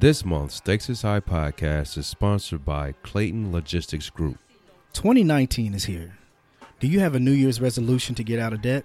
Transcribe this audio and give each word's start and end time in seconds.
This 0.00 0.24
month's 0.24 0.54
Stakes 0.54 0.88
is 0.88 1.02
High 1.02 1.18
podcast 1.18 1.98
is 1.98 2.06
sponsored 2.06 2.64
by 2.64 2.92
Clayton 3.02 3.50
Logistics 3.50 4.10
Group. 4.10 4.38
2019 4.92 5.74
is 5.74 5.86
here. 5.86 6.16
Do 6.78 6.86
you 6.86 7.00
have 7.00 7.16
a 7.16 7.18
New 7.18 7.32
Year's 7.32 7.60
resolution 7.60 8.14
to 8.14 8.22
get 8.22 8.38
out 8.38 8.52
of 8.52 8.62
debt? 8.62 8.84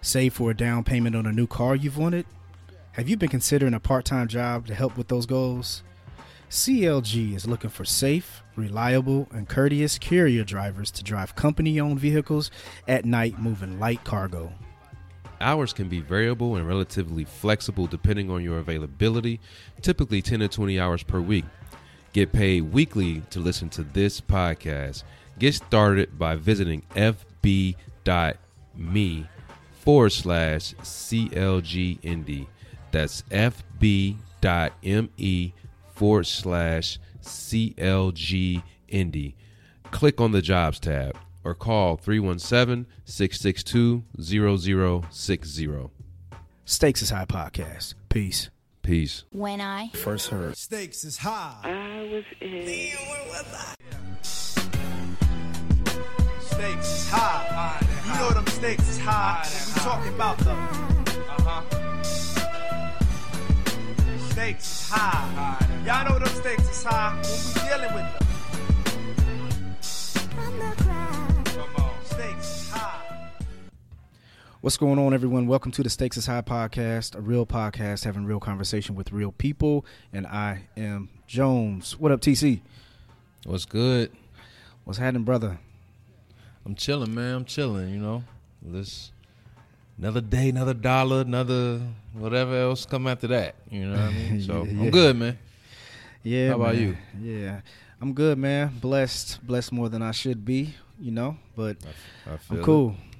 Save 0.00 0.32
for 0.32 0.50
a 0.50 0.56
down 0.56 0.84
payment 0.84 1.14
on 1.14 1.26
a 1.26 1.32
new 1.32 1.46
car 1.46 1.76
you've 1.76 1.98
wanted? 1.98 2.24
Have 2.92 3.10
you 3.10 3.18
been 3.18 3.28
considering 3.28 3.74
a 3.74 3.80
part 3.80 4.06
time 4.06 4.26
job 4.26 4.66
to 4.68 4.74
help 4.74 4.96
with 4.96 5.08
those 5.08 5.26
goals? 5.26 5.82
CLG 6.48 7.36
is 7.36 7.46
looking 7.46 7.68
for 7.68 7.84
safe, 7.84 8.42
reliable, 8.56 9.28
and 9.32 9.50
courteous 9.50 9.98
carrier 9.98 10.44
drivers 10.44 10.90
to 10.92 11.04
drive 11.04 11.36
company 11.36 11.78
owned 11.78 12.00
vehicles 12.00 12.50
at 12.88 13.04
night 13.04 13.38
moving 13.38 13.78
light 13.78 14.02
cargo. 14.02 14.50
Hours 15.40 15.72
can 15.72 15.88
be 15.88 16.00
variable 16.00 16.56
and 16.56 16.66
relatively 16.66 17.24
flexible 17.24 17.86
depending 17.86 18.30
on 18.30 18.42
your 18.42 18.58
availability, 18.58 19.40
typically 19.82 20.20
10 20.20 20.40
to 20.40 20.48
20 20.48 20.80
hours 20.80 21.02
per 21.02 21.20
week. 21.20 21.44
Get 22.12 22.32
paid 22.32 22.72
weekly 22.72 23.22
to 23.30 23.38
listen 23.38 23.68
to 23.70 23.84
this 23.84 24.20
podcast. 24.20 25.04
Get 25.38 25.54
started 25.54 26.18
by 26.18 26.34
visiting 26.36 26.82
fb.me 26.96 27.76
forward 29.80 30.10
slash 30.10 30.74
CLG 30.74 31.98
Indy. 32.02 32.48
That's 32.90 33.22
fb.me 33.22 34.34
forward 35.94 36.26
slash 36.26 36.98
CLG 37.22 38.62
Indy. 38.88 39.36
Click 39.90 40.20
on 40.20 40.32
the 40.32 40.42
jobs 40.42 40.80
tab 40.80 41.16
or 41.48 41.54
call 41.54 41.96
317 41.96 42.86
662 43.04 44.04
0060. 44.20 45.90
Stakes 46.66 47.02
is 47.02 47.08
High 47.10 47.24
Podcast. 47.24 47.94
Peace. 48.10 48.50
Peace. 48.82 49.24
When 49.30 49.62
I 49.62 49.88
First 49.94 50.28
heard. 50.28 50.56
Stakes 50.58 51.04
is 51.04 51.16
high. 51.16 51.56
I 51.64 52.02
was 52.12 52.24
in. 52.42 52.66
Stakes 56.40 56.86
is 56.86 57.10
high. 57.10 57.80
You 58.06 58.14
know 58.20 58.30
them 58.30 58.46
stakes 58.46 58.88
is 58.90 58.98
high. 58.98 59.46
We 59.74 59.80
talking 59.80 60.14
about 60.14 60.38
the 60.38 60.50
uh-huh. 60.50 61.62
Stakes 64.30 64.66
is 64.66 64.90
high. 64.90 65.66
Y'all 65.86 66.04
know 66.10 66.18
them 66.18 66.28
stakes 66.28 66.68
is 66.68 66.84
high 66.84 67.14
when 67.14 67.22
we 67.22 67.68
dealing 67.68 67.94
with 67.94 68.18
them. 68.18 68.27
What's 74.60 74.76
going 74.76 74.98
on, 74.98 75.14
everyone? 75.14 75.46
Welcome 75.46 75.70
to 75.72 75.82
the 75.84 75.90
Stakes 75.90 76.16
is 76.16 76.26
High 76.26 76.42
podcast, 76.42 77.14
a 77.14 77.20
real 77.20 77.46
podcast 77.46 78.04
having 78.04 78.24
real 78.24 78.40
conversation 78.40 78.96
with 78.96 79.12
real 79.12 79.30
people. 79.30 79.86
And 80.12 80.26
I 80.26 80.62
am 80.76 81.10
Jones. 81.28 81.98
What 81.98 82.10
up, 82.10 82.20
TC? 82.20 82.60
What's 83.44 83.64
good? 83.64 84.10
What's 84.84 84.98
happening, 84.98 85.22
brother? 85.22 85.58
I'm 86.66 86.74
chilling, 86.74 87.14
man. 87.14 87.34
I'm 87.36 87.44
chilling. 87.44 87.90
You 87.90 88.00
know, 88.00 88.24
this 88.60 89.12
another 89.96 90.20
day, 90.20 90.48
another 90.48 90.74
dollar, 90.74 91.20
another 91.20 91.80
whatever 92.12 92.60
else 92.60 92.84
come 92.84 93.06
after 93.06 93.28
that. 93.28 93.54
You 93.70 93.86
know 93.86 93.92
what 93.92 94.00
I 94.00 94.12
mean? 94.12 94.40
So 94.46 94.64
Yeah. 94.64 94.80
I'm 94.82 94.90
good, 94.90 95.16
man. 95.16 95.38
Yeah. 96.24 96.48
How 96.48 96.54
about 96.56 96.74
man. 96.74 96.82
you? 96.82 96.96
Yeah, 97.22 97.60
I'm 98.00 98.12
good, 98.12 98.38
man. 98.38 98.72
Blessed, 98.80 99.46
blessed 99.46 99.70
more 99.72 99.88
than 99.88 100.02
I 100.02 100.10
should 100.10 100.44
be. 100.44 100.74
You 101.00 101.12
know, 101.12 101.36
but 101.54 101.76
I 102.26 102.36
feel 102.38 102.56
I'm 102.56 102.58
it. 102.58 102.64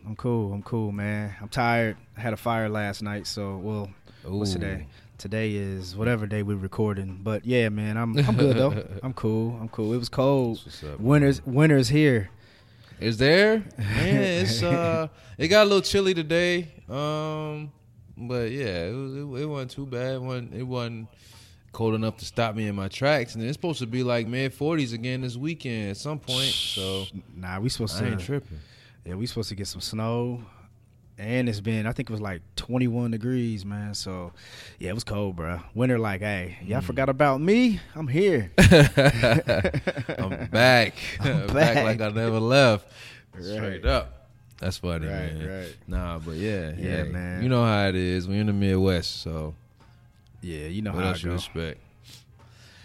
I'm 0.06 0.16
cool. 0.16 0.52
I'm 0.52 0.62
cool, 0.62 0.92
man. 0.92 1.34
I'm 1.40 1.48
tired. 1.48 1.96
I 2.16 2.20
had 2.20 2.32
a 2.32 2.36
fire 2.36 2.68
last 2.68 3.02
night, 3.02 3.26
so 3.26 3.56
well, 3.58 3.90
what's 4.24 4.52
today? 4.52 4.86
Today 5.18 5.54
is 5.54 5.96
whatever 5.96 6.26
day 6.26 6.42
we're 6.42 6.56
recording. 6.56 7.20
But 7.22 7.44
yeah, 7.44 7.68
man, 7.68 7.96
I'm 7.96 8.16
I'm 8.18 8.36
good 8.36 8.56
though. 8.56 8.86
I'm 9.02 9.12
cool. 9.12 9.56
I'm 9.60 9.68
cool. 9.68 9.92
It 9.92 9.98
was 9.98 10.08
cold. 10.08 10.60
Up. 10.92 11.00
Winter's 11.00 11.44
winter's 11.44 11.88
here. 11.88 12.30
Is 13.00 13.16
there? 13.18 13.58
Man, 13.78 14.42
it's 14.42 14.60
uh, 14.62 15.06
it 15.36 15.46
got 15.48 15.62
a 15.62 15.66
little 15.66 15.82
chilly 15.82 16.14
today. 16.14 16.68
Um, 16.88 17.70
but 18.16 18.50
yeah, 18.50 18.86
it 18.86 18.92
was, 18.92 19.14
it, 19.14 19.42
it 19.42 19.46
wasn't 19.46 19.70
too 19.70 19.86
bad. 19.86 20.14
It 20.14 20.20
wasn't, 20.22 20.54
it 20.54 20.62
wasn't 20.64 21.08
cold 21.70 21.94
enough 21.94 22.16
to 22.16 22.24
stop 22.24 22.56
me 22.56 22.66
in 22.66 22.74
my 22.74 22.88
tracks. 22.88 23.36
And 23.36 23.44
it's 23.44 23.52
supposed 23.52 23.78
to 23.78 23.86
be 23.86 24.02
like 24.02 24.26
mid 24.26 24.52
40s 24.52 24.92
again 24.94 25.20
this 25.20 25.36
weekend 25.36 25.90
at 25.90 25.96
some 25.96 26.18
point. 26.18 26.48
So 26.50 27.04
Nah, 27.36 27.60
we 27.60 27.68
supposed 27.68 28.02
I 28.02 28.06
ain't 28.08 28.18
to. 28.18 28.26
tripping. 28.26 28.58
Yeah, 29.08 29.14
we 29.14 29.24
supposed 29.24 29.48
to 29.48 29.54
get 29.54 29.66
some 29.66 29.80
snow, 29.80 30.42
and 31.16 31.48
it's 31.48 31.60
been 31.60 31.86
I 31.86 31.92
think 31.92 32.10
it 32.10 32.12
was 32.12 32.20
like 32.20 32.42
21 32.56 33.12
degrees, 33.12 33.64
man. 33.64 33.94
So 33.94 34.32
yeah, 34.78 34.90
it 34.90 34.94
was 34.94 35.02
cold, 35.02 35.34
bro. 35.34 35.60
Winter, 35.74 35.98
like, 35.98 36.20
hey, 36.20 36.58
y'all 36.62 36.82
mm. 36.82 36.84
forgot 36.84 37.08
about 37.08 37.40
me? 37.40 37.80
I'm 37.94 38.06
here. 38.06 38.52
I'm 38.58 40.48
back. 40.50 40.94
I'm 41.20 41.46
back. 41.46 41.54
back. 41.54 41.84
like 41.84 42.02
I 42.02 42.10
never 42.10 42.38
left. 42.38 42.86
Right. 43.32 43.44
Straight 43.44 43.86
up. 43.86 44.28
That's 44.58 44.76
funny, 44.76 45.06
Right, 45.06 45.34
man. 45.34 45.48
right. 45.48 45.76
Nah, 45.86 46.18
but 46.18 46.34
yeah, 46.34 46.72
Yeah, 46.76 46.96
hey, 46.96 47.02
man. 47.04 47.42
You 47.42 47.48
know 47.48 47.64
how 47.64 47.86
it 47.88 47.94
is. 47.94 48.28
We're 48.28 48.42
in 48.42 48.48
the 48.48 48.52
Midwest, 48.52 49.22
so 49.22 49.54
Yeah, 50.42 50.66
you 50.66 50.82
know 50.82 50.92
what 50.92 51.04
how 51.04 51.10
else 51.10 51.24
it 51.24 51.28
you 51.28 51.32
expect? 51.32 51.80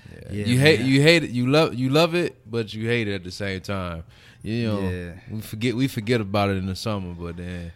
Yeah. 0.09 0.19
Yeah, 0.31 0.45
you 0.45 0.59
hate 0.59 0.79
man. 0.79 0.89
you 0.89 1.01
hate 1.01 1.23
it. 1.25 1.31
You 1.31 1.47
love 1.47 1.73
you 1.73 1.89
love 1.89 2.15
it, 2.15 2.49
but 2.49 2.73
you 2.73 2.87
hate 2.87 3.09
it 3.09 3.15
at 3.15 3.23
the 3.25 3.31
same 3.31 3.59
time. 3.59 4.05
You 4.43 4.67
know, 4.67 4.79
Yeah. 4.81 5.13
we 5.31 5.41
forget 5.41 5.75
we 5.75 5.87
forget 5.87 6.19
about 6.21 6.49
it 6.49 6.57
in 6.57 6.65
the 6.67 6.75
summer, 6.75 7.13
but 7.13 7.37
then 7.37 7.71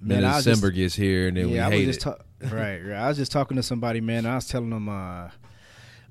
Man, 0.00 0.22
then 0.22 0.24
I 0.24 0.36
was 0.36 0.44
December 0.44 0.70
just- 0.70 0.76
gets 0.76 0.94
here 0.96 1.28
and 1.28 1.36
then 1.36 1.48
yeah, 1.50 1.66
I 1.66 1.70
we 1.70 1.74
was 1.74 1.80
hate 1.80 1.86
just 1.86 2.00
it. 2.06 2.48
ta- 2.48 2.50
right, 2.56 2.78
right. 2.84 2.96
I 2.96 3.08
was 3.08 3.16
just 3.18 3.30
talking 3.32 3.56
to 3.56 3.62
somebody, 3.62 4.00
man. 4.00 4.24
I 4.26 4.36
was 4.36 4.46
telling 4.48 4.70
them, 4.70 4.88
uh, 4.88 5.28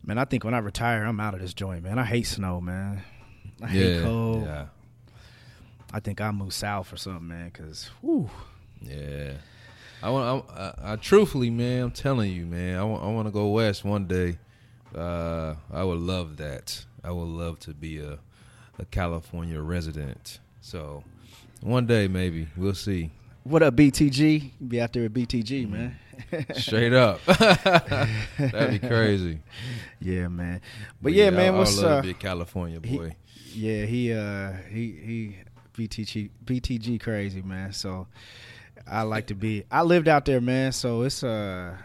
man, 0.03 0.17
I 0.17 0.25
think 0.25 0.43
when 0.43 0.53
I 0.53 0.59
retire, 0.59 1.03
I'm 1.05 1.19
out 1.19 1.33
of 1.33 1.39
this 1.41 1.53
joint, 1.53 1.83
man. 1.83 1.97
I 1.97 2.03
hate 2.05 2.27
snow, 2.27 2.61
man. 2.61 3.01
I 3.61 3.67
hate 3.67 3.95
yeah, 3.95 4.01
cold. 4.03 4.43
yeah, 4.43 4.65
I 5.91 5.99
think 5.99 6.21
I'll 6.21 6.31
move 6.33 6.53
south 6.53 6.93
or 6.93 6.97
something, 6.97 7.27
man. 7.27 7.49
Cause, 7.51 7.89
whew, 8.01 8.29
yeah. 8.81 9.33
I 10.03 10.11
want. 10.11 10.45
I, 10.51 10.59
I, 10.83 10.93
I 10.93 10.95
truthfully, 10.97 11.49
man, 11.49 11.83
I'm 11.85 11.91
telling 11.91 12.31
you, 12.31 12.45
man. 12.45 12.77
I 12.77 12.83
want. 12.83 13.03
I 13.03 13.07
want 13.07 13.27
to 13.27 13.31
go 13.31 13.47
west 13.47 13.83
one 13.83 14.05
day. 14.05 14.37
Uh, 14.93 15.55
I 15.73 15.83
would 15.83 15.97
love 15.99 16.37
that. 16.37 16.85
I 17.03 17.09
would 17.11 17.27
love 17.29 17.59
to 17.61 17.73
be 17.73 17.97
a 17.99 18.19
a 18.79 18.85
California 18.85 19.59
resident. 19.61 20.39
So 20.61 21.03
one 21.61 21.85
day, 21.85 22.07
maybe 22.07 22.47
we'll 22.57 22.73
see. 22.75 23.11
what 23.43 23.63
up, 23.63 23.75
BTG? 23.75 24.51
Be 24.67 24.81
out 24.81 24.93
there 24.93 25.05
at 25.05 25.13
BTG, 25.13 25.69
man. 25.69 25.97
Straight 26.55 26.93
up, 26.93 27.23
that'd 27.25 28.81
be 28.81 28.87
crazy. 28.87 29.39
yeah, 30.01 30.27
man. 30.27 30.61
But 31.01 31.13
yeah, 31.13 31.29
man, 31.29 31.53
I, 31.53 31.57
what's 31.57 31.77
I 31.79 31.81
love 31.83 31.91
uh? 31.91 31.95
to 31.97 32.01
be 32.03 32.09
a 32.11 32.13
California 32.15 32.79
he- 32.83 32.97
boy. 32.97 33.15
Yeah, 33.53 33.85
he 33.85 34.13
uh 34.13 34.53
he 34.69 34.91
he 34.91 35.35
BTG 35.75 36.29
BTG 36.45 36.99
crazy 37.01 37.41
man. 37.41 37.71
So 37.73 38.07
I 38.89 39.01
like 39.03 39.27
to 39.27 39.35
be. 39.35 39.63
I 39.71 39.81
lived 39.83 40.07
out 40.07 40.25
there, 40.25 40.41
man. 40.41 40.71
So 40.71 41.03
it's 41.03 41.23
uh 41.23 41.75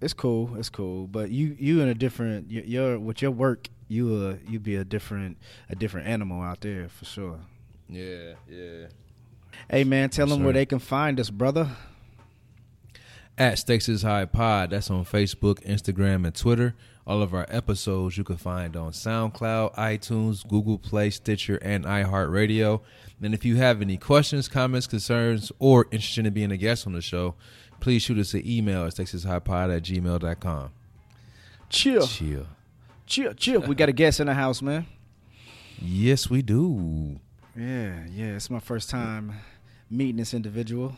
it's 0.00 0.12
cool. 0.12 0.54
It's 0.56 0.68
cool. 0.70 1.06
But 1.06 1.30
you 1.30 1.56
you 1.58 1.80
in 1.82 1.88
a 1.88 1.94
different 1.94 2.50
you- 2.50 2.64
you're 2.66 2.98
with 2.98 3.22
your 3.22 3.30
work. 3.32 3.68
You 3.92 4.14
uh 4.14 4.50
you 4.50 4.58
be 4.58 4.76
a 4.76 4.84
different 4.84 5.36
a 5.68 5.74
different 5.76 6.06
animal 6.08 6.40
out 6.40 6.60
there 6.62 6.88
for 6.88 7.04
sure. 7.04 7.38
yeah, 7.88 8.34
yeah. 8.48 8.86
Hey 9.70 9.84
man, 9.84 10.08
tell 10.10 10.26
Yes, 10.26 10.34
them 10.36 10.44
where 10.44 10.54
they 10.54 10.66
can 10.66 10.78
find 10.78 11.20
us, 11.20 11.30
brother. 11.30 11.68
At 13.38 13.58
Stakes 13.58 13.88
is 13.88 14.02
High 14.02 14.26
Pod. 14.26 14.70
That's 14.70 14.90
on 14.90 15.04
Facebook, 15.04 15.64
Instagram, 15.66 16.24
and 16.26 16.34
Twitter. 16.34 16.74
All 17.06 17.22
of 17.22 17.34
our 17.34 17.46
episodes 17.48 18.16
you 18.16 18.24
can 18.24 18.36
find 18.36 18.76
on 18.76 18.92
SoundCloud, 18.92 19.74
iTunes, 19.74 20.46
Google 20.46 20.78
Play, 20.78 21.10
Stitcher, 21.10 21.56
and 21.56 21.84
iHeartRadio. 21.84 22.80
And 23.22 23.34
if 23.34 23.44
you 23.44 23.56
have 23.56 23.80
any 23.82 23.96
questions, 23.96 24.48
comments, 24.48 24.86
concerns, 24.86 25.50
or 25.58 25.86
interested 25.90 26.26
in 26.26 26.32
being 26.32 26.52
a 26.52 26.56
guest 26.56 26.86
on 26.86 26.92
the 26.92 27.00
show, 27.02 27.34
please 27.80 28.02
shoot 28.02 28.18
us 28.18 28.34
an 28.34 28.42
email 28.46 28.84
at 28.86 28.94
stakesishighpod 28.94 29.76
at 29.76 29.82
gmail.com. 29.82 30.70
Chill, 31.70 32.06
Chill. 32.06 32.46
Chill, 33.06 33.32
chill. 33.34 33.60
We 33.62 33.74
got 33.74 33.88
a 33.88 33.92
guest 33.92 34.20
in 34.20 34.26
the 34.26 34.34
house, 34.34 34.62
man. 34.62 34.86
Yes, 35.80 36.30
we 36.30 36.42
do. 36.42 37.18
Yeah, 37.56 38.04
yeah. 38.10 38.36
It's 38.36 38.50
my 38.50 38.60
first 38.60 38.88
time 38.90 39.34
meeting 39.90 40.16
this 40.16 40.32
individual. 40.34 40.94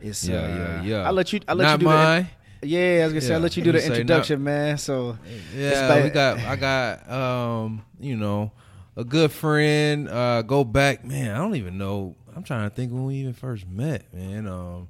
It's 0.00 0.26
Yeah, 0.26 0.36
uh, 0.38 0.48
yeah, 0.48 0.82
yeah. 0.82 1.08
I 1.08 1.10
let 1.10 1.32
you. 1.32 1.40
I 1.46 1.52
let 1.54 1.64
Not 1.64 1.72
you 1.72 1.78
do 1.78 1.84
the- 1.84 1.90
mine. 1.90 2.28
Yeah, 2.60 2.98
I 3.02 3.04
was 3.04 3.12
gonna 3.12 3.20
say 3.20 3.34
I 3.34 3.36
Yeah, 3.36 3.42
let 3.42 3.56
you 3.56 3.62
do 3.62 3.72
the 3.72 3.86
introduction, 3.86 4.42
man. 4.42 4.78
So 4.78 5.16
Yeah, 5.54 6.02
we 6.02 6.10
got. 6.10 6.38
I 6.38 6.56
got. 6.56 7.10
Um, 7.10 7.82
you 8.00 8.16
know, 8.16 8.50
a 8.96 9.04
good 9.04 9.30
friend. 9.30 10.08
Uh, 10.08 10.42
go 10.42 10.64
back, 10.64 11.04
man. 11.04 11.34
I 11.34 11.38
don't 11.38 11.54
even 11.56 11.78
know. 11.78 12.16
I'm 12.34 12.42
trying 12.44 12.68
to 12.68 12.74
think 12.74 12.92
when 12.92 13.04
we 13.04 13.16
even 13.16 13.32
first 13.34 13.66
met, 13.68 14.12
man. 14.14 14.46
Um, 14.48 14.88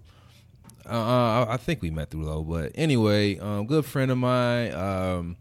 uh, 0.87 0.93
uh, 0.93 1.47
I 1.49 1.57
think 1.59 1.83
we 1.83 1.91
met 1.91 2.11
through 2.11 2.25
low, 2.25 2.43
but 2.43 2.73
anyway, 2.75 3.39
um, 3.39 3.67
good 3.67 3.85
friend 3.85 4.11
of 4.11 4.17
mine. 4.19 4.73
Um, 4.75 5.37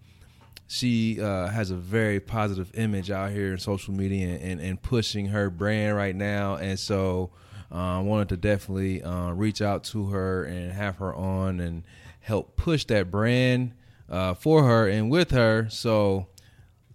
she 0.67 1.21
uh, 1.21 1.47
has 1.47 1.71
a 1.71 1.75
very 1.75 2.19
positive 2.19 2.71
image 2.75 3.09
out 3.09 3.31
here 3.31 3.53
in 3.53 3.57
social 3.57 3.93
media 3.93 4.27
and, 4.27 4.41
and, 4.43 4.61
and 4.61 4.81
pushing 4.81 5.27
her 5.27 5.49
brand 5.49 5.95
right 5.95 6.15
now, 6.15 6.55
and 6.55 6.77
so 6.77 7.31
uh, 7.71 7.97
I 7.97 7.99
wanted 7.99 8.29
to 8.29 8.37
definitely 8.37 9.03
uh, 9.03 9.31
reach 9.31 9.61
out 9.61 9.83
to 9.85 10.07
her 10.07 10.43
and 10.43 10.71
have 10.71 10.97
her 10.97 11.13
on 11.15 11.59
and 11.59 11.83
help 12.19 12.55
push 12.55 12.85
that 12.85 13.09
brand 13.09 13.73
uh, 14.09 14.33
for 14.33 14.63
her 14.63 14.87
and 14.87 15.09
with 15.09 15.31
her. 15.31 15.67
So, 15.69 16.27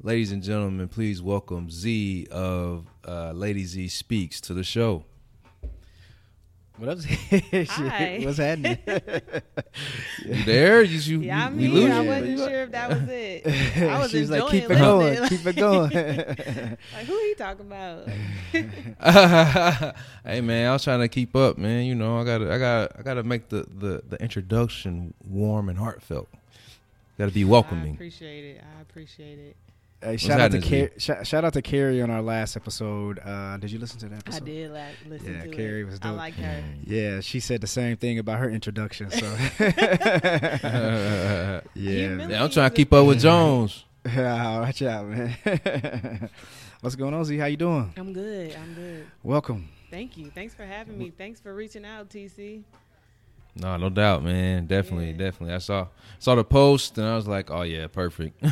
ladies 0.02 0.32
and 0.32 0.42
gentlemen, 0.42 0.88
please 0.88 1.22
welcome 1.22 1.70
Z 1.70 2.26
of 2.30 2.86
uh, 3.06 3.32
Lady 3.32 3.64
Z 3.64 3.88
Speaks 3.88 4.40
to 4.42 4.54
the 4.54 4.64
show. 4.64 5.04
What 6.82 6.98
up? 6.98 7.04
Hi. 7.68 8.18
What's 8.24 8.38
happening? 8.38 8.76
You 10.24 10.42
there? 10.44 10.82
You, 10.82 10.98
you, 10.98 11.20
Yeah, 11.20 11.46
I 11.46 11.50
we 11.50 11.56
mean, 11.68 11.74
lose 11.74 11.90
I 11.92 12.00
wasn't 12.00 12.38
sure 12.40 12.62
if 12.64 12.70
that 12.72 12.88
was 12.90 13.08
it. 13.08 13.46
I 13.80 13.98
was 14.00 14.10
She's 14.10 14.28
like, 14.28 14.42
enjoying 14.42 14.62
keep 14.62 14.70
it 14.70 14.78
going, 14.78 15.20
Like- 15.20 15.28
keep 15.30 15.46
it 15.46 15.56
going. 15.56 15.90
Like, 15.90 17.06
who 17.06 17.14
are 17.14 17.26
you 17.26 17.34
talking 17.36 17.66
about? 17.66 18.08
hey 20.24 20.40
man, 20.40 20.68
I 20.68 20.72
was 20.72 20.82
trying 20.82 20.98
to 21.00 21.08
keep 21.08 21.36
up, 21.36 21.56
man. 21.56 21.84
You 21.86 21.94
know, 21.94 22.18
I 22.18 22.24
gotta, 22.24 22.52
I 22.52 22.58
gotta, 22.58 22.98
I 22.98 23.02
gotta 23.02 23.22
make 23.22 23.48
the 23.48 23.64
the, 23.78 24.02
the 24.08 24.20
introduction 24.20 25.14
warm 25.28 25.68
and 25.68 25.78
heartfelt. 25.78 26.28
Got 27.16 27.26
to 27.26 27.32
be 27.32 27.44
I 27.44 27.46
welcoming. 27.46 27.94
appreciate 27.94 28.56
it. 28.56 28.60
I 28.76 28.80
appreciate 28.82 29.38
it. 29.38 29.56
Hey, 30.02 30.16
shout 30.16 30.40
out 30.40 30.50
to 30.50 30.60
happening, 30.60 30.88
Car- 30.88 30.98
shout, 30.98 31.26
shout 31.26 31.44
out 31.44 31.52
to 31.52 31.62
Carrie 31.62 32.02
on 32.02 32.10
our 32.10 32.22
last 32.22 32.56
episode. 32.56 33.20
Uh, 33.24 33.56
did 33.58 33.70
you 33.70 33.78
listen 33.78 34.00
to 34.00 34.08
that 34.08 34.18
episode? 34.18 34.42
I 34.42 34.46
did 34.46 34.70
like 34.72 34.94
listen 35.08 35.34
Yeah, 35.34 35.42
to 35.44 35.48
Carrie 35.50 35.82
it. 35.82 35.84
was 35.84 35.98
I 36.02 36.10
like 36.10 36.34
her. 36.34 36.64
Yeah, 36.84 37.20
she 37.20 37.38
said 37.38 37.60
the 37.60 37.68
same 37.68 37.96
thing 37.96 38.18
about 38.18 38.40
her 38.40 38.50
introduction. 38.50 39.10
So 39.12 39.26
yeah, 39.60 41.60
really- 41.76 42.32
Yeah, 42.32 42.42
I'm 42.42 42.50
trying 42.50 42.70
to 42.70 42.74
keep 42.76 42.92
up 42.92 43.06
with 43.06 43.20
Jones. 43.20 43.84
yeah, 44.06 44.58
watch 44.60 44.82
out, 44.82 45.06
man. 45.06 46.28
What's 46.80 46.96
going 46.96 47.14
on, 47.14 47.24
Z? 47.24 47.38
How 47.38 47.46
you 47.46 47.56
doing? 47.56 47.94
I'm 47.96 48.12
good. 48.12 48.56
I'm 48.56 48.74
good. 48.74 49.06
Welcome. 49.22 49.68
Thank 49.88 50.16
you. 50.16 50.30
Thanks 50.34 50.52
for 50.52 50.64
having 50.64 50.98
me. 50.98 51.12
Thanks 51.16 51.38
for 51.38 51.54
reaching 51.54 51.84
out, 51.84 52.10
TC. 52.10 52.64
No, 53.54 53.76
no 53.76 53.88
doubt, 53.88 54.24
man. 54.24 54.66
Definitely, 54.66 55.12
Yeah. 55.12 55.18
definitely. 55.18 55.54
I 55.54 55.58
saw 55.58 55.86
saw 56.18 56.34
the 56.34 56.42
post 56.42 56.98
and 56.98 57.06
I 57.06 57.14
was 57.14 57.28
like, 57.28 57.52
oh 57.52 57.62
yeah, 57.62 57.86
perfect. 57.86 58.42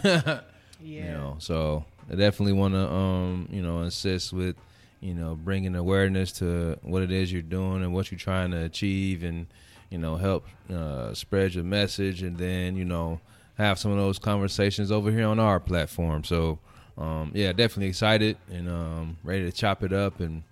Yeah. 0.83 1.05
You 1.05 1.11
know, 1.11 1.37
so 1.39 1.85
I 2.11 2.15
definitely 2.15 2.55
want 2.55 2.75
to, 2.75 2.91
um, 2.91 3.49
you 3.51 3.63
know, 3.63 3.83
insist 3.83 4.33
with, 4.33 4.57
you 5.01 5.15
know, 5.15 5.35
bringing 5.35 5.75
awareness 5.75 6.33
to 6.33 6.79
what 6.83 7.03
it 7.03 7.11
is 7.11 7.33
you're 7.33 7.43
doing 7.43 7.83
and 7.83 7.93
what 7.93 8.11
you're 8.11 8.19
trying 8.19 8.51
to 8.51 8.65
achieve, 8.65 9.23
and 9.23 9.47
you 9.91 9.99
know, 9.99 10.17
help 10.17 10.47
uh, 10.73 11.15
spread 11.15 11.55
your 11.55 11.65
message, 11.65 12.23
and 12.23 12.37
then 12.37 12.77
you 12.77 12.85
know, 12.85 13.21
have 13.57 13.79
some 13.79 13.91
of 13.91 13.99
those 13.99 14.19
conversations 14.19 14.91
over 14.91 15.11
here 15.11 15.27
on 15.27 15.39
our 15.39 15.61
platform. 15.61 16.25
So, 16.25 16.59
um, 16.97 17.33
yeah, 17.35 17.53
definitely 17.53 17.89
excited 17.89 18.37
and 18.51 18.69
um, 18.69 19.17
ready 19.23 19.45
to 19.45 19.53
chop 19.53 19.83
it 19.83 19.93
up 19.93 20.21
and, 20.21 20.43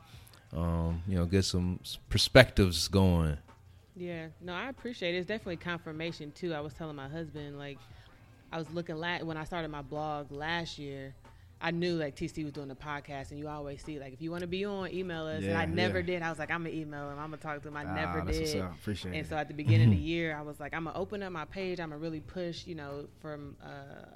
um, 0.56 1.02
you 1.06 1.16
know, 1.16 1.24
get 1.24 1.44
some 1.44 1.80
perspectives 2.08 2.88
going. 2.88 3.38
Yeah, 3.96 4.26
no, 4.40 4.52
I 4.54 4.68
appreciate 4.68 5.14
it. 5.14 5.18
It's 5.18 5.26
definitely 5.26 5.56
confirmation 5.56 6.32
too. 6.32 6.54
I 6.54 6.60
was 6.60 6.72
telling 6.74 6.96
my 6.96 7.08
husband 7.08 7.58
like 7.58 7.78
I 8.52 8.58
was 8.58 8.68
looking 8.70 8.96
la- 8.96 9.18
when 9.18 9.36
I 9.36 9.44
started 9.44 9.70
my 9.70 9.82
blog 9.82 10.32
last 10.32 10.78
year. 10.78 11.14
I 11.60 11.72
knew 11.72 11.96
like 11.96 12.14
TC 12.14 12.44
was 12.44 12.52
doing 12.52 12.68
the 12.68 12.76
podcast, 12.76 13.32
and 13.32 13.40
you 13.40 13.48
always 13.48 13.82
see 13.82 13.98
like 13.98 14.12
if 14.12 14.22
you 14.22 14.30
want 14.30 14.42
to 14.42 14.46
be 14.46 14.64
on, 14.64 14.92
email 14.92 15.26
us. 15.26 15.42
and 15.42 15.56
I 15.58 15.64
never 15.64 15.98
yeah. 15.98 16.06
did. 16.06 16.22
I 16.22 16.30
was 16.30 16.38
like, 16.38 16.52
I'm 16.52 16.62
gonna 16.62 16.74
email 16.76 17.10
him. 17.10 17.18
I'm 17.18 17.30
gonna 17.30 17.38
talk 17.38 17.60
to 17.62 17.68
him. 17.68 17.76
I 17.76 17.84
Ah, 17.84 17.94
never 17.94 18.20
did. 18.20 18.60
Appreciate 18.60 19.06
And 19.12 19.26
it. 19.26 19.28
so 19.28 19.36
at 19.36 19.48
the 19.48 19.54
beginning 19.54 19.88
of 19.88 19.94
the 19.98 20.00
year, 20.14 20.36
I 20.36 20.42
was 20.42 20.60
like, 20.60 20.72
I'm 20.72 20.84
gonna 20.84 20.96
open 20.96 21.20
up 21.24 21.32
my 21.32 21.46
page. 21.46 21.80
I'm 21.80 21.88
gonna 21.90 22.00
really 22.00 22.20
push, 22.20 22.64
you 22.64 22.76
know, 22.76 23.06
from 23.20 23.56
uh, 23.60 24.06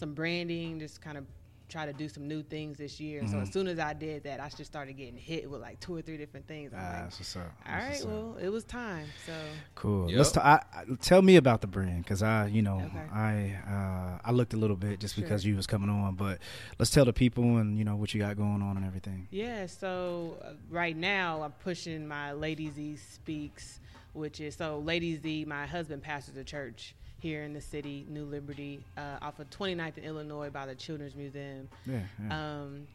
some 0.00 0.14
branding, 0.14 0.80
just 0.80 1.00
kind 1.00 1.16
of 1.16 1.24
try 1.68 1.86
to 1.86 1.92
do 1.92 2.08
some 2.08 2.28
new 2.28 2.42
things 2.42 2.76
this 2.78 3.00
year. 3.00 3.20
And 3.20 3.28
so 3.28 3.36
Mm-hmm. 3.36 3.42
as 3.42 3.52
soon 3.52 3.68
as 3.68 3.78
I 3.78 3.94
did 3.94 4.24
that, 4.24 4.38
I 4.40 4.48
just 4.50 4.66
started 4.66 4.92
getting 4.94 5.16
hit 5.16 5.50
with 5.50 5.60
like 5.60 5.80
two 5.80 5.96
or 5.96 6.02
three 6.02 6.16
different 6.18 6.46
things. 6.46 6.72
I'm 6.72 6.78
Ah, 6.78 6.82
like, 6.84 7.02
that's 7.04 7.18
what's 7.20 7.36
up. 7.36 7.42
all 7.42 7.50
That's 7.64 7.82
right, 7.84 7.90
what's 7.90 8.04
up. 8.04 8.10
well, 8.10 8.36
it 8.40 8.48
was 8.50 8.64
time. 8.64 9.06
So 9.26 9.32
Cool. 9.74 10.08
Yep. 10.10 10.18
Let's 10.18 10.32
ta- 10.32 10.62
I, 10.74 10.78
I, 10.80 10.84
tell 11.00 11.22
me 11.22 11.36
about 11.36 11.62
the 11.62 11.66
brand 11.66 12.04
because 12.04 12.22
I, 12.22 12.46
you 12.48 12.62
know, 12.62 12.82
Okay. 12.84 13.06
I 13.12 13.58
uh, 13.68 14.18
I 14.28 14.30
looked 14.32 14.52
a 14.52 14.56
little 14.58 14.76
bit 14.76 15.00
just 15.00 15.16
because 15.16 15.44
you 15.44 15.56
was 15.56 15.66
coming 15.66 15.88
on, 15.90 16.14
but 16.14 16.38
let's 16.78 16.90
tell 16.90 17.04
the 17.06 17.12
people 17.12 17.56
and 17.58 17.78
you 17.78 17.84
know 17.84 17.96
what 17.96 18.12
you 18.14 18.20
got 18.20 18.36
going 18.36 18.60
on 18.62 18.76
and 18.76 18.84
everything. 18.86 19.26
Yeah, 19.30 19.66
so 19.66 20.36
uh, 20.44 20.50
right 20.70 20.96
now 20.96 21.42
I'm 21.42 21.52
pushing 21.52 22.06
my 22.06 22.32
Lady 22.32 22.70
Z 22.70 22.96
Speaks, 22.96 23.80
which 24.12 24.40
is 24.40 24.54
so 24.54 24.78
Lady 24.80 25.16
Z, 25.18 25.44
my 25.46 25.66
husband 25.66 26.02
pastors 26.02 26.36
a 26.36 26.44
church 26.44 26.94
here 27.24 27.42
in 27.42 27.54
the 27.54 27.60
city, 27.60 28.04
New 28.10 28.26
Liberty, 28.26 28.84
uh, 28.98 29.16
off 29.22 29.38
of 29.38 29.48
29th 29.48 29.96
in 29.96 30.04
Illinois 30.04 30.50
by 30.50 30.66
the 30.66 30.74
Children's 30.74 31.14
Museum. 31.14 31.66
Yeah. 31.86 32.00
yeah. 32.22 32.50
Um, 32.60 32.86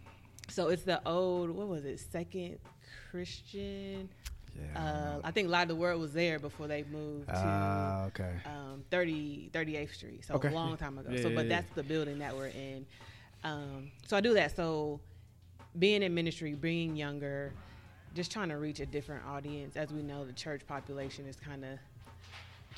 so 0.50 0.68
it's 0.68 0.84
the 0.84 1.02
old, 1.10 1.50
what 1.50 1.68
was 1.68 1.84
it, 1.84 2.00
Second 2.00 2.60
Christian? 3.10 4.08
yeah. 4.56 4.80
Uh, 4.80 5.20
I 5.24 5.32
think 5.32 5.48
a 5.48 5.52
lot 5.52 5.64
of 5.64 5.70
the 5.70 5.76
World 5.76 6.00
was 6.00 6.14
there 6.14 6.38
before 6.38 6.68
they 6.68 6.84
moved 6.92 7.28
to 7.30 7.34
Ah, 7.36 8.06
okay. 8.06 8.36
um, 8.46 8.84
30, 8.92 9.50
38th 9.52 9.94
Street. 9.96 10.24
So 10.24 10.36
Okay. 10.36 10.50
a 10.50 10.52
long 10.52 10.78
time 10.78 11.00
ago. 11.00 11.10
Yeah, 11.12 11.24
so, 11.24 11.34
but 11.34 11.46
yeah. 11.48 11.62
that's 11.62 11.74
the 11.74 11.82
building 11.84 12.20
that 12.20 12.36
we're 12.36 12.48
in. 12.50 12.86
Um, 13.44 13.90
so 14.06 14.16
I 14.16 14.22
do 14.22 14.36
that. 14.36 14.56
So 14.56 15.00
being 15.80 16.04
in 16.04 16.14
ministry, 16.14 16.54
being 16.54 16.96
younger, 16.96 17.52
just 18.14 18.32
trying 18.32 18.50
to 18.50 18.58
reach 18.58 18.80
a 18.80 18.86
different 18.86 19.26
audience. 19.26 19.76
As 19.76 19.92
we 19.92 20.04
know, 20.04 20.24
the 20.24 20.34
church 20.34 20.68
population 20.68 21.26
is 21.26 21.36
kind 21.36 21.66
of 21.66 21.80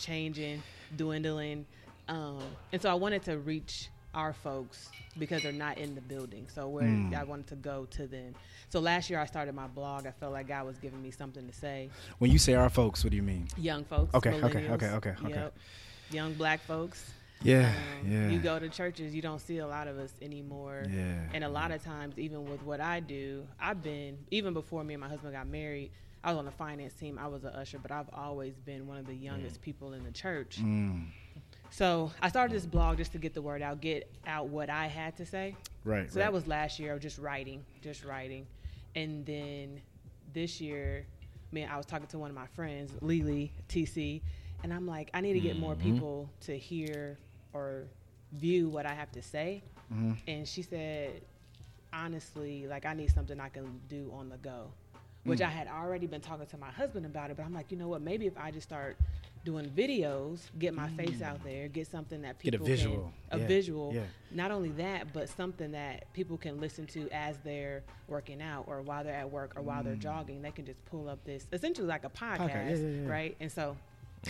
changing, 0.02 0.62
dwindling. 0.98 1.66
Um, 2.08 2.40
and 2.74 2.82
so 2.82 2.90
I 2.90 2.94
wanted 2.96 3.24
to 3.24 3.38
reach 3.38 3.90
our 4.14 4.34
folks 4.34 4.90
because 5.18 5.42
they're 5.44 5.54
not 5.54 5.78
in 5.78 5.96
the 5.96 6.02
building. 6.02 6.46
So 6.54 6.68
where 6.68 6.84
Mm. 6.84 7.16
I 7.16 7.24
wanted 7.24 7.48
to 7.48 7.56
go 7.56 7.86
to 7.92 8.08
them. 8.08 8.36
So 8.70 8.80
last 8.82 9.10
year 9.10 9.20
I 9.20 9.26
started 9.26 9.56
my 9.56 9.68
blog. 9.68 10.06
I 10.06 10.12
felt 10.12 10.34
like 10.34 10.48
God 10.50 10.66
was 10.66 10.78
giving 10.80 11.02
me 11.02 11.12
something 11.12 11.48
to 11.48 11.54
say. 11.54 11.90
When 12.20 12.30
you 12.32 12.38
say 12.38 12.54
our 12.56 12.70
folks, 12.70 13.04
what 13.04 13.12
do 13.12 13.16
you 13.18 13.24
mean? 13.24 13.48
Young 13.58 13.86
folks. 13.86 14.14
Okay, 14.14 14.34
okay, 14.42 14.70
okay, 14.70 14.90
okay, 14.90 15.10
okay. 15.24 15.30
Yep. 15.30 15.58
Young 16.12 16.34
black 16.34 16.60
folks. 16.62 17.10
Yeah. 17.42 17.72
Um, 18.04 18.12
yeah. 18.12 18.30
You 18.30 18.40
go 18.40 18.60
to 18.60 18.68
churches, 18.70 19.16
you 19.16 19.22
don't 19.22 19.40
see 19.40 19.60
a 19.60 19.68
lot 19.68 19.88
of 19.88 19.98
us 19.98 20.14
anymore. 20.22 20.84
Yeah. 20.90 21.16
And 21.34 21.44
a 21.44 21.50
lot 21.50 21.72
of 21.72 21.84
times, 21.84 22.20
even 22.20 22.46
with 22.50 22.62
what 22.64 22.82
I 22.82 23.00
do, 23.00 23.48
I've 23.60 23.82
been, 23.82 24.18
even 24.30 24.54
before 24.54 24.84
me 24.84 24.94
and 24.94 25.02
my 25.02 25.08
husband 25.08 25.34
got 25.34 25.48
married, 25.48 25.92
I 26.24 26.30
was 26.32 26.38
on 26.38 26.46
the 26.46 26.52
finance 26.52 26.94
team, 26.94 27.18
I 27.18 27.28
was 27.28 27.44
an 27.44 27.50
usher, 27.52 27.80
but 27.80 27.92
I've 27.92 28.10
always 28.14 28.54
been 28.60 28.88
one 28.88 28.98
of 28.98 29.08
the 29.08 29.16
youngest 29.16 29.62
people 29.62 29.94
in 29.94 30.04
the 30.04 30.12
church. 30.12 30.60
Mm, 30.62 31.08
So 31.72 32.12
I 32.22 32.30
started 32.30 32.56
this 32.56 32.66
blog 32.66 32.98
just 32.98 33.12
to 33.14 33.18
get 33.18 33.34
the 33.34 33.42
word 33.42 33.62
out, 33.62 33.82
get 33.82 34.12
out 34.28 34.48
what 34.50 34.70
I 34.70 34.86
had 34.88 35.16
to 35.18 35.26
say. 35.26 35.56
right. 35.84 36.12
So 36.12 36.20
right. 36.20 36.26
that 36.26 36.34
was 36.34 36.46
last 36.48 36.80
year, 36.80 36.92
I 36.92 36.94
was 36.94 37.02
just 37.02 37.18
writing, 37.18 37.66
just 37.82 38.04
writing. 38.06 38.46
And 38.96 39.26
then 39.26 39.82
this 40.34 40.62
year, 40.62 41.06
man, 41.52 41.70
I 41.72 41.78
was 41.78 41.86
talking 41.88 42.08
to 42.08 42.20
one 42.20 42.30
of 42.30 42.36
my 42.36 42.48
friends, 42.48 42.92
Lily 43.02 43.52
TC, 43.68 44.22
and 44.64 44.72
I'm 44.74 44.86
like, 44.86 45.10
I 45.16 45.22
need 45.22 45.34
to 45.34 45.40
get 45.40 45.58
more 45.58 45.74
Mm-hmm. 45.76 45.94
people 45.96 46.30
to 46.42 46.56
hear 46.58 47.18
or 47.54 47.86
view 48.34 48.70
what 48.70 48.86
I 48.86 48.94
have 48.94 49.12
to 49.14 49.22
say. 49.24 49.64
Mhm. 49.92 50.18
And 50.28 50.48
she 50.48 50.62
said, 50.62 51.22
honestly, 51.94 52.68
like 52.68 52.86
I 52.86 52.94
need 52.94 53.12
something 53.12 53.40
I 53.40 53.50
can 53.50 53.80
do 53.90 54.12
on 54.16 54.30
the 54.30 54.38
go, 54.38 54.72
which 55.24 55.40
Mm. 55.40 55.46
I 55.46 55.50
had 55.50 55.68
already 55.68 56.08
been 56.08 56.22
talking 56.22 56.48
to 56.48 56.58
my 56.58 56.72
husband 56.72 57.06
about 57.06 57.30
it. 57.32 57.38
But 57.38 57.46
I'm 57.46 57.54
like, 57.54 57.72
you 57.72 57.78
know 57.78 57.88
what? 57.88 58.02
Maybe 58.02 58.26
if 58.28 58.38
I 58.38 58.52
just 58.52 58.68
start 58.68 58.98
doing 59.44 59.66
videos, 59.70 60.40
get 60.60 60.74
my 60.74 60.88
face 60.90 61.22
out 61.22 61.44
there, 61.44 61.68
get 61.68 61.88
something 61.88 62.22
that 62.22 62.38
people 62.40 62.60
Get 62.60 62.68
a 62.68 62.70
visual. 62.76 63.12
can, 63.30 63.40
a 63.40 63.42
Yeah, 63.42 63.48
visual. 63.48 63.92
yeah. 63.94 64.04
Not 64.32 64.52
only 64.52 64.70
that, 64.74 65.14
but 65.14 65.30
something 65.30 65.72
that 65.72 66.12
people 66.14 66.38
can 66.38 66.60
listen 66.60 66.86
to 66.88 67.10
as 67.12 67.38
they're 67.40 67.84
working 68.08 68.42
out, 68.42 68.66
or 68.68 68.82
while 68.84 69.04
they're 69.04 69.16
at 69.16 69.32
work, 69.32 69.54
or 69.56 69.64
while 69.64 69.84
they're 69.84 69.96
jogging. 69.96 70.42
They 70.44 70.52
can 70.52 70.66
just 70.66 70.84
pull 70.86 71.10
up 71.10 71.24
this, 71.24 71.48
essentially 71.52 71.88
like 71.88 72.04
a 72.04 72.10
podcast, 72.10 72.38
Mm. 72.38 72.50
Podcast, 72.52 73.04
yeah, 73.06 73.12
right? 73.12 73.36
And 73.40 73.52
so, 73.52 73.78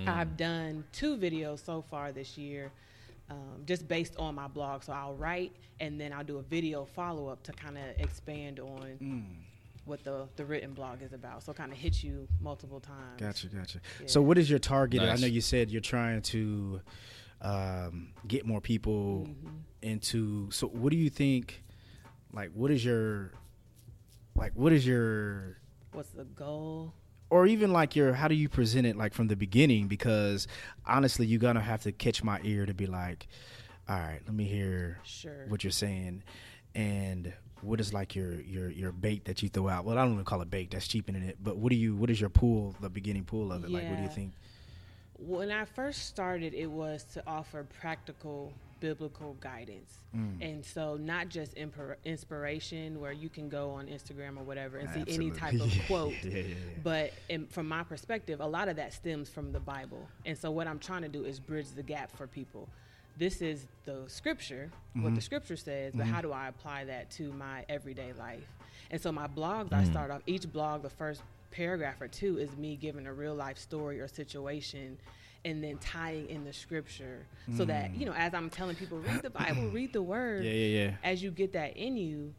I've 0.08 0.38
done 0.38 0.86
two 0.94 1.18
videos 1.18 1.60
so 1.66 1.82
far 1.82 2.14
this 2.14 2.38
year 2.38 2.72
um, 3.30 3.64
just 3.66 3.88
based 3.90 4.16
on 4.18 4.36
my 4.36 4.48
blog. 4.48 4.84
So 4.84 4.94
I'll 4.94 5.16
write 5.16 5.54
and 5.82 6.00
then 6.00 6.12
I'll 6.14 6.24
do 6.24 6.38
a 6.38 6.42
video 6.42 6.86
follow 6.86 7.28
up 7.28 7.44
to 7.44 7.52
kind 7.54 7.78
of 7.78 7.84
expand 7.98 8.60
on 8.62 8.98
Mm. 9.02 9.26
What 9.86 10.04
the, 10.04 10.28
the 10.36 10.46
written 10.46 10.74
blog 10.74 11.02
is 11.02 11.14
about. 11.14 11.44
So 11.44 11.54
kind 11.54 11.72
of 11.72 11.78
hit 11.78 12.04
you 12.04 12.28
multiple 12.40 12.80
times. 12.80 13.20
Gotcha, 13.20 13.48
gotcha. 13.48 13.80
Yeah. 14.00 14.08
So, 14.08 14.22
what 14.22 14.38
is 14.38 14.50
your 14.50 14.60
target? 14.60 15.02
I 15.02 15.16
know 15.16 15.28
you 15.28 15.42
said 15.42 15.70
you're 15.72 15.82
trying 15.82 16.22
to 16.24 16.82
um, 17.42 18.14
get 18.28 18.46
more 18.46 18.62
people 18.62 19.28
Mm-hmm. 19.28 19.58
into. 19.82 20.52
So, 20.52 20.68
what 20.68 20.92
do 20.92 20.98
you 20.98 21.10
think? 21.10 21.64
Like, 22.34 22.52
what 22.54 22.72
is 22.72 22.86
your, 22.86 23.32
like, 24.36 24.54
what 24.56 24.72
is 24.72 24.86
your, 24.88 25.58
What's 25.92 26.12
the 26.12 26.24
goal? 26.24 26.94
or 27.30 27.46
even 27.48 27.72
like 27.74 27.96
your, 27.96 28.14
how 28.14 28.28
do 28.28 28.36
you 28.36 28.48
present 28.50 28.86
it, 28.86 28.96
like 28.96 29.14
from 29.14 29.28
the 29.28 29.36
beginning? 29.36 29.88
Because 29.88 30.48
honestly, 30.86 31.26
you're 31.26 31.40
gonna 31.40 31.60
have 31.62 31.82
to 31.84 31.92
catch 31.92 32.24
my 32.24 32.40
ear 32.44 32.66
to 32.66 32.74
be 32.74 32.86
like, 32.86 33.28
all 33.90 33.96
right, 33.98 34.20
let 34.26 34.34
me 34.36 34.46
hear 34.46 35.00
Sure. 35.04 35.46
what 35.50 35.64
you're 35.64 35.72
saying, 35.72 36.24
and 36.76 37.34
what 37.64 37.80
is 37.80 37.94
like 37.94 38.16
your 38.16 38.34
your 38.42 38.70
your 38.70 38.92
bait 38.92 39.26
that 39.26 39.42
you 39.42 39.50
throw 39.50 39.70
out? 39.70 39.86
Well, 39.86 39.98
I 39.98 40.04
don't 40.04 40.14
even 40.14 40.26
call 40.26 40.42
it 40.42 40.50
bait. 40.50 40.72
That's 40.72 40.88
cheapening 40.88 41.24
it. 41.24 41.38
But 41.42 41.58
what 41.58 41.70
do 41.70 41.76
you? 41.76 41.96
What 41.96 42.10
is 42.10 42.20
your 42.20 42.30
pool? 42.30 42.76
The 42.82 42.90
beginning 42.90 43.24
pool 43.24 43.52
of 43.52 43.64
it. 43.64 43.70
Like, 43.70 43.88
what 43.88 43.98
do 43.98 44.04
you 44.04 44.10
think? 44.10 44.34
When 45.18 45.52
I 45.52 45.66
first 45.66 46.08
started, 46.08 46.54
it 46.54 46.70
was 46.70 47.04
to 47.14 47.24
offer 47.28 47.66
practical 47.80 48.52
biblical 48.82 49.38
guidance. 49.40 50.00
Mm. 50.14 50.42
And 50.42 50.66
so, 50.66 50.98
not 50.98 51.30
just 51.30 51.56
impor- 51.56 51.96
inspiration 52.04 53.00
where 53.00 53.14
you 53.14 53.30
can 53.30 53.48
go 53.48 53.70
on 53.70 53.88
Instagram 53.88 54.38
or 54.38 54.44
whatever 54.44 54.78
and 54.78 54.90
see 54.90 55.14
any 55.14 55.32
type 55.32 55.54
of 55.54 55.74
Yeah, 55.76 55.84
quote. 55.88 56.14
yeah, 56.24 56.32
yeah, 56.32 56.44
yeah. 56.44 56.54
But 56.84 57.14
in, 57.30 57.48
from 57.48 57.70
my 57.70 57.84
perspective, 57.84 58.42
a 58.42 58.46
lot 58.46 58.68
of 58.68 58.76
that 58.76 58.92
stems 58.92 59.30
from 59.30 59.54
the 59.54 59.60
Bible. 59.60 60.06
And 60.26 60.38
so, 60.38 60.52
what 60.52 60.68
I'm 60.68 60.80
trying 60.80 61.04
to 61.04 61.08
do 61.08 61.24
is 61.24 61.40
bridge 61.40 61.68
the 61.74 61.84
gap 61.84 62.12
for 62.12 62.28
people. 62.28 62.68
This 63.22 63.40
is 63.44 63.68
the 63.86 64.04
scripture, 64.08 64.72
what 64.94 65.04
the 65.04 65.10
mm-hmm. 65.10 65.20
scripture 65.20 65.56
says, 65.56 65.94
but 65.96 66.06
mm-hmm. 66.06 66.12
how 66.12 66.22
do 66.22 66.32
I 66.32 66.48
apply 66.48 66.86
that 66.86 67.12
to 67.12 67.32
my 67.34 67.64
everyday 67.70 68.14
life? 68.14 68.48
And 68.90 69.00
so 69.00 69.12
my 69.12 69.28
blogs, 69.28 69.72
I 69.72 69.84
mm. 69.84 69.92
start 69.92 70.10
off 70.10 70.24
each 70.26 70.52
blog, 70.52 70.82
the 70.82 70.90
first 70.90 71.22
paragraph 71.52 72.02
or 72.02 72.08
two 72.08 72.40
is 72.40 72.58
me 72.58 72.76
giving 72.76 73.06
a 73.06 73.14
real 73.14 73.36
life 73.36 73.60
story 73.60 74.00
or 74.00 74.08
situation 74.08 74.98
and 75.46 75.64
then 75.64 75.78
tying 75.78 76.28
in 76.30 76.44
the 76.46 76.52
scripture 76.52 77.28
so 77.56 77.64
that, 77.64 77.94
mm. 77.94 78.00
you 78.00 78.06
know, 78.08 78.14
as 78.14 78.34
I'm 78.34 78.50
telling 78.50 78.76
people, 78.76 78.98
read 78.98 79.22
the 79.22 79.30
Bible, 79.30 79.70
read 79.70 79.94
the 79.94 80.02
word. 80.02 80.44
Yeah, 80.44 80.52
yeah, 80.54 80.86
yeah. 80.86 80.92
As 81.04 81.22
you 81.22 81.30
get 81.30 81.54
that 81.54 81.78
in 81.78 81.98
you, 81.98 82.34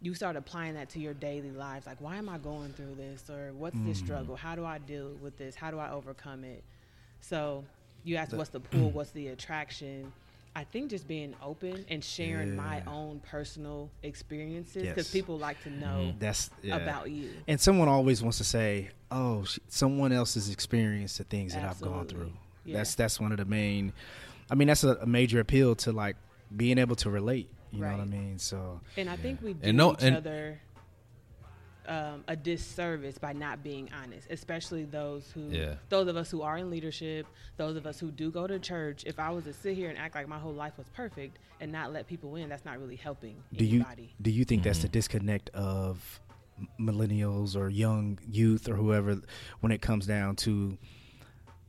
you 0.00 0.14
start 0.14 0.34
applying 0.34 0.74
that 0.74 0.90
to 0.90 0.98
your 0.98 1.14
daily 1.14 1.52
lives. 1.52 1.86
Like, 1.86 2.00
why 2.00 2.16
am 2.16 2.28
I 2.28 2.38
going 2.38 2.72
through 2.72 2.96
this? 2.96 3.30
Or 3.30 3.52
what's 3.56 3.78
this 3.84 4.00
mm. 4.00 4.04
struggle? 4.04 4.34
How 4.34 4.56
do 4.56 4.64
I 4.64 4.78
deal 4.78 5.12
with 5.22 5.38
this? 5.38 5.54
How 5.54 5.70
do 5.70 5.78
I 5.78 5.92
overcome 5.92 6.42
it? 6.42 6.64
So 7.20 7.64
you 8.04 8.16
ask, 8.16 8.32
what's 8.36 8.50
the 8.50 8.60
pull? 8.60 8.90
What's 8.90 9.10
the 9.10 9.28
attraction? 9.28 10.12
I 10.54 10.64
think 10.64 10.90
just 10.90 11.08
being 11.08 11.34
open 11.42 11.86
and 11.88 12.04
sharing 12.04 12.54
my 12.56 12.82
own 12.86 13.20
personal 13.20 13.88
experiences 14.02 14.82
because 14.82 15.06
Yes. 15.06 15.10
people 15.12 15.38
like 15.38 15.62
to 15.62 15.70
know 15.70 15.86
mm-hmm. 16.08 16.18
That's 16.18 16.50
yeah. 16.62 16.76
about 16.76 17.10
you. 17.10 17.30
And 17.48 17.58
someone 17.60 17.88
always 17.88 18.22
wants 18.22 18.36
to 18.38 18.44
say, 18.44 18.90
"Oh, 19.10 19.44
sh- 19.44 19.58
someone 19.68 20.12
else 20.12 20.34
has 20.34 20.50
experienced 20.50 21.16
the 21.18 21.24
things 21.24 21.54
that 21.54 21.64
I've 21.64 21.80
gone 21.80 22.06
through." 22.06 22.32
Yeah. 22.66 22.76
That's 22.78 22.94
that's 22.94 23.18
one 23.18 23.32
of 23.32 23.38
the 23.38 23.46
main. 23.46 23.92
I 24.50 24.54
mean, 24.54 24.68
that's 24.68 24.84
a, 24.84 24.96
a 24.96 25.06
major 25.06 25.40
appeal 25.40 25.74
to 25.76 25.92
like 25.92 26.16
being 26.54 26.76
able 26.78 26.96
to 26.96 27.08
relate. 27.10 27.48
You 27.72 27.80
know 27.80 27.90
what 27.92 28.00
I 28.00 28.04
mean? 28.04 28.38
So 28.38 28.80
And 28.98 29.08
I 29.08 29.16
think 29.16 29.40
we 29.40 29.54
do 29.54 29.60
And 29.68 29.78
no- 29.78 29.92
each 29.94 30.02
and- 30.02 30.16
other 30.18 30.60
um, 31.88 32.24
a 32.28 32.36
disservice 32.36 33.18
by 33.18 33.32
not 33.32 33.62
being 33.62 33.90
honest, 34.02 34.26
especially 34.30 34.84
those 34.84 35.30
who, 35.32 35.48
Yeah. 35.50 35.74
those 35.88 36.08
of 36.08 36.16
us 36.16 36.30
who 36.30 36.42
are 36.42 36.58
in 36.58 36.70
leadership, 36.70 37.26
those 37.56 37.76
of 37.76 37.86
us 37.86 37.98
who 37.98 38.10
do 38.10 38.30
go 38.30 38.46
to 38.46 38.58
church. 38.58 39.04
If 39.06 39.18
I 39.18 39.30
was 39.30 39.44
to 39.44 39.52
sit 39.52 39.74
here 39.76 39.88
and 39.90 39.98
act 39.98 40.14
like 40.14 40.28
my 40.28 40.38
whole 40.38 40.52
life 40.54 40.78
was 40.78 40.88
perfect 40.90 41.38
and 41.60 41.72
not 41.72 41.92
let 41.92 42.06
people 42.06 42.36
in, 42.36 42.48
that's 42.48 42.64
not 42.64 42.78
really 42.80 42.96
helping 42.96 43.36
do 43.54 43.64
you 43.64 43.84
do 44.20 44.30
you 44.30 44.44
think 44.44 44.62
that's 44.62 44.78
Mm-hmm. 44.78 44.82
the 44.86 44.88
disconnect 44.92 45.50
of 45.50 46.20
millennials 46.78 47.56
or 47.56 47.68
young 47.68 48.18
youth 48.28 48.68
or 48.68 48.74
whoever 48.76 49.16
when 49.60 49.72
it 49.72 49.80
comes 49.82 50.06
down 50.06 50.36
to 50.36 50.76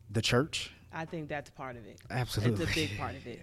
the 0.10 0.22
church? 0.22 0.72
I 0.92 1.06
think 1.06 1.28
that's 1.28 1.50
part 1.50 1.76
of 1.76 1.86
it. 1.88 2.00
Absolutely. 2.12 2.64
It's 2.64 2.72
a 2.72 2.76
big 2.76 2.98
part 2.98 3.16
of 3.16 3.26
it. 3.26 3.42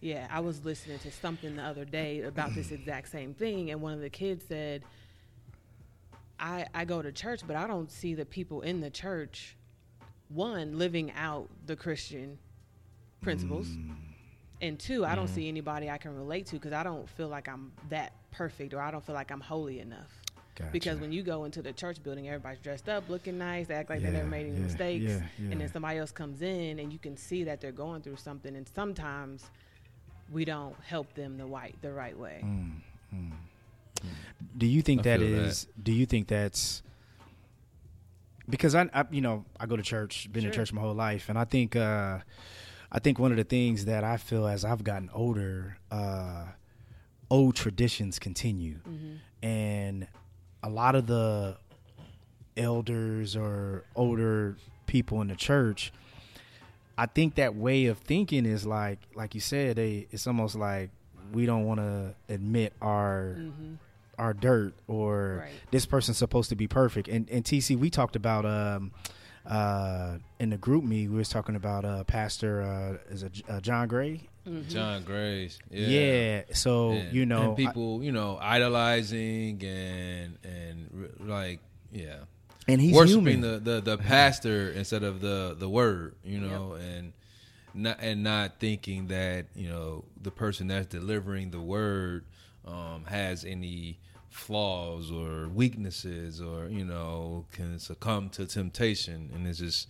Yeah, 0.00 0.26
I 0.30 0.40
was 0.40 0.64
listening 0.64 0.98
to 1.00 1.10
something 1.12 1.56
the 1.56 1.62
other 1.62 1.84
day 1.84 2.22
about 2.22 2.54
this 2.56 2.72
exact 2.72 3.08
same 3.08 3.34
thing, 3.34 3.70
and 3.70 3.80
one 3.80 3.92
of 3.92 4.00
the 4.00 4.10
kids 4.10 4.44
said, 4.48 4.82
I, 6.42 6.66
I 6.74 6.84
go 6.84 7.00
to 7.00 7.12
church, 7.12 7.40
but 7.46 7.54
I 7.56 7.66
don't 7.66 7.90
see 7.90 8.14
the 8.14 8.26
people 8.26 8.62
in 8.62 8.80
the 8.80 8.90
church, 8.90 9.56
one, 10.28 10.76
living 10.76 11.12
out 11.12 11.48
the 11.66 11.76
Christian 11.76 12.38
principles, 13.22 13.68
Mm. 13.68 13.94
and 14.60 14.78
two, 14.78 15.04
I 15.04 15.14
don't 15.14 15.28
see 15.28 15.46
anybody 15.48 15.88
I 15.88 15.98
can 15.98 16.14
relate 16.16 16.46
to 16.46 16.56
because 16.56 16.72
I 16.72 16.82
don't 16.82 17.08
feel 17.08 17.28
like 17.28 17.48
I'm 17.48 17.70
that 17.90 18.12
perfect 18.32 18.74
or 18.74 18.80
I 18.80 18.90
don't 18.90 19.04
feel 19.06 19.14
like 19.14 19.30
I'm 19.30 19.40
holy 19.40 19.78
enough. 19.78 20.10
Because 20.70 20.98
when 21.00 21.12
you 21.12 21.22
go 21.22 21.44
into 21.44 21.62
the 21.62 21.72
church 21.72 22.02
building, 22.02 22.28
everybody's 22.28 22.58
dressed 22.60 22.88
up, 22.88 23.08
looking 23.08 23.38
nice, 23.38 23.68
they 23.68 23.74
act 23.74 23.88
like 23.88 24.02
they 24.02 24.10
never 24.10 24.28
made 24.28 24.46
any 24.46 24.56
yeah, 24.56 24.62
mistakes, 24.64 25.04
yeah, 25.10 25.20
yeah. 25.38 25.50
and 25.52 25.60
then 25.60 25.72
somebody 25.72 25.98
else 25.98 26.12
comes 26.12 26.42
in 26.42 26.78
and 26.78 26.92
you 26.92 26.98
can 26.98 27.16
see 27.16 27.44
that 27.44 27.60
they're 27.60 27.72
going 27.72 28.02
through 28.02 28.16
something, 28.16 28.54
and 28.54 28.68
sometimes 28.74 29.44
we 30.30 30.44
don't 30.44 30.76
help 30.84 31.12
them 31.14 31.36
the 31.38 31.44
right 31.46 31.74
the 31.82 31.92
right 31.92 32.16
way. 32.18 32.42
Mm. 32.44 33.30
Do 34.56 34.66
you 34.66 34.82
think 34.82 35.00
I 35.00 35.02
that 35.04 35.20
that. 35.20 35.26
is? 35.26 35.66
Do 35.82 35.92
you 35.92 36.06
think 36.06 36.28
that's 36.28 36.82
because 38.48 38.74
I, 38.74 38.88
I, 38.92 39.04
you 39.10 39.20
know, 39.20 39.44
I 39.58 39.66
go 39.66 39.76
to 39.76 39.82
church, 39.82 40.30
been 40.32 40.44
in 40.44 40.50
Sure. 40.52 40.62
church 40.64 40.72
my 40.72 40.80
whole 40.80 40.94
life, 40.94 41.28
and 41.28 41.38
I 41.38 41.44
think, 41.44 41.76
uh, 41.76 42.18
I 42.90 42.98
think 42.98 43.18
one 43.18 43.30
of 43.30 43.36
the 43.36 43.44
things 43.44 43.84
that 43.86 44.04
I 44.04 44.16
feel 44.16 44.46
as 44.46 44.64
I've 44.64 44.82
gotten 44.84 45.10
older, 45.14 45.78
uh, 45.90 46.46
old 47.30 47.54
traditions 47.56 48.18
continue, 48.18 48.78
Mm-hmm. 48.88 49.46
and 49.46 50.06
a 50.62 50.68
lot 50.68 50.94
of 50.94 51.06
the 51.06 51.56
elders 52.56 53.34
or 53.36 53.84
older 53.96 54.56
people 54.86 55.20
in 55.22 55.28
the 55.28 55.36
church. 55.36 55.92
I 56.98 57.06
think 57.06 57.36
that 57.36 57.54
way 57.54 57.86
of 57.86 57.98
thinking 57.98 58.44
is 58.44 58.66
like, 58.66 58.98
like 59.14 59.34
you 59.34 59.40
said, 59.40 59.76
they, 59.76 60.06
it's 60.10 60.26
almost 60.26 60.54
like 60.54 60.90
we 61.32 61.46
don't 61.46 61.64
want 61.64 61.80
to 61.80 62.14
admit 62.28 62.74
our 62.82 63.36
Mm-hmm. 63.38 63.74
Our 64.22 64.32
dirt 64.34 64.74
or 64.86 65.40
Right. 65.42 65.50
this 65.72 65.84
person's 65.86 66.16
supposed 66.18 66.48
to 66.50 66.56
be 66.56 66.68
perfect. 66.68 67.08
And 67.08 67.28
and 67.28 67.44
TC, 67.44 67.76
we 67.76 67.90
talked 67.90 68.14
about 68.16 68.44
um 68.46 68.92
uh 69.44 70.18
in 70.38 70.50
the 70.50 70.58
GroupMe, 70.58 71.08
we 71.10 71.16
was 71.16 71.28
talking 71.28 71.56
about 71.56 71.84
uh 71.84 72.04
Pastor 72.04 72.62
uh 72.62 73.12
is 73.12 73.22
it 73.24 73.42
uh, 73.48 73.60
John 73.60 73.88
Gray. 73.88 74.28
Mm-hmm. 74.48 74.68
John 74.68 75.02
Grace. 75.04 75.58
Yeah. 75.70 75.86
Yeah. 75.88 76.42
So 76.52 76.92
And- 76.92 77.12
you 77.12 77.26
know 77.26 77.48
and 77.48 77.56
people, 77.56 78.02
you 78.02 78.12
know, 78.12 78.38
idolizing 78.40 79.62
and 79.64 80.38
and 80.44 80.88
re- 80.92 81.08
like, 81.26 81.60
yeah, 81.92 82.18
and 82.68 82.80
he's 82.80 82.94
worshiping 82.94 83.38
human. 83.40 83.40
the, 83.40 83.58
the 83.58 83.80
the 83.80 83.98
pastor 84.12 84.70
instead 84.70 85.02
of 85.02 85.20
the 85.20 85.56
the 85.58 85.68
word, 85.68 86.14
you 86.24 86.40
know, 86.40 86.72
and 86.74 87.12
not 87.74 87.98
and 88.00 88.22
not 88.22 88.58
thinking 88.60 89.08
that 89.08 89.46
you 89.54 89.68
know 89.68 90.04
the 90.20 90.30
person 90.30 90.66
that's 90.68 90.86
delivering 90.86 91.50
the 91.50 91.60
word 91.60 92.24
um, 92.66 93.04
has 93.06 93.44
any 93.44 93.98
flaws 94.32 95.10
or 95.12 95.48
weaknesses 95.48 96.40
or 96.40 96.68
you 96.68 96.84
know 96.84 97.44
can 97.52 97.78
succumb 97.78 98.28
to 98.30 98.46
temptation, 98.46 99.30
and 99.34 99.46
it's 99.46 99.58
just 99.58 99.88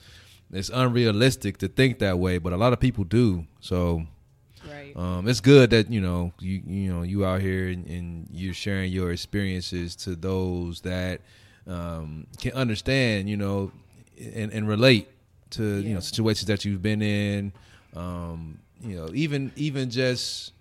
it's 0.52 0.68
unrealistic 0.68 1.58
to 1.58 1.68
think 1.68 1.98
that 2.00 2.18
way, 2.18 2.38
but 2.38 2.52
a 2.52 2.56
lot 2.56 2.72
of 2.72 2.80
people 2.80 3.04
do. 3.04 3.46
So 3.60 4.06
Right. 4.68 4.96
um, 4.96 5.26
it's 5.26 5.40
good 5.40 5.70
that 5.70 5.90
you 5.90 6.00
know 6.00 6.32
you 6.38 6.62
you 6.66 6.92
know 6.92 7.02
you 7.02 7.24
out 7.24 7.40
here 7.40 7.68
and, 7.68 7.86
and 7.86 8.28
you're 8.30 8.54
sharing 8.54 8.92
your 8.92 9.10
experiences 9.10 9.96
to 9.96 10.14
those 10.14 10.82
that 10.82 11.20
um, 11.66 12.26
can 12.38 12.52
understand 12.52 13.28
you 13.28 13.36
know 13.36 13.72
and, 14.34 14.52
and 14.52 14.68
relate 14.68 15.08
to 15.50 15.78
you 15.80 15.94
know 15.94 16.00
situations 16.00 16.46
that 16.46 16.64
you've 16.64 16.82
been 16.82 17.02
in 17.02 17.52
um, 17.96 18.58
you 18.80 18.96
know 18.96 19.08
even 19.14 19.50
even 19.56 19.90
just 19.90 20.52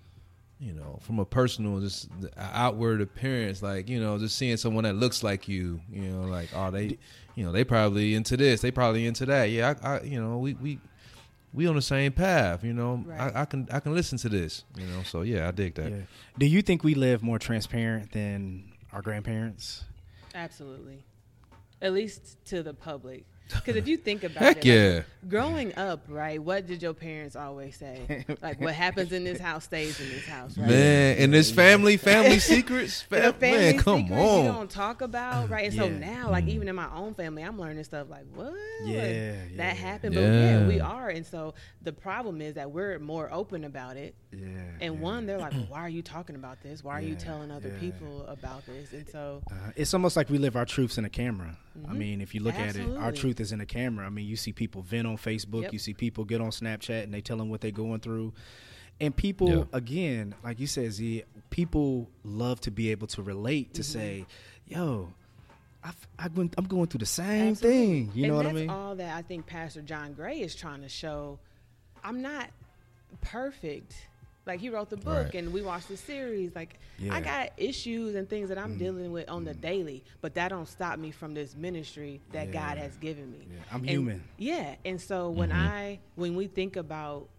you 0.61 0.73
know 0.73 0.99
from 1.01 1.17
a 1.19 1.25
personal 1.25 1.79
just 1.79 2.07
the 2.21 2.31
outward 2.37 3.01
appearance 3.01 3.63
like 3.63 3.89
you 3.89 3.99
know 3.99 4.17
just 4.17 4.37
seeing 4.37 4.55
someone 4.55 4.83
that 4.83 4.95
looks 4.95 5.23
like 5.23 5.47
you 5.47 5.81
you 5.91 6.03
know 6.03 6.27
like 6.27 6.49
oh 6.55 6.69
they 6.69 6.97
you 7.35 7.43
know 7.43 7.51
they 7.51 7.63
probably 7.63 8.13
into 8.13 8.37
this 8.37 8.61
they 8.61 8.69
probably 8.69 9.07
into 9.07 9.25
that 9.25 9.45
yeah 9.45 9.73
I, 9.81 9.95
I 9.95 10.01
you 10.01 10.21
know 10.21 10.37
we 10.37 10.53
we 10.53 10.79
we 11.53 11.67
on 11.67 11.75
the 11.75 11.81
same 11.81 12.11
path, 12.11 12.63
you 12.63 12.73
know. 12.73 13.03
Right. 13.05 13.35
I, 13.35 13.41
I 13.41 13.45
can 13.45 13.67
I 13.71 13.79
can 13.79 13.93
listen 13.93 14.17
to 14.19 14.29
this, 14.29 14.63
you 14.77 14.85
know. 14.87 15.03
So 15.03 15.21
yeah, 15.21 15.47
I 15.47 15.51
dig 15.51 15.75
that. 15.75 15.91
yeah. 15.91 15.97
Do 16.37 16.45
you 16.45 16.61
think 16.61 16.83
we 16.83 16.95
live 16.95 17.21
more 17.21 17.39
transparent 17.39 18.11
than 18.11 18.71
our 18.93 19.01
grandparents? 19.01 19.83
Absolutely. 20.33 21.03
At 21.81 21.93
least 21.93 22.37
to 22.45 22.63
the 22.63 22.73
public. 22.73 23.25
Because 23.53 23.75
if 23.75 23.87
you 23.87 23.97
think 23.97 24.23
about 24.23 24.37
Heck 24.43 24.57
it, 24.57 24.59
like, 24.59 24.65
yeah. 24.65 25.01
growing 25.29 25.75
up, 25.77 26.03
right? 26.07 26.41
What 26.41 26.67
did 26.67 26.81
your 26.81 26.93
parents 26.93 27.35
always 27.35 27.75
say? 27.75 28.25
Like, 28.41 28.59
what 28.61 28.73
happens 28.73 29.11
in 29.11 29.23
this 29.23 29.39
house 29.39 29.65
stays 29.65 29.99
in 29.99 30.09
this 30.09 30.25
house, 30.25 30.57
right? 30.57 30.69
Man, 30.69 31.17
and 31.17 31.33
this 31.33 31.51
family 31.51 31.97
family 31.97 32.39
secrets, 32.55 33.03
The 33.09 33.17
fam- 33.17 33.33
family 33.33 33.57
man, 33.59 33.77
come 33.77 34.01
secrets 34.03 34.21
you 34.21 34.27
on. 34.29 34.45
don't 34.45 34.69
talk 34.71 35.01
about, 35.01 35.49
right? 35.49 35.65
And 35.65 35.73
so 35.75 35.89
now, 35.89 36.29
like 36.31 36.47
even 36.47 36.67
in 36.67 36.75
my 36.75 36.89
own 36.93 37.13
family, 37.13 37.43
I'm 37.43 37.59
learning 37.59 37.83
stuff 37.83 38.09
like 38.09 38.25
what? 38.33 38.47
Like, 38.53 38.55
Yeah, 38.85 39.07
yeah. 39.11 39.33
that 39.57 39.75
happened, 39.75 40.15
but 40.15 40.21
yeah, 40.21 40.61
Yeah. 40.61 40.67
we 40.67 40.79
are. 40.79 41.09
And 41.09 41.25
so 41.25 41.53
the 41.81 41.91
problem 41.93 42.41
is 42.41 42.55
that 42.55 42.71
we're 42.71 42.97
more 42.99 43.29
open 43.31 43.63
about 43.63 43.97
it. 43.97 44.15
Yeah. 44.31 44.47
And 44.79 45.01
one, 45.01 45.25
they're 45.25 45.37
like, 45.37 45.51
well, 45.53 45.65
"Why 45.69 45.79
are 45.81 45.89
you 45.89 46.01
talking 46.01 46.35
about 46.35 46.63
this? 46.63 46.83
Why 46.83 46.93
are 46.93 47.01
you 47.01 47.15
telling 47.15 47.51
other 47.51 47.69
yeah. 47.69 47.79
people 47.79 48.25
about 48.27 48.65
this?" 48.65 48.93
And 48.93 49.07
so, 49.09 49.41
Uh, 49.51 49.55
it's 49.75 49.93
almost 49.93 50.15
like 50.15 50.29
we 50.29 50.37
live 50.37 50.55
our 50.55 50.65
truths 50.65 50.97
in 50.97 51.05
a 51.05 51.09
camera. 51.09 51.57
I 51.87 51.93
mean, 51.93 52.21
if 52.21 52.33
you 52.35 52.41
look 52.41 52.55
at 52.55 52.75
it, 52.75 52.81
our 52.81 53.11
Mm-hmm. 53.11 53.15
Truth 53.21 53.39
is 53.41 53.51
in 53.51 53.59
a 53.59 53.65
camera. 53.65 54.05
I 54.05 54.09
mean, 54.09 54.25
you 54.25 54.37
see 54.37 54.53
people 54.53 54.81
vent 54.81 55.05
on 55.07 55.17
Facebook, 55.17 55.63
Yep. 55.63 55.73
you 55.73 55.79
see 55.79 55.93
people 55.93 56.23
get 56.23 56.39
on 56.39 56.51
Snapchat 56.51 57.03
and 57.03 57.13
they 57.13 57.19
tell 57.21 57.35
them 57.37 57.49
what 57.49 57.59
they're 57.61 57.71
going 57.71 57.99
through. 57.99 58.31
And 59.01 59.13
people, 59.15 59.49
Yeah. 59.49 59.63
again, 59.73 60.35
like 60.43 60.59
you 60.59 60.67
said, 60.67 60.91
Z, 60.93 61.23
people 61.49 62.07
love 62.23 62.61
to 62.61 62.71
be 62.71 62.91
able 62.91 63.07
to 63.07 63.21
relate 63.23 63.73
to 63.73 63.81
Mm-hmm. 63.81 63.91
say, 63.99 64.25
yo, 64.67 65.11
I've, 65.83 66.07
I've 66.19 66.35
been, 66.35 66.51
I'm 66.57 66.65
going 66.65 66.85
through 66.87 66.99
the 66.99 67.05
same 67.07 67.49
Absolutely. 67.49 67.79
thing. 68.05 68.11
You 68.13 68.23
and 68.25 68.31
know 68.31 68.37
what 68.37 68.45
I 68.45 68.49
that's 68.49 68.55
mean? 68.61 68.69
all 68.69 68.95
that 68.95 69.15
I 69.17 69.23
think 69.23 69.47
Pastor 69.47 69.81
John 69.81 70.13
Gray 70.13 70.39
is 70.39 70.53
trying 70.55 70.81
to 70.83 70.89
show. 70.89 71.39
I'm 72.03 72.21
not 72.21 72.49
perfect. 73.21 74.07
Like 74.45 74.59
he 74.59 74.69
wrote 74.69 74.89
the 74.89 74.97
book 74.97 75.25
Right. 75.25 75.35
and 75.35 75.53
we 75.53 75.61
watched 75.61 75.87
the 75.87 75.97
series. 75.97 76.55
Like 76.55 76.79
Yeah. 76.97 77.13
I 77.15 77.21
got 77.21 77.51
issues 77.57 78.15
and 78.15 78.27
things 78.29 78.49
that 78.49 78.57
Mm. 78.57 78.63
I'm 78.63 78.77
dealing 78.77 79.11
with 79.11 79.29
on 79.29 79.43
the 79.43 79.53
daily, 79.53 80.03
but 80.21 80.33
that 80.35 80.49
don't 80.49 80.67
stop 80.67 80.97
me 80.97 81.11
from 81.11 81.33
this 81.33 81.55
ministry 81.55 82.21
that 82.31 82.51
God 82.51 82.77
has 82.77 82.95
given 82.97 83.31
me. 83.31 83.47
Yeah, 83.49 83.63
I'm 83.71 83.81
And- 83.81 83.89
human. 83.89 84.23
Yeah, 84.37 84.75
and 84.83 84.99
so 84.99 85.29
when 85.29 85.51
I 85.51 85.99
when 86.15 86.35
we 86.35 86.47
think 86.47 86.75
about 86.75 87.29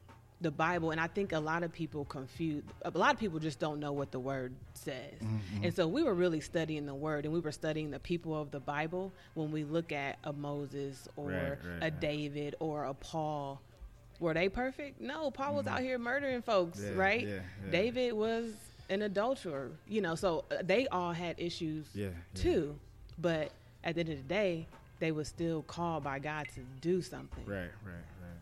the 0.41 0.51
Bible, 0.51 0.91
and 0.91 1.01
I 1.01 1.07
think 1.07 1.31
a 1.33 1.39
lot 1.39 1.63
of 1.63 1.73
people 1.73 2.05
confuse. 2.05 2.65
A 2.85 2.91
lot 2.99 3.15
of 3.15 3.21
people 3.21 3.39
just 3.39 3.61
don't 3.61 3.79
know 3.79 3.93
what 3.93 4.11
the 4.11 4.19
Word 4.19 4.53
says, 4.75 5.15
Mm-hmm. 5.21 5.63
and 5.65 5.73
so 5.75 5.87
we 5.87 6.03
were 6.03 6.15
really 6.15 6.41
studying 6.41 6.85
the 6.85 6.95
Word, 6.97 7.25
and 7.25 7.33
we 7.33 7.39
were 7.39 7.53
studying 7.53 7.93
the 7.93 8.01
people 8.01 8.35
of 8.41 8.51
the 8.51 8.59
Bible. 8.59 9.13
When 9.35 9.53
we 9.53 9.63
look 9.63 9.93
at 9.93 10.19
a 10.25 10.33
Moses 10.33 11.07
or 11.17 11.29
Right, 11.29 11.51
right, 11.51 11.83
a. 11.83 11.91
David 11.93 12.57
or 12.59 12.87
a 12.87 12.95
Paul, 12.95 13.61
were 14.21 14.35
they 14.35 14.49
perfect? 14.49 15.01
No, 15.01 15.31
Paul 15.31 15.55
was 15.57 15.67
out 15.67 15.81
here 15.81 15.99
murdering 15.99 16.43
folks, 16.43 16.79
Mm-hmm. 16.81 16.97
Yeah, 16.97 17.03
right? 17.03 17.27
yeah, 17.27 17.35
yeah. 17.65 17.71
David 17.71 18.13
was 18.13 18.53
an 18.91 19.03
adulterer, 19.03 19.71
you 19.89 20.01
know. 20.01 20.15
So 20.15 20.45
uh, 20.51 20.57
they 20.63 20.87
all 20.89 21.13
had 21.13 21.37
issues 21.39 21.87
too, 22.35 22.77
but 23.19 23.51
at 23.85 23.95
the 23.95 24.01
end 24.01 24.11
of 24.11 24.17
the 24.19 24.23
day, 24.23 24.67
they 25.01 25.11
were 25.13 25.25
still 25.25 25.63
called 25.63 26.05
by 26.05 26.19
God 26.19 26.47
to 26.55 26.61
do 26.81 27.03
something. 27.03 27.45
Right, 27.45 27.59
right, 27.85 27.93
right. 28.23 28.39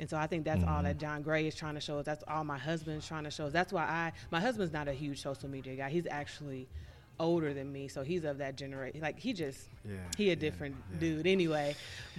And 0.00 0.08
so 0.08 0.16
I 0.16 0.26
think 0.26 0.44
that's 0.44 0.64
all 0.64 0.82
that 0.82 0.98
John 0.98 1.22
Gray 1.22 1.46
is 1.46 1.54
trying 1.54 1.74
to 1.74 1.80
show 1.80 1.98
us. 1.98 2.06
That's 2.06 2.24
all 2.26 2.42
my 2.42 2.56
husband's 2.58 3.06
trying 3.06 3.24
to 3.24 3.30
show 3.30 3.46
us. 3.46 3.52
That's 3.52 3.72
why 3.72 3.82
I, 3.82 4.12
my 4.30 4.40
husband's 4.40 4.72
not 4.72 4.88
a 4.88 4.92
huge 4.94 5.20
social 5.22 5.48
media 5.48 5.76
guy. 5.76 5.90
He's 5.90 6.06
actually 6.10 6.66
older 7.20 7.54
than 7.54 7.70
me, 7.70 7.86
so 7.86 8.02
he's 8.02 8.24
of 8.24 8.38
that 8.38 8.56
generation. 8.56 9.00
Like 9.00 9.18
he 9.18 9.32
just, 9.32 9.68
Yeah, 9.84 9.96
he 10.16 10.30
a 10.30 10.36
different 10.36 10.74
yeah. 10.92 10.98
dude 10.98 11.26
anyway. 11.26 11.76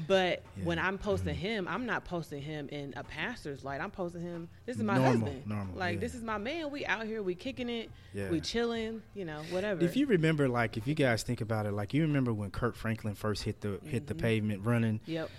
But 0.08 0.44
when 0.64 0.80
I'm 0.80 0.98
posting 0.98 1.36
mm-hmm. 1.36 1.42
him, 1.42 1.68
I'm 1.68 1.86
not 1.86 2.06
posting 2.06 2.42
him 2.42 2.70
in 2.70 2.94
a 2.96 3.04
pastor's 3.04 3.66
light. 3.66 3.82
I'm 3.82 3.92
posting 3.92 4.22
him. 4.22 4.48
This 4.66 4.78
is 4.78 4.84
my 4.84 4.96
Normal, 4.96 5.12
husband. 5.12 5.48
normal, 5.48 5.78
Like 5.78 6.00
this 6.00 6.16
is 6.16 6.24
my 6.24 6.38
man. 6.38 6.72
We 6.72 6.86
out 6.86 7.06
here. 7.06 7.22
We 7.22 7.36
kicking 7.36 7.70
it. 7.70 7.90
We 8.14 8.40
chilling. 8.40 9.02
You 9.16 9.26
know, 9.26 9.42
whatever. 9.50 9.84
If 9.84 9.98
you 9.98 10.06
remember, 10.06 10.48
like, 10.48 10.78
if 10.78 10.88
you 10.88 10.94
guys 10.94 11.24
think 11.24 11.42
about 11.42 11.66
it, 11.66 11.74
like, 11.74 11.94
you 11.94 12.04
remember 12.04 12.32
when 12.32 12.52
Kirk 12.52 12.76
Franklin 12.76 13.16
first 13.16 13.44
hit 13.44 13.62
the 13.62 13.80
hit 13.84 14.08
the 14.08 14.14
mm-hmm. 14.14 14.22
pavement 14.22 14.66
running, 14.66 15.00
yep. 15.06 15.30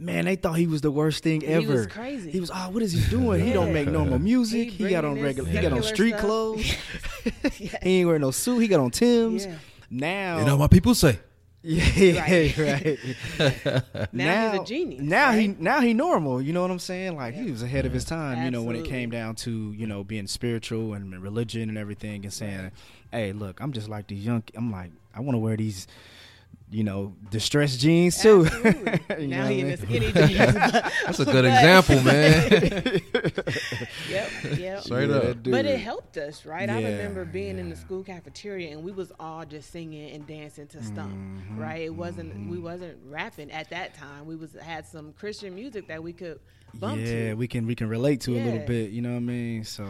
Man, 0.00 0.24
they 0.24 0.36
thought 0.36 0.54
he 0.54 0.66
was 0.66 0.80
the 0.80 0.90
worst 0.90 1.22
thing 1.22 1.44
ever. 1.44 1.60
He 1.60 1.64
ever. 1.66 1.74
was 1.74 1.86
crazy. 1.86 2.30
He 2.30 2.40
was, 2.40 2.50
oh, 2.52 2.70
what 2.70 2.82
is 2.82 2.92
he 2.92 3.08
doing? 3.10 3.44
He 3.44 3.52
don't 3.52 3.72
make 3.72 3.88
normal 3.88 4.18
music. 4.18 4.70
He 4.70 4.84
He, 4.84 4.90
got 4.90 5.04
on 5.04 5.20
regular. 5.20 5.48
He 5.48 5.60
got 5.60 5.72
on 5.72 5.82
street 5.82 6.10
stuff. 6.10 6.20
clothes. 6.22 6.74
Yeah. 7.24 7.50
he 7.82 7.98
ain't 8.00 8.06
wearing 8.06 8.22
no 8.22 8.30
suit. 8.30 8.58
He 8.60 8.68
got 8.68 8.80
on 8.80 8.90
Tim's. 8.90 9.46
Yeah. 9.46 9.58
Now, 9.90 10.38
You 10.38 10.44
know 10.46 10.56
what 10.56 10.70
people 10.70 10.94
say. 10.94 11.18
yeah, 11.62 12.22
Right. 12.22 12.56
right. 12.56 12.98
Now 14.14 14.52
he's 14.52 14.60
a 14.62 14.64
genius, 14.64 15.02
Now 15.02 15.32
he 15.32 15.48
now 15.48 15.80
he 15.80 15.92
normal. 15.92 16.40
You 16.40 16.54
know 16.54 16.62
what 16.62 16.70
I'm 16.70 16.78
saying? 16.78 17.16
Like 17.16 17.34
he 17.34 17.50
was 17.50 17.62
ahead 17.62 17.84
of 17.84 17.92
his 17.92 18.06
time. 18.06 18.42
You 18.44 18.50
know 18.50 18.62
when 18.62 18.76
it 18.76 18.86
came 18.86 19.10
down 19.10 19.34
to 19.36 19.72
you 19.72 19.86
know 19.86 20.02
being 20.02 20.26
spiritual 20.26 20.94
and 20.94 21.22
religion 21.22 21.68
and 21.68 21.76
everything, 21.76 22.24
and 22.24 22.32
saying, 22.32 22.70
"Hey, 23.12 23.32
look, 23.34 23.60
I'm 23.60 23.72
just 23.72 23.90
like 23.90 24.06
these 24.06 24.24
young. 24.24 24.42
I'm 24.54 24.72
like 24.72 24.90
I 25.14 25.20
want 25.20 25.34
to 25.34 25.38
wear 25.38 25.54
these." 25.58 25.86
You 26.72 26.84
know, 26.84 27.14
distressed 27.30 27.80
jeans 27.80 28.20
too. 28.22 28.46
You 29.18 29.26
now 29.26 29.46
he 29.48 29.60
in 29.60 29.70
what 29.70 29.80
the 29.80 29.86
skinny 29.86 30.12
jeans. 30.12 30.54
That's 31.04 31.18
a 31.18 31.24
good 31.24 31.44
example, 31.44 32.00
man. 32.02 33.00
yep, 34.08 34.30
yep. 34.56 34.80
Straight 34.82 35.10
Yeah, 35.10 35.16
up. 35.16 35.42
that 35.42 35.50
But 35.50 35.66
it 35.66 35.80
helped 35.80 36.16
us, 36.16 36.46
right? 36.46 36.70
I 36.70 36.76
remember 36.82 37.24
being 37.24 37.58
in 37.58 37.70
the 37.70 37.76
school 37.76 38.02
cafeteria 38.04 38.70
and 38.70 38.84
we 38.84 38.92
was 38.92 39.12
all 39.18 39.44
just 39.44 39.70
singing 39.72 40.10
and 40.12 40.26
dancing 40.26 40.66
to 40.68 40.82
Stomp, 40.82 41.10
Mm-hmm, 41.12 41.58
right? 41.60 41.82
It 41.82 41.94
wasn't 41.94 42.48
we 42.48 42.58
wasn't 42.58 42.98
rapping 43.08 43.50
at 43.50 43.70
that 43.70 43.94
time. 43.94 44.26
We 44.26 44.36
was 44.36 44.52
had 44.60 44.86
some 44.86 45.12
Christian 45.14 45.54
music 45.54 45.88
that 45.88 46.02
we 46.02 46.12
could 46.12 46.38
bump 46.74 47.00
yeah, 47.00 47.30
to. 47.30 47.34
we 47.34 47.48
can 47.48 47.66
we 47.66 47.74
can 47.74 47.88
relate 47.88 48.20
to 48.22 48.36
a 48.36 48.40
little 48.42 48.60
bit. 48.66 48.90
You 48.90 49.02
know 49.02 49.10
what 49.10 49.16
I 49.16 49.20
mean? 49.20 49.64
So 49.64 49.86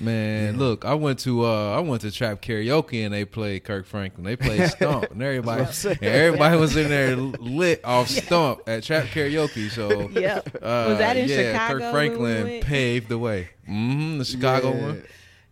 Man, 0.00 0.58
look, 0.58 0.84
I 0.84 0.94
went 0.94 1.18
to 1.20 1.44
uh 1.44 1.76
I 1.76 1.80
went 1.80 2.02
to 2.02 2.10
trap 2.10 2.40
karaoke 2.42 3.04
and 3.04 3.12
they 3.12 3.24
played 3.24 3.64
Kirk 3.64 3.86
Franklin. 3.86 4.24
They 4.24 4.36
played 4.36 4.68
Stomp 4.70 5.10
and 5.10 5.22
everybody 5.22 5.64
That's 5.64 5.84
what 5.84 5.98
I'm 5.98 6.04
and 6.04 6.14
everybody 6.14 6.56
was 6.56 6.76
in 6.76 6.88
there 6.88 7.16
lit 7.16 7.84
off 7.84 8.08
Stomp 8.08 8.62
at 8.66 8.82
trap 8.82 9.04
karaoke. 9.06 9.70
So 9.70 10.08
Yep. 10.08 10.48
uh, 10.56 10.86
Was 10.88 10.98
that 10.98 11.16
in 11.16 11.28
yeah, 11.28 11.52
Chicago 11.52 11.72
Kirk 11.72 11.80
when 11.80 11.90
we 11.90 11.92
Franklin 11.92 12.60
paved 12.62 13.08
the 13.08 13.18
way. 13.18 13.48
Mm-hmm, 13.68 14.18
the 14.18 14.24
Chicago 14.24 14.74
yeah. 14.74 14.82
one. 14.82 15.02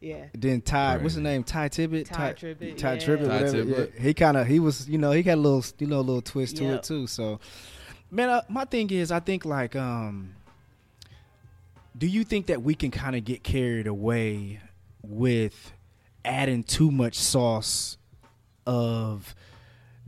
Yeah. 0.02 0.24
Then 0.34 0.60
Ty, 0.60 0.96
what's 0.96 1.14
his 1.14 1.22
name? 1.22 1.44
Ty 1.44 1.68
Tibbet. 1.68 2.06
Ty 2.06 2.32
Tribbett, 2.32 2.76
Ty 2.76 2.94
yeah. 2.94 2.98
Tribbett. 2.98 3.20
Whatever. 3.28 3.52
Tribbett. 3.64 3.92
Yeah. 3.94 4.02
He 4.02 4.14
kind 4.14 4.36
of 4.36 4.46
he 4.48 4.58
was 4.58 4.88
you 4.88 4.98
know 4.98 5.12
he 5.12 5.22
got 5.22 5.34
a 5.34 5.40
little 5.40 5.64
you 5.78 5.86
know 5.86 5.98
a 5.98 6.02
little 6.02 6.22
twist 6.22 6.56
to 6.56 6.74
it 6.74 6.82
too. 6.82 7.06
So, 7.06 7.38
man, 8.10 8.28
uh, 8.28 8.42
my 8.48 8.64
thing 8.64 8.90
is 8.90 9.12
I 9.12 9.20
think 9.20 9.44
like 9.44 9.76
um, 9.76 10.34
do 11.96 12.06
you 12.06 12.24
think 12.24 12.46
that 12.46 12.62
we 12.62 12.74
can 12.74 12.90
kind 12.90 13.16
of 13.16 13.24
get 13.24 13.42
carried 13.42 13.86
away 13.86 14.60
with 15.02 15.72
adding 16.24 16.62
too 16.62 16.90
much 16.90 17.16
sauce 17.16 17.98
of 18.66 19.34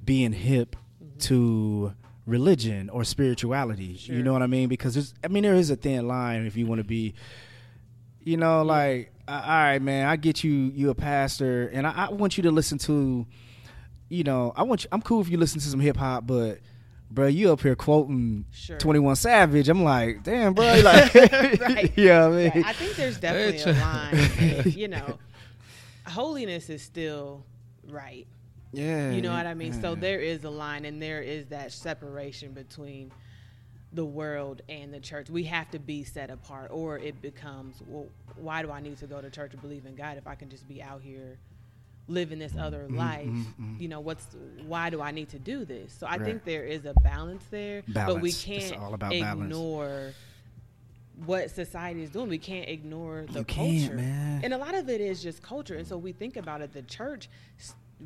being 0.04 0.32
hip 0.32 0.76
to 1.20 1.92
religion 2.26 2.88
or 2.90 3.04
spirituality? 3.04 3.96
Sure. 3.96 4.16
You 4.16 4.22
know 4.22 4.32
what 4.32 4.42
I 4.42 4.46
mean? 4.46 4.68
Because 4.68 4.94
there's 4.94 5.14
I 5.22 5.28
mean 5.28 5.42
there 5.42 5.54
is 5.54 5.70
a 5.70 5.76
thin 5.76 6.08
line 6.08 6.46
if 6.46 6.56
you 6.56 6.66
want 6.66 6.80
to 6.80 6.84
be 6.84 7.14
you 8.24 8.38
know, 8.38 8.62
like, 8.62 9.12
all 9.28 9.38
right, 9.38 9.80
man, 9.80 10.08
I 10.08 10.16
get 10.16 10.42
you. 10.42 10.52
You 10.52 10.90
a 10.90 10.94
pastor, 10.94 11.68
and 11.68 11.86
I, 11.86 12.06
I 12.08 12.12
want 12.12 12.36
you 12.36 12.42
to 12.44 12.50
listen 12.50 12.78
to, 12.78 13.26
you 14.08 14.24
know, 14.24 14.52
I 14.56 14.62
want 14.62 14.84
you. 14.84 14.88
I'm 14.92 15.02
cool 15.02 15.20
if 15.20 15.28
you 15.28 15.36
listen 15.36 15.60
to 15.60 15.68
some 15.68 15.80
hip 15.80 15.96
hop, 15.96 16.26
but, 16.26 16.58
bro, 17.14 17.26
you 17.26 17.52
up 17.52 17.60
here 17.62 17.76
quoting 17.76 18.44
Sure. 18.52 18.78
Twenty 18.78 18.98
One 18.98 19.16
Savage. 19.16 19.68
I'm 19.68 19.82
like, 19.84 20.22
damn, 20.22 20.52
bro, 20.54 20.64
like, 20.82 21.14
Right. 21.14 21.92
you 21.96 22.06
know 22.06 22.30
what 22.30 22.38
I 22.38 22.42
mean? 22.42 22.50
Right. 22.54 22.66
I 22.66 22.72
think 22.72 22.96
there's 22.96 23.18
definitely 23.18 23.72
a 23.72 23.74
line. 23.74 24.14
and, 24.38 24.74
you 24.74 24.88
know, 24.88 25.18
holiness 26.06 26.68
is 26.70 26.82
still 26.82 27.44
right. 27.88 28.26
yeah, 28.72 29.10
You 29.12 29.22
know 29.22 29.32
what 29.32 29.46
I 29.46 29.54
mean? 29.54 29.80
So 29.80 29.94
there 29.94 30.20
is 30.20 30.44
a 30.44 30.50
line 30.50 30.84
and 30.84 31.00
there 31.00 31.22
is 31.22 31.46
that 31.46 31.72
separation 31.72 32.52
between 32.52 33.10
the 33.92 34.04
world 34.04 34.62
and 34.68 34.92
the 34.92 34.98
church. 35.00 35.30
We 35.30 35.44
have 35.44 35.70
to 35.70 35.78
be 35.78 36.02
set 36.02 36.28
apart 36.30 36.70
or 36.72 36.98
it 36.98 37.22
becomes, 37.22 37.80
well, 37.86 38.08
why 38.36 38.62
do 38.62 38.70
I 38.72 38.80
need 38.80 38.98
to 38.98 39.06
go 39.06 39.20
to 39.20 39.30
church 39.30 39.54
or 39.54 39.58
believe 39.58 39.86
in 39.86 39.94
God 39.94 40.18
if 40.18 40.26
I 40.26 40.34
can 40.34 40.50
just 40.50 40.66
be 40.68 40.82
out 40.82 41.00
here 41.00 41.38
living 42.08 42.38
this 42.38 42.54
other 42.58 42.84
Mm-hmm, 42.84 42.96
life? 42.98 43.30
You 43.78 43.88
know, 43.88 44.00
what's 44.00 44.26
why 44.66 44.90
do 44.90 45.00
I 45.00 45.10
need 45.10 45.30
to 45.30 45.38
do 45.38 45.64
this? 45.64 45.92
So 45.92 46.06
I 46.06 46.10
Right. 46.16 46.24
think 46.24 46.44
there 46.44 46.64
is 46.64 46.84
a 46.84 46.94
balance 46.94 47.44
there, 47.50 47.82
but 48.06 48.20
we 48.20 48.32
can't 48.32 48.76
about 48.94 49.10
balance. 49.10 49.54
ignore 49.54 50.14
what 51.24 51.50
society 51.50 52.02
is 52.02 52.10
doing. 52.10 52.28
We 52.28 52.38
can't 52.38 52.68
ignore 52.68 53.24
the 53.28 53.40
You 53.40 53.44
culture. 53.44 53.96
And 54.42 54.52
a 54.52 54.58
lot 54.58 54.74
of 54.74 54.88
it 54.88 55.00
is 55.00 55.22
just 55.22 55.42
culture. 55.42 55.74
And 55.76 55.86
so 55.86 55.96
we 55.96 56.12
think 56.12 56.36
about 56.36 56.60
it, 56.60 56.72
the 56.72 56.82
church, 56.82 57.28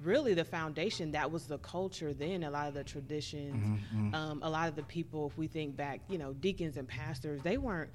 really 0.02 0.34
the 0.34 0.44
foundation, 0.44 1.12
that 1.12 1.30
was 1.30 1.46
the 1.46 1.58
culture 1.58 2.12
then, 2.12 2.42
a 2.44 2.50
lot 2.50 2.68
of 2.68 2.74
the 2.74 2.84
traditions, 2.84 3.56
Mm-hmm, 3.56 4.14
um, 4.14 4.40
a 4.42 4.50
lot 4.50 4.68
of 4.68 4.76
the 4.76 4.82
people, 4.82 5.26
if 5.26 5.38
we 5.38 5.46
think 5.48 5.74
back, 5.76 6.00
you 6.08 6.18
know, 6.18 6.32
deacons 6.34 6.76
and 6.76 6.86
pastors, 6.86 7.40
they 7.42 7.56
weren't 7.56 7.90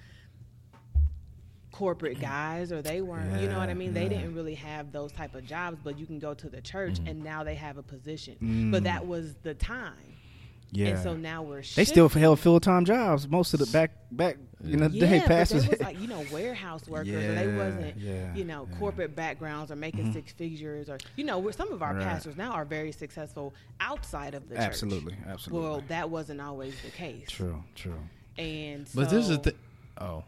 corporate 1.74 2.20
guys 2.22 2.72
or 2.72 2.82
they 2.82 3.02
weren't 3.02 3.42
you 3.42 3.50
know 3.50 3.58
what 3.58 3.68
i 3.68 3.72
Yeah, 3.74 3.74
mean 3.74 3.94
they 3.94 4.08
didn't 4.08 4.34
really 4.36 4.56
have 4.56 4.92
those 4.94 5.12
type 5.12 5.34
of 5.36 5.46
jobs 5.46 5.78
but 5.84 5.98
you 6.00 6.06
can 6.06 6.20
go 6.20 6.34
to 6.34 6.48
the 6.48 6.62
church 6.62 6.94
Mm-hmm. 7.00 7.08
and 7.08 7.24
now 7.24 7.44
they 7.44 7.56
have 7.56 7.78
a 7.78 7.84
position 7.84 8.38
Mm. 8.42 8.72
but 8.72 8.84
that 8.84 9.06
was 9.08 9.34
the 9.44 9.54
time 9.56 9.94
yeah. 10.72 10.88
and 10.90 11.00
so 11.04 11.16
now 11.16 11.42
we're 11.44 11.64
they 11.76 11.86
still 11.86 12.10
held 12.10 12.40
full 12.40 12.60
time 12.60 12.84
jobs. 12.86 13.28
Most 13.28 13.54
of 13.54 13.60
the 13.60 13.68
back 13.68 13.92
back 14.12 14.38
you 14.64 14.76
know 14.78 14.88
Yeah, 14.88 15.06
day 15.08 15.20
but 15.20 15.28
pastors. 15.28 15.68
was 15.68 15.80
like 15.88 16.00
you 16.00 16.08
know 16.08 16.26
warehouse 16.32 16.88
workers, 16.88 17.14
or 17.14 17.36
they 17.36 17.56
wasn't 17.56 17.96
yeah, 17.98 18.34
you 18.34 18.44
know 18.44 18.68
yeah. 18.72 18.78
corporate 18.80 19.16
backgrounds 19.16 19.72
or 19.72 19.76
making 19.76 20.12
six 20.14 20.32
figures, 20.34 20.90
or 20.90 20.98
you 21.16 21.26
know 21.26 21.52
some 21.52 21.72
of 21.72 21.84
our 21.84 21.94
Right. 21.94 22.04
pastors 22.04 22.36
now 22.38 22.54
are 22.54 22.66
very 22.66 22.92
successful 22.92 23.54
outside 23.80 24.34
of 24.34 24.50
the 24.50 24.58
absolutely, 24.58 25.14
church. 25.14 25.22
absolutely. 25.28 25.70
Well, 25.70 25.84
that 25.90 26.10
wasn't 26.10 26.42
always 26.42 26.74
the 26.84 26.90
case. 26.90 27.30
true, 27.30 27.64
true. 27.76 28.00
And 28.40 28.88
But 28.96 29.12
this 29.12 29.30
is 29.30 29.36
so- 29.36 29.42
the 29.44 29.56
oh, 30.00 30.24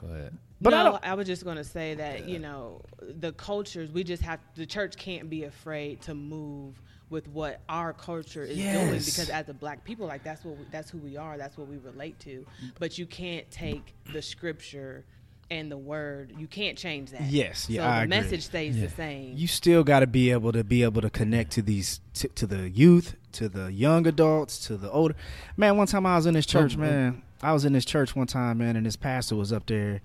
go 0.00 0.08
ahead. 0.12 0.36
But 0.60 0.74
I 0.74 0.82
no, 0.82 0.90
don't- 0.92 1.04
I, 1.04 1.14
was 1.14 1.26
just 1.26 1.44
going 1.44 1.56
to 1.56 1.64
say 1.64 1.94
that 1.94 2.28
you 2.28 2.38
know 2.38 2.82
the 3.00 3.32
cultures 3.32 3.90
we 3.92 4.02
just 4.04 4.22
have 4.22 4.40
the 4.56 4.66
church 4.66 4.96
can't 4.96 5.30
be 5.30 5.44
afraid 5.44 6.00
to 6.02 6.14
move 6.14 6.80
with 7.10 7.26
what 7.28 7.60
our 7.68 7.92
culture 7.92 8.42
is 8.44 8.58
doing 8.58 8.90
because 8.90 9.30
as 9.30 9.48
a 9.48 9.54
black 9.54 9.82
people 9.82 10.06
like 10.06 10.22
that's 10.22 10.44
what 10.44 10.58
we, 10.58 10.64
that's 10.70 10.90
who 10.90 10.98
we 10.98 11.16
are 11.16 11.38
that's 11.38 11.56
what 11.56 11.68
we 11.68 11.78
relate 11.78 12.18
to. 12.20 12.44
But 12.78 12.98
you 12.98 13.06
can't 13.06 13.48
take 13.50 13.94
the 14.12 14.20
scripture 14.20 15.04
and 15.50 15.70
the 15.72 15.78
word 15.78 16.34
you 16.36 16.46
can't 16.46 16.76
change 16.76 17.10
that. 17.12 17.22
Yes, 17.22 17.70
yeah, 17.70 17.82
so 17.82 17.88
I 17.88 17.90
the 17.90 18.02
agree. 18.02 18.08
message 18.08 18.42
stays 18.44 18.78
the 18.78 18.90
same. 18.90 19.34
You 19.36 19.46
still 19.46 19.82
got 19.84 20.00
to 20.00 20.06
be 20.06 20.30
able 20.30 20.52
to 20.52 20.62
be 20.64 20.82
able 20.82 21.00
to 21.02 21.08
connect 21.08 21.52
to 21.52 21.62
these 21.62 22.00
to, 22.14 22.28
to 22.28 22.46
the 22.46 22.68
youth 22.68 23.14
to 23.32 23.48
the 23.48 23.72
young 23.72 24.06
adults 24.06 24.58
to 24.66 24.76
the 24.76 24.90
older. 24.90 25.14
Man 25.56 25.76
one 25.76 25.86
time 25.86 26.04
i 26.04 26.16
was 26.16 26.26
in 26.26 26.34
this 26.34 26.46
church 26.46 26.72
Some- 26.72 26.80
man. 26.80 27.22
I 27.42 27.52
was 27.52 27.64
in 27.64 27.72
this 27.72 27.84
church 27.84 28.16
one 28.16 28.26
time 28.26 28.58
man 28.58 28.74
and 28.76 28.84
this 28.84 28.96
pastor 28.96 29.36
was 29.36 29.52
up 29.52 29.66
there 29.66 30.02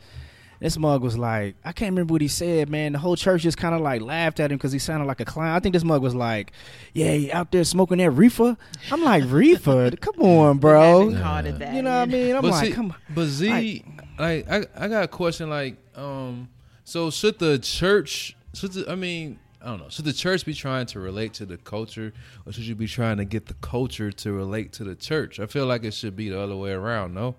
this 0.64 0.78
mug 0.78 1.02
was 1.04 1.18
like 1.18 1.56
i 1.64 1.72
can't 1.72 1.92
remember 1.92 2.14
what 2.14 2.22
he 2.22 2.28
said 2.28 2.70
man 2.70 2.94
the 2.94 3.00
whole 3.00 3.16
church 3.16 3.44
just 3.44 3.58
kind 3.58 3.76
of 3.76 3.82
like 3.82 4.02
laughed 4.02 4.40
at 4.40 4.52
him 4.52 4.58
because 4.58 4.72
he 4.72 4.80
sounded 4.80 5.06
like 5.06 5.20
a 5.20 5.26
clown 5.26 5.56
i 5.56 5.60
think 5.60 5.74
this 5.74 5.84
mug 5.84 6.02
was 6.02 6.16
like 6.16 6.52
yeah 6.94 7.12
he 7.12 7.32
out 7.32 7.52
there 7.52 7.64
smoking 7.64 8.00
that 8.00 8.10
reefer 8.12 8.58
i'm 8.92 9.04
like 9.04 9.24
reefer 9.28 9.92
come 10.02 10.20
on 10.20 10.56
We 10.56 10.62
bro 10.62 11.10
haven't 11.10 11.22
called 11.22 11.46
it 11.46 11.60
that 11.60 11.74
you 11.76 11.82
know 11.84 12.00
what 12.00 12.10
i 12.10 12.12
mean 12.12 12.36
i'm 12.36 12.42
but 12.42 12.52
like 12.52 12.66
see, 12.66 12.72
come 12.72 12.92
on 12.92 12.98
but 13.14 13.26
Z, 13.26 13.84
like, 14.18 14.50
I, 14.50 14.66
I 14.76 14.88
got 14.88 15.04
a 15.04 15.08
question. 15.08 15.50
Like, 15.50 15.78
um, 15.96 16.50
so 16.84 17.10
should 17.10 17.40
the 17.40 17.60
church? 17.60 18.36
Should 18.54 18.74
the, 18.74 18.92
I 18.92 18.96
mean, 18.96 19.40
I 19.62 19.68
don't 19.68 19.80
know. 19.80 19.90
Should 19.90 20.06
the 20.06 20.14
church 20.14 20.46
be 20.46 20.54
trying 20.54 20.86
to 20.88 21.00
relate 21.00 21.34
to 21.36 21.46
the 21.46 21.58
culture, 21.58 22.14
or 22.46 22.52
should 22.52 22.66
you 22.66 22.76
be 22.76 22.88
trying 22.88 23.18
to 23.18 23.26
get 23.26 23.48
the 23.48 23.56
culture 23.56 24.12
to 24.12 24.32
relate 24.32 24.74
to 24.74 24.84
the 24.84 24.96
church? 24.96 25.40
I 25.40 25.46
feel 25.46 25.66
like 25.66 25.84
it 25.84 25.94
should 25.94 26.16
be 26.16 26.30
the 26.30 26.40
other 26.40 26.56
way 26.56 26.72
around. 26.72 27.14
No. 27.14 27.36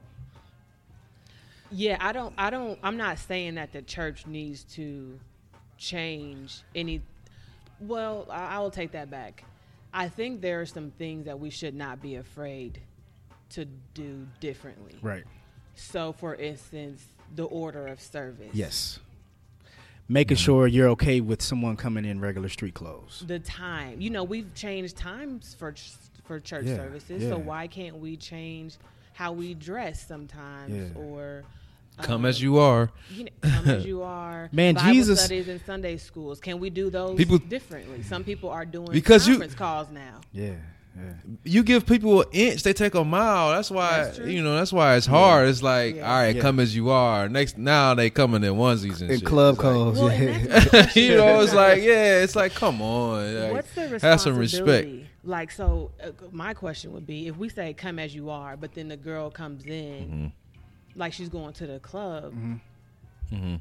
Yeah, 1.75 1.97
I 2.01 2.13
don't 2.13 2.33
I 2.39 2.51
don't 2.51 2.79
I'm 2.83 2.97
not 2.97 3.19
saying 3.19 3.57
that 3.57 3.73
the 3.73 3.83
church 3.83 4.27
needs 4.27 4.63
to 4.75 5.19
change 5.77 6.63
any 6.75 7.03
well, 7.81 8.27
I, 8.31 8.57
I 8.57 8.59
will 8.61 8.71
take 8.71 8.93
that 8.93 9.11
back. 9.11 9.45
I 9.93 10.09
think 10.09 10.41
there 10.41 10.61
are 10.61 10.67
some 10.67 10.93
things 10.93 11.27
that 11.27 11.39
we 11.39 11.51
should 11.51 11.75
not 11.75 12.01
be 12.01 12.15
afraid 12.15 12.81
to 13.51 13.65
do 13.93 14.27
differently. 14.41 14.95
right 15.03 15.25
So, 15.75 16.13
for 16.13 16.37
instance, 16.37 17.05
the 17.35 17.45
order 17.45 17.89
of 17.89 18.01
service. 18.01 18.51
Yes. 18.53 19.01
Making 20.09 20.37
mm-hmm. 20.37 20.45
sure 20.45 20.67
you're 20.69 20.89
okay 20.91 21.21
with 21.21 21.43
someone 21.43 21.77
coming 21.77 22.05
in 22.05 22.21
regular 22.21 22.49
street 22.49 22.75
clothes. 22.75 23.25
The 23.27 23.41
time. 23.41 24.01
You 24.01 24.11
know, 24.11 24.23
we've 24.23 24.53
changed 24.55 24.97
times 24.97 25.55
for 25.59 25.73
ch- 25.73 25.93
for 26.25 26.39
church 26.39 26.67
Yeah, 26.67 26.77
services. 26.77 27.23
yeah. 27.23 27.31
So 27.31 27.39
why 27.39 27.67
can't 27.67 27.97
we 27.97 28.17
change 28.17 28.77
how 29.13 29.33
we 29.33 29.55
dress 29.55 30.07
sometimes 30.07 30.93
Yeah. 30.95 31.01
or 31.01 31.45
Come 32.03 32.23
um, 32.23 32.27
as 32.27 32.43
you 32.43 32.59
are. 32.59 32.91
you 33.11 33.25
know, 33.25 33.31
come 33.43 33.69
as 33.69 33.85
you 33.87 34.03
are. 34.03 34.49
Man, 34.53 34.75
Bible 34.75 34.93
Jesus- 34.93 35.21
studies 35.21 35.49
in 35.49 35.61
Sunday 35.65 35.97
schools. 35.97 36.41
Can 36.41 36.59
we 36.59 36.71
do 36.71 36.91
those 36.91 37.17
People- 37.17 37.39
differently? 37.39 38.03
Some 38.03 38.25
people 38.25 38.51
are 38.51 38.65
doing 38.65 38.91
Because 38.91 39.27
you- 39.29 39.35
conference 39.35 39.55
calls 39.55 39.91
now. 39.91 40.21
Yeah. 40.33 40.55
Yeah. 40.97 41.13
You 41.43 41.65
give 41.65 41.87
people 41.87 42.21
an 42.23 42.29
inch, 42.31 42.63
they 42.63 42.73
take 42.73 42.95
a 42.95 43.03
mile. 43.05 43.51
That's 43.51 43.69
why 43.69 44.05
That's 44.05 44.19
you 44.21 44.43
know. 44.45 44.55
That's 44.55 44.73
why 44.73 44.95
it's 44.95 45.07
hard. 45.07 45.49
It's 45.49 45.61
like, 45.61 45.97
Yeah. 45.97 46.09
all 46.09 46.19
right, 46.21 46.37
Yeah. 46.37 46.43
come 46.43 46.61
as 46.61 46.75
you 46.77 46.91
are. 46.91 47.29
Next, 47.29 47.59
now 47.59 47.95
they 47.95 48.11
coming 48.11 48.45
in 48.45 48.53
onesies 48.55 49.01
and 49.01 49.11
In 49.11 49.19
shit. 49.19 49.27
club 49.27 49.55
It's 49.55 49.65
like- 49.65 49.73
clothes. 49.75 49.99
Well, 49.99 50.13
yeah. 50.13 50.19
and 50.21 50.51
that's 50.51 50.73
my 50.73 50.81
question. 50.83 51.03
you 51.03 51.17
know, 51.17 51.41
it's 51.41 51.53
like, 51.55 51.83
yeah, 51.83 52.23
it's 52.23 52.37
like, 52.37 52.55
come 52.55 52.81
on, 52.81 53.41
like, 53.43 53.53
What's 53.53 53.75
the 53.75 53.81
have 53.81 53.93
responsibility? 53.93 54.49
some 54.57 54.65
respect. 54.69 55.11
Like, 55.25 55.51
so 55.51 55.91
uh, 56.01 56.11
my 56.31 56.55
question 56.55 56.93
would 56.93 57.07
be, 57.09 57.27
if 57.27 57.37
we 57.39 57.49
say 57.49 57.73
"come 57.73 57.99
as 57.99 58.15
you 58.15 58.31
are," 58.31 58.57
but 58.57 58.75
then 58.75 58.87
the 58.89 58.97
girl 58.97 59.31
comes 59.31 59.65
in, 59.65 59.73
Mm-hmm. 60.05 60.27
Like 60.97 61.13
she's 61.13 61.29
going 61.29 61.53
to 61.55 61.67
the 61.67 61.79
club, 61.81 62.33
Mhm. 63.33 63.61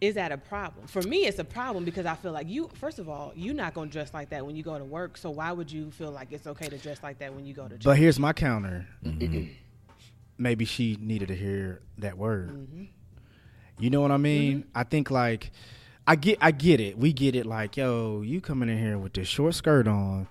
is 0.00 0.14
that 0.14 0.30
a 0.32 0.38
problem? 0.38 0.86
For 0.86 1.02
me, 1.02 1.26
it's 1.26 1.38
a 1.38 1.44
problem 1.44 1.84
because 1.84 2.06
I 2.06 2.14
feel 2.14 2.32
like 2.32 2.48
you. 2.48 2.68
First 2.74 2.98
of 2.98 3.08
all, 3.08 3.32
you're 3.34 3.54
not 3.54 3.74
going 3.74 3.88
to 3.88 3.92
dress 3.92 4.12
like 4.14 4.30
that 4.30 4.44
when 4.46 4.54
you 4.56 4.62
go 4.62 4.78
to 4.78 4.84
work. 4.84 5.16
So 5.16 5.30
why 5.30 5.50
would 5.52 5.70
you 5.72 5.90
feel 5.90 6.10
like 6.10 6.32
it's 6.32 6.46
okay 6.46 6.68
to 6.68 6.78
dress 6.78 7.02
like 7.02 7.18
that 7.18 7.34
when 7.34 7.44
you 7.46 7.54
go 7.54 7.64
to 7.64 7.74
church? 7.74 7.84
But 7.84 7.96
here's 7.98 8.18
my 8.18 8.32
counter. 8.32 8.86
Mm-hmm. 9.04 9.48
Maybe 10.38 10.64
she 10.64 10.96
needed 11.00 11.28
to 11.28 11.34
hear 11.36 11.80
that 11.98 12.16
word. 12.16 12.50
Mm-hmm. 12.50 12.84
You 13.80 13.90
know 13.90 14.00
what 14.00 14.12
I 14.12 14.16
mean? 14.18 14.64
I 14.74 14.84
think 14.84 15.10
like 15.10 15.50
I 16.06 16.14
get 16.16 16.38
I 16.40 16.50
get 16.52 16.80
it. 16.80 16.96
We 16.98 17.12
get 17.12 17.34
it 17.34 17.44
like, 17.46 17.76
yo, 17.76 18.22
you 18.22 18.40
coming 18.40 18.68
in 18.68 18.78
here 18.78 18.98
with 18.98 19.14
this 19.14 19.26
short 19.28 19.54
skirt 19.54 19.88
on. 19.88 20.28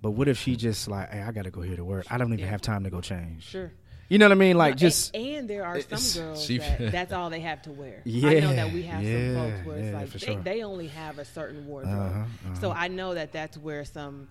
But 0.00 0.10
what 0.12 0.26
if 0.26 0.38
she 0.38 0.56
just 0.56 0.88
like, 0.88 1.10
hey, 1.10 1.22
I 1.22 1.30
gotta 1.30 1.50
go 1.52 1.60
here 1.60 1.76
to 1.76 1.84
work. 1.84 2.06
I 2.10 2.18
don't 2.18 2.28
even 2.32 2.40
Yeah. 2.40 2.50
have 2.50 2.60
time 2.60 2.82
to 2.84 2.90
go 2.90 3.00
change. 3.00 3.44
sure. 3.44 3.70
You 4.08 4.18
know 4.18 4.26
what 4.26 4.32
I 4.32 4.34
mean? 4.34 4.58
Like 4.58 4.74
No, 4.74 4.78
just 4.78 5.14
and, 5.16 5.26
and 5.36 5.48
there 5.50 5.64
are 5.64 5.80
some 5.80 6.22
girls 6.22 6.44
she- 6.44 6.58
that 6.58 6.92
that's 6.92 7.12
all 7.12 7.30
they 7.30 7.40
have 7.40 7.62
to 7.62 7.70
wear. 7.72 8.02
Yeah, 8.04 8.28
I 8.28 8.32
Yeah, 8.34 8.40
know 8.40 8.54
that 8.54 8.72
we 8.72 8.82
have 8.82 9.02
yeah, 9.02 9.34
some 9.34 9.34
folks 9.52 9.66
where 9.66 9.76
it's 9.78 9.86
yeah, 9.86 9.92
like 9.98 10.08
for 10.08 10.18
they, 10.18 10.26
sure. 10.26 10.42
they 10.42 10.62
only 10.62 10.88
have 10.88 11.18
a 11.18 11.24
certain 11.24 11.66
wardrobe. 11.66 11.94
Uh-huh, 11.98 12.18
uh-huh. 12.20 12.54
So 12.60 12.72
I 12.72 12.88
know 12.88 13.14
that 13.14 13.32
that's 13.32 13.56
where 13.56 13.84
some 13.86 14.28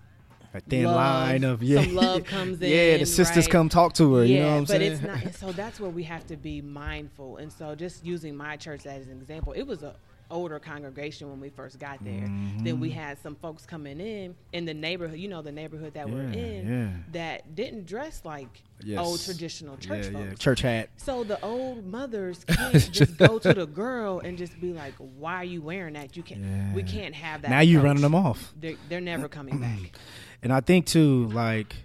a 0.53 0.59
thin 0.59 0.83
love- 0.85 0.95
line 0.95 1.43
of 1.43 1.63
yeah. 1.63 1.83
some 1.83 1.95
love 1.95 2.23
comes 2.25 2.61
in. 2.61 2.69
Yeah, 2.69 2.97
the 2.97 3.05
sisters 3.05 3.45
right? 3.45 3.51
come 3.51 3.69
talk 3.69 3.93
to 3.93 4.13
her. 4.15 4.23
yeah, 4.25 4.35
you 4.35 4.39
know 4.43 4.47
what 4.51 4.53
I'm 4.57 4.63
but 4.65 4.67
saying? 4.67 4.91
it's 4.91 5.01
not. 5.01 5.35
So 5.35 5.51
that's 5.51 5.79
where 5.79 5.89
we 5.89 6.03
have 6.03 6.27
to 6.27 6.35
be 6.37 6.61
mindful. 6.61 7.37
And 7.37 7.51
so 7.51 7.73
just 7.73 8.05
using 8.05 8.35
my 8.35 8.57
church 8.57 8.85
as 8.85 9.07
an 9.07 9.13
example, 9.19 9.53
it 9.53 9.63
was 9.63 9.81
a 9.81 9.95
older 10.31 10.59
congregation 10.59 11.29
when 11.29 11.39
we 11.39 11.49
first 11.49 11.79
got 11.79 12.03
there. 12.03 12.27
Then 12.63 12.79
we 12.79 12.89
mm-hmm. 12.89 12.99
had 12.99 13.19
some 13.19 13.35
folks 13.35 13.65
coming 13.65 13.99
in 13.99 14.35
in 14.53 14.65
the 14.65 14.73
neighborhood. 14.73 15.19
You 15.19 15.27
know, 15.27 15.41
the 15.41 15.51
neighborhood 15.51 15.93
that 15.93 16.09
we're 16.09 16.21
in 16.21 16.67
yeah. 16.67 17.11
that 17.11 17.55
didn't 17.55 17.85
dress 17.85 18.21
like 18.25 18.63
Yes. 18.83 18.99
old 18.99 19.21
traditional 19.21 19.77
church 19.77 20.05
yeah, 20.05 20.11
folks. 20.11 20.29
yeah. 20.29 20.33
Church 20.35 20.61
hat. 20.61 20.89
So 20.97 21.23
the 21.23 21.39
old 21.43 21.85
mothers 21.85 22.43
can't 22.47 22.91
just 22.91 23.15
go 23.17 23.37
to 23.37 23.53
the 23.53 23.67
girl 23.67 24.19
and 24.19 24.39
just 24.39 24.59
be 24.59 24.73
like, 24.73 24.93
"Why 24.97 25.35
are 25.35 25.43
you 25.43 25.61
wearing 25.61 25.93
that? 25.93 26.17
You 26.17 26.23
can't. 26.23 26.73
We 26.73 26.81
can't 26.83 27.13
have 27.13 27.43
that." 27.43 27.51
Now 27.51 27.59
you're 27.59 27.83
running 27.83 28.01
them 28.01 28.15
off. 28.15 28.53
They're, 28.59 28.77
they're 28.89 29.01
never 29.01 29.27
coming 29.27 29.59
back. 29.59 29.79
And 30.43 30.51
I 30.51 30.59
think 30.59 30.87
too, 30.87 31.27
like 31.27 31.75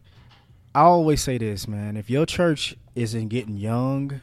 I 0.75 0.81
always 0.81 1.23
say 1.23 1.37
this, 1.37 1.69
man. 1.69 1.97
If 1.99 2.09
your 2.09 2.25
church 2.25 2.75
isn't 2.95 3.29
getting 3.29 3.59
young, 3.59 4.23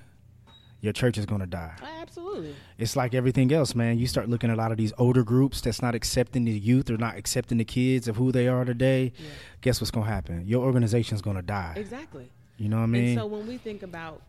your 0.83 0.91
church 0.91 1.17
is 1.17 1.25
gonna 1.25 1.47
die. 1.47 1.71
Absolutely. 2.01 2.53
It's 2.77 2.97
like 2.97 3.13
everything 3.13 3.53
else, 3.53 3.73
man. 3.73 3.97
You 3.97 4.05
start 4.05 4.27
looking 4.27 4.49
at 4.49 4.55
a 4.57 4.61
lot 4.61 4.69
of 4.71 4.77
these 4.77 4.91
older 4.97 5.23
groups 5.23 5.61
that's 5.61 5.81
not 5.81 5.95
accepting 5.95 6.43
the 6.43 6.51
youth 6.51 6.89
or 6.89 6.97
not 6.97 7.15
accepting 7.15 7.57
the 7.57 7.63
kids 7.63 8.09
of 8.09 8.17
who 8.17 8.33
they 8.33 8.49
are 8.49 8.65
today. 8.65 9.13
Yeah. 9.17 9.25
Guess 9.61 9.79
what's 9.79 9.91
gonna 9.91 10.07
happen? 10.07 10.45
Your 10.45 10.65
organization's 10.65 11.21
gonna 11.21 11.41
die. 11.41 11.73
Exactly. 11.77 12.29
You 12.57 12.67
know 12.67 12.77
what 12.77 12.83
I 12.83 12.87
mean? 12.87 13.05
And 13.05 13.17
so 13.17 13.25
when 13.27 13.47
we 13.47 13.57
think 13.57 13.81
about 13.81 14.21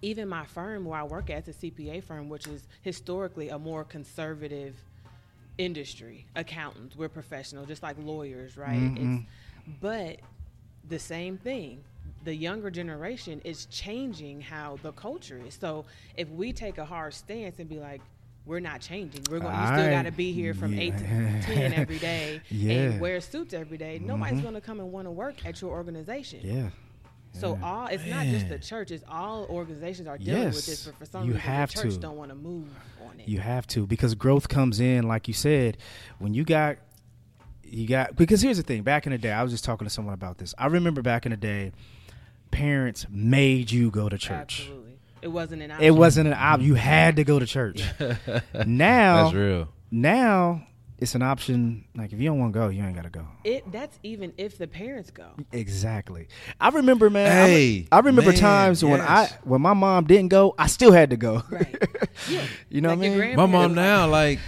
even 0.00 0.26
my 0.26 0.46
firm 0.46 0.86
where 0.86 0.98
I 0.98 1.02
work 1.02 1.28
at, 1.28 1.46
it's 1.46 1.62
a 1.62 1.66
CPA 1.66 2.02
firm, 2.02 2.30
which 2.30 2.46
is 2.46 2.66
historically 2.80 3.50
a 3.50 3.58
more 3.58 3.84
conservative 3.84 4.74
industry. 5.58 6.24
Accountants, 6.34 6.96
we're 6.96 7.10
professional, 7.10 7.66
just 7.66 7.82
like 7.82 7.96
lawyers, 8.02 8.56
right? 8.56 8.80
Mhm. 8.80 9.18
It's, 9.66 9.78
but 9.82 10.20
the 10.88 10.98
same 10.98 11.36
thing. 11.36 11.84
The 12.24 12.34
younger 12.34 12.70
generation 12.70 13.40
is 13.44 13.66
changing 13.66 14.42
how 14.42 14.78
the 14.82 14.92
culture 14.92 15.40
is. 15.46 15.54
So 15.54 15.86
if 16.16 16.28
we 16.28 16.52
take 16.52 16.78
a 16.78 16.84
hard 16.84 17.14
stance 17.14 17.58
and 17.58 17.68
be 17.68 17.78
like, 17.78 18.02
we're 18.46 18.60
not 18.60 18.80
changing. 18.80 19.22
We're 19.30 19.38
going. 19.40 19.54
You 19.58 19.66
still 19.66 19.90
got 19.90 20.02
to 20.02 20.12
be 20.12 20.32
here 20.32 20.54
from 20.54 20.78
eight 20.78 20.96
to 20.98 21.04
ten 21.42 21.72
every 21.74 21.98
day 21.98 22.40
Yeah. 22.50 22.72
and 22.72 23.00
wear 23.00 23.20
suits 23.20 23.54
every 23.54 23.78
day. 23.78 24.00
Nobody's 24.02 24.40
Mhm. 24.40 24.42
going 24.42 24.54
to 24.54 24.60
come 24.60 24.80
and 24.80 24.90
want 24.92 25.06
to 25.06 25.10
work 25.10 25.44
at 25.46 25.60
your 25.60 25.70
organization. 25.70 26.40
yeah. 26.42 26.70
So 27.32 27.54
Yeah. 27.60 27.64
all 27.64 27.86
it's 27.86 28.04
not 28.06 28.26
just 28.26 28.46
the 28.48 28.54
Man. 28.54 28.60
church; 28.62 28.90
it's 28.90 29.04
all 29.08 29.44
organizations 29.48 30.08
are 30.08 30.18
dealing 30.18 30.46
with 30.46 30.66
this. 30.66 30.86
But 30.86 30.96
for 30.98 31.04
some 31.06 31.22
you 31.28 31.34
reason, 31.34 31.40
have 31.48 31.70
the 31.72 31.82
church 31.82 31.94
to. 31.94 32.00
don't 32.00 32.16
want 32.16 32.30
to 32.30 32.34
move 32.34 32.66
on 33.06 33.20
it. 33.20 33.28
You 33.28 33.38
have 33.38 33.66
to 33.68 33.86
because 33.86 34.14
growth 34.16 34.48
comes 34.48 34.80
in, 34.80 35.06
like 35.06 35.28
you 35.28 35.34
said, 35.34 35.76
when 36.18 36.34
you 36.34 36.42
got 36.44 36.78
you 37.62 37.86
got 37.86 38.16
because 38.16 38.42
here's 38.42 38.56
the 38.56 38.64
thing. 38.64 38.82
Back 38.82 39.06
in 39.06 39.12
the 39.12 39.18
day, 39.18 39.30
I 39.30 39.42
was 39.44 39.52
just 39.52 39.64
talking 39.64 39.86
to 39.86 39.90
someone 39.90 40.14
about 40.14 40.38
this. 40.38 40.54
I 40.58 40.66
remember 40.66 41.02
back 41.02 41.24
in 41.24 41.30
the 41.30 41.36
day, 41.36 41.70
parents 42.50 43.06
made 43.10 43.70
you 43.70 43.90
go 43.90 44.08
to 44.08 44.18
church. 44.18 44.60
Absolutely, 44.62 44.98
it 45.22 45.28
wasn't 45.28 45.62
an 45.62 45.70
option. 45.70 45.84
It 45.86 45.90
wasn't 45.90 46.26
an 46.28 46.34
option. 46.34 46.66
You 46.66 46.74
had 46.74 47.16
to 47.16 47.24
go 47.24 47.38
to 47.38 47.46
church. 47.46 47.82
now, 48.66 49.24
That's 49.24 49.34
real. 49.34 49.68
now 49.90 50.66
it's 50.98 51.14
an 51.14 51.22
option. 51.22 51.84
Like 51.96 52.12
if 52.12 52.18
you 52.20 52.26
don't 52.28 52.38
want 52.38 52.52
to 52.52 52.58
go, 52.58 52.68
you 52.68 52.82
ain't 52.84 52.94
got 52.94 53.04
to 53.04 53.10
go. 53.10 53.26
It 53.44 53.70
that's 53.72 53.98
even 54.02 54.32
if 54.36 54.58
the 54.58 54.66
parents 54.68 55.10
go. 55.10 55.28
Exactly. 55.50 56.28
I 56.60 56.68
remember, 56.68 57.08
man. 57.08 57.26
I 57.32 57.46
Hey, 57.48 57.88
I, 57.90 57.98
remember 58.00 58.30
man, 58.32 58.38
times 58.38 58.84
when 58.84 59.00
I 59.00 59.28
when 59.44 59.62
my 59.62 59.72
mom 59.72 60.04
didn't 60.04 60.28
go, 60.28 60.54
I 60.58 60.66
still 60.66 60.92
had 60.92 61.10
to 61.10 61.16
go. 61.16 61.42
Right. 61.50 61.76
Yeah. 62.28 62.42
you 62.68 62.82
know 62.82 62.90
Like 62.90 62.98
what 62.98 63.06
I 63.06 63.10
mean? 63.28 63.36
My 63.36 63.46
mom 63.46 63.74
now, 63.74 64.06
like, 64.06 64.40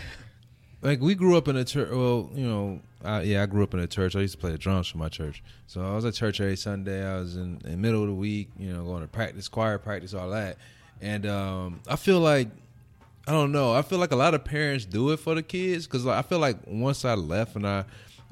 like 0.82 1.00
we 1.00 1.14
grew 1.14 1.38
up 1.38 1.48
in 1.48 1.56
a 1.56 1.64
church. 1.64 1.88
Well, 1.90 2.30
you 2.34 2.46
know, 2.46 2.80
Yeah, 3.04 3.42
I 3.42 3.46
grew 3.46 3.62
up 3.62 3.74
in 3.74 3.80
a 3.80 3.86
church. 3.86 4.16
I 4.16 4.20
used 4.20 4.34
to 4.34 4.38
play 4.38 4.50
the 4.50 4.58
drums 4.58 4.88
for 4.88 4.98
my 4.98 5.08
church, 5.08 5.42
so 5.66 5.80
I 5.82 5.94
was 5.94 6.04
at 6.04 6.14
church 6.14 6.40
every 6.40 6.56
Sunday. 6.56 7.04
I 7.04 7.18
was 7.18 7.36
in, 7.36 7.60
in 7.64 7.70
the 7.72 7.76
middle 7.76 8.02
of 8.02 8.08
the 8.08 8.14
week, 8.14 8.50
you 8.58 8.72
know, 8.72 8.84
going 8.84 9.02
to 9.02 9.08
practice, 9.08 9.48
choir 9.48 9.78
practice, 9.78 10.14
all 10.14 10.30
that. 10.30 10.56
And 11.00 11.26
um, 11.26 11.80
I 11.88 11.96
feel 11.96 12.20
like, 12.20 12.48
I 13.26 13.32
don't 13.32 13.52
know, 13.52 13.72
I 13.72 13.82
feel 13.82 13.98
like 13.98 14.12
a 14.12 14.16
lot 14.16 14.34
of 14.34 14.44
parents 14.44 14.84
do 14.84 15.10
it 15.10 15.18
for 15.18 15.34
the 15.34 15.42
kids 15.42 15.86
because 15.86 16.04
like, 16.04 16.18
I 16.18 16.22
feel 16.28 16.38
like 16.38 16.58
once 16.66 17.04
I 17.04 17.14
left 17.14 17.56
and 17.56 17.66
I 17.66 17.84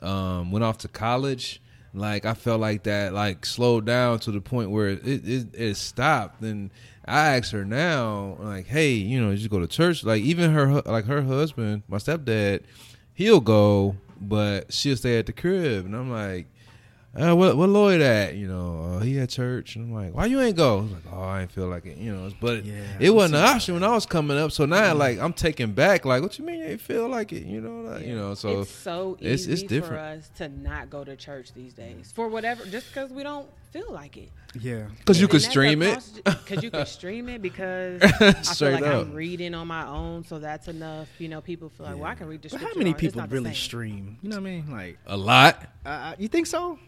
um, 0.02 0.50
went 0.50 0.64
off 0.64 0.78
to 0.78 0.88
college. 0.88 1.60
Like 1.92 2.24
I 2.24 2.34
felt 2.34 2.60
like 2.60 2.84
that, 2.84 3.12
like 3.12 3.44
slowed 3.44 3.84
down 3.84 4.20
to 4.20 4.30
the 4.30 4.40
point 4.40 4.70
where 4.70 4.90
it 4.90 5.04
it, 5.04 5.46
it 5.54 5.76
stopped, 5.76 6.40
and 6.40 6.70
I 7.04 7.36
asked 7.36 7.50
her 7.50 7.64
now, 7.64 8.36
like, 8.38 8.66
hey, 8.66 8.92
you 8.92 9.20
know, 9.20 9.30
you 9.30 9.36
just 9.36 9.50
go 9.50 9.58
to 9.58 9.66
church. 9.66 10.04
Like 10.04 10.22
even 10.22 10.52
her, 10.52 10.82
like 10.82 11.06
her 11.06 11.22
husband, 11.22 11.82
my 11.88 11.96
stepdad, 11.96 12.62
he'll 13.14 13.40
go, 13.40 13.96
but 14.20 14.72
she'll 14.72 14.96
stay 14.96 15.18
at 15.18 15.26
the 15.26 15.32
crib, 15.32 15.86
and 15.86 15.94
I'm 15.96 16.10
like, 16.10 16.46
uh, 17.20 17.34
what 17.34 17.56
what 17.56 17.68
Lloyd 17.68 18.00
at? 18.00 18.34
You 18.36 18.46
know, 18.46 18.96
uh, 18.96 19.00
he 19.00 19.18
at 19.18 19.30
church, 19.30 19.74
and 19.74 19.86
I'm 19.86 19.92
like, 19.92 20.14
why 20.14 20.26
you 20.26 20.40
ain't 20.40 20.56
go? 20.56 20.82
He's 20.82 20.92
like, 20.92 21.02
oh, 21.12 21.20
I 21.20 21.40
ain't 21.42 21.50
feel 21.50 21.66
like 21.66 21.84
it, 21.86 21.96
you 21.98 22.14
know. 22.14 22.30
But 22.40 22.64
Yeah, 22.64 22.82
it 23.00 23.08
I 23.08 23.10
wasn't 23.10 23.32
see 23.34 23.38
an 23.40 23.44
that. 23.46 23.54
option 23.56 23.74
when 23.74 23.82
I 23.84 23.92
was 23.92 24.06
coming 24.06 24.38
up. 24.38 24.52
So 24.52 24.64
now, 24.64 24.94
like, 24.94 25.18
I'm 25.18 25.32
taken 25.32 25.72
back. 25.72 26.04
Like, 26.04 26.22
what 26.22 26.38
you 26.38 26.44
mean 26.44 26.60
you 26.60 26.66
ain't 26.66 26.80
feel 26.80 27.08
like 27.08 27.32
it? 27.32 27.44
You 27.46 27.60
know, 27.60 27.80
like, 27.90 28.06
you 28.06 28.14
know. 28.14 28.34
So 28.34 28.60
it's 28.60 28.70
so 28.70 29.16
it's- 29.20 29.40
easy 29.40 29.52
it's 29.54 29.62
for 29.62 29.68
different. 29.68 30.18
us 30.22 30.30
to 30.36 30.48
not 30.48 30.88
go 30.88 31.02
to 31.02 31.16
church 31.16 31.52
these 31.52 31.74
days 31.74 32.12
for 32.14 32.28
whatever, 32.28 32.64
just 32.66 32.86
because 32.88 33.10
we 33.10 33.24
don't 33.24 33.48
feel 33.70 33.92
like 33.92 34.16
it. 34.16 34.30
Yeah. 34.58 34.86
because 34.98 35.18
you 35.20 35.24
And 35.26 35.30
could 35.30 35.42
stream 35.42 35.82
it. 35.82 35.98
Because 36.24 36.62
you 36.62 36.70
can 36.70 36.86
stream 36.86 37.28
it 37.28 37.40
because 37.40 38.02
I 38.02 38.32
feel 38.32 38.70
like 38.72 38.82
up. 38.82 39.02
I'm 39.06 39.14
reading 39.14 39.54
on 39.54 39.66
my 39.68 39.86
own, 39.86 40.24
so 40.24 40.38
that's 40.38 40.68
enough. 40.68 41.08
You 41.18 41.28
know, 41.28 41.40
people 41.40 41.68
feel 41.68 41.86
like, 41.86 41.96
well, 41.96 42.04
I 42.06 42.14
can 42.16 42.26
read 42.26 42.42
the 42.42 42.48
But 42.48 42.60
how 42.60 42.70
many 42.76 42.94
people 42.94 43.22
really 43.28 43.54
stream? 43.54 44.18
You 44.22 44.30
know 44.30 44.36
what 44.36 44.40
I 44.40 44.50
mean? 44.50 44.70
Like, 44.70 44.98
A 45.06 45.16
lot. 45.16 45.66
uh, 45.86 46.14
you 46.18 46.28
think 46.28 46.46
so? 46.46 46.78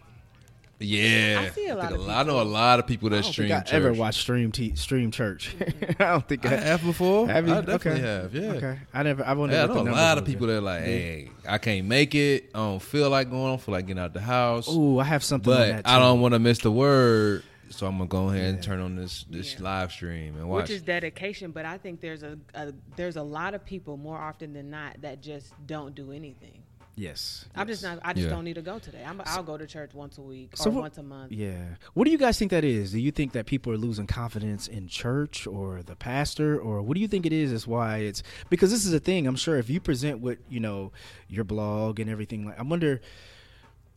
Yeah, 0.83 1.47
I 1.47 1.51
see 1.55 1.67
a 1.69 1.75
lot 1.77 1.89
think 1.91 2.01
of 2.03 2.09
I 2.09 2.23
know 2.25 2.41
a 2.41 2.43
lot 2.43 2.79
of 2.79 2.87
people 2.87 3.09
I 3.09 3.17
that 3.17 3.23
don't 3.23 3.33
stream. 3.33 3.49
think 3.49 3.61
I 3.61 3.65
church. 3.65 3.75
ever 3.75 3.93
watched 3.93 4.21
stream 4.21 4.53
t- 4.53 4.75
stream 4.77 5.11
church. 5.11 5.55
I 5.99 6.05
don't 6.05 6.29
think 6.29 6.45
I 6.47 6.53
I 6.55 6.57
have 6.57 6.83
before. 6.83 7.29
Have 7.29 7.47
you? 7.49 7.55
I 7.55 7.61
definitely 7.61 7.91
Okay. 7.93 8.01
have. 8.01 8.35
Yeah. 8.35 8.51
Okay, 8.53 8.79
I 8.93 9.03
never. 9.03 9.25
I 9.25 9.33
won't. 9.35 9.53
Yeah, 9.53 9.65
I 9.65 9.67
know 9.67 9.81
a 9.83 9.91
lot 9.91 10.19
of 10.19 10.25
people 10.25 10.47
that 10.49 10.57
are 10.59 10.61
like, 10.61 10.83
hey, 10.85 11.31
I 11.49 11.59
can't 11.59 11.87
make 11.87 12.15
it. 12.15 12.51
I 12.55 12.59
don't 12.59 12.83
feel 12.83 13.09
like 13.11 13.31
going. 13.31 13.45
I 13.45 13.49
don't 13.49 13.61
feel 13.61 13.73
like 13.75 13.87
getting 13.87 14.03
out 14.03 14.13
the 14.15 14.21
house. 14.21 14.69
Ooh, 14.69 14.99
I 14.99 15.05
have 15.05 15.23
something. 15.25 15.53
on 15.53 15.59
but 15.59 15.69
that 15.69 15.89
I 15.89 15.99
don't 15.99 16.21
want 16.21 16.35
to 16.35 16.39
miss 16.39 16.59
the 16.59 16.71
word, 16.71 17.43
so 17.71 17.87
I'm 17.87 17.97
gonna 17.99 18.09
go 18.09 18.29
ahead 18.31 18.55
and 18.55 18.63
turn 18.63 18.81
on 18.81 18.97
this 18.97 19.25
this 19.31 19.55
Yeah. 19.55 19.63
live 19.65 19.93
stream 19.93 20.37
and 20.37 20.49
watch. 20.49 20.63
Which 20.63 20.71
is 20.71 20.83
dedication, 20.83 21.51
but 21.53 21.65
I 21.65 21.79
think 21.79 22.01
there's 22.01 22.23
a, 22.23 22.39
a 22.55 22.73
there's 22.97 23.17
a 23.17 23.23
lot 23.23 23.55
of 23.55 23.65
people 23.65 23.97
more 23.97 24.19
often 24.19 24.53
than 24.53 24.71
not 24.71 25.01
that 25.03 25.23
just 25.23 25.53
don't 25.67 25.95
do 25.95 26.13
anything. 26.13 26.62
Yes. 26.95 27.47
I'm 27.55 27.67
just 27.67 27.83
not. 27.83 28.01
I 28.03 28.13
just 28.13 28.25
Yeah. 28.27 28.31
don't 28.35 28.45
need 28.45 28.55
to 28.55 28.63
go 28.63 28.79
today. 28.79 29.03
I'm, 29.03 29.23
I'll 29.25 29.43
go 29.43 29.57
to 29.57 29.67
church 29.67 29.95
once 29.95 30.19
a 30.19 30.21
week 30.21 30.51
So 30.57 30.69
or 30.69 30.75
what- 30.75 30.81
once 30.83 30.99
a 30.99 31.03
month. 31.03 31.33
Yeah. 31.33 31.77
What 31.95 32.05
do 32.05 32.11
you 32.11 32.19
guys 32.19 32.39
think 32.39 32.51
that 32.51 32.65
is? 32.65 32.93
Do 32.93 32.99
you 33.01 33.11
think 33.11 33.33
that 33.33 33.47
people 33.47 33.73
are 33.73 33.79
losing 33.79 34.07
confidence 34.07 34.69
in 34.69 34.89
church 34.89 35.47
or 35.47 35.83
the 35.83 35.97
pastor 35.97 36.59
or 36.61 36.83
what 36.83 36.95
do 36.95 37.01
you 37.01 37.09
think 37.09 37.25
it 37.25 37.33
is 37.33 37.51
is 37.51 37.67
why 37.67 37.99
it's 37.99 38.23
because 38.51 38.71
this 38.71 38.85
is 38.85 38.93
a 38.93 39.01
thing. 39.01 39.27
I'm 39.27 39.37
sure 39.37 39.57
if 39.59 39.71
you 39.71 39.81
present 39.81 40.21
what 40.21 40.37
you 40.51 40.61
know, 40.61 40.93
your 41.29 41.45
blog 41.45 41.99
and 41.99 42.11
everything 42.11 42.45
like 42.45 42.59
I 42.59 42.63
wonder 42.63 43.01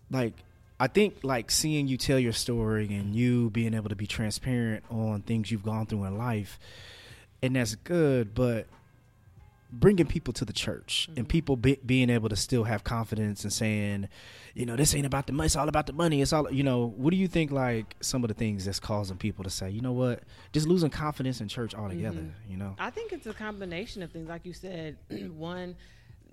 like 0.10 0.34
I 0.80 0.88
think 0.88 1.18
like 1.24 1.52
seeing 1.52 1.88
you 1.88 1.98
tell 1.98 2.20
your 2.20 2.34
story 2.34 2.86
and 2.94 3.14
you 3.16 3.50
being 3.50 3.74
able 3.74 3.90
to 3.90 3.96
be 3.96 4.08
transparent 4.08 4.84
on 4.90 5.22
things 5.22 5.52
you've 5.52 5.64
gone 5.64 5.86
through 5.86 6.06
in 6.06 6.18
life 6.18 6.60
and 7.44 7.56
that's 7.58 7.76
good, 7.76 8.34
but 8.34 8.68
bringing 9.80 10.06
people 10.08 10.34
to 10.34 10.46
the 10.46 10.54
church 10.54 11.10
and 11.18 11.28
people 11.28 11.56
be, 11.58 11.78
being 11.86 12.10
able 12.10 12.30
to 12.30 12.36
still 12.36 12.64
have 12.64 12.84
confidence 12.84 13.44
and 13.44 13.52
saying, 13.52 14.08
you 14.54 14.66
know, 14.66 14.76
this 14.76 14.96
ain't 14.96 15.06
about 15.06 15.28
the 15.28 15.34
money. 15.34 15.46
It's 15.48 15.56
all 15.56 15.68
about 15.68 15.86
the 15.88 15.94
money. 15.94 16.22
It's 16.22 16.32
all, 16.32 16.50
you 16.52 16.64
know, 16.64 16.94
what 16.96 17.12
do 17.12 17.18
you 17.18 17.28
think 17.28 17.52
like 17.52 17.96
some 18.00 18.24
of 18.24 18.30
the 18.30 18.34
things 18.34 18.66
that's 18.66 18.80
causing 18.80 19.18
people 19.18 19.44
to 19.44 19.50
say, 19.50 19.70
you 19.70 19.82
know 19.82 19.92
what, 19.92 20.24
just 20.54 20.68
losing 20.68 20.90
confidence 20.90 21.42
in 21.42 21.48
church 21.48 21.76
altogether, 21.76 22.20
Mhm. 22.22 22.32
you 22.50 22.58
know? 22.58 22.76
I 22.80 22.90
think 22.90 23.12
it's 23.12 23.28
a 23.28 23.34
combination 23.34 24.02
of 24.02 24.12
things. 24.12 24.30
Like 24.30 24.46
you 24.46 24.54
said, 24.54 24.98
one, 25.36 25.76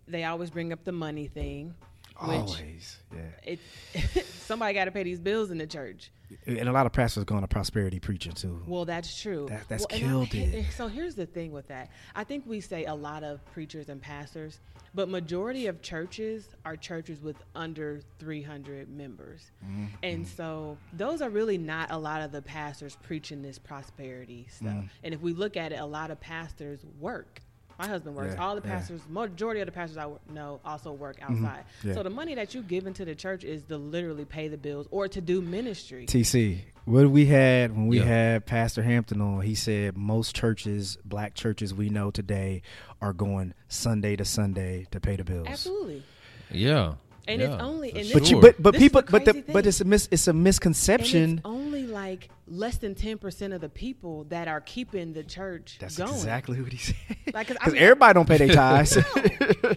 they 0.07 0.24
always 0.24 0.50
bring 0.50 0.72
up 0.72 0.85
the 0.85 0.92
money 0.92 1.26
thing. 1.26 1.74
Always. 2.16 2.98
Yeah. 3.12 3.20
it 3.42 3.59
somebody 4.46 4.74
got 4.74 4.85
to 4.85 4.90
pay 4.92 5.02
these 5.02 5.18
bills 5.18 5.50
in 5.50 5.59
the 5.59 5.66
church. 5.66 6.11
And 6.47 6.68
a 6.68 6.73
lot 6.73 6.87
of 6.87 6.92
pastors 6.92 7.25
going 7.25 7.42
to 7.42 7.49
prosperity 7.49 8.01
preaching 8.01 8.33
too. 8.33 8.62
Well, 8.66 8.85
that's 8.85 9.21
true. 9.21 9.47
That- 9.49 9.68
that's 9.68 9.87
well, 9.90 10.01
and 10.01 10.05
I- 10.05 10.27
killed 10.27 10.35
it. 10.35 10.66
So 10.73 10.88
here's 10.88 11.14
the 11.14 11.27
thing 11.27 11.53
with 11.53 11.68
that. 11.68 11.90
I 12.14 12.25
think 12.25 12.45
we 12.47 12.61
say 12.61 12.85
a 12.85 12.95
lot 12.95 13.23
of 13.25 13.45
preachers 13.53 13.88
and 13.88 14.01
pastors, 14.01 14.61
but 14.95 15.09
majority 15.09 15.66
of 15.66 15.81
churches 15.83 16.49
are 16.64 16.77
churches 16.77 17.23
with 17.23 17.37
under 17.55 18.01
300 18.18 18.88
members. 18.88 19.51
Mm-hmm. 19.64 19.87
And 20.03 20.27
so 20.27 20.77
those 20.92 21.23
are 21.23 21.31
really 21.31 21.59
not 21.59 21.90
a 21.90 21.99
lot 21.99 22.21
of 22.21 22.33
the 22.33 22.42
pastors 22.42 22.97
preaching 23.03 23.42
this 23.42 23.59
prosperity 23.59 24.47
stuff. 24.51 24.68
Mm. 24.68 24.88
And 25.05 25.14
if 25.14 25.21
we 25.21 25.33
look 25.33 25.57
at 25.57 25.73
it, 25.73 25.77
a 25.81 25.87
lot 25.87 26.11
of 26.11 26.21
pastors 26.21 26.85
work. 27.01 27.40
My 27.79 27.87
husband 27.87 28.15
works. 28.17 28.35
Yeah, 28.37 28.43
All 28.45 28.55
the 28.55 28.61
yeah. 28.61 28.69
Mm-hmm. 28.75 28.79
pastors, 28.79 29.01
majority 29.09 29.61
of 29.61 29.67
the 29.67 29.73
pastors 29.73 29.97
I 29.97 30.09
know 30.33 30.61
also 30.65 30.93
work 30.93 31.17
outside. 31.23 31.65
yeah. 31.83 31.95
So 31.95 32.03
the 32.03 32.11
money 32.11 32.35
that 32.35 32.55
you 32.55 32.63
give 32.63 32.87
into 32.87 33.05
the 33.05 33.15
church 33.15 33.45
is 33.45 33.63
to 33.65 33.77
literally 33.77 34.25
pay 34.25 34.49
the 34.49 34.57
bills 34.59 34.87
or 34.91 35.09
to 35.09 35.21
do 35.21 35.41
ministry. 35.41 36.07
TC, 36.07 36.59
what 36.85 37.11
we 37.11 37.27
had 37.27 37.73
when 37.75 37.87
we 37.89 37.99
Yeah. 37.99 38.05
had 38.05 38.47
Pastor 38.47 38.83
Hampton 38.83 39.21
on, 39.21 39.41
he 39.43 39.55
said 39.55 39.97
most 39.97 40.35
churches, 40.37 40.97
black 41.05 41.35
churches 41.35 41.73
we 41.75 41.89
know 41.89 42.11
today, 42.11 42.63
are 43.01 43.13
going 43.13 43.55
Sunday 43.69 44.17
to 44.17 44.25
Sunday 44.25 44.87
to 44.91 45.01
pay 45.01 45.17
the 45.17 45.25
bills. 45.25 45.47
Absolutely. 45.49 46.03
Yeah. 46.51 46.95
And 47.29 47.41
yeah, 47.41 47.55
it's 47.55 47.63
only- 47.63 47.91
and 47.93 48.11
But 48.13 48.27
Sure. 48.27 48.37
you, 48.37 48.43
but 48.43 48.61
but 48.63 48.73
This 48.75 48.83
people, 48.83 49.03
the 49.03 49.11
but 49.13 49.25
the, 49.25 49.45
but 49.53 49.67
it's 49.67 49.81
a 49.81 49.85
mis, 49.85 50.09
it's 50.11 50.27
a 50.27 50.31
And 50.31 50.43
misconception. 50.43 51.33
it's 51.39 51.43
only 51.45 51.87
like 51.87 52.29
less 52.53 52.77
than 52.77 52.95
ten 52.95 53.17
percent 53.19 53.53
of 53.53 53.61
the 53.61 53.69
people 53.69 54.25
that 54.25 54.47
are 54.47 54.61
keeping 54.61 55.12
the 55.15 55.23
church 55.25 55.79
That's 55.81 55.97
going. 55.97 56.11
exactly 56.12 56.61
what 56.61 56.71
he 56.73 56.79
said. 56.79 56.97
Like, 57.33 57.47
'cause 57.49 57.57
I 57.61 57.65
Because 57.65 57.73
mean- 57.75 57.83
everybody 57.83 58.15
don't 58.15 58.29
pay 58.29 58.37
their 58.37 58.49
tithes. 58.55 58.97
no, 58.97 59.03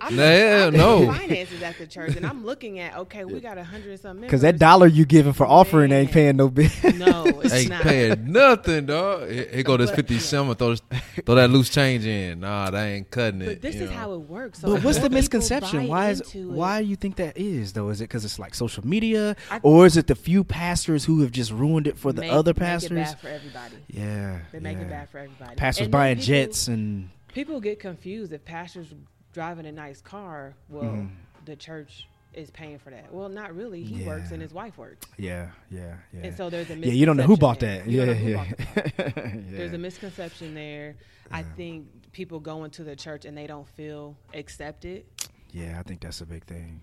I'm, 0.02 0.16
Yeah, 0.18 0.66
I'm 0.68 0.74
no. 0.74 1.06
finances 1.14 1.62
at 1.62 1.78
the 1.78 1.88
church, 1.88 2.18
and 2.18 2.26
I'm 2.26 2.46
looking 2.46 2.80
at 2.80 2.98
okay, 2.98 3.24
we 3.24 3.40
got 3.40 3.58
a 3.58 3.64
hundred 3.64 3.92
and 3.92 4.00
some. 4.00 4.20
Because 4.20 4.42
that 4.42 4.60
dollar 4.60 4.88
you 4.88 5.06
giving 5.06 5.32
for 5.32 5.46
offering 5.46 5.92
ain't 5.94 6.12
paying 6.12 6.36
no 6.36 6.50
bill. 6.50 6.70
No, 6.96 7.24
it's 7.44 7.54
Ain't 7.54 7.70
not. 7.70 7.82
paying 7.84 8.30
nothing, 8.32 8.88
dog. 8.88 9.30
Here 9.30 9.48
here 9.54 9.64
go 9.64 9.78
this 9.78 9.90
But- 9.92 9.96
fifty 10.08 10.16
yeah. 10.16 10.54
Throw, 10.54 10.70
this- 10.72 10.82
throw 11.26 11.36
that 11.36 11.50
loose 11.50 11.70
change 11.70 12.06
in. 12.06 12.42
Nah, 12.42 12.72
that 12.72 12.84
ain't 12.86 13.10
cutting 13.10 13.42
it. 13.42 13.46
But 13.46 13.62
this 13.62 13.76
you 13.76 13.84
is 13.84 13.90
know. 13.92 13.96
how 13.96 14.14
it 14.14 14.20
works. 14.22 14.60
So 14.60 14.74
But 14.74 14.84
what's 14.84 14.98
the 14.98 15.02
more 15.04 15.10
people 15.10 15.16
misconception? 15.18 15.80
buy 15.84 15.86
Why 15.88 16.10
is 16.10 16.22
into 16.22 16.40
it. 16.52 16.56
why 16.56 16.80
you 16.80 16.96
think 16.98 17.16
that 17.18 17.38
is 17.38 17.72
though? 17.74 17.88
Is 17.90 18.02
it 18.02 18.06
because 18.06 18.26
it's 18.26 18.38
like 18.40 18.54
social 18.54 18.86
media, 18.86 19.38
I- 19.50 19.60
or 19.64 19.86
is 19.86 19.96
it 19.96 20.08
the 20.08 20.16
few 20.16 20.44
pastors 20.44 21.06
who 21.06 21.22
have 21.22 21.32
just 21.32 21.52
ruined 21.52 21.88
it 21.88 21.98
for 21.98 22.12
the 22.12 22.22
Make- 22.22 22.32
other 22.34 22.54
make 22.66 22.84
it 22.84 22.90
pastors? 22.96 23.14
bad 23.14 23.20
for 23.20 23.28
everybody. 23.30 23.76
Yeah, 23.88 24.40
They 24.52 24.60
make 24.60 24.78
yeah. 24.78 24.84
it 24.84 24.90
bad 24.90 25.10
for 25.10 25.18
everybody. 25.20 25.56
Pastors 25.56 25.86
And 25.86 25.92
buying 25.92 26.16
people- 26.18 26.26
jets 26.28 26.68
and 26.68 27.10
People 27.34 27.60
get 27.60 27.80
confused 27.80 28.32
if 28.32 28.46
pastors 28.46 28.94
driving 29.34 29.66
a 29.66 29.72
nice 29.72 30.00
car. 30.02 30.54
Well, 30.70 30.84
Mhm. 30.84 31.10
the 31.46 31.56
church 31.58 32.08
is 32.34 32.50
paying 32.52 32.80
for 32.80 32.90
that. 32.92 33.14
Well, 33.14 33.28
not 33.30 33.54
really. 33.56 33.84
He 33.84 34.04
works 34.06 34.32
and 34.32 34.42
his 34.42 34.54
wife 34.54 34.78
works. 34.78 35.06
yeah, 35.18 35.52
yeah, 35.70 35.96
yeah. 36.14 36.22
And 36.28 36.36
so 36.38 36.50
there's 36.50 36.70
a 36.70 36.76
yeah, 36.78 36.92
you 36.94 37.06
don't 37.06 37.18
know 37.18 37.24
who 37.24 37.36
bought 37.38 37.62
misconception 37.62 37.94
that. 37.98 38.06
there. 38.06 38.06
Yeah, 38.06 38.06
You 38.06 38.06
don't 38.06 38.08
know 38.08 38.24
who 38.24 38.30
yeah. 38.32 39.14
bought 39.14 39.26
yeah. 39.52 39.58
There's 39.58 39.74
a 39.74 39.78
misconception 39.78 40.54
there. 40.54 40.96
I 41.32 41.40
Yeah. 41.42 41.46
think 41.58 42.12
people 42.14 42.40
go 42.40 42.64
into 42.66 42.84
the 42.84 42.96
church 42.96 43.26
and 43.26 43.38
they 43.38 43.48
don't 43.48 43.68
feel 43.68 44.16
accepted. 44.34 45.06
yeah, 45.52 45.78
I 45.80 45.84
think 45.84 46.00
that's 46.02 46.22
a 46.22 46.26
big 46.26 46.44
thing. 46.46 46.82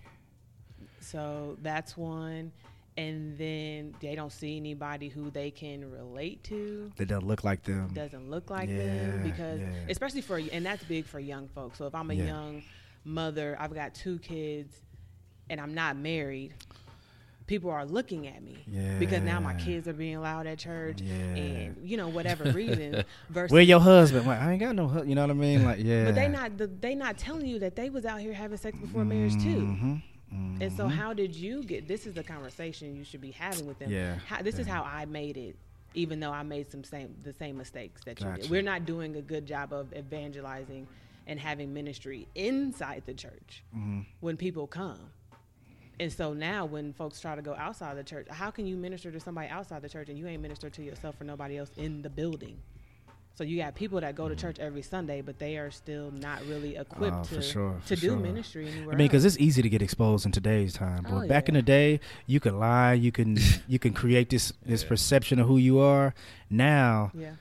So 0.99 1.57
that's 1.61 1.97
one. 1.97 2.51
And 2.95 3.35
then 3.39 3.95
they 4.01 4.13
don't 4.13 4.31
see 4.31 4.55
anybody 4.57 5.09
who 5.09 5.31
they 5.31 5.49
can 5.49 5.89
relate 5.89 6.43
to. 6.45 6.91
They 6.95 7.05
don't 7.05 7.25
look 7.25 7.43
like 7.43 7.63
them. 7.63 7.89
Doesn't 7.93 8.29
look 8.29 8.51
like 8.51 8.69
Yeah, 8.69 8.77
them 8.85 9.23
because, 9.23 9.59
yeah. 9.61 9.67
especially 9.89 10.21
for, 10.21 10.37
and 10.51 10.63
that's 10.63 10.83
big 10.83 11.05
for 11.05 11.19
young 11.19 11.47
folks. 11.47 11.79
So 11.79 11.87
if 11.87 11.95
I'm 11.95 12.11
a 12.11 12.13
Yeah. 12.13 12.25
young 12.25 12.63
mother, 13.03 13.57
I've 13.59 13.73
got 13.73 13.95
two 13.95 14.19
kids, 14.19 14.75
and 15.49 15.59
I'm 15.59 15.73
not 15.73 15.97
married. 15.97 16.53
People 17.47 17.71
are 17.71 17.83
looking 17.85 18.25
at 18.27 18.41
me 18.41 18.63
because 18.99 19.21
now 19.21 19.39
my 19.39 19.53
kids 19.55 19.87
are 19.87 19.93
being 19.93 20.21
loud 20.21 20.47
at 20.47 20.59
church, 20.59 21.01
and 21.01 21.75
you 21.83 21.97
know 21.97 22.07
whatever 22.07 22.51
reason. 22.53 23.03
Versus 23.29 23.51
Where 23.51 23.61
your 23.61 23.81
husband? 23.81 24.25
Like, 24.25 24.39
I 24.39 24.51
ain't 24.51 24.61
got 24.61 24.75
no. 24.75 24.87
hu-" 24.87 25.05
You 25.05 25.13
know 25.15 25.21
what 25.23 25.29
I 25.31 25.33
mean? 25.33 25.65
Like, 25.65 25.79
yeah. 25.81 26.05
But 26.05 26.15
they 26.15 26.29
not 26.29 26.57
the, 26.57 26.67
they 26.67 26.95
not 26.95 27.17
telling 27.17 27.45
you 27.45 27.59
that 27.59 27.75
they 27.75 27.89
was 27.89 28.05
out 28.05 28.21
here 28.21 28.31
having 28.33 28.57
sex 28.57 28.77
before 28.79 29.03
marriage 29.03 29.33
too. 29.33 29.59
Mm-hmm. 29.59 29.95
Mhm, 30.33 30.61
And 30.61 30.73
so 30.73 30.85
mhm. 30.87 30.91
how 30.91 31.13
did 31.13 31.35
you 31.35 31.63
get? 31.63 31.87
This 31.87 32.05
is 32.05 32.13
the 32.13 32.23
conversation 32.23 32.95
you 32.95 33.03
should 33.03 33.21
be 33.21 33.31
having 33.31 33.65
with 33.67 33.79
them. 33.79 33.91
Yeah, 33.91 34.15
How, 34.27 34.41
this 34.41 34.57
is 34.59 34.67
how 34.67 34.83
I 34.83 35.05
made 35.05 35.37
it, 35.37 35.55
even 35.93 36.19
though 36.19 36.31
I 36.31 36.43
made 36.43 36.71
some 36.71 36.83
same 36.83 37.15
the 37.23 37.33
same 37.33 37.57
mistakes 37.57 38.01
that 38.05 38.19
you 38.19 38.25
did. 38.33 38.49
We're 38.49 38.61
not 38.61 38.85
doing 38.85 39.15
a 39.15 39.21
good 39.21 39.45
job 39.45 39.73
of 39.73 39.93
evangelizing 39.93 40.87
and 41.27 41.39
having 41.39 41.73
ministry 41.73 42.27
inside 42.35 43.03
the 43.05 43.13
church 43.13 43.63
Mhm. 43.75 44.05
when 44.19 44.35
people 44.37 44.67
come. 44.67 45.11
And 45.99 46.11
so 46.11 46.33
now, 46.33 46.65
when 46.65 46.91
folks 46.93 47.19
try 47.21 47.35
to 47.35 47.41
go 47.41 47.53
outside 47.55 47.95
the 47.97 48.03
church, 48.03 48.27
how 48.27 48.49
can 48.49 48.65
you 48.65 48.75
minister 48.75 49.11
to 49.11 49.19
somebody 49.19 49.47
outside 49.49 49.81
the 49.83 49.89
church 49.89 50.09
and 50.09 50.17
you 50.17 50.27
ain't 50.27 50.41
minister 50.41 50.69
to 50.69 50.83
yourself 50.83 51.21
or 51.21 51.23
nobody 51.23 51.57
else 51.57 51.69
in 51.77 52.01
the 52.01 52.09
building? 52.09 52.57
So 53.35 53.43
you 53.43 53.57
got 53.57 53.73
people 53.73 53.99
that 54.01 54.13
go 54.15 54.29
to 54.29 54.35
church 54.35 54.57
mm-hmm. 54.57 54.65
every 54.67 54.83
Sunday, 54.83 55.21
but 55.21 55.39
they 55.39 55.57
are 55.57 55.71
still 55.71 56.11
not 56.11 56.45
really 56.45 56.75
equipped 56.75 57.15
Oh, 57.19 57.23
for 57.23 57.35
to, 57.35 57.41
sure, 57.41 57.81
to 57.87 57.95
do 57.95 58.09
sure. 58.09 58.15
ministry 58.15 58.67
anywhere. 58.69 58.93
I 58.93 58.97
mean, 58.97 59.07
because 59.07 59.25
it's 59.25 59.39
easy 59.39 59.63
to 59.63 59.69
get 59.69 59.81
exposed 59.81 60.25
in 60.27 60.31
today's 60.31 60.73
time. 60.73 61.01
But 61.09 61.13
Oh, 61.13 61.27
back 61.27 61.49
in 61.49 61.55
the 61.55 61.63
day, 61.63 61.99
you 62.27 62.39
could 62.39 62.53
lie, 62.53 62.93
you 62.93 63.11
can 63.11 63.37
you 63.67 63.79
can 63.79 63.93
create 63.93 64.29
this 64.29 64.53
this 64.63 64.83
Yeah. 64.83 64.89
perception 64.89 65.39
of 65.39 65.47
who 65.47 65.57
you 65.57 65.79
are. 65.79 66.13
Now, 66.49 67.11
yeah. 67.15 67.31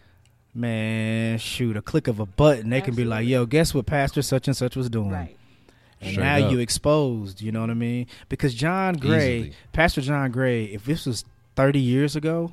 man, 0.55 1.37
shoot, 1.39 1.77
a 1.77 1.83
click 1.83 2.09
of 2.09 2.21
a 2.21 2.27
button, 2.27 2.71
they 2.71 2.81
can 2.81 2.95
be 2.95 3.05
like, 3.05 3.27
"Yo, 3.27 3.45
guess 3.45 3.75
what 3.75 3.85
Pastor 3.85 4.23
such 4.23 4.49
and 4.49 4.57
such 4.57 4.77
was 4.77 4.89
doing?" 4.89 5.11
Right. 5.11 5.37
And 6.01 6.13
Straight 6.13 6.25
now 6.25 6.47
up. 6.47 6.51
you 6.53 6.59
exposed. 6.59 7.41
You 7.43 7.53
know 7.53 7.61
what 7.61 7.71
I 7.71 7.75
mean? 7.75 8.07
Because 8.31 8.55
John 8.55 8.95
Gray, 8.95 9.37
Easily. 9.39 9.53
Pastor 9.73 10.01
John 10.01 10.31
Gray, 10.33 10.65
if 10.65 10.85
this 10.87 11.05
was 11.07 11.25
thirty 11.55 11.79
years 11.81 12.17
ago, 12.17 12.53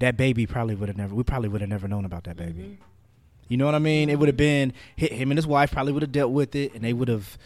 that 0.00 0.16
baby 0.16 0.46
probably 0.46 0.74
would 0.74 0.88
have 0.88 0.96
never. 0.98 1.14
We 1.14 1.22
probably 1.22 1.48
would 1.48 1.60
have 1.60 1.70
never 1.70 1.88
known 1.88 2.04
about 2.04 2.24
that 2.24 2.36
baby. 2.36 2.62
Mhm. 2.62 2.76
You 3.48 3.56
know 3.56 3.64
what 3.66 3.74
I 3.74 3.78
mean? 3.78 4.10
It 4.10 4.18
would 4.18 4.28
have 4.28 4.36
been 4.36 4.72
hi- 4.98 5.06
him 5.06 5.30
and 5.30 5.38
his 5.38 5.46
wife 5.46 5.70
probably 5.70 5.92
would 5.92 6.02
have 6.02 6.12
dealt 6.12 6.32
with 6.32 6.54
it, 6.56 6.74
and 6.74 6.82
they 6.82 6.92
would 6.92 7.08
have. 7.08 7.38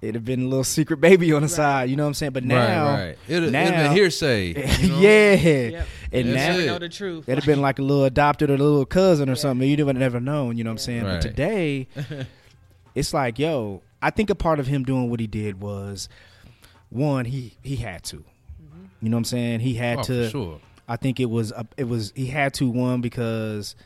It'd 0.00 0.14
have 0.14 0.24
been 0.24 0.42
a 0.44 0.48
little 0.48 0.62
secret 0.62 1.00
baby 1.00 1.32
on 1.32 1.42
the 1.42 1.46
Right. 1.48 1.50
side. 1.56 1.90
You 1.90 1.96
know 1.96 2.04
what 2.04 2.08
I'm 2.08 2.14
saying? 2.14 2.32
But 2.32 2.44
now, 2.44 2.84
right, 2.86 2.92
right. 3.08 3.18
It'd, 3.26 3.42
it'd 3.44 3.52
now- 3.52 3.70
been 3.88 3.92
hearsay. 3.92 4.46
you 4.80 4.88
know? 4.90 5.00
yeah, 5.00 5.32
Yep. 5.34 5.86
and 6.12 6.28
That's 6.28 6.36
now 6.36 6.46
never 6.50 6.60
it. 6.60 6.66
know 6.66 6.78
the 6.78 6.88
truth. 6.88 7.28
it'd 7.28 7.38
have 7.38 7.46
been 7.46 7.60
like 7.60 7.78
a 7.80 7.82
little 7.82 8.04
adopted 8.04 8.48
or 8.50 8.54
a 8.54 8.58
little 8.58 8.86
cousin 8.86 9.28
or 9.28 9.32
Yeah. 9.32 9.36
something. 9.38 9.68
You'd 9.68 9.80
have 9.80 9.96
never 9.96 10.20
known. 10.20 10.56
You 10.56 10.62
know 10.64 10.70
what 10.72 10.86
I'm 10.88 10.94
Yeah. 10.94 11.00
saying? 11.02 11.14
But 11.14 11.22
today, 11.22 11.88
it's 12.94 13.12
like, 13.12 13.38
yo, 13.40 13.82
I 14.00 14.10
think 14.10 14.30
a 14.30 14.34
part 14.36 14.60
of 14.60 14.66
him 14.68 14.84
doing 14.84 15.10
what 15.10 15.18
he 15.20 15.26
did 15.26 15.60
was, 15.60 16.08
one, 16.90 17.24
he 17.24 17.54
he 17.62 17.76
had 17.76 18.02
to. 18.04 18.18
Mhm. 18.18 18.24
You 19.02 19.08
know 19.10 19.16
what 19.16 19.20
I'm 19.20 19.24
saying? 19.24 19.60
He 19.60 19.74
had 19.74 19.98
Oh, 19.98 20.02
to. 20.02 20.24
for 20.26 20.30
sure. 20.30 20.60
I 20.88 20.96
think 20.96 21.20
it 21.20 21.26
was. 21.30 21.52
A, 21.52 21.66
it 21.76 21.84
was. 21.84 22.12
He 22.16 22.26
had 22.26 22.54
to 22.54 22.68
one 22.70 23.00
because 23.00 23.76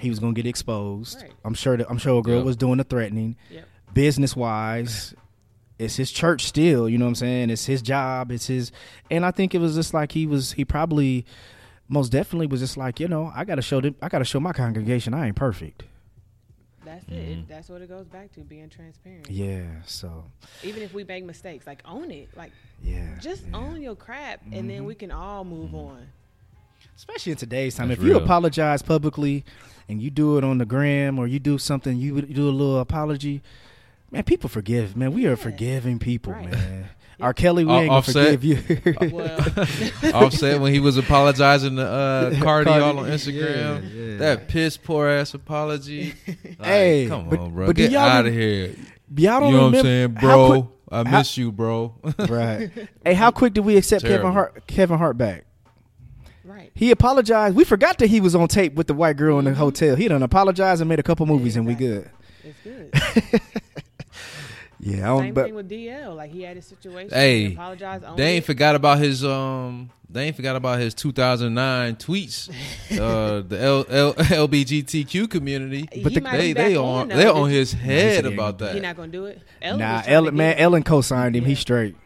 he 0.00 0.10
was 0.10 0.18
gonna 0.18 0.34
get 0.34 0.46
exposed. 0.46 1.22
Right. 1.22 1.32
I'm 1.44 1.54
sure. 1.54 1.76
That, 1.76 1.86
I'm 1.90 1.98
sure 1.98 2.18
a 2.18 2.22
girl 2.22 2.36
Yep. 2.36 2.44
was 2.44 2.56
doing 2.56 2.78
the 2.78 2.84
threatening. 2.84 3.36
Yep. 3.50 3.66
Business 3.94 4.36
wise, 4.36 5.14
it's 5.78 5.96
his 5.96 6.12
church 6.12 6.44
still. 6.44 6.88
You 6.88 6.98
know 6.98 7.06
what 7.06 7.10
I'm 7.10 7.14
saying? 7.16 7.50
It's 7.50 7.64
his 7.64 7.80
job. 7.80 8.30
It's 8.30 8.46
his. 8.46 8.72
And 9.10 9.24
I 9.24 9.30
think 9.30 9.54
it 9.54 9.58
was 9.58 9.74
just 9.74 9.94
like 9.94 10.12
he 10.12 10.26
was. 10.26 10.52
He 10.52 10.64
probably, 10.66 11.24
most 11.88 12.10
definitely 12.12 12.46
was 12.48 12.60
just 12.60 12.76
like 12.76 13.00
you 13.00 13.08
know 13.08 13.32
I 13.34 13.44
gotta 13.44 13.62
show 13.62 13.80
them. 13.80 13.94
I 14.02 14.08
gotta 14.08 14.24
show 14.26 14.40
my 14.40 14.52
congregation 14.52 15.14
I 15.14 15.28
ain't 15.28 15.36
perfect. 15.36 15.84
That's 16.84 17.04
Mhm. 17.06 17.12
it. 17.42 17.48
That's 17.48 17.68
what 17.68 17.82
it 17.82 17.88
goes 17.88 18.06
back 18.06 18.32
to 18.34 18.40
being 18.40 18.68
transparent. 18.68 19.28
Yeah. 19.30 19.64
So 19.86 20.24
Even 20.62 20.82
if 20.82 20.94
we 20.94 21.02
make 21.02 21.24
mistakes, 21.24 21.66
like 21.66 21.80
own 21.84 22.10
it. 22.12 22.28
Like 22.36 22.52
yeah. 22.82 23.18
just 23.20 23.44
yeah. 23.48 23.56
own 23.56 23.80
your 23.82 23.96
crap, 23.96 24.40
and 24.52 24.70
then 24.70 24.82
Mhm. 24.82 24.86
we 24.86 24.94
can 24.94 25.10
all 25.10 25.42
move 25.44 25.74
on. 25.74 26.06
Especially 26.96 27.32
in 27.32 27.38
today's 27.38 27.74
time. 27.74 27.88
That's 27.88 28.00
if 28.00 28.06
you 28.06 28.16
apologize 28.16 28.82
publicly 28.82 29.44
and 29.88 30.00
you 30.02 30.10
do 30.10 30.38
it 30.38 30.44
on 30.44 30.58
the 30.58 30.66
gram 30.66 31.18
or 31.18 31.26
you 31.26 31.38
do 31.38 31.58
something, 31.58 31.96
you, 31.96 32.16
you 32.16 32.22
do 32.22 32.48
a 32.48 32.50
little 32.50 32.80
apology. 32.80 33.42
Man, 34.10 34.22
people 34.24 34.48
forgive. 34.48 34.96
Man, 34.96 35.12
we 35.12 35.26
are 35.26 35.36
forgiving 35.36 35.98
people, 35.98 36.32
Right. 36.32 36.50
man. 36.50 36.88
R. 37.20 37.32
Kelly, 37.32 37.64
we 37.64 37.72
Off- 37.72 37.80
ain't 37.80 37.88
gonna 37.88 38.02
forgive 38.02 38.44
you. 38.44 38.58
Well, 39.10 39.40
Offset 40.24 40.60
when 40.60 40.74
he 40.74 40.80
was 40.80 40.98
apologizing 40.98 41.76
to 41.76 41.82
uh, 41.86 42.22
Cardi, 42.42 42.68
Cardi, 42.68 42.70
all 42.84 42.98
on 42.98 43.06
Instagram. 43.06 43.90
yeah, 43.94 44.02
yeah. 44.12 44.16
That 44.18 44.48
piss 44.48 44.76
poor 44.76 45.08
ass 45.08 45.32
apology. 45.32 46.12
Like, 46.26 46.56
Hey, 46.62 47.06
come 47.08 47.30
but- 47.30 47.38
on, 47.38 47.52
bro. 47.54 47.66
but 47.68 47.76
do 47.76 47.82
Get 47.84 47.92
y'all 47.92 48.02
out 48.02 48.26
of 48.26 48.34
here. 48.34 48.74
Y'all 49.16 49.40
don't 49.40 49.50
You 49.50 49.56
know 49.56 49.64
what 49.68 49.74
I'm 49.76 49.82
saying, 49.82 50.10
bro? 50.12 50.48
quick- 50.48 50.64
I 50.92 51.08
how- 51.08 51.18
miss 51.18 51.36
you, 51.38 51.52
bro. 51.52 51.94
right. 52.28 52.70
Hey, 53.02 53.14
how 53.14 53.30
quick 53.30 53.54
did 53.54 53.64
we 53.64 53.76
accept 53.78 54.04
Kevin 54.04 54.32
Hart? 54.32 54.66
Kevin 54.66 54.98
Hart 54.98 55.16
back. 55.16 55.46
Right. 56.76 56.80
He 56.80 56.90
apologized. 56.90 57.56
We 57.56 57.64
forgot 57.64 57.98
that 57.98 58.06
he 58.08 58.20
was 58.20 58.34
on 58.34 58.48
tape 58.48 58.74
with 58.74 58.86
the 58.86 58.94
white 58.94 59.16
girl 59.16 59.38
in 59.38 59.44
the 59.46 59.54
hotel. 59.54 59.96
He 59.96 60.08
done 60.08 60.22
apologized 60.22 60.80
and 60.80 60.88
made 60.88 60.98
a 60.98 61.02
couple 61.02 61.26
movies, 61.26 61.56
and 61.56 61.66
we 61.66 61.74
good. 61.74 62.10
It's 62.44 62.58
good. 62.62 63.40
Yeah, 64.86 64.98
I 64.98 65.06
don't, 65.06 65.20
Same 65.20 65.34
but 65.34 65.44
thing 65.46 65.54
with 65.54 65.70
DL. 65.70 66.14
Like 66.14 66.30
he 66.30 66.42
had 66.42 66.54
his 66.56 66.66
situation. 66.66 67.10
Hey, 67.10 67.48
he 67.48 67.54
apologized. 67.54 68.04
owned 68.04 68.18
They 68.18 68.34
ain't 68.34 68.44
it. 68.44 68.46
forgot 68.46 68.76
about 68.76 68.98
his 68.98 69.24
um. 69.24 69.90
They 70.08 70.26
ain't 70.26 70.36
forgot 70.36 70.54
about 70.54 70.78
his 70.78 70.94
2009 70.94 71.96
tweets. 71.96 72.48
uh, 72.92 73.42
the 73.42 73.60
L, 73.60 73.84
L, 73.88 74.14
LBGTQ 74.14 75.28
community. 75.28 75.88
But 76.02 76.14
the- 76.14 76.20
They 76.20 76.52
they 76.52 76.74
back 76.74 76.76
on 76.76 77.08
they 77.08 77.16
Did 77.16 77.26
on 77.26 77.50
his 77.50 77.72
head 77.72 78.24
he 78.24 78.32
about 78.32 78.58
gonna 78.58 78.72
He 78.74 78.80
not 78.80 78.96
gonna 78.96 79.08
do 79.10 79.24
it. 79.26 79.40
Ellen 79.60 79.80
nah, 79.80 79.96
was 79.96 80.02
trying 80.02 80.04
to 80.04 80.10
Ellen, 80.12 80.36
man. 80.36 80.58
Ellen 80.58 80.82
co-signed 80.84 81.34
him. 81.34 81.42
Yeah. 81.42 81.48
He's 81.48 81.58
straight. 81.58 81.96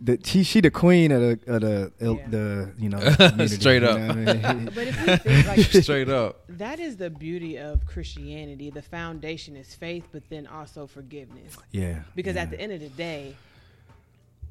The, 0.00 0.16
she 0.24 0.44
she 0.44 0.60
the 0.60 0.70
queen 0.70 1.10
of 1.10 1.20
the 1.20 1.40
of 1.54 1.60
the 1.60 1.92
Yeah. 2.00 2.28
the 2.28 2.72
you 2.78 2.88
know 2.88 2.98
community, 3.16 3.48
Straight 3.48 3.82
you 3.82 3.88
up. 3.88 3.98
know 3.98 4.32
I 4.32 4.54
mean? 4.54 4.70
But 4.74 4.86
if 4.86 5.00
you 5.08 5.16
think 5.16 5.46
like 5.48 5.60
Straight 5.82 6.08
up. 6.08 6.44
that 6.50 6.78
is 6.78 6.96
the 6.96 7.10
beauty 7.10 7.58
of 7.58 7.84
Christianity. 7.84 8.70
The 8.70 8.82
foundation 8.82 9.56
is 9.56 9.74
faith, 9.74 10.06
but 10.12 10.22
then 10.30 10.46
also 10.46 10.86
forgiveness. 10.86 11.56
yeah, 11.72 12.02
Because 12.14 12.36
yeah. 12.36 12.42
at 12.42 12.50
the 12.50 12.60
end 12.60 12.72
of 12.72 12.80
the 12.80 12.90
day, 12.90 13.34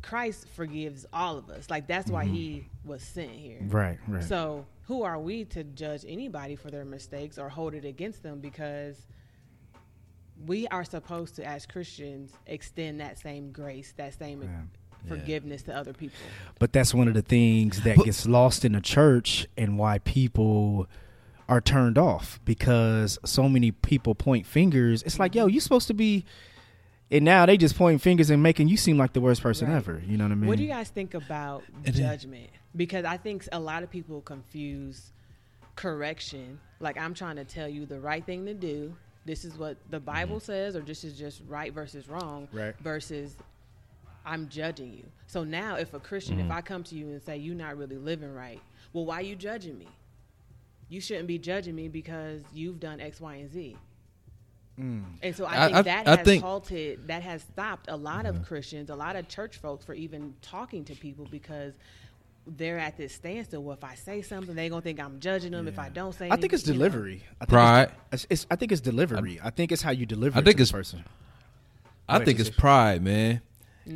Christ 0.01 0.47
forgives 0.49 1.05
all 1.13 1.37
of 1.37 1.49
us. 1.49 1.69
Like 1.69 1.87
that's 1.87 2.09
why 2.11 2.25
he 2.25 2.67
was 2.83 3.01
sent 3.01 3.31
here. 3.31 3.59
Mm-hmm. 3.61 3.75
right, 3.75 3.97
right. 4.07 4.23
So 4.23 4.65
who 4.83 5.03
are 5.03 5.17
we 5.19 5.45
to 5.45 5.63
judge 5.63 6.03
anybody 6.07 6.55
for 6.57 6.71
their 6.71 6.85
mistakes 6.85 7.37
or 7.37 7.47
hold 7.49 7.73
it 7.73 7.85
against 7.85 8.21
them? 8.23 8.39
Because 8.39 8.95
we 10.45 10.67
are 10.67 10.83
supposed 10.83 11.35
to, 11.37 11.45
as 11.45 11.65
Christians, 11.65 12.31
extend 12.45 12.99
that 13.01 13.17
same 13.17 13.51
grace, 13.51 13.93
that 13.97 14.13
same 14.17 14.41
Yeah. 14.43 14.49
Forgiveness 15.07 15.61
to 15.63 15.75
other 15.75 15.93
people. 15.93 16.17
But 16.59 16.73
that's 16.73 16.93
one 16.93 17.07
of 17.07 17.13
the 17.13 17.21
things 17.21 17.81
that 17.83 17.97
But- 17.97 18.05
gets 18.05 18.25
lost 18.25 18.65
in 18.65 18.73
the 18.73 18.81
church 18.81 19.47
and 19.57 19.77
why 19.77 19.99
people 19.99 20.87
are 21.49 21.61
turned 21.61 21.97
off 21.97 22.39
because 22.43 23.17
so 23.23 23.47
many 23.47 23.71
people 23.71 24.13
point 24.13 24.45
fingers. 24.45 25.01
It's 25.03 25.17
like, 25.17 25.33
yo, 25.33 25.47
you're 25.47 25.61
supposed 25.61 25.87
to 25.87 25.93
be 25.93 26.25
and 27.09 27.23
now 27.23 27.45
they 27.45 27.55
just 27.55 27.77
pointing 27.77 27.99
fingers 27.99 28.29
and 28.29 28.43
making 28.43 28.67
you 28.67 28.75
seem 28.75 28.97
like 28.97 29.13
the 29.13 29.21
worst 29.21 29.41
person 29.41 29.69
Right. 29.69 29.77
ever. 29.77 30.01
You 30.05 30.17
know 30.17 30.25
what 30.25 30.31
I 30.33 30.35
mean? 30.35 30.47
What 30.49 30.57
do 30.57 30.63
you 30.63 30.69
guys 30.69 30.89
think 30.89 31.13
about 31.13 31.63
It 31.85 31.93
is- 31.93 31.99
judgment? 31.99 32.49
Because 32.75 33.05
I 33.05 33.17
think 33.17 33.47
a 33.51 33.59
lot 33.59 33.83
of 33.83 33.89
people 33.89 34.21
confuse 34.21 35.11
correction. 35.75 36.59
Like 36.79 36.97
I'm 36.97 37.13
trying 37.13 37.37
to 37.37 37.45
tell 37.45 37.69
you 37.69 37.85
the 37.85 37.99
right 37.99 38.25
thing 38.25 38.45
to 38.45 38.53
do. 38.53 38.95
This 39.25 39.45
is 39.45 39.57
what 39.57 39.77
the 39.89 39.99
Bible 39.99 40.37
mm-hmm. 40.37 40.45
says, 40.45 40.75
or 40.75 40.81
this 40.81 41.03
is 41.03 41.17
just 41.17 41.41
right 41.47 41.73
versus 41.73 42.07
wrong. 42.07 42.47
Right. 42.51 42.77
Versus 42.79 43.35
I'm 44.27 44.49
judging 44.49 44.93
you. 44.93 45.05
So 45.25 45.43
now, 45.43 45.75
if 45.75 45.93
a 45.93 45.99
Christian, 45.99 46.39
if 46.39 46.43
mm-hmm. 46.43 46.51
I 46.51 46.61
come 46.61 46.83
to 46.83 46.95
you 46.95 47.07
and 47.07 47.21
say 47.23 47.37
you're 47.37 47.55
not 47.55 47.77
really 47.77 47.97
living 47.97 48.33
right, 48.33 48.59
well, 48.93 49.05
why 49.05 49.19
are 49.19 49.23
you 49.23 49.35
judging 49.35 49.77
me? 49.77 49.87
You 50.89 51.01
shouldn't 51.01 51.27
be 51.27 51.39
judging 51.39 51.75
me 51.75 51.87
because 51.87 52.41
you've 52.53 52.79
done 52.79 52.99
X, 52.99 53.19
Y, 53.21 53.35
and 53.35 53.51
Z. 53.51 53.77
Mm. 54.79 55.03
And 55.23 55.35
so 55.35 55.45
I 55.45 55.63
I- 55.63 55.65
think 55.65 55.77
I- 55.77 55.81
that 55.81 56.07
I 56.07 56.15
has 56.17 56.25
think- 56.25 56.43
halted, 56.43 57.07
that 57.07 57.23
has 57.23 57.41
stopped 57.41 57.89
a 57.89 57.95
lot 57.95 58.25
of 58.25 58.35
mm-hmm. 58.35 58.43
Christians, 58.43 58.89
a 58.89 58.95
lot 58.95 59.15
of 59.15 59.27
church 59.27 59.57
folks 59.57 59.85
for 59.85 59.93
even 59.93 60.35
talking 60.41 60.83
to 60.85 60.95
people 60.95 61.25
because 61.31 61.73
they're 62.45 62.79
at 62.79 62.95
this 62.95 63.13
standstill. 63.13 63.63
Well, 63.63 63.75
if 63.75 63.83
I 63.83 63.95
say 63.95 64.21
something, 64.21 64.55
they're 64.55 64.69
gonna 64.69 64.81
think 64.81 64.99
I'm 64.99 65.19
judging 65.19 65.51
them. 65.51 65.67
If 65.67 65.79
I 65.79 65.89
don't 65.89 66.13
say, 66.13 66.29
I 66.29 66.37
think 66.37 66.53
it's 66.53 66.63
anything, 66.63 66.73
you 66.75 66.79
know. 66.79 66.89
delivery. 66.89 67.23
I 67.41 67.45
think 67.45 67.49
Pride. 67.49 67.91
It's, 68.11 68.27
it's, 68.29 68.47
I 68.51 68.55
think 68.55 68.71
it's 68.71 68.81
delivery. 68.81 69.39
I, 69.43 69.49
think 69.49 69.71
it's 69.71 69.81
how 69.81 69.91
you 69.91 70.05
deliver. 70.05 70.37
I 70.37 70.41
it 70.41 70.45
think 70.45 70.57
to 70.57 70.63
it's- 70.63 70.71
the 70.71 70.77
person. 70.77 71.03
I 72.09 72.23
think 72.23 72.39
it's 72.39 72.49
pride, 72.49 73.03
man. 73.03 73.41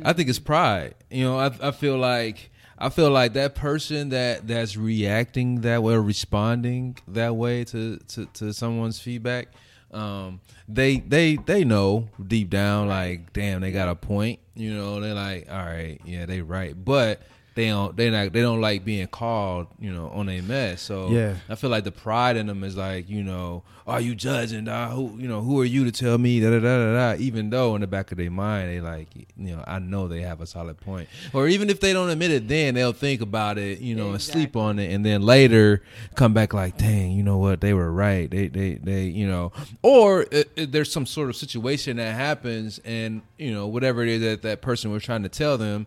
I 0.04 0.12
think 0.12 0.28
it's 0.28 0.38
pride. 0.38 0.94
You 1.10 1.24
know, 1.24 1.38
I 1.38 1.50
I 1.60 1.70
feel 1.70 1.96
like 1.96 2.50
I 2.78 2.88
feel 2.88 3.10
like 3.10 3.34
that 3.34 3.54
person 3.54 4.10
that 4.10 4.46
that's 4.46 4.76
reacting 4.76 5.60
that 5.62 5.82
way 5.82 5.94
or 5.94 6.02
responding 6.02 6.98
that 7.08 7.36
way 7.36 7.64
to 7.64 7.98
to, 7.98 8.26
to 8.26 8.52
someone's 8.52 9.00
feedback, 9.00 9.48
um, 9.92 10.40
they 10.68 10.98
they 10.98 11.36
they 11.36 11.64
know 11.64 12.08
deep 12.24 12.50
down 12.50 12.88
like, 12.88 13.32
damn, 13.32 13.60
they 13.60 13.72
got 13.72 13.88
a 13.88 13.94
point. 13.94 14.40
You 14.54 14.74
know, 14.74 15.00
they're 15.00 15.14
like, 15.14 15.48
all 15.50 15.64
right, 15.64 16.00
yeah, 16.04 16.26
they 16.26 16.40
right, 16.40 16.74
but. 16.84 17.20
They 17.54 17.68
don't. 17.68 17.96
They 17.96 18.10
not. 18.10 18.32
They 18.32 18.40
don't 18.40 18.60
like 18.60 18.84
being 18.84 19.06
called. 19.08 19.66
You 19.78 19.92
know, 19.92 20.08
on 20.08 20.28
a 20.28 20.40
mess. 20.40 20.82
So 20.82 21.10
Yeah. 21.10 21.34
I 21.48 21.54
feel 21.54 21.70
like 21.70 21.84
the 21.84 21.92
pride 21.92 22.36
in 22.36 22.46
them 22.46 22.64
is 22.64 22.76
like, 22.76 23.08
you 23.10 23.22
know, 23.22 23.62
are 23.86 24.00
you 24.00 24.14
judging? 24.14 24.64
Dog? 24.64 24.92
Who, 24.92 25.18
you 25.18 25.28
know, 25.28 25.40
who 25.42 25.60
are 25.60 25.64
you 25.64 25.84
to 25.84 25.92
tell 25.92 26.16
me? 26.16 26.40
Da 26.40 26.50
da 26.50 26.60
da 26.60 26.78
da 26.78 26.92
da. 27.14 27.20
Even 27.20 27.50
though 27.50 27.74
in 27.74 27.80
the 27.80 27.86
back 27.86 28.10
of 28.12 28.18
their 28.18 28.30
mind, 28.30 28.70
they 28.70 28.80
like, 28.80 29.08
you 29.14 29.56
know, 29.56 29.64
I 29.66 29.78
know 29.80 30.08
they 30.08 30.20
have 30.22 30.40
a 30.40 30.46
solid 30.46 30.80
point. 30.80 31.08
Or 31.32 31.48
even 31.48 31.68
if 31.68 31.80
they 31.80 31.92
don't 31.92 32.08
admit 32.08 32.30
it, 32.30 32.48
then 32.48 32.74
they'll 32.74 32.92
think 32.92 33.20
about 33.20 33.58
it, 33.58 33.80
you 33.80 33.94
know, 33.94 34.10
and 34.12 34.22
sleep 34.22 34.56
on 34.56 34.78
it, 34.78 34.92
and 34.92 35.04
then 35.04 35.22
later 35.22 35.82
come 36.14 36.32
back 36.32 36.54
like, 36.54 36.78
dang, 36.78 37.12
you 37.12 37.22
know 37.22 37.38
what? 37.38 37.60
They 37.60 37.74
were 37.74 37.92
right. 37.92 38.30
They 38.30 38.48
they 38.48 38.74
they, 38.74 39.04
you 39.04 39.26
know, 39.26 39.52
or 39.82 40.26
uh, 40.32 40.44
uh, 40.56 40.66
there's 40.68 40.92
some 40.92 41.04
sort 41.06 41.28
of 41.28 41.36
situation 41.36 41.96
that 41.96 42.14
happens, 42.14 42.80
and 42.84 43.22
you 43.36 43.52
know, 43.52 43.66
whatever 43.66 44.02
it 44.02 44.08
is 44.08 44.20
that 44.22 44.42
that 44.42 44.62
person 44.62 44.90
was 44.90 45.02
trying 45.02 45.24
to 45.24 45.28
tell 45.28 45.58
them 45.58 45.86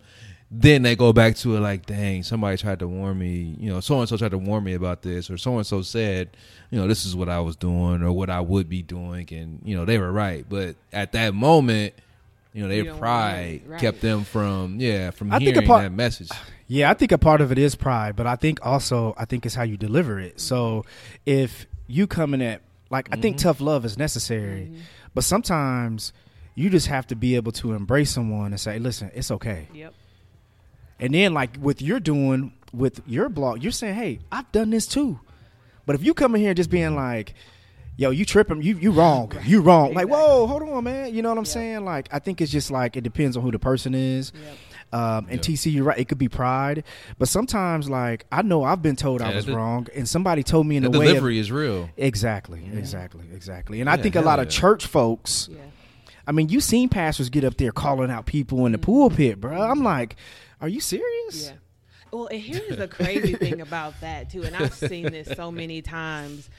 then 0.52 0.84
they 0.84 0.96
go 0.96 1.12
back 1.12 1.36
to 1.38 1.56
it 1.56 1.60
like, 1.60 1.86
dang, 1.86 2.24
somebody 2.24 2.58
tried 2.58 2.80
to 2.80 2.88
warn 2.88 3.18
me, 3.18 3.56
you 3.60 3.70
know, 3.70 3.80
so 3.80 4.00
and 4.00 4.08
so 4.08 4.16
tried 4.16 4.32
to 4.32 4.38
warn 4.38 4.64
me 4.64 4.74
about 4.74 5.02
this, 5.02 5.30
or 5.30 5.38
so 5.38 5.58
and 5.58 5.66
so 5.66 5.82
said, 5.82 6.30
you 6.70 6.80
know, 6.80 6.88
this 6.88 7.06
is 7.06 7.16
what 7.16 7.30
I 7.30 7.40
was 7.40 7.56
doing 7.56 8.04
or 8.04 8.12
what 8.12 8.30
I 8.30 8.42
would 8.42 8.70
be 8.70 8.82
doing, 8.82 9.28
and 9.32 9.60
you 9.64 9.76
know, 9.76 9.86
they 9.86 9.98
were 9.98 10.12
right. 10.12 10.46
But 10.48 10.76
at 10.94 11.14
that 11.14 11.34
moment, 11.34 11.94
you 12.54 12.62
know, 12.62 12.70
their 12.70 12.84
don't 12.86 13.00
pride 13.00 13.64
right. 13.66 13.82
kept 13.82 14.02
them 14.02 14.24
from, 14.24 14.80
yeah, 14.80 15.12
from 15.12 15.32
I 15.34 15.40
think 15.40 15.50
a 15.50 15.54
hearing 15.54 15.68
part- 15.68 15.84
that 15.84 15.92
message. 15.92 16.30
Yeah, 16.68 16.90
I 16.90 16.96
think 16.96 17.12
a 17.12 17.20
part 17.20 17.42
of 17.42 17.52
it 17.52 17.60
is 17.60 17.76
pride, 17.76 18.16
but 18.16 18.26
I 18.26 18.36
think 18.38 18.66
also 18.66 19.14
I 19.20 19.26
think 19.26 19.46
it's 19.46 19.54
how 19.54 19.62
you 19.62 19.78
deliver 19.78 20.20
it. 20.20 20.42
So 20.42 20.84
if 21.24 21.68
you 21.86 22.08
coming 22.08 22.42
at 22.42 22.64
like 22.90 23.08
I 23.12 23.18
think 23.18 23.38
mm-hmm. 23.38 23.44
tough 23.44 23.62
love 23.62 23.86
is 23.86 24.00
necessary, 24.00 24.72
but 25.14 25.24
sometimes 25.24 26.12
you 26.56 26.72
just 26.72 26.88
have 26.88 27.06
to 27.08 27.16
be 27.16 27.36
able 27.36 27.52
to 27.52 27.74
embrace 27.74 28.10
someone 28.10 28.48
and 28.48 28.60
say, 28.60 28.80
"Listen, 28.80 29.12
it's 29.14 29.30
okay." 29.30 29.68
Yep. 29.76 29.94
And 31.00 31.14
then 31.14 31.34
like 31.34 31.58
with 31.60 31.82
you're 31.82 32.00
doing 32.00 32.54
with 32.74 33.02
your 33.06 33.30
blog, 33.30 33.62
you're 33.64 33.72
saying, 33.72 33.96
"Hey, 33.96 34.20
I've 34.32 34.52
done 34.52 34.70
this 34.70 34.88
too." 34.88 35.20
But 35.86 35.96
if 35.96 36.04
you 36.04 36.14
come 36.14 36.36
in 36.36 36.42
here 36.42 36.54
just 36.54 36.70
being 36.70 36.96
like, 36.96 37.34
"Yo, 37.98 38.10
you 38.12 38.26
tripping? 38.26 38.62
You 38.62 38.78
you 38.78 38.92
wrong? 38.92 39.32
You 39.46 39.62
wrong?" 39.62 39.94
Like, 39.94 40.08
whoa, 40.08 40.48
hold 40.48 40.64
on, 40.64 40.84
man. 40.86 41.14
You 41.14 41.22
know 41.22 41.30
what 41.30 41.38
I'm 41.38 41.44
Yep. 41.44 41.48
saying? 41.54 41.86
Like, 41.86 42.08
I 42.12 42.20
think 42.20 42.42
it's 42.42 42.52
just 42.52 42.72
like 42.72 42.96
it 42.98 43.02
depends 43.02 43.36
on 43.38 43.44
who 43.44 43.52
the 43.52 43.60
person 43.60 43.94
is. 43.94 44.32
Yep. 44.34 44.58
Um, 44.94 45.26
and 45.30 45.38
Yeah. 45.38 45.42
TC, 45.42 45.72
you're 45.72 45.84
right. 45.84 45.98
It 45.98 46.08
could 46.08 46.18
be 46.20 46.30
pride, 46.30 46.84
but 47.18 47.28
sometimes, 47.28 47.90
like 47.90 48.26
I 48.32 48.42
know 48.44 48.64
I've 48.64 48.82
been 48.82 48.96
told 48.96 49.22
I 49.22 49.36
was 49.36 49.46
the- 49.48 49.56
wrong, 49.56 49.88
and 49.96 50.08
somebody 50.08 50.44
told 50.44 50.66
me 50.68 50.78
in 50.78 50.84
The 50.84 50.90
a 50.90 50.92
way. 51.00 51.06
Of, 51.08 51.10
delivery 51.10 51.40
is 51.40 51.52
real. 51.52 51.90
exactly, 51.98 52.62
exactly, 52.74 53.26
exactly. 53.34 53.82
And 53.82 53.90
I 53.90 53.98
think 53.98 54.16
a 54.16 54.20
hell 54.20 54.28
lot 54.28 54.40
of 54.40 54.48
church 54.48 54.86
folks. 54.86 55.50
Yeah. 55.52 55.58
I 56.28 56.32
mean, 56.32 56.50
you 56.50 56.60
seen 56.62 56.88
pastors 56.90 57.30
get 57.30 57.44
up 57.44 57.58
there 57.58 57.72
calling 57.72 58.10
out 58.10 58.26
people 58.26 58.66
in 58.66 58.72
the 58.72 58.78
Mm-hmm. 58.78 58.86
pulpit, 58.92 59.42
bro. 59.42 59.62
I'm 59.62 59.84
like, 59.84 60.16
are 60.66 60.70
you 60.70 60.80
serious? 60.82 61.46
Yeah. 61.46 61.54
Well, 62.12 62.26
and 62.28 62.42
here's 62.42 62.76
the 62.78 62.88
crazy 62.88 63.36
thing 63.36 63.62
about 63.62 64.02
that 64.02 64.32
too, 64.32 64.44
and 64.44 64.56
I've 64.56 64.74
seen 64.74 65.12
this 65.12 65.28
so 65.36 65.52
many 65.62 65.82
times. 65.84 66.50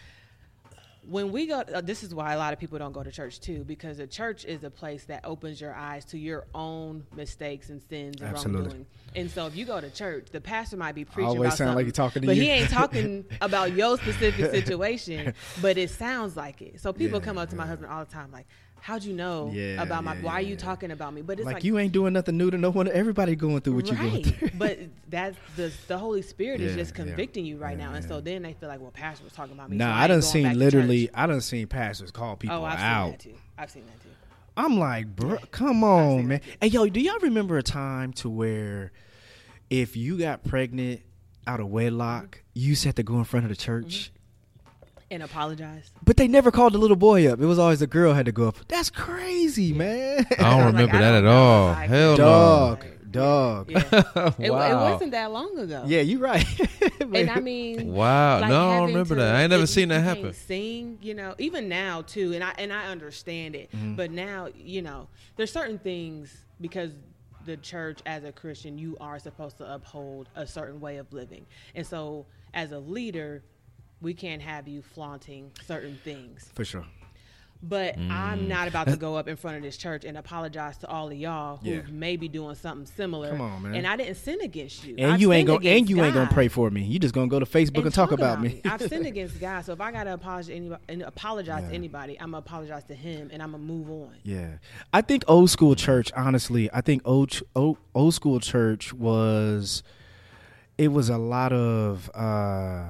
When 1.08 1.30
we 1.30 1.46
go, 1.46 1.60
uh, 1.60 1.80
this 1.82 2.02
is 2.02 2.12
why 2.14 2.32
a 2.34 2.38
lot 2.38 2.52
of 2.52 2.58
people 2.58 2.78
don't 2.78 2.90
go 2.92 3.02
to 3.04 3.12
church 3.12 3.40
too, 3.40 3.62
because 3.64 3.98
the 3.98 4.08
church 4.08 4.44
is 4.44 4.64
a 4.64 4.70
place 4.70 5.04
that 5.04 5.24
opens 5.24 5.60
your 5.60 5.72
eyes 5.72 6.04
to 6.06 6.18
your 6.18 6.46
own 6.54 7.04
mistakes 7.14 7.68
and 7.70 7.80
sins 7.82 8.20
and 8.20 8.30
Absolutely. 8.30 8.62
wrongdoing. 8.62 8.86
And 9.14 9.30
so, 9.30 9.46
if 9.46 9.56
you 9.56 9.64
go 9.64 9.80
to 9.80 9.88
church, 9.90 10.26
the 10.30 10.40
pastor 10.40 10.76
might 10.76 10.94
be 10.96 11.04
preaching 11.04 11.28
Always 11.28 11.48
about 11.48 11.58
sound 11.58 11.76
like 11.76 11.86
something, 11.86 11.86
he 11.86 11.92
talking 11.92 12.22
to 12.22 12.26
but 12.26 12.36
you. 12.36 12.42
he 12.42 12.50
ain't 12.50 12.70
talking 12.70 13.24
about 13.40 13.72
your 13.72 13.96
specific 13.98 14.50
situation. 14.50 15.32
But 15.60 15.78
it 15.78 15.90
sounds 15.90 16.36
like 16.36 16.60
it. 16.62 16.80
So 16.80 16.92
people 16.92 17.18
Yeah, 17.20 17.24
come 17.24 17.38
up 17.38 17.50
to 17.50 17.56
my 17.56 17.66
husband 17.66 17.90
all 17.92 18.04
the 18.04 18.10
time, 18.12 18.30
like, 18.32 18.46
"How'd 18.86 19.02
you 19.02 19.14
know 19.14 19.50
Yeah, 19.52 19.82
about 19.82 20.04
my? 20.04 20.14
yeah, 20.14 20.22
why 20.22 20.34
are 20.34 20.40
you 20.42 20.54
talking 20.54 20.92
about 20.92 21.12
me?" 21.12 21.20
But 21.22 21.40
it's 21.40 21.44
Like, 21.46 21.54
like, 21.54 21.64
you 21.64 21.76
ain't 21.76 21.92
doing 21.92 22.12
nothing 22.12 22.36
new 22.36 22.52
to 22.52 22.56
no 22.56 22.70
one. 22.70 22.86
Everybody 22.86 23.34
going 23.34 23.60
through 23.60 23.74
what 23.74 23.86
you're 23.88 23.96
going 23.96 24.22
through. 24.22 24.50
but 24.54 24.78
that's 25.10 25.36
the 25.56 25.72
the 25.88 25.98
Holy 25.98 26.22
Spirit 26.22 26.60
is 26.60 26.76
just 26.76 26.94
convicting 26.94 27.44
you 27.44 27.56
right 27.56 27.76
now, 27.76 27.94
and 27.94 28.04
so 28.04 28.20
then 28.20 28.42
they 28.42 28.52
feel 28.52 28.68
like, 28.68 28.80
well, 28.80 28.92
pastor 28.92 29.24
was 29.24 29.32
talking 29.32 29.54
about 29.54 29.70
me. 29.70 29.76
Nah, 29.76 29.86
so 29.86 29.92
I, 29.92 30.02
ain't 30.02 30.08
done 30.10 30.22
seen 30.22 30.58
literally. 30.58 31.10
I 31.12 31.26
done 31.26 31.40
seen 31.40 31.66
pastors 31.66 32.12
call 32.12 32.34
oh, 32.34 32.36
people 32.36 32.56
Oh, 32.58 32.64
I've 32.64 32.78
out. 32.78 33.04
seen 33.04 33.10
that 33.12 33.20
too. 33.20 33.34
I've 33.58 33.70
seen 33.70 33.86
that 33.86 34.00
too. 34.02 34.08
I'm 34.56 34.78
like, 34.78 35.14
bro, 35.16 35.38
come 35.50 35.82
on, 35.82 36.28
man. 36.28 36.40
Hey, 36.60 36.68
yo, 36.68 36.86
do 36.86 37.00
y'all 37.00 37.18
remember 37.18 37.58
a 37.58 37.62
time 37.62 38.12
to 38.14 38.30
where 38.30 38.92
if 39.68 39.96
you 39.96 40.16
got 40.16 40.44
pregnant 40.44 41.02
out 41.46 41.60
of 41.60 41.66
wedlock, 41.68 42.42
you 42.54 42.68
used 42.70 42.82
to 42.82 42.88
have 42.88 42.94
to 42.94 43.02
go 43.02 43.18
in 43.18 43.24
front 43.24 43.44
of 43.44 43.50
the 43.50 43.56
church 43.56 44.12
and 45.10 45.22
apologize. 45.22 45.90
But 46.04 46.16
they 46.16 46.28
never 46.28 46.50
called 46.50 46.72
the 46.74 46.78
little 46.78 46.96
boy 46.96 47.26
up. 47.30 47.40
It 47.40 47.46
was 47.46 47.58
always 47.58 47.80
the 47.80 47.86
girl 47.86 48.12
had 48.14 48.26
to 48.26 48.32
go 48.32 48.48
up. 48.48 48.56
That's 48.68 48.90
crazy, 48.90 49.72
man. 49.72 50.26
I 50.30 50.34
don't 50.34 50.40
I 50.44 50.56
was 50.56 50.64
like, 50.64 50.72
remember 50.74 50.96
I 50.96 51.00
that 51.00 51.08
don't 51.10 51.18
at 51.18 51.24
know 51.24 51.36
all. 51.36 51.70
if 51.72 51.76
I 51.78 51.86
Hell 51.86 52.16
can- 52.16 52.24
no. 52.24 52.30
dog, 52.30 52.84
dog. 53.10 53.70
Yeah. 53.70 54.02
It, 54.38 54.46
it 54.46 54.50
wasn't 54.50 55.12
that 55.12 55.30
long 55.32 55.58
ago. 55.58 55.84
Yeah, 55.86 56.00
you're 56.00 56.20
right. 56.20 56.44
And 57.00 57.30
I 57.30 57.40
mean, 57.40 57.92
Wow. 57.92 58.40
like 58.40 58.50
no, 58.50 58.68
I 58.70 58.76
don't 58.78 58.88
remember 58.88 59.14
to- 59.14 59.20
that. 59.20 59.36
I 59.36 59.42
ain't 59.42 59.50
never 59.50 59.66
seen 59.66 59.88
that 59.88 60.00
happen. 60.02 60.32
Sing, 60.32 60.98
you 61.00 61.14
know, 61.14 61.34
even 61.38 61.68
now 61.68 62.02
too, 62.02 62.32
and 62.34 62.42
I 62.42 62.52
and 62.58 62.72
I 62.72 62.86
understand 62.86 63.54
it, 63.54 63.70
Mm-hmm. 63.72 63.94
but 63.94 64.10
now 64.10 64.48
you 64.56 64.82
know, 64.82 65.08
there's 65.36 65.52
certain 65.52 65.78
things 65.78 66.36
because 66.60 66.90
the 67.44 67.56
church 67.56 68.00
as 68.06 68.24
a 68.24 68.32
Christian, 68.32 68.76
you 68.76 68.96
are 69.00 69.18
supposed 69.20 69.56
to 69.58 69.72
uphold 69.72 70.28
a 70.34 70.46
certain 70.46 70.80
way 70.80 70.96
of 70.96 71.12
living, 71.12 71.46
and 71.76 71.86
so 71.86 72.26
as 72.54 72.72
a 72.72 72.78
leader, 72.78 73.44
we 74.00 74.14
can't 74.14 74.42
have 74.42 74.68
you 74.68 74.82
flaunting 74.82 75.50
certain 75.66 75.98
things. 76.04 76.50
For 76.54 76.64
sure. 76.64 76.84
But 77.62 77.96
Mm. 77.96 78.10
I'm 78.10 78.48
not 78.48 78.68
about 78.68 78.86
to 78.88 78.96
go 78.98 79.16
up 79.16 79.28
in 79.28 79.36
front 79.36 79.56
of 79.56 79.62
this 79.62 79.78
church 79.78 80.04
and 80.04 80.18
apologize 80.18 80.76
to 80.78 80.88
all 80.88 81.08
of 81.08 81.14
y'all 81.14 81.56
who 81.56 81.70
Yeah. 81.70 81.80
may 81.90 82.16
be 82.16 82.28
doing 82.28 82.54
something 82.54 82.84
similar. 82.86 83.30
Come 83.30 83.40
on, 83.40 83.62
man. 83.62 83.74
And 83.74 83.86
I 83.86 83.96
didn't 83.96 84.16
sin 84.16 84.38
against 84.42 84.84
you. 84.84 84.94
And 84.98 85.12
I've 85.14 85.20
you 85.22 85.32
ain't 85.32 85.46
gonna 85.46 85.66
and 85.66 85.88
you 85.88 86.04
ain't 86.04 86.12
gonna 86.14 86.30
pray 86.30 86.48
for 86.48 86.70
me. 86.70 86.82
You 86.84 86.98
just 86.98 87.14
gonna 87.14 87.28
go 87.28 87.38
to 87.40 87.46
Facebook 87.46 87.84
and, 87.86 87.94
talk, 87.94 88.12
about, 88.12 88.42
me. 88.42 88.60
I've 88.66 88.82
sinned 88.82 89.06
against 89.14 89.40
God, 89.40 89.64
so 89.64 89.72
if 89.72 89.80
I 89.80 89.90
gotta 89.90 90.12
apologize 90.12 90.48
to 90.48 90.54
anybody, 90.54 90.82
and 90.90 91.02
apologize 91.02 91.62
Yeah. 91.62 91.68
to 91.70 91.74
anybody, 91.74 92.20
I'm 92.20 92.26
gonna 92.32 92.38
apologize 92.38 92.84
to 92.84 92.94
Him, 92.94 93.30
and 93.32 93.42
I'm 93.42 93.52
gonna 93.52 93.64
move 93.64 93.88
on. 93.90 94.16
Yeah, 94.22 94.58
I 94.92 95.00
think 95.00 95.24
old 95.26 95.48
school 95.48 95.74
church. 95.74 96.12
Honestly, 96.14 96.68
I 96.74 96.82
think 96.82 97.00
old 97.06 97.40
old, 97.56 97.78
old 97.94 98.12
school 98.12 98.38
church 98.38 98.92
was. 98.92 99.82
It 100.76 100.88
was 100.92 101.08
a 101.08 101.16
lot 101.18 101.54
of. 101.54 102.10
uh 102.14 102.84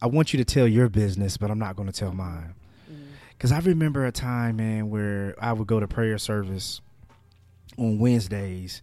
I 0.00 0.06
want 0.06 0.32
you 0.32 0.38
to 0.38 0.44
tell 0.44 0.66
your 0.68 0.88
business, 0.88 1.36
but 1.36 1.50
I'm 1.50 1.58
not 1.58 1.76
going 1.76 1.90
to 1.90 1.98
tell 1.98 2.12
mine. 2.12 2.54
Because 3.30 3.52
I 3.52 3.58
remember 3.60 4.04
a 4.04 4.12
time, 4.12 4.56
man, 4.56 4.90
where 4.90 5.34
I 5.40 5.52
would 5.52 5.66
go 5.68 5.78
to 5.78 5.86
prayer 5.86 6.18
service 6.18 6.80
on 7.76 7.98
Wednesdays. 7.98 8.82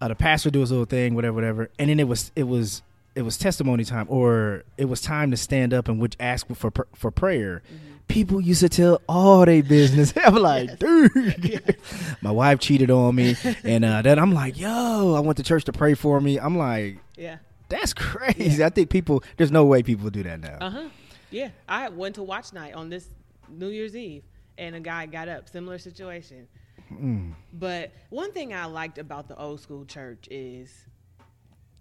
Uh, 0.00 0.08
the 0.08 0.14
pastor 0.14 0.50
do 0.50 0.60
his 0.60 0.70
little 0.70 0.86
thing, 0.86 1.14
whatever, 1.14 1.34
whatever, 1.34 1.70
and 1.78 1.90
then 1.90 2.00
it 2.00 2.08
was 2.08 2.32
it 2.34 2.44
was 2.44 2.82
it 3.14 3.22
was 3.22 3.38
testimony 3.38 3.84
time, 3.84 4.06
or 4.08 4.64
it 4.76 4.86
was 4.86 5.00
time 5.00 5.30
to 5.30 5.36
stand 5.36 5.72
up 5.72 5.88
and 5.88 6.00
which 6.00 6.16
ask 6.18 6.46
for 6.54 6.72
for 6.94 7.10
prayer. 7.10 7.62
People 8.08 8.40
used 8.40 8.60
to 8.60 8.68
tell 8.68 9.00
all 9.08 9.46
their 9.46 9.62
business. 9.62 10.12
I'm 10.24 10.34
like, 10.36 10.78
dude, 10.78 11.76
my 12.22 12.30
wife 12.30 12.58
cheated 12.60 12.90
on 12.90 13.14
me, 13.14 13.36
and 13.62 13.84
uh, 13.84 14.02
then 14.02 14.18
I'm 14.18 14.32
like, 14.32 14.58
yo, 14.58 15.14
I 15.14 15.20
went 15.20 15.36
to 15.38 15.42
church 15.42 15.64
to 15.64 15.72
pray 15.72 15.94
for 15.94 16.20
me. 16.20 16.38
I'm 16.38 16.56
like, 16.58 16.98
Yeah. 17.16 17.36
That's 17.74 17.92
crazy. 17.94 18.62
I 18.64 18.68
think 18.70 18.90
people, 18.90 19.22
there's 19.36 19.50
no 19.50 19.64
way 19.64 19.82
people 19.82 20.10
do 20.10 20.22
that 20.22 20.40
now. 20.40 20.58
Uh 20.60 20.70
huh. 20.70 20.88
Yeah. 21.30 21.50
I 21.68 21.88
went 21.88 22.14
to 22.16 22.22
watch 22.22 22.52
night 22.52 22.74
on 22.74 22.88
this 22.90 23.08
New 23.48 23.68
Year's 23.68 23.96
Eve, 23.96 24.22
and 24.58 24.74
a 24.74 24.80
guy 24.80 25.06
got 25.06 25.28
up. 25.28 25.48
Similar 25.48 25.78
situation. 25.78 26.46
Mm. 26.92 27.34
But 27.52 27.92
one 28.10 28.32
thing 28.32 28.54
I 28.54 28.66
liked 28.66 28.98
about 28.98 29.28
the 29.28 29.36
old 29.36 29.60
school 29.60 29.84
church 29.84 30.28
is 30.30 30.70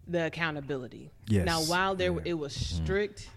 the 0.08 0.26
accountability. 0.26 1.12
Yes. 1.28 1.46
Now, 1.46 1.62
while 1.62 1.96
there 1.96 2.12
Yeah. 2.14 2.22
it 2.26 2.34
was 2.34 2.54
strict. 2.56 3.30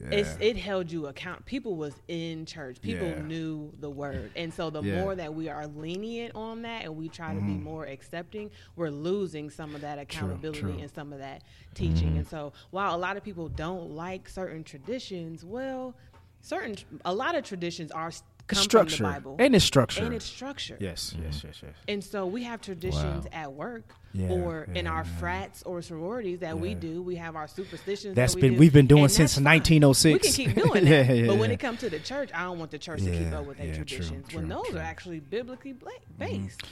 It's, 0.00 0.36
it 0.40 0.56
held 0.56 0.90
you 0.92 1.06
account. 1.08 1.44
People 1.44 1.76
was 1.76 1.94
in 2.08 2.46
church. 2.46 2.80
People 2.80 3.08
Yeah. 3.08 3.22
knew 3.22 3.72
the 3.80 3.90
word, 3.90 4.30
and 4.36 4.52
so 4.54 4.70
the 4.70 4.82
Yeah. 4.82 4.92
Mm-hmm. 4.94 5.00
more 5.00 5.14
that 5.16 5.34
we 5.34 5.48
are 5.48 5.66
lenient 5.66 6.34
on 6.34 6.62
that, 6.62 6.84
and 6.84 6.96
we 6.96 7.08
try 7.08 7.34
to 7.34 7.40
be 7.40 7.52
more 7.54 7.84
accepting, 7.84 8.50
we're 8.76 8.90
losing 8.90 9.50
some 9.50 9.74
of 9.74 9.80
that 9.80 9.98
accountability 9.98 10.60
true. 10.60 10.70
Mm-hmm. 10.72 10.80
and 10.82 10.90
some 10.94 11.12
of 11.12 11.18
that 11.18 11.42
teaching. 11.74 12.16
And 12.16 12.26
so, 12.26 12.52
while 12.70 12.94
a 12.94 12.98
lot 12.98 13.16
of 13.16 13.24
people 13.24 13.48
don't 13.48 13.90
like 13.90 14.28
certain 14.28 14.62
traditions, 14.64 15.44
well, 15.44 15.94
certain 16.40 16.76
a 17.04 17.12
lot 17.12 17.34
of 17.34 17.44
traditions 17.44 17.90
are 17.90 18.12
come 18.48 18.62
structure. 18.62 18.96
from 18.98 19.06
the 19.06 19.12
Bible, 19.12 19.36
And 19.38 19.54
it's 19.54 19.64
structure. 19.64 20.04
and 20.04 20.14
it's 20.14 20.24
structure. 20.24 20.76
yes, 20.80 21.14
yes, 21.22 21.42
yes, 21.44 21.60
yes. 21.62 21.74
And 21.86 22.02
so 22.02 22.26
we 22.26 22.42
have 22.44 22.60
traditions 22.60 23.24
Wow. 23.26 23.30
at 23.32 23.52
work 23.52 23.84
Yeah, 24.12 24.28
or 24.30 24.62
in 24.74 24.86
our 24.86 25.04
yeah. 25.04 25.18
frats 25.20 25.62
or 25.64 25.82
sororities 25.82 26.40
that 26.40 26.58
we 26.58 26.74
do. 26.74 27.02
We 27.02 27.16
have 27.16 27.36
our 27.36 27.46
superstitions. 27.46 28.14
That's 28.16 28.32
that 28.34 28.36
we 28.36 28.40
been- 28.48 28.52
do, 28.54 28.58
we've 28.58 28.72
been 28.72 28.86
doing 28.86 29.02
and 29.04 29.12
since 29.12 29.34
that's 29.34 29.44
fine. 29.44 29.44
1906. 29.44 30.22
We 30.38 30.44
can 30.46 30.54
keep 30.54 30.64
doing 30.64 30.84
that. 30.90 31.06
Yeah, 31.06 31.12
yeah, 31.12 31.26
but 31.26 31.36
when 31.36 31.50
yeah. 31.50 31.54
it 31.54 31.60
comes 31.60 31.80
to 31.80 31.90
the 31.90 31.98
church, 32.00 32.30
I 32.34 32.44
don't 32.44 32.58
want 32.58 32.70
the 32.70 32.78
church 32.78 33.02
to 33.02 33.10
keep 33.10 33.32
up 33.32 33.44
with 33.46 33.58
their 33.58 33.66
yeah, 33.68 33.74
true, 33.76 33.84
traditions 33.84 34.34
when 34.34 34.46
true, 34.46 34.54
those 34.54 34.64
true. 34.66 34.74
Mm-hmm. 34.76 34.78
are 34.78 34.90
actually 34.90 35.20
biblically 35.20 35.72
bla- 35.74 35.90
based. 36.18 36.62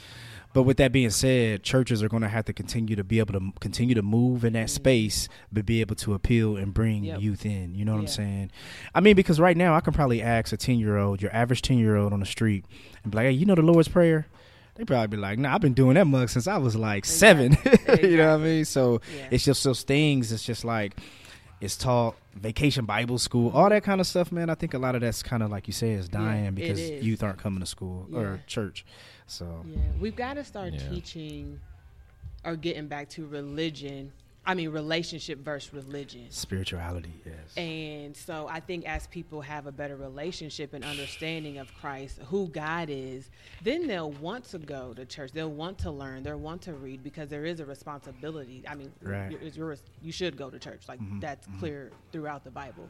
But 0.57 0.63
with 0.63 0.77
that 0.77 0.91
being 0.91 1.11
said, 1.11 1.61
churches 1.61 2.01
are 2.01 2.09
going 2.09 2.23
to 2.23 2.27
have 2.29 2.45
to 2.45 2.53
continue 2.53 2.95
to 2.95 3.03
be 3.03 3.19
able 3.19 3.39
to 3.39 3.51
continue 3.59 3.93
to 3.93 4.01
move 4.01 4.43
in 4.43 4.53
that 4.53 4.71
space, 4.71 5.29
but 5.51 5.67
be 5.67 5.81
able 5.81 5.93
to 5.97 6.15
appeal 6.15 6.57
and 6.57 6.73
bring 6.73 7.03
Mm-hmm. 7.03 7.05
Yep. 7.05 7.21
youth 7.21 7.45
in. 7.45 7.75
You 7.75 7.85
know 7.85 7.91
what 7.93 7.99
I'm 8.01 8.07
saying? 8.07 8.49
I 8.95 8.99
mean, 9.01 9.15
because 9.15 9.39
right 9.39 9.55
now 9.55 9.75
I 9.75 9.81
can 9.81 9.93
probably 9.93 10.19
ask 10.23 10.51
a 10.51 10.57
ten 10.57 10.79
year 10.79 10.97
old, 10.97 11.21
your 11.21 11.31
average 11.31 11.61
ten 11.61 11.77
year 11.77 11.95
old 11.95 12.11
on 12.11 12.21
the 12.21 12.25
street, 12.25 12.65
and 13.03 13.11
be 13.11 13.17
like, 13.17 13.25
"Hey, 13.25 13.31
you 13.33 13.45
know 13.45 13.53
the 13.53 13.61
Lord's 13.61 13.87
Prayer?" 13.87 14.25
They 14.73 14.83
probably 14.83 15.15
be 15.15 15.21
like, 15.21 15.37
"Nah, 15.37 15.53
I've 15.53 15.61
been 15.61 15.73
doing 15.75 15.93
that 15.93 16.05
mug 16.07 16.29
since 16.29 16.47
I 16.47 16.57
was 16.57 16.75
like 16.75 17.05
seven. 17.05 17.53
Exactly. 17.63 18.09
you 18.13 18.17
know 18.17 18.31
what 18.35 18.41
I 18.41 18.43
mean? 18.43 18.65
So 18.65 18.99
Yeah. 19.15 19.27
it's 19.29 19.45
just 19.45 19.63
those 19.63 19.83
things. 19.83 20.31
It's 20.31 20.43
just 20.43 20.65
like 20.65 20.99
it's 21.61 21.75
taught 21.77 22.15
vacation 22.35 22.85
Bible 22.85 23.19
school, 23.19 23.51
all 23.51 23.69
that 23.69 23.83
kind 23.83 24.01
of 24.01 24.07
stuff, 24.07 24.31
man. 24.31 24.49
I 24.49 24.55
think 24.55 24.73
a 24.73 24.79
lot 24.79 24.95
of 24.95 25.01
that's 25.01 25.21
kind 25.21 25.43
of 25.43 25.51
like 25.51 25.67
you 25.67 25.73
say 25.73 25.91
is 25.91 26.09
dying 26.09 26.45
it 26.45 26.55
because 26.55 26.79
is. 26.79 27.05
youth 27.05 27.21
aren't 27.21 27.37
coming 27.37 27.59
to 27.59 27.65
school 27.67 28.07
or 28.11 28.41
church. 28.47 28.85
So 29.27 29.63
Yeah, 29.67 29.77
we've 29.99 30.15
got 30.15 30.35
to 30.35 30.43
start 30.43 30.73
Yeah. 30.73 30.89
teaching 30.89 31.59
or 32.45 32.55
getting 32.55 32.87
back 32.87 33.09
to 33.09 33.25
religion. 33.27 34.11
I 34.45 34.53
mean, 34.53 34.69
relationship 34.69 35.39
versus 35.39 35.73
religion. 35.73 36.27
spirituality, 36.31 37.11
yes. 37.25 37.57
And 37.57 38.15
so 38.15 38.47
I 38.47 38.61
think 38.61 38.87
as 38.87 39.05
people 39.07 39.41
have 39.41 39.67
a 39.67 39.73
better 39.73 39.97
relationship 39.97 40.73
and 40.73 40.85
understanding 40.85 41.57
of 41.57 41.73
Christ, 41.81 42.19
who 42.29 42.47
God 42.47 42.87
is, 42.89 43.29
then 43.61 43.87
they'll 43.87 44.13
want 44.13 44.45
to 44.45 44.57
go 44.59 44.93
to 44.93 45.05
church. 45.05 45.33
They'll 45.33 45.51
want 45.51 45.77
to 45.79 45.91
learn. 45.91 46.23
They'll 46.23 46.39
want 46.39 46.61
to 46.61 46.73
read 46.73 47.03
because 47.03 47.27
there 47.27 47.43
is 47.43 47.59
a 47.59 47.65
responsibility. 47.65 48.63
I 48.65 48.75
mean, 48.75 48.93
Right. 49.01 49.31
Mm-hmm. 49.31 49.57
you're- 49.59 49.77
you 50.01 50.13
should 50.13 50.37
go 50.37 50.49
to 50.49 50.57
church. 50.57 50.87
Like 50.87 51.01
that's 51.19 51.45
clear 51.59 51.91
throughout 52.13 52.45
the 52.45 52.51
Bible. 52.51 52.87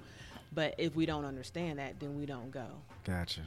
But 0.53 0.75
if 0.77 0.95
we 0.95 1.07
don't 1.07 1.25
understand 1.25 1.79
that, 1.79 1.99
then 1.99 2.15
we 2.15 2.27
don't 2.27 2.51
go. 2.51 2.67
Gotcha. 3.03 3.41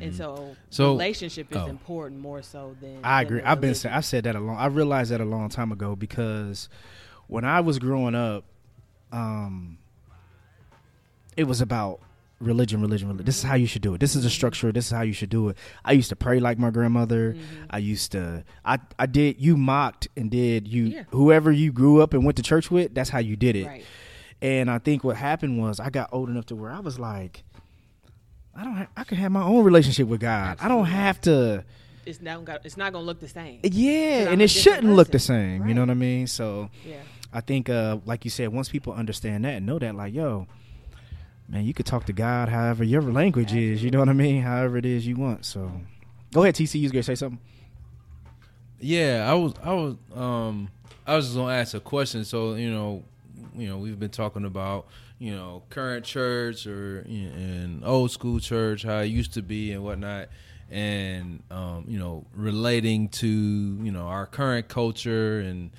And 0.00 0.14
so, 0.14 0.56
So- 0.70 0.92
relationship 0.92 1.50
is 1.50 1.56
oh. 1.58 1.66
important 1.66 2.20
more 2.20 2.42
so 2.42 2.76
than 2.80 2.98
I 3.04 3.22
agree. 3.22 3.40
the 3.40 3.48
I've 3.48 3.60
been 3.60 3.68
religion. 3.70 3.90
sa- 3.90 3.96
I've 3.96 4.04
said 4.04 4.24
that 4.24 4.36
a 4.36 4.40
long. 4.40 4.56
I 4.56 4.66
realized 4.66 5.10
that 5.12 5.20
a 5.20 5.24
long 5.24 5.48
time 5.48 5.72
ago 5.72 5.94
because 5.96 6.68
when 7.26 7.44
I 7.44 7.60
was 7.60 7.78
growing 7.78 8.14
up, 8.14 8.44
um, 9.12 9.78
it 11.36 11.44
was 11.44 11.60
about 11.60 12.00
religion, 12.40 12.80
religion, 12.80 13.08
religion. 13.08 13.24
This 13.24 13.38
is 13.38 13.42
how 13.44 13.54
you 13.54 13.66
should 13.66 13.82
do 13.82 13.94
it. 13.94 13.98
This 14.00 14.14
is 14.14 14.24
the 14.24 14.30
structure. 14.30 14.70
This 14.72 14.86
is 14.86 14.90
how 14.92 15.02
you 15.02 15.12
should 15.12 15.30
do 15.30 15.48
it. 15.48 15.56
I 15.84 15.92
used 15.92 16.08
to 16.10 16.16
pray 16.16 16.40
like 16.40 16.58
my 16.58 16.70
grandmother. 16.70 17.32
Mm-hmm. 17.34 17.64
I 17.70 17.78
used 17.78 18.12
to. 18.12 18.44
I 18.64 18.78
I 18.98 19.06
did. 19.06 19.40
You 19.40 19.56
mocked 19.56 20.08
and 20.16 20.30
did 20.30 20.68
you 20.68 20.84
Yeah. 20.84 21.02
whoever 21.10 21.50
you 21.50 21.72
grew 21.72 22.02
up 22.02 22.12
and 22.14 22.24
went 22.24 22.36
to 22.36 22.42
church 22.42 22.70
with. 22.70 22.94
That's 22.94 23.10
how 23.10 23.18
you 23.20 23.36
did 23.36 23.56
it. 23.56 23.66
Right. 23.66 23.84
And 24.42 24.70
I 24.70 24.78
think 24.78 25.04
what 25.04 25.16
happened 25.16 25.58
was 25.60 25.80
I 25.80 25.88
got 25.90 26.10
old 26.12 26.28
enough 26.28 26.46
to 26.46 26.56
where 26.56 26.70
I 26.70 26.80
was 26.80 26.98
like, 26.98 27.44
I 28.56 28.64
don't. 28.64 28.74
Ha- 28.76 28.86
I 28.96 29.04
can 29.04 29.16
have 29.18 29.32
my 29.32 29.42
own 29.42 29.64
relationship 29.64 30.06
with 30.08 30.20
God. 30.20 30.58
I 30.60 30.68
don't 30.68 30.86
have 30.86 31.20
to. 31.22 31.64
It's 32.06 32.20
not 32.20 32.44
gonna, 32.44 32.60
it's 32.64 32.76
not 32.76 32.92
going 32.92 33.02
to 33.02 33.06
look 33.06 33.20
the 33.20 33.28
same. 33.28 33.60
Yeah, 33.62 34.28
and 34.30 34.42
it 34.42 34.48
shouldn't 34.48 34.94
look 34.94 35.08
the 35.08 35.12
person. 35.14 35.60
same. 35.60 35.68
You 35.68 35.74
know 35.74 35.80
what 35.82 35.90
I 35.90 35.94
mean? 35.94 36.26
So 36.26 36.68
Yeah. 36.86 36.96
I 37.32 37.40
think, 37.40 37.68
uh, 37.70 37.98
like 38.04 38.24
you 38.24 38.30
said, 38.30 38.50
once 38.50 38.68
people 38.68 38.92
understand 38.92 39.44
that 39.44 39.54
and 39.54 39.66
know 39.66 39.78
that, 39.78 39.94
like, 39.94 40.12
yo, 40.14 40.46
man, 41.48 41.64
you 41.64 41.72
could 41.74 41.86
talk 41.86 42.04
to 42.06 42.12
God 42.12 42.48
however 42.50 42.84
your 42.84 43.00
language 43.02 43.54
is. 43.54 43.82
You 43.82 43.90
know 43.90 43.98
what 44.00 44.08
I 44.10 44.12
mean? 44.12 44.42
However 44.42 44.76
it 44.76 44.86
is 44.86 45.06
you 45.06 45.16
want. 45.16 45.44
So 45.46 45.72
go 46.32 46.42
ahead, 46.42 46.54
TC. 46.54 46.74
You 46.76 46.82
was 46.82 46.92
gonna 46.92 47.02
say 47.02 47.14
something? 47.14 47.40
Yeah, 48.80 49.26
I 49.28 49.34
was, 49.34 49.54
I 49.62 49.72
was, 49.72 49.96
um, 50.14 50.68
I 51.06 51.16
was 51.16 51.26
just 51.26 51.36
gonna 51.36 51.54
ask 51.54 51.74
a 51.74 51.80
question. 51.80 52.24
So 52.24 52.54
you 52.54 52.70
know, 52.70 53.02
you 53.56 53.68
know, 53.68 53.78
we've 53.78 53.98
been 53.98 54.10
talking 54.10 54.44
about 54.44 54.86
you 55.24 55.34
know 55.34 55.62
current 55.70 56.04
church 56.04 56.66
or 56.66 57.02
you 57.08 57.30
know, 57.30 57.34
and 57.34 57.84
old 57.86 58.10
school 58.10 58.38
church, 58.38 58.82
how 58.82 58.98
it 58.98 59.06
used 59.06 59.32
to 59.32 59.42
be 59.42 59.72
and 59.72 59.82
whatnot, 59.82 60.28
and 60.70 61.42
um, 61.50 61.86
you 61.88 61.98
know, 61.98 62.26
relating 62.34 63.08
to 63.08 63.26
you 63.26 63.90
know 63.90 64.02
our 64.02 64.26
current 64.26 64.68
culture 64.68 65.40
and 65.40 65.70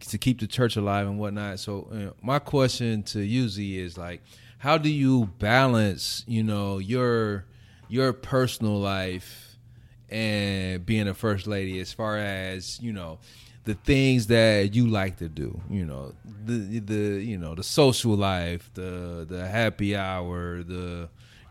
to 0.00 0.18
keep 0.18 0.40
the 0.40 0.46
church 0.46 0.76
alive 0.76 1.06
and 1.06 1.18
whatnot. 1.18 1.58
So 1.58 1.88
uh, 1.90 2.12
my 2.20 2.38
question 2.38 3.02
to 3.04 3.20
you 3.20 3.48
Z 3.48 3.78
is 3.78 3.96
like, 3.96 4.20
how 4.58 4.76
do 4.76 4.90
you 4.90 5.30
balance 5.38 6.22
you 6.28 6.42
know 6.42 6.76
your 6.76 7.46
your 7.88 8.12
personal 8.12 8.78
life 8.78 9.56
and 10.10 10.84
being 10.84 11.08
a 11.08 11.14
first 11.14 11.46
lady 11.46 11.80
as 11.80 11.94
far 11.94 12.18
as 12.18 12.78
you 12.82 12.92
know 12.92 13.20
the 13.64 13.74
things 13.74 14.26
that 14.26 14.74
you 14.74 14.86
like 14.88 15.16
to 15.18 15.28
do 15.28 15.60
you 15.70 15.84
know 15.84 16.12
the 16.44 16.80
the 16.80 17.22
you 17.22 17.38
know 17.38 17.54
the 17.54 17.62
social 17.62 18.14
life 18.16 18.70
the 18.74 19.24
the 19.28 19.46
happy 19.46 19.94
hour 19.96 20.62
the 20.62 21.08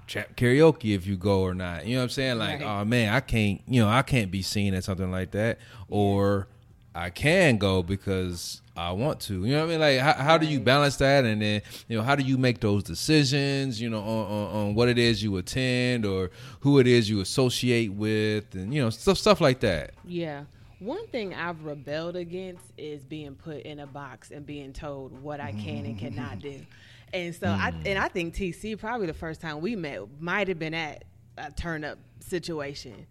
karaoke 0.08 0.94
if 0.94 1.08
you 1.08 1.16
go 1.16 1.42
or 1.42 1.54
not 1.54 1.86
you 1.86 1.94
know 1.96 2.00
what 2.02 2.04
i'm 2.04 2.10
saying 2.10 2.38
like 2.38 2.60
Right. 2.60 2.82
oh 2.82 2.84
man 2.86 3.14
i 3.14 3.20
can't 3.22 3.62
you 3.68 3.82
know 3.82 3.88
i 3.90 4.02
can't 4.02 4.30
be 4.30 4.42
seen 4.42 4.74
at 4.74 4.84
something 4.84 5.12
like 5.12 5.32
that 5.32 5.58
or 5.88 6.48
I 6.94 7.10
can 7.10 7.58
go 7.58 7.82
because 7.84 8.62
I 8.76 8.92
want 8.92 9.22
to. 9.22 9.46
You 9.46 9.54
know 9.54 9.60
what 9.62 9.64
I 9.64 9.70
mean? 9.70 9.80
Like, 9.80 10.00
how, 10.00 10.12
how 10.12 10.38
do 10.38 10.46
you 10.46 10.60
balance 10.60 10.98
that? 10.98 11.24
And 11.24 11.42
then, 11.42 11.62
you 11.88 11.96
know, 11.98 12.04
how 12.04 12.18
do 12.18 12.24
you 12.24 12.38
make 12.38 12.60
those 12.60 12.84
decisions? 12.84 13.80
You 13.80 13.90
know, 13.90 14.02
on, 14.02 14.26
on, 14.26 14.56
on 14.56 14.76
what 14.76 14.90
it 14.90 14.98
is 14.98 15.24
you 15.24 15.38
attend 15.38 16.06
or 16.06 16.32
who 16.60 16.80
it 16.80 16.88
is 16.88 17.10
you 17.10 17.22
associate 17.22 17.94
with, 17.94 18.54
and 18.56 18.74
you 18.74 18.82
know, 18.82 18.90
stuff 18.90 19.18
stuff 19.18 19.40
like 19.40 19.62
that. 19.62 19.92
Yeah. 20.04 20.44
One 20.82 21.06
thing 21.08 21.34
I've 21.36 21.64
rebelled 21.64 22.16
against 22.16 22.64
is 22.76 23.06
being 23.06 23.36
put 23.36 23.62
in 23.64 23.80
a 23.80 23.86
box 23.88 24.32
and 24.32 24.46
being 24.46 24.74
told 24.74 25.12
what 25.22 25.40
I 25.40 25.52
can 25.52 25.86
and 25.86 25.98
cannot 25.98 26.40
do. 26.40 26.60
And 27.14 27.36
so 27.36 27.48
I 27.48 27.72
Mm. 27.72 27.88
and 27.88 28.00
I 28.00 28.08
think 28.08 28.34
TC 28.34 28.80
probably 28.80 29.06
the 29.06 29.14
first 29.14 29.42
time 29.42 29.60
we 29.60 29.76
met 29.76 30.00
might 30.22 30.48
have 30.48 30.58
been 30.58 30.74
at 30.74 31.04
a 31.38 31.52
turn 31.52 31.84
up 31.84 31.98
situation. 32.22 33.06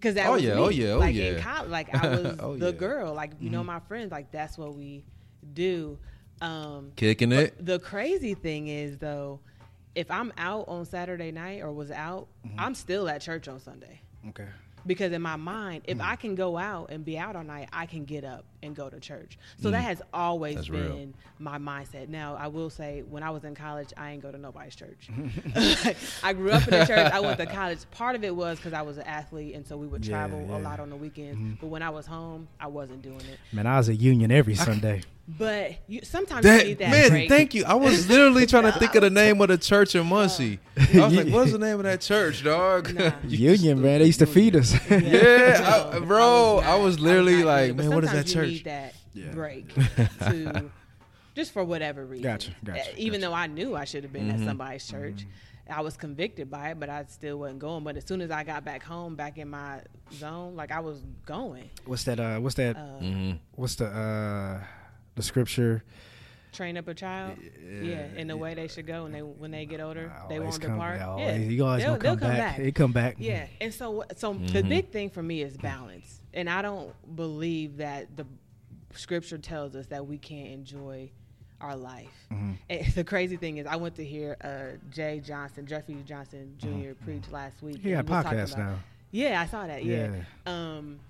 Cause 0.00 0.14
that 0.14 0.28
Oh, 0.28 0.32
was 0.32 0.42
yeah, 0.42 0.54
me. 0.54 0.60
oh, 0.62 0.68
yeah, 0.70 0.88
oh, 0.92 0.98
like 0.98 1.14
yeah. 1.14 1.24
in 1.36 1.40
college, 1.42 1.70
like 1.70 1.94
I 1.94 2.08
was 2.16 2.36
Oh, 2.40 2.56
the 2.56 2.66
yeah. 2.72 2.78
girl, 2.78 3.12
like 3.14 3.32
you 3.40 3.50
know 3.50 3.62
my 3.62 3.80
friends, 3.80 4.10
like 4.12 4.32
that's 4.32 4.56
what 4.56 4.74
we 4.74 5.04
do. 5.52 5.98
Um, 6.40 6.92
Kicking 6.96 7.32
it. 7.32 7.54
the 7.64 7.78
crazy 7.78 8.32
thing 8.32 8.68
is 8.68 8.96
though, 8.96 9.40
if 9.94 10.10
I'm 10.10 10.32
out 10.38 10.64
on 10.66 10.86
Saturday 10.86 11.30
night 11.30 11.60
or 11.62 11.70
was 11.70 11.90
out, 11.90 12.28
Mm-hmm. 12.46 12.58
I'm 12.60 12.74
still 12.74 13.08
at 13.10 13.20
church 13.20 13.46
on 13.46 13.60
Sunday 13.60 14.00
Okay. 14.30 14.48
Because 14.86 15.12
in 15.12 15.22
my 15.22 15.36
mind 15.36 15.82
if 15.86 15.98
Mm. 15.98 16.04
i 16.04 16.16
can 16.16 16.34
go 16.34 16.56
out 16.58 16.90
and 16.90 17.04
be 17.04 17.16
out 17.18 17.36
all 17.36 17.44
night 17.44 17.68
i 17.72 17.86
can 17.86 18.04
get 18.04 18.24
up 18.24 18.44
and 18.62 18.74
go 18.76 18.88
to 18.90 18.98
church 19.00 19.38
so 19.60 19.70
that 19.70 19.80
has 19.82 20.00
always 20.12 20.54
Mm. 20.54 20.56
That's 20.58 20.68
been 20.68 20.96
real. 20.98 21.08
my 21.38 21.58
mindset 21.58 22.08
now 22.08 22.36
i 22.38 22.46
will 22.48 22.70
say 22.70 23.02
when 23.08 23.22
i 23.22 23.30
was 23.30 23.44
in 23.44 23.54
college 23.54 23.92
i 23.96 24.10
ain't 24.12 24.22
go 24.22 24.30
to 24.30 24.38
nobody's 24.38 24.74
church 24.74 25.08
i 26.22 26.32
grew 26.32 26.50
up 26.50 26.64
in 26.68 26.78
the 26.78 26.84
church 26.86 27.12
i 27.12 27.20
went 27.20 27.38
to 27.38 27.46
college 27.46 27.78
part 27.90 28.14
of 28.16 28.24
it 28.24 28.34
was 28.34 28.58
because 28.58 28.72
i 28.72 28.82
was 28.82 28.98
an 28.98 29.04
athlete 29.06 29.54
and 29.54 29.66
so 29.66 29.76
we 29.76 29.86
would 29.86 30.02
travel 30.02 30.38
yeah. 30.40 30.44
Mm-hmm. 30.46 30.54
a 30.54 30.58
lot 30.68 30.80
on 30.80 30.90
the 30.90 30.96
weekends 30.96 31.58
but 31.60 31.68
when 31.68 31.82
i 31.82 31.90
was 31.90 32.06
home 32.06 32.48
i 32.60 32.66
wasn't 32.66 33.02
doing 33.02 33.20
it 33.20 33.38
Man, 33.52 33.66
I 33.66 33.76
was 33.78 33.88
at 33.88 34.00
Union 34.00 34.30
every 34.32 34.54
Sunday. 34.68 35.02
But 35.26 35.72
you, 35.86 36.00
sometimes 36.02 36.44
you 36.44 36.50
That, 36.50 36.66
need 36.66 36.78
that 36.78 36.90
man, 36.90 37.08
break. 37.10 37.28
thank 37.28 37.54
you. 37.54 37.64
I 37.64 37.74
was 37.74 38.08
literally 38.10 38.46
trying 38.46 38.64
to 38.64 38.72
think 38.72 38.94
of 38.94 39.02
the 39.02 39.10
name 39.10 39.40
of 39.40 39.48
the 39.48 39.56
church 39.58 39.94
in 39.94 40.06
Muncie. 40.06 40.58
I 40.76 40.98
was 41.06 41.14
like, 41.14 41.28
"What's 41.28 41.52
the 41.52 41.58
name 41.58 41.76
of 41.76 41.84
that 41.84 42.00
church, 42.02 42.44
dog?" 42.44 42.92
Nah. 42.94 43.12
Union, 43.26 43.80
man, 43.80 44.00
they 44.00 44.06
used 44.06 44.18
to 44.18 44.26
feed 44.26 44.54
us. 44.56 44.74
Yeah, 44.90 45.90
I- 45.94 45.98
bro, 46.00 46.58
I 46.64 46.76
was 46.76 46.96
not- 46.96 47.04
literally 47.04 47.36
not 47.38 47.46
like, 47.46 47.74
man, 47.76 47.90
what 47.94 48.04
is 48.04 48.10
that 48.12 48.28
sometimes 48.28 48.34
you 48.34 48.34
church? 48.34 48.48
Need 48.50 48.64
that 48.64 48.94
Yeah. 49.14 49.30
break 49.32 49.74
to 50.20 50.70
just 51.34 51.52
for 51.52 51.64
whatever 51.64 52.04
reason. 52.04 52.22
Gotcha, 52.22 52.50
gotcha, 52.62 52.80
Uh, 52.80 52.84
Even 52.96 53.20
gotcha. 53.20 53.30
though 53.30 53.34
I 53.36 53.46
knew 53.46 53.74
I 53.76 53.84
should 53.84 54.02
have 54.04 54.12
been 54.12 54.28
Mm-hmm. 54.28 54.42
at 54.42 54.46
somebody's 54.48 54.86
church, 54.86 55.26
I 55.70 55.80
was 55.80 55.96
convicted 55.96 56.50
by 56.50 56.70
it, 56.72 56.78
but 56.80 56.90
I 56.90 57.04
still 57.08 57.38
wasn't 57.38 57.58
going. 57.60 57.82
But 57.84 57.96
as 57.96 58.04
soon 58.04 58.20
as 58.20 58.30
I 58.30 58.44
got 58.44 58.64
back 58.64 58.82
home, 58.82 59.16
back 59.16 59.38
in 59.38 59.48
my 59.48 59.80
zone, 60.12 60.54
like 60.54 60.70
I 60.70 60.80
was 60.80 61.02
going. 61.24 61.70
what's 61.86 62.04
that? 62.04 62.20
Uh, 62.20 62.38
what's 62.40 62.56
that? 62.56 62.76
Uh, 62.76 63.00
Mhm. 63.02 63.38
What's 63.54 63.76
the 63.76 63.86
uh, 63.86 64.60
the 65.14 65.22
scripture? 65.22 65.82
train 66.52 66.76
up 66.76 66.86
a 66.86 66.94
child, 66.94 67.36
yeah, 67.82 68.06
in 68.16 68.28
the 68.28 68.36
way 68.36 68.54
they 68.54 68.68
should 68.68 68.86
go, 68.86 69.06
and 69.06 69.12
they 69.14 69.22
when 69.22 69.50
they 69.50 69.66
get 69.66 69.80
older, 69.80 70.12
they 70.28 70.38
won't 70.38 70.60
come- 70.60 70.74
depart. 70.74 71.00
always- 71.02 71.26
yeah, 71.26 71.36
you 71.36 71.64
always 71.64 71.82
they'll, 71.82 71.96
gonna 71.96 71.98
come 71.98 72.20
they'll 72.20 72.28
come 72.28 72.36
back. 72.38 72.56
back. 72.56 72.64
They 72.64 72.70
come 72.70 72.92
back. 72.92 73.16
Yeah, 73.18 73.46
and 73.60 73.74
so 73.74 74.04
so 74.16 74.34
the 74.34 74.38
Mm-hmm. 74.60 74.68
big 74.68 74.90
thing 74.90 75.10
for 75.10 75.20
me 75.20 75.42
is 75.42 75.56
balance, 75.56 76.20
and 76.32 76.48
I 76.48 76.62
don't 76.62 76.92
believe 77.16 77.78
that 77.78 78.16
the 78.16 78.24
scripture 78.94 79.36
tells 79.36 79.74
us 79.74 79.86
that 79.88 80.06
we 80.06 80.16
can't 80.16 80.50
enjoy 80.50 81.10
our 81.60 81.74
life. 81.74 82.12
Mm-hmm. 82.32 82.52
And 82.70 82.86
the 82.94 83.02
crazy 83.02 83.36
thing 83.36 83.56
is, 83.56 83.66
I 83.66 83.74
went 83.74 83.96
to 83.96 84.04
hear 84.04 84.36
uh, 84.40 84.78
Jay 84.92 85.20
Johnson, 85.24 85.66
Jeffrey 85.66 85.96
Johnson 86.06 86.54
junior 86.58 86.94
preach 86.94 87.24
last 87.32 87.62
week. 87.64 87.78
He 87.82 87.90
got 87.90 87.98
and 88.00 88.08
was 88.08 88.22
talking 88.24 88.38
podcast 88.38 88.54
about- 88.54 88.58
now. 88.58 88.78
Yeah, 89.10 89.40
I 89.40 89.46
saw 89.46 89.66
that. 89.66 89.84
Yeah. 89.84 90.12
Yeah. 90.46 90.52
Um, 90.52 91.00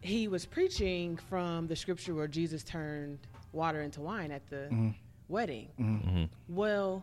he 0.00 0.26
was 0.26 0.46
preaching 0.46 1.16
from 1.28 1.68
the 1.68 1.76
scripture 1.76 2.12
where 2.14 2.26
Jesus 2.26 2.64
turned 2.64 3.18
water 3.52 3.82
into 3.82 4.00
wine 4.00 4.30
at 4.30 4.48
the 4.50 4.56
Mm-hmm. 4.70 4.88
wedding. 5.28 5.68
Mhm. 5.80 6.28
Well, 6.48 7.02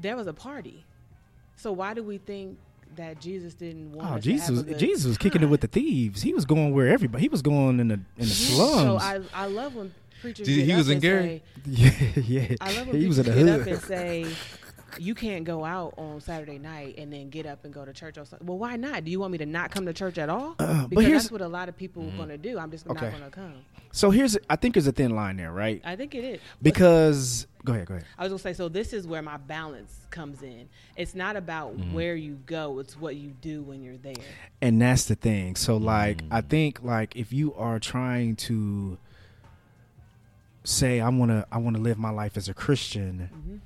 there 0.00 0.16
was 0.16 0.26
a 0.26 0.32
party. 0.32 0.84
So 1.56 1.72
why 1.72 1.94
do 1.94 2.02
we 2.02 2.18
think 2.18 2.58
that 2.96 3.20
Jesus 3.20 3.54
didn't 3.54 3.92
want 3.92 4.10
Oh, 4.10 4.14
us 4.16 4.22
Jesus! 4.24 4.46
to 4.48 4.54
have 4.56 4.66
a 4.66 4.68
good 4.70 4.78
Jesus 4.78 5.06
was 5.06 5.18
kicking 5.18 5.42
it 5.42 5.46
with 5.46 5.60
the 5.62 5.66
thieves. 5.66 6.22
He 6.22 6.32
was 6.34 6.44
going 6.44 6.72
where 6.74 6.88
everybody. 6.88 7.22
He 7.22 7.28
was 7.28 7.42
going 7.42 7.80
in 7.80 7.88
the 7.88 7.94
in 7.94 8.02
the 8.18 8.26
slums. 8.26 8.82
So 8.82 8.96
I, 8.98 9.20
I 9.34 9.46
love 9.46 9.74
when 9.74 9.92
preachers 10.20 10.46
Did- 10.46 10.56
get 10.56 10.64
he 10.66 10.72
up 10.72 10.78
was 10.78 10.88
in 10.90 11.00
Gary? 11.00 11.42
say- 11.64 11.66
yeah, 11.66 12.22
yeah. 12.50 12.56
I 12.60 12.76
love 12.76 12.88
when 12.88 13.00
he 13.00 13.06
was 13.06 13.18
in 13.18 13.24
preachers 13.24 13.44
the 13.44 13.52
get 13.52 13.60
up 13.60 13.66
and 13.66 13.82
say, 13.82 14.26
"You 14.98 15.14
can't 15.14 15.44
go 15.44 15.64
out 15.64 15.94
on 15.96 16.20
Saturday 16.20 16.58
night 16.58 16.96
and 16.98 17.12
then 17.12 17.30
get 17.30 17.46
up 17.46 17.64
and 17.64 17.72
go 17.72 17.84
to 17.84 17.92
church 17.92 18.18
or 18.18 18.24
something. 18.24 18.46
Well, 18.46 18.58
why 18.58 18.76
not? 18.76 19.04
Do 19.04 19.10
you 19.10 19.20
want 19.20 19.32
me 19.32 19.38
to 19.38 19.46
not 19.46 19.70
come 19.70 19.86
to 19.86 19.92
church 19.92 20.18
at 20.18 20.28
all? 20.28 20.56
Uh, 20.58 20.82
but 20.82 20.90
because 20.90 21.04
here's- 21.04 21.22
that's 21.24 21.32
what 21.32 21.40
a 21.40 21.48
lot 21.48 21.68
of 21.68 21.76
people 21.76 22.06
are 22.06 22.16
going 22.16 22.28
to 22.28 22.38
do. 22.38 22.58
I'm 22.58 22.70
just 22.70 22.86
Okay. 22.86 23.06
not 23.06 23.10
going 23.12 23.24
to 23.24 23.30
come. 23.30 23.54
So 23.92 24.10
here's, 24.10 24.36
I 24.50 24.56
think 24.56 24.74
there's 24.74 24.86
a 24.86 24.92
thin 24.92 25.16
line 25.16 25.38
there, 25.38 25.52
right? 25.52 25.80
I 25.82 25.96
think 25.96 26.14
it 26.14 26.22
is 26.22 26.40
But 26.60 26.64
Because 26.64 27.46
go 27.64 27.72
ahead, 27.72 27.86
go 27.86 27.94
ahead. 27.94 28.06
I 28.18 28.24
was 28.24 28.30
gonna 28.30 28.38
say, 28.38 28.52
so 28.52 28.68
this 28.68 28.92
is 28.92 29.06
where 29.06 29.22
my 29.22 29.38
balance 29.38 30.06
comes 30.10 30.42
in. 30.42 30.68
It's 30.96 31.14
not 31.14 31.34
about 31.34 31.76
mm-hmm. 31.76 31.94
where 31.94 32.14
you 32.14 32.38
go; 32.46 32.78
it's 32.78 32.98
what 32.98 33.16
you 33.16 33.30
do 33.40 33.62
when 33.62 33.82
you're 33.82 33.96
there. 33.96 34.14
and 34.60 34.80
that's 34.80 35.04
the 35.06 35.14
thing 35.14 35.56
so 35.56 35.76
like 35.76 36.22
i 36.30 36.40
mm-hmm. 36.40 36.48
think 36.48 36.82
like 36.82 37.14
if 37.16 37.32
you 37.32 37.54
are 37.54 37.78
trying 37.78 38.36
to 38.36 38.96
say 40.64 41.00
i 41.00 41.08
want 41.08 41.30
to 41.30 41.46
i 41.52 41.58
want 41.58 41.76
to 41.76 41.82
live 41.82 41.98
my 41.98 42.10
life 42.10 42.36
as 42.36 42.48
a 42.48 42.54
christian 42.54 43.30
mm-hmm. 43.32 43.56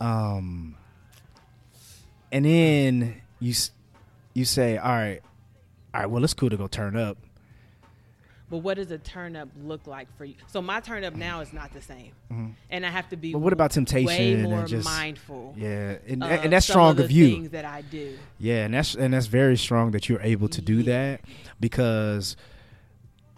Um 0.00 0.74
and 2.32 2.44
then 2.44 3.20
you 3.38 3.54
you 4.34 4.44
say 4.44 4.76
all 4.78 4.88
right 4.90 5.20
all 5.94 6.00
right 6.02 6.10
well 6.10 6.22
it's 6.24 6.34
cool 6.34 6.50
to 6.50 6.56
go 6.56 6.66
turn 6.66 6.96
up 6.96 7.18
But 8.48 8.58
what 8.58 8.78
does 8.78 8.90
a 8.90 8.98
turn 8.98 9.36
up 9.36 9.48
look 9.62 9.86
like 9.86 10.08
for 10.18 10.24
you? 10.24 10.34
So 10.48 10.60
my 10.60 10.80
turn 10.80 11.04
up 11.04 11.14
now 11.14 11.40
is 11.40 11.52
not 11.52 11.72
the 11.72 11.80
same, 11.80 12.12
and 12.68 12.84
I 12.84 12.90
have 12.90 13.08
to 13.10 13.16
be. 13.16 13.28
Mm-hmm. 13.28 13.34
But 13.38 13.44
what 13.44 13.52
about 13.52 13.70
temptation 13.70 14.06
Way 14.08 14.32
and 14.32 14.42
more 14.42 14.64
just- 14.66 14.84
mindful. 14.84 15.54
yeah 15.56 15.98
and, 16.08 16.24
of 16.24 16.30
and 16.30 16.52
that's 16.52 16.66
strong 16.66 16.96
the 16.96 17.04
of 17.04 17.12
you 17.12 17.28
Things 17.28 17.50
that 17.50 17.64
I 17.64 17.82
do. 17.82 18.18
Yeah, 18.40 18.64
and 18.64 18.74
that's 18.74 18.96
and 18.96 19.14
that's 19.14 19.26
very 19.26 19.56
strong 19.56 19.92
that 19.92 20.08
you're 20.08 20.20
able 20.22 20.48
to 20.48 20.60
do 20.60 20.78
Yeah. 20.78 20.92
that 20.92 21.20
because 21.60 22.36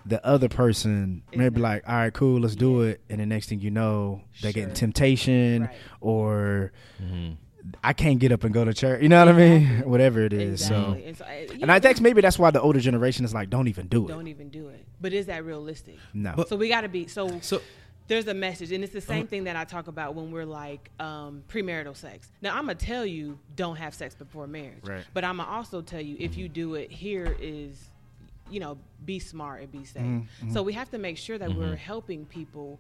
the 0.06 0.24
other 0.26 0.48
person 0.48 1.22
Is 1.32 1.38
may 1.38 1.48
be 1.48 1.60
like, 1.60 1.82
"All 1.88 1.94
right, 1.94 2.12
cool, 2.12 2.40
let's 2.40 2.56
do 2.56 2.82
it," 2.82 3.00
and 3.10 3.20
the 3.20 3.26
next 3.26 3.48
thing 3.48 3.60
you 3.60 3.70
know, 3.70 4.22
they 4.42 4.52
get 4.52 4.64
in 4.64 4.68
Sure. 4.70 4.74
temptation 4.76 5.62
Right. 5.62 5.70
or 6.00 6.72
Mhm. 7.02 7.36
I 7.84 7.92
can't 7.92 8.18
get 8.18 8.32
up 8.32 8.42
and 8.42 8.52
go 8.52 8.64
to 8.64 8.74
church. 8.74 9.02
You 9.02 9.08
know 9.08 9.24
what 9.24 9.34
I 9.34 9.38
mean? 9.38 9.66
Whatever 9.88 10.20
it 10.22 10.32
is. 10.32 10.62
Exactly. 10.62 11.00
So, 11.02 11.06
And, 11.06 11.16
so, 11.50 11.54
and 11.62 11.70
I 11.70 11.78
think 11.78 12.00
maybe 12.00 12.20
that's 12.20 12.38
why 12.38 12.50
the 12.50 12.60
older 12.60 12.80
generation 12.80 13.24
is 13.24 13.32
like, 13.32 13.50
"Don't 13.50 13.68
even 13.68 13.86
do 13.86 14.04
it." 14.06 14.08
don't 14.08 14.26
even 14.26 14.48
do 14.48 14.68
it. 14.68 14.84
But 15.00 15.12
is 15.12 15.26
that 15.26 15.44
realistic? 15.44 15.96
no. 16.12 16.32
But- 16.36 16.48
so 16.48 16.56
we 16.56 16.68
got 16.68 16.80
to 16.80 16.88
be 16.88 17.06
so. 17.06 17.38
So 17.40 17.60
there's 18.08 18.26
a 18.26 18.34
message, 18.34 18.72
and 18.72 18.82
it's 18.82 18.92
the 18.92 19.00
same 19.00 19.28
thing 19.28 19.44
that 19.44 19.54
I 19.54 19.62
talk 19.64 19.86
about 19.86 20.16
when 20.16 20.32
we're 20.32 20.44
like 20.44 20.90
um, 20.98 21.44
premarital 21.48 21.96
sex. 21.96 22.28
Now, 22.42 22.50
I'm 22.56 22.62
gonna 22.66 22.74
tell 22.74 23.06
you, 23.06 23.38
don't 23.54 23.76
have 23.76 23.94
sex 23.94 24.14
before 24.16 24.48
marriage. 24.48 24.82
Right. 24.84 25.04
But 25.14 25.24
I'm 25.24 25.36
gonna 25.36 25.48
also 25.48 25.82
tell 25.82 26.00
you, 26.00 26.16
if 26.18 26.36
you 26.36 26.48
do 26.48 26.74
it, 26.74 26.90
here 26.90 27.36
is, 27.40 27.90
you 28.52 28.60
know, 28.60 28.78
be 29.04 29.18
smart 29.18 29.62
and 29.62 29.72
be 29.72 29.84
safe. 29.84 30.02
Mm-hmm, 30.02 30.52
So 30.52 30.62
we 30.62 30.72
have 30.74 30.90
to 30.90 30.98
make 30.98 31.16
sure 31.18 31.38
that 31.38 31.52
we're 31.54 31.74
helping 31.76 32.24
people 32.26 32.78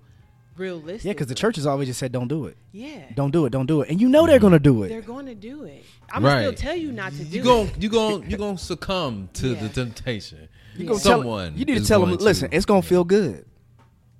realistically. 0.56 1.08
yeah, 1.08 1.12
because 1.14 1.28
the 1.28 1.34
church 1.34 1.56
has 1.56 1.66
always 1.66 1.88
just 1.88 1.98
said, 1.98 2.12
"Don't 2.12 2.28
do 2.28 2.44
it. 2.46 2.56
Yeah. 2.72 3.00
Don't 3.14 3.30
do 3.30 3.46
it. 3.46 3.50
Don't 3.50 3.66
do 3.66 3.80
it," 3.80 3.88
and 3.90 4.00
you 4.00 4.08
know 4.08 4.26
they're 4.26 4.38
gonna 4.38 4.58
do 4.58 4.82
it. 4.82 4.88
They're 4.88 5.00
going 5.00 5.26
to 5.26 5.34
do 5.34 5.64
it. 5.64 5.82
I'm 6.12 6.22
gonna 6.22 6.40
still 6.42 6.52
tell 6.52 6.76
you 6.76 6.92
not 6.92 7.12
to 7.12 7.18
do 7.18 7.24
it. 7.24 7.32
you 7.32 7.40
it. 7.40 7.44
gon' 7.44 7.70
you 7.80 7.88
gon' 7.88 8.30
you 8.30 8.36
gonna 8.36 8.58
succumb 8.58 9.28
to 9.34 9.48
Yeah. 9.54 9.62
the 9.62 9.68
temptation. 9.70 10.48
You 10.76 10.84
Yeah. 10.84 10.86
gonna 10.88 11.00
tell- 11.00 11.18
Someone 11.20 11.56
you 11.56 11.64
need 11.64 11.78
to 11.78 11.84
tell 11.84 12.00
them, 12.00 12.10
going 12.10 12.18
to. 12.18 12.24
"Listen, 12.24 12.48
it's 12.52 12.66
gonna 12.66 12.82
feel 12.82 13.04
good." 13.04 13.44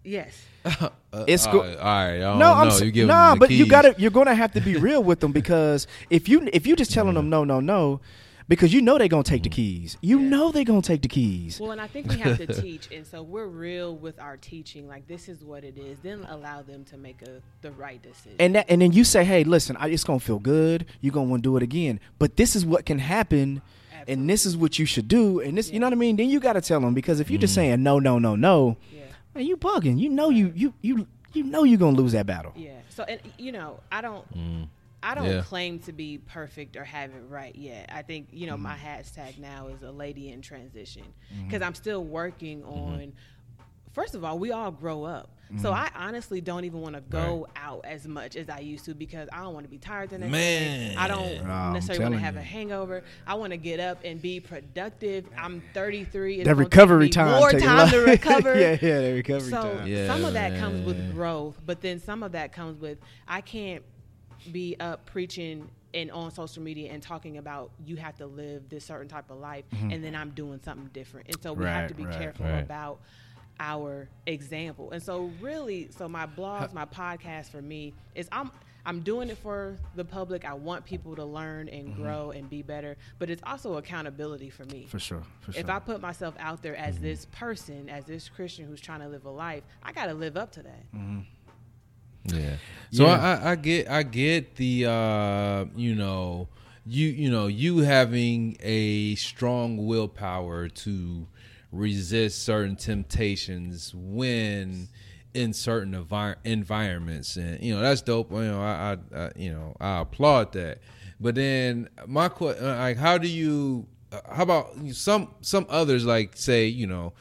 Yes. 0.05 0.35
Uh, 1.15 1.25
It's 1.29 1.47
all 1.47 1.53
go- 1.53 1.61
right, 1.61 1.77
all 1.77 1.85
right. 1.85 2.15
I 2.17 2.19
don't 2.21 2.39
no, 2.39 2.53
I'm 2.55 2.69
know. 2.69 2.75
s- 2.75 2.81
you 2.83 3.05
nah, 3.07 3.31
them 3.31 3.39
the 3.39 3.41
but 3.41 3.51
you 3.51 3.67
gotta. 3.67 3.95
You're 3.99 4.11
gonna 4.11 4.35
have 4.35 4.53
to 4.53 4.61
be 4.63 4.77
real 4.89 5.03
with 5.05 5.21
them 5.21 5.31
because 5.33 5.87
if 6.09 6.27
you 6.29 6.49
if 6.55 6.67
you 6.67 6.75
just 6.77 6.91
telling 6.93 7.13
them 7.15 7.29
no, 7.29 7.45
no, 7.45 7.61
no, 7.61 8.01
because 8.49 8.73
you 8.73 8.81
know 8.83 8.99
they're 8.99 9.09
gonna 9.09 9.23
take 9.23 9.43
the 9.43 9.49
keys. 9.49 9.97
You 10.01 10.21
Yeah. 10.21 10.29
know 10.29 10.53
they're 10.53 10.65
gonna 10.65 10.83
take 10.83 11.03
the 11.03 11.09
keys. 11.09 11.61
Well, 11.61 11.71
and 11.71 11.81
I 11.81 11.87
think 11.87 12.09
we 12.09 12.19
have 12.19 12.39
to 12.39 12.47
teach, 12.47 12.89
and 12.93 13.07
so 13.07 13.23
we're 13.23 13.47
real 13.47 13.97
with 13.97 14.19
our 14.21 14.37
teaching. 14.37 14.89
Like 14.89 15.07
this 15.07 15.29
is 15.29 15.43
what 15.45 15.65
it 15.65 15.79
is. 15.79 15.99
Then 16.03 16.27
allow 16.29 16.63
them 16.63 16.85
to 16.87 16.97
make 16.97 17.23
a 17.23 17.41
the 17.63 17.71
right 17.73 18.03
decision. 18.03 18.37
And 18.39 18.55
that, 18.57 18.67
and 18.69 18.83
then 18.83 18.93
you 18.93 19.05
say, 19.05 19.25
hey, 19.25 19.45
listen, 19.45 19.77
I, 19.79 19.89
it's 19.89 20.05
gonna 20.05 20.21
feel 20.21 20.39
good. 20.39 20.87
You're 21.01 21.13
gonna 21.13 21.29
want 21.31 21.43
to 21.43 21.49
do 21.49 21.57
it 21.57 21.63
again. 21.63 22.01
But 22.19 22.37
this 22.37 22.55
is 22.57 22.65
what 22.67 22.85
can 22.87 22.99
happen, 22.99 23.63
and 24.09 24.29
this 24.29 24.45
is 24.47 24.57
what 24.57 24.79
you 24.79 24.87
should 24.87 25.09
do. 25.09 25.41
And 25.41 25.57
this, 25.57 25.71
you 25.71 25.79
know 25.81 25.87
what 25.87 25.93
I 25.93 25.97
mean? 25.97 26.17
Then 26.17 26.29
you 26.29 26.41
gotta 26.41 26.61
tell 26.61 26.81
them 26.81 26.95
because 26.95 27.21
if 27.21 27.31
you're 27.31 27.41
just 27.41 27.55
saying 27.55 27.83
no, 27.83 27.99
no, 27.99 28.19
no, 28.19 28.35
no, 28.37 28.77
yeah. 28.93 29.03
man, 29.35 29.47
you 29.47 29.57
bugging. 29.57 29.99
You 29.99 30.09
know 30.11 30.31
you 30.31 30.53
you 30.55 30.75
you 30.83 31.07
you 31.33 31.45
know 31.45 31.65
you're 31.65 31.79
gonna 31.79 31.97
lose 31.97 32.13
that 32.13 32.27
battle. 32.27 32.53
Yeah. 32.57 32.73
So 32.91 33.05
and 33.05 33.21
you 33.39 33.53
know, 33.53 33.81
I 33.91 34.01
don't 34.03 34.25
Mm. 34.37 34.69
I 35.03 35.15
don't 35.15 35.27
Yeah. 35.27 35.43
claim 35.43 35.79
to 35.81 35.93
be 35.93 36.19
perfect 36.19 36.77
or 36.77 36.85
have 36.85 37.11
it 37.11 37.25
right 37.29 37.55
yet. 37.55 37.91
I 37.93 38.03
think, 38.03 38.29
you 38.31 38.47
know, 38.47 38.57
my 38.57 38.75
mm-hmm. 38.75 38.87
hashtag 38.87 39.39
now 39.39 39.69
is 39.69 39.83
a 39.83 39.91
lady 39.91 40.31
in 40.31 40.43
transition 40.43 41.05
mm-hmm. 41.33 41.47
because 41.47 41.63
I'm 41.63 41.75
still 41.75 42.05
working 42.05 42.63
mm-hmm. 42.63 42.73
on 42.73 43.13
first 43.93 44.15
of 44.15 44.25
all, 44.25 44.39
we 44.39 44.53
all 44.53 44.71
grow 44.71 45.05
up. 45.05 45.31
So 45.61 45.71
Mm-hmm. 45.71 45.99
I 45.99 46.07
honestly 46.07 46.41
don't 46.41 46.65
even 46.65 46.81
want 46.81 46.95
to 46.95 47.03
go 47.03 47.47
out 47.57 47.85
as 47.85 48.09
much 48.09 48.37
as 48.37 48.49
I 48.49 48.61
used 48.61 48.87
to 48.87 48.95
because 48.95 49.29
I 49.31 49.43
don't 49.43 49.53
want 49.53 49.67
to 49.67 49.71
be 49.71 49.77
tired 49.77 50.09
the 50.09 50.17
next 50.17 50.33
Man. 50.33 50.89
day. 50.93 50.97
I 50.97 51.09
don't 51.09 51.47
Oh, 51.47 51.73
necessarily 51.75 52.05
want 52.05 52.15
to 52.15 52.21
have 52.21 52.35
you. 52.37 52.41
a 52.41 52.43
hangover. 52.43 53.05
I 53.27 53.35
want 53.35 53.51
to 53.51 53.59
get 53.59 53.79
up 53.79 53.99
and 54.03 54.21
be 54.23 54.41
productive. 54.41 55.27
I'm 55.37 55.63
33. 55.75 56.37
It's 56.37 56.47
That 56.47 56.55
recovery 56.55 57.11
time. 57.11 57.39
More 57.39 57.53
time 57.53 57.91
to 57.91 57.99
recover. 58.07 58.59
yeah, 58.59 58.79
yeah, 58.81 59.01
the 59.03 59.13
recovery 59.13 59.51
So 59.51 59.61
time. 59.61 59.87
Yeah, 59.87 60.07
some 60.07 60.25
of 60.25 60.33
that 60.33 60.59
comes 60.59 60.87
with 60.87 61.13
growth, 61.13 61.61
but 61.67 61.83
then 61.83 62.01
some 62.01 62.23
of 62.23 62.33
that 62.33 62.55
comes 62.55 62.81
with 62.81 62.97
I 63.29 63.43
can't 63.43 63.83
be 64.51 64.77
up 64.81 65.07
preaching 65.07 65.69
and 65.95 66.11
on 66.11 66.31
social 66.31 66.63
media 66.63 66.91
and 66.91 67.03
talking 67.03 67.39
about 67.39 67.71
you 67.85 67.97
have 67.97 68.17
to 68.17 68.27
live 68.27 68.69
this 68.69 68.85
certain 68.85 69.09
type 69.09 69.31
of 69.31 69.39
life 69.39 69.65
mm-hmm. 69.75 69.91
and 69.91 70.03
then 70.03 70.15
I'm 70.15 70.31
doing 70.31 70.61
something 70.65 70.89
different. 70.93 71.29
And 71.29 71.43
so 71.43 71.53
we 71.53 71.65
Right, 71.65 71.73
have 71.73 71.89
to 71.89 71.95
be 71.95 72.07
right, 72.07 72.19
careful 72.19 72.47
right. 72.47 72.61
about 72.61 73.01
our 73.61 74.09
example. 74.27 74.91
And 74.91 75.03
so 75.03 75.31
really 75.41 75.89
so 75.91 76.09
my 76.09 76.27
blogs, 76.27 76.73
my 76.73 76.87
podcast 76.87 77.51
for 77.51 77.63
me 77.63 77.93
is 78.15 78.29
I'm 78.33 78.51
I'm 78.85 79.01
doing 79.01 79.31
it 79.31 79.39
for 79.39 79.77
the 79.95 80.05
public. 80.05 80.45
I 80.45 80.55
want 80.55 80.85
people 80.85 81.15
to 81.15 81.25
learn 81.25 81.69
and 81.69 81.91
mm-hmm. 81.91 82.03
grow 82.03 82.31
and 82.33 82.51
be 82.51 82.63
better, 82.63 82.97
but 83.19 83.31
it's 83.31 83.43
also 83.47 83.77
accountability 83.77 84.51
for 84.51 84.65
me 84.65 84.87
For 84.89 84.99
sure. 84.99 85.23
For 85.41 85.53
sure. 85.53 85.61
if 85.61 85.69
I 85.69 85.79
put 85.79 86.01
myself 86.01 86.35
out 86.39 86.63
there 86.63 86.75
as 86.77 86.97
mm-hmm. 86.97 87.05
this 87.05 87.27
person, 87.27 87.89
as 87.89 88.05
this 88.07 88.29
Christian 88.29 88.67
who's 88.67 88.81
trying 88.81 89.01
to 89.01 89.09
live 89.09 89.25
a 89.25 89.31
life, 89.31 89.63
I 89.83 89.93
got 89.93 90.07
to 90.07 90.15
live 90.15 90.37
up 90.37 90.53
to 90.53 90.63
that. 90.63 90.85
Yeah. 92.25 92.57
So 92.93 93.07
Yeah. 93.07 93.41
I, 93.43 93.53
I 93.53 93.55
get 93.57 93.91
I 93.91 94.03
get 94.03 94.57
the 94.57 94.87
uh 94.87 95.65
you 95.77 95.95
know 95.95 96.49
you 96.87 97.09
you 97.09 97.31
know 97.31 97.47
you 97.47 97.79
having 97.79 98.57
a 98.61 99.15
strong 99.17 99.87
willpower 99.87 100.69
to 100.69 101.27
resist 101.71 102.45
certain 102.45 102.77
temptations 102.77 103.95
when 103.95 104.89
in 105.35 105.53
certain 105.55 105.95
envir- 105.95 106.37
environments 106.45 107.37
and 107.37 107.63
you 107.63 107.75
know 107.75 107.81
that's 107.81 108.03
dope 108.03 108.31
you 108.33 108.39
know 108.43 108.61
I, 108.61 108.99
I, 109.15 109.19
I 109.25 109.31
you 109.37 109.51
know 109.51 109.75
I 109.81 110.01
applaud 110.01 110.53
that 110.53 110.81
but 111.19 111.35
then 111.35 111.89
my 112.07 112.29
question 112.29 112.67
like 112.67 112.99
how 112.99 113.17
do 113.17 113.29
you 113.29 113.87
uh, 114.13 114.21
how 114.31 114.43
about 114.43 114.69
some 114.93 115.35
some 115.41 115.65
others 115.71 116.05
like 116.05 116.37
say 116.37 116.67
you 116.67 116.87
know 116.87 117.15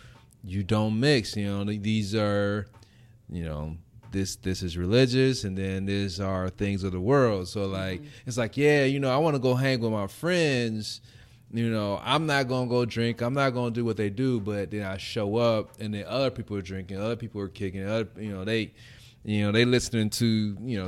you 0.44 0.64
don't 0.64 1.00
mix 1.00 1.38
you 1.38 1.46
know 1.46 1.64
these 1.64 2.14
are 2.14 2.68
you 3.30 3.46
know 3.46 3.78
this 4.12 4.36
this 4.36 4.62
is 4.64 4.78
religious 4.78 5.44
and 5.44 5.58
then 5.58 5.86
these 5.86 6.20
are 6.20 6.50
things 6.50 6.84
of 6.84 6.92
the 6.92 7.00
world. 7.00 7.48
So 7.48 7.66
like 7.66 8.02
mm-hmm. 8.02 8.28
it's 8.28 8.38
like 8.38 8.58
yeah 8.58 8.86
you 8.86 9.00
know 9.00 9.10
i 9.12 9.18
want 9.18 9.36
to 9.36 9.40
go 9.40 9.56
hang 9.56 9.80
with 9.80 9.92
my 9.92 10.08
friends 10.08 11.02
you 11.54 11.70
know 11.70 12.00
i'm 12.04 12.26
not 12.26 12.48
gonna 12.48 12.70
go 12.70 12.86
drink 12.86 13.22
i'm 13.22 13.34
not 13.34 13.50
gonna 13.50 13.72
do 13.72 13.84
what 13.84 13.98
they 13.98 14.10
do 14.10 14.40
but 14.40 14.72
then 14.72 14.84
i 14.84 14.96
show 14.96 15.36
up 15.36 15.72
and 15.82 15.94
then 15.94 16.06
other 16.08 16.30
people 16.30 16.56
are 16.56 16.62
drinking 16.62 16.98
other 16.98 17.18
people 17.18 17.42
are 17.42 17.50
kicking 17.50 17.86
other 17.86 18.08
you 18.18 18.32
know 18.32 18.46
they 18.46 18.72
you 19.26 19.46
know 19.46 19.52
they 19.52 19.66
listening 19.66 20.10
to 20.10 20.26
you 20.62 20.80
know 20.80 20.88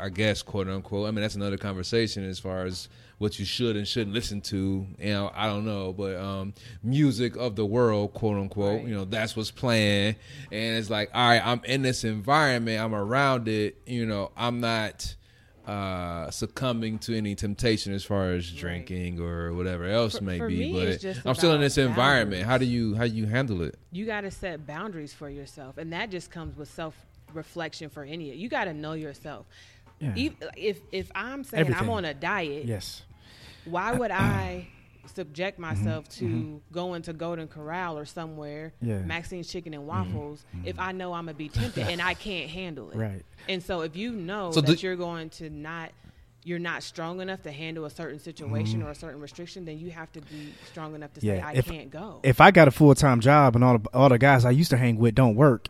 I 0.00 0.08
guess 0.08 0.42
quote 0.42 0.68
unquote. 0.68 1.08
I 1.08 1.10
mean 1.10 1.22
that's 1.22 1.34
another 1.34 1.58
conversation 1.58 2.24
as 2.24 2.38
far 2.38 2.64
as 2.64 2.88
what 3.20 3.38
you 3.38 3.44
should 3.44 3.76
and 3.76 3.86
shouldn't 3.86 4.14
listen 4.14 4.40
to 4.40 4.86
you 4.98 5.10
know 5.10 5.30
i 5.34 5.46
don't 5.46 5.66
know 5.66 5.92
but 5.92 6.16
um 6.16 6.54
music 6.82 7.36
of 7.36 7.54
the 7.54 7.66
world 7.66 8.14
quote 8.14 8.38
unquote 8.38 8.78
Right. 8.80 8.86
you 8.88 8.94
know 8.94 9.04
that's 9.04 9.36
what's 9.36 9.50
playing 9.50 10.16
and 10.50 10.78
it's 10.78 10.88
like 10.88 11.10
all 11.14 11.28
right 11.28 11.42
i'm 11.44 11.60
in 11.64 11.82
this 11.82 12.02
environment 12.02 12.80
i'm 12.82 12.94
around 12.94 13.46
it 13.46 13.76
you 13.86 14.06
know 14.06 14.30
i'm 14.38 14.60
not 14.60 15.14
uh 15.66 16.30
succumbing 16.30 16.98
to 16.98 17.14
any 17.14 17.34
temptation 17.34 17.92
as 17.92 18.02
far 18.02 18.30
as 18.32 18.50
drinking 18.50 19.20
or 19.20 19.52
whatever 19.52 19.84
else 19.84 20.16
For- 20.16 20.24
may 20.24 20.38
for 20.38 20.48
be 20.48 20.72
but 20.72 21.26
i'm 21.26 21.34
still 21.34 21.52
in 21.54 21.60
this 21.60 21.76
environment 21.76 22.44
how 22.46 22.56
do 22.56 22.64
you 22.64 22.94
how 22.94 23.04
do 23.04 23.12
you 23.12 23.26
handle 23.26 23.60
it 23.62 23.76
You 23.92 24.06
got 24.06 24.22
to 24.22 24.30
set 24.30 24.66
boundaries 24.66 25.12
for 25.12 25.28
yourself, 25.28 25.76
and 25.76 25.92
that 25.92 26.10
just 26.10 26.30
comes 26.30 26.56
with 26.56 26.70
self 26.70 26.94
reflection 27.34 27.90
for 27.90 28.02
any. 28.02 28.34
You 28.34 28.48
got 28.48 28.64
to 28.64 28.72
know 28.74 28.94
yourself. 28.94 29.46
Yeah. 30.00 30.14
Ev- 30.16 30.50
If 30.56 30.80
if 30.92 31.10
I'm 31.14 31.44
saying 31.44 31.60
Everything. 31.60 31.82
I'm 31.82 31.90
on 31.90 32.04
a 32.04 32.14
diet, 32.14 32.64
yes. 32.64 33.02
why 33.64 33.92
would 33.92 34.10
uh, 34.10 34.14
I 34.14 34.66
subject 35.14 35.60
mm-hmm, 35.60 35.76
myself 35.76 36.08
to 36.08 36.24
mm-hmm. 36.24 36.56
going 36.72 37.02
to 37.02 37.12
Golden 37.12 37.48
Corral 37.48 37.98
or 37.98 38.04
somewhere, 38.04 38.72
Yeah. 38.80 39.00
Maxine's 39.00 39.48
Chicken 39.50 39.74
and 39.74 39.82
mm-hmm. 39.82 40.14
Waffles, 40.14 40.44
if 40.64 40.78
I 40.78 40.92
know 40.92 41.12
I'm 41.12 41.26
gonna 41.26 41.34
be 41.34 41.48
tempted 41.60 41.86
and 41.86 42.00
I 42.00 42.14
can't 42.14 42.48
handle 42.50 42.90
it? 42.90 42.96
Right. 42.96 43.22
And 43.48 43.62
so 43.62 43.82
if 43.82 43.96
you 43.96 44.12
know 44.12 44.52
So 44.52 44.60
that 44.60 44.78
do- 44.78 44.86
you're 44.86 44.96
going 44.96 45.30
to 45.30 45.50
not 45.50 45.90
you're 46.42 46.58
not 46.58 46.82
strong 46.82 47.20
enough 47.20 47.42
to 47.42 47.52
handle 47.52 47.84
a 47.84 47.90
certain 47.90 48.18
situation 48.18 48.82
or 48.82 48.88
a 48.88 48.94
certain 48.94 49.20
restriction, 49.20 49.66
then 49.66 49.78
you 49.78 49.90
have 49.90 50.10
to 50.12 50.22
be 50.22 50.54
strong 50.70 50.94
enough 50.94 51.12
to 51.12 51.20
say 51.20 51.38
I 51.38 51.52
if- 51.52 51.66
can't 51.66 51.90
go. 51.90 52.20
If 52.22 52.40
I 52.40 52.50
got 52.50 52.66
a 52.66 52.70
full 52.70 52.94
time 52.94 53.20
job 53.20 53.56
and 53.56 53.62
all 53.64 53.76
the 53.78 53.88
all 53.92 54.08
the 54.08 54.18
guys 54.18 54.44
I 54.46 54.50
used 54.50 54.70
to 54.70 54.78
hang 54.78 54.96
with 54.96 55.14
don't 55.14 55.34
work, 55.34 55.68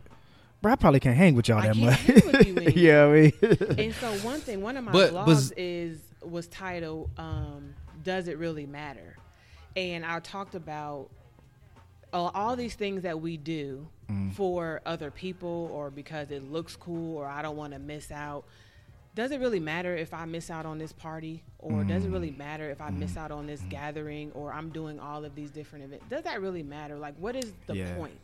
bro, 0.61 0.71
I 0.71 0.75
probably 0.75 0.99
can't 0.99 1.17
hang 1.17 1.35
with 1.35 1.47
y'all 1.47 1.57
I 1.59 1.67
that 1.67 1.75
can't 1.75 1.85
much. 1.85 1.99
hang 1.99 2.55
with 2.55 2.75
you 2.75 2.81
yeah, 2.89 3.05
I 3.05 3.11
mean, 3.11 3.33
and 3.79 3.95
so 3.95 4.11
one 4.27 4.39
thing, 4.41 4.61
one 4.61 4.77
of 4.77 4.83
my 4.83 4.91
But- 4.91 5.13
blogs 5.13 5.49
but- 5.49 5.57
is 5.59 5.99
was 6.23 6.47
titled 6.47 7.09
um, 7.17 7.73
"Does 8.03 8.27
It 8.27 8.37
Really 8.37 8.65
Matter?" 8.67 9.15
and 9.75 10.05
I 10.05 10.19
talked 10.19 10.53
about 10.55 11.09
uh, 12.13 12.29
all 12.33 12.55
these 12.55 12.75
things 12.75 13.03
that 13.03 13.19
we 13.21 13.37
do 13.37 13.87
Mm. 14.09 14.33
for 14.33 14.81
other 14.85 15.09
people 15.09 15.69
or 15.73 15.89
because 15.89 16.31
it 16.31 16.43
looks 16.51 16.75
cool 16.75 17.15
or 17.17 17.25
I 17.27 17.41
don't 17.41 17.55
want 17.55 17.71
to 17.71 17.79
miss 17.79 18.11
out. 18.11 18.43
Does 19.15 19.31
it 19.31 19.39
really 19.39 19.61
matter 19.61 19.95
if 19.95 20.13
I 20.13 20.25
miss 20.25 20.49
out 20.51 20.65
on 20.65 20.77
this 20.79 20.91
party 20.91 21.43
or 21.59 21.85
does 21.85 22.03
it 22.03 22.09
Mm. 22.09 22.13
really 22.13 22.31
matter 22.31 22.69
if 22.69 22.81
I 22.81 22.89
miss 22.89 23.15
out 23.15 23.31
on 23.31 23.47
this 23.47 23.61
gathering 23.69 24.33
or 24.33 24.51
I'm 24.51 24.69
doing 24.69 24.99
all 24.99 25.23
of 25.23 25.33
these 25.33 25.49
different 25.49 25.85
events? 25.85 26.03
Does 26.09 26.23
that 26.25 26.41
really 26.41 26.61
matter? 26.63 26.97
Like, 26.97 27.15
what 27.19 27.37
is 27.37 27.53
the 27.67 27.75
Yeah. 27.77 27.95
point? 27.95 28.19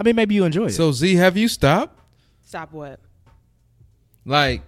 I 0.00 0.02
mean, 0.02 0.16
maybe 0.16 0.34
you 0.34 0.44
enjoy 0.44 0.66
it. 0.66 0.70
so 0.72 0.92
z 0.92 1.14
have 1.16 1.36
you 1.36 1.46
stopped 1.46 1.98
Stop 2.46 2.72
what? 2.72 2.98
like 4.24 4.62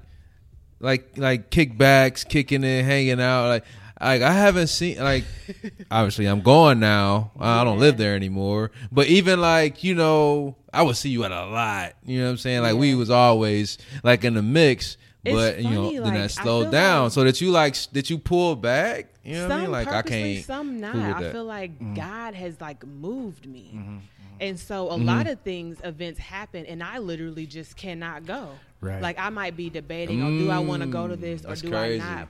like 0.81 1.17
like 1.17 1.51
kickbacks 1.51 2.27
kicking 2.29 2.65
it 2.65 2.85
hanging 2.85 3.21
out 3.21 3.49
like 3.49 3.65
like 4.01 4.23
I 4.23 4.33
haven't 4.33 4.67
seen 4.67 4.99
like 4.99 5.25
obviously 5.91 6.27
I'm 6.27 6.41
going 6.41 6.81
now. 6.81 7.31
I 7.39 7.63
don't 7.63 7.79
live 7.79 7.97
there 7.99 8.17
anymore. 8.17 8.73
But 8.91 9.07
even 9.07 9.41
like, 9.41 9.85
you 9.85 9.95
know, 9.95 10.57
I 10.73 10.83
would 10.83 10.97
see 10.97 11.11
you 11.11 11.23
at 11.23 11.31
a 11.31 11.47
lot. 11.47 11.93
You 12.05 12.19
know 12.19 12.25
what 12.25 12.31
I'm 12.33 12.37
saying? 12.39 12.63
Like 12.63 12.75
we 12.77 12.97
was 12.97 13.11
always 13.11 13.79
like 14.03 14.25
in 14.25 14.35
the 14.35 14.43
mix. 14.43 14.97
It's 15.25 15.33
but 15.37 15.59
you 15.63 15.71
know, 15.71 15.85
funny, 15.85 15.99
then 15.99 16.05
like, 16.05 16.15
I 16.15 16.19
that 16.23 16.31
slowed 16.31 16.65
feel 16.65 16.71
down. 16.73 17.03
like- 17.05 17.13
so 17.13 17.23
that 17.25 17.41
you 17.41 17.53
like 17.53 17.77
did 17.93 18.11
you 18.11 18.19
pull 18.19 18.57
back? 18.57 19.07
You 19.25 19.35
know 19.35 19.43
what 19.43 19.49
some 19.51 19.59
I 19.59 19.63
mean? 19.63 19.71
Like 19.71 19.87
I 19.89 19.91
purposely, 20.03 20.35
can't 20.35 20.45
some 20.47 20.81
not. 20.81 20.97
I 20.97 21.31
feel 21.31 21.45
like 21.45 21.95
God 21.95 22.35
has 22.35 22.61
like 22.61 22.85
moved 22.85 23.47
me, 23.47 23.71
Mm-hmm, 23.73 23.97
and 24.43 24.59
so 24.59 24.91
a 24.91 24.97
mm-hmm. 24.97 25.07
lot 25.07 25.27
of 25.29 25.41
things, 25.41 25.79
events 25.85 26.19
happen, 26.19 26.67
and 26.67 26.83
I 26.83 26.99
literally 26.99 27.47
just 27.47 27.77
cannot 27.77 28.27
go. 28.27 28.51
Right. 28.81 29.01
Like 29.01 29.19
I 29.19 29.31
might 29.31 29.57
be 29.57 29.71
debating, 29.71 30.21
or 30.21 30.31
do 30.31 30.51
I 30.51 30.57
mm, 30.57 30.67
want 30.67 30.83
to 30.83 30.89
go 30.89 31.07
to 31.07 31.17
Mm, 31.17 31.21
this, 31.21 31.45
or 31.45 31.55
do 31.55 31.71
crazy. 31.71 32.03
I 32.03 32.15
not? 32.17 32.29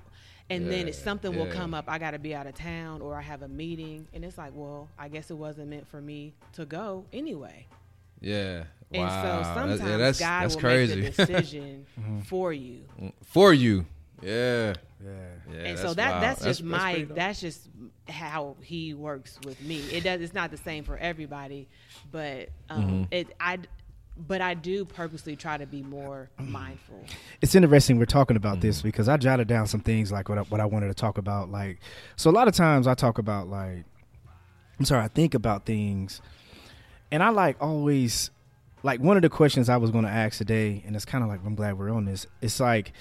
And 0.50 0.70
then 0.70 0.86
it's 0.86 0.98
Yeah, 0.98 1.04
something 1.04 1.34
will 1.34 1.46
come 1.46 1.72
up. 1.72 1.86
I 1.88 1.98
got 1.98 2.10
to 2.10 2.18
be 2.18 2.34
out 2.34 2.46
of 2.46 2.54
town, 2.54 3.00
or 3.00 3.16
I 3.16 3.22
have 3.22 3.40
a 3.40 3.48
meeting, 3.48 4.06
and 4.12 4.22
it's 4.24 4.36
like, 4.36 4.52
well, 4.54 4.90
I 4.98 5.08
guess 5.08 5.30
it 5.30 5.36
wasn't 5.36 5.68
meant 5.68 5.88
for 5.88 6.02
me 6.02 6.34
to 6.52 6.66
go 6.66 7.06
anyway. 7.12 7.66
Yeah. 8.20 8.64
And 8.92 9.04
wow. 9.04 9.22
so 9.22 9.28
That- 9.28 9.54
sometimes 9.54 9.80
yeah, 9.80 9.96
that's, 9.96 10.20
God 10.20 10.42
that's 10.42 10.54
will 10.54 10.60
crazy. 10.60 11.00
make 11.00 11.16
the 11.16 11.26
decision 11.26 11.86
mm-hmm. 11.98 12.20
for 12.20 12.52
you. 12.52 12.82
Mm, 13.00 13.12
for 13.24 13.54
you. 13.54 13.86
Yeah. 14.20 14.74
yeah. 15.02 15.10
Yeah. 15.50 15.58
and 15.58 15.66
that's 15.66 15.82
so 15.82 15.94
that 15.94 16.10
wild. 16.10 16.22
that's 16.22 16.44
just 16.44 16.60
that's 16.60 16.62
my 16.62 16.92
pretty 16.92 17.06
dope. 17.06 17.16
that's 17.16 17.40
just 17.40 17.68
how 18.12 18.56
he 18.62 18.94
works 18.94 19.38
with 19.44 19.60
me. 19.62 19.78
It 19.90 20.04
does 20.04 20.20
it's 20.20 20.34
not 20.34 20.50
the 20.50 20.56
same 20.58 20.84
for 20.84 20.96
everybody, 20.96 21.68
but 22.10 22.50
um, 22.70 22.82
Mm-hmm. 22.82 23.02
it 23.10 23.34
I 23.40 23.58
but 24.28 24.42
I 24.42 24.52
do 24.52 24.84
purposely 24.84 25.36
try 25.36 25.56
to 25.56 25.64
be 25.66 25.82
more 25.82 26.28
mindful. 26.38 27.02
it's 27.40 27.54
interesting 27.54 27.98
we're 27.98 28.04
talking 28.04 28.36
about 28.36 28.60
this 28.60 28.78
Mm-hmm. 28.78 28.88
because 28.88 29.08
I 29.08 29.16
jotted 29.16 29.48
down 29.48 29.66
some 29.66 29.80
things 29.80 30.12
like 30.12 30.28
what 30.28 30.36
I, 30.38 30.42
what 30.42 30.60
I 30.60 30.66
wanted 30.66 30.88
to 30.88 30.94
talk 30.94 31.16
about. 31.18 31.50
Like, 31.50 31.78
so 32.16 32.30
a 32.30 32.32
lot 32.32 32.46
of 32.46 32.54
times 32.54 32.86
I 32.86 32.94
talk 32.94 33.16
about 33.18 33.48
like, 33.48 33.84
I'm 34.78 34.84
sorry, 34.84 35.02
I 35.02 35.08
think 35.08 35.32
about 35.34 35.64
things, 35.64 36.20
and 37.10 37.22
I 37.22 37.30
like 37.30 37.56
always, 37.60 38.30
like 38.82 39.00
one 39.00 39.16
of 39.16 39.22
the 39.22 39.28
questions 39.30 39.68
I 39.68 39.76
was 39.78 39.90
going 39.90 40.04
to 40.04 40.10
ask 40.10 40.36
today, 40.38 40.82
and 40.86 40.94
it's 40.96 41.04
kind 41.06 41.22
of 41.24 41.30
like 41.30 41.40
I'm 41.46 41.54
glad 41.54 41.78
we're 41.78 41.90
on 41.90 42.04
this. 42.04 42.26
It's 42.42 42.60
like, 42.60 42.92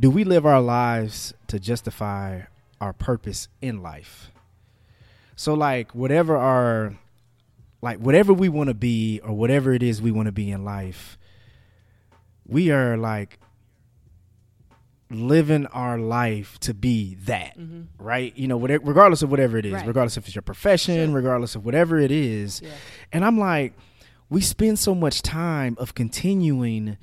do 0.00 0.10
we 0.10 0.24
live 0.24 0.46
our 0.46 0.60
lives 0.62 1.34
to 1.48 1.58
justify 1.60 2.42
our 2.80 2.92
purpose 2.94 3.48
in 3.60 3.82
life? 3.82 4.30
So 5.36 5.54
like 5.54 5.94
whatever 5.94 6.36
our 6.36 6.94
like 7.82 7.98
whatever 7.98 8.32
we 8.32 8.48
want 8.48 8.68
to 8.68 8.74
be 8.74 9.20
or 9.22 9.34
whatever 9.34 9.72
it 9.72 9.82
is 9.82 10.00
we 10.00 10.10
want 10.10 10.26
to 10.26 10.32
be 10.32 10.50
in 10.50 10.64
life, 10.64 11.18
we 12.46 12.70
are 12.70 12.96
like 12.96 13.38
living 15.10 15.66
our 15.66 15.98
life 15.98 16.58
to 16.60 16.74
be 16.74 17.14
that, 17.26 17.58
mm-hmm. 17.58 17.82
right? 18.02 18.36
You 18.36 18.48
know, 18.48 18.56
whatever, 18.56 18.84
regardless 18.84 19.22
of 19.22 19.30
whatever 19.30 19.58
it 19.58 19.66
is, 19.66 19.74
Right. 19.74 19.86
regardless 19.86 20.16
if 20.16 20.26
it's 20.26 20.34
your 20.34 20.42
profession, 20.42 21.08
Sure. 21.08 21.14
regardless 21.14 21.54
of 21.54 21.64
whatever 21.64 21.98
it 21.98 22.10
is. 22.10 22.60
Yeah. 22.62 22.70
And 23.12 23.24
I'm 23.24 23.38
like, 23.38 23.74
we 24.30 24.40
spend 24.40 24.78
so 24.78 24.94
much 24.94 25.22
time 25.22 25.76
of 25.78 25.94
continuing 25.94 26.96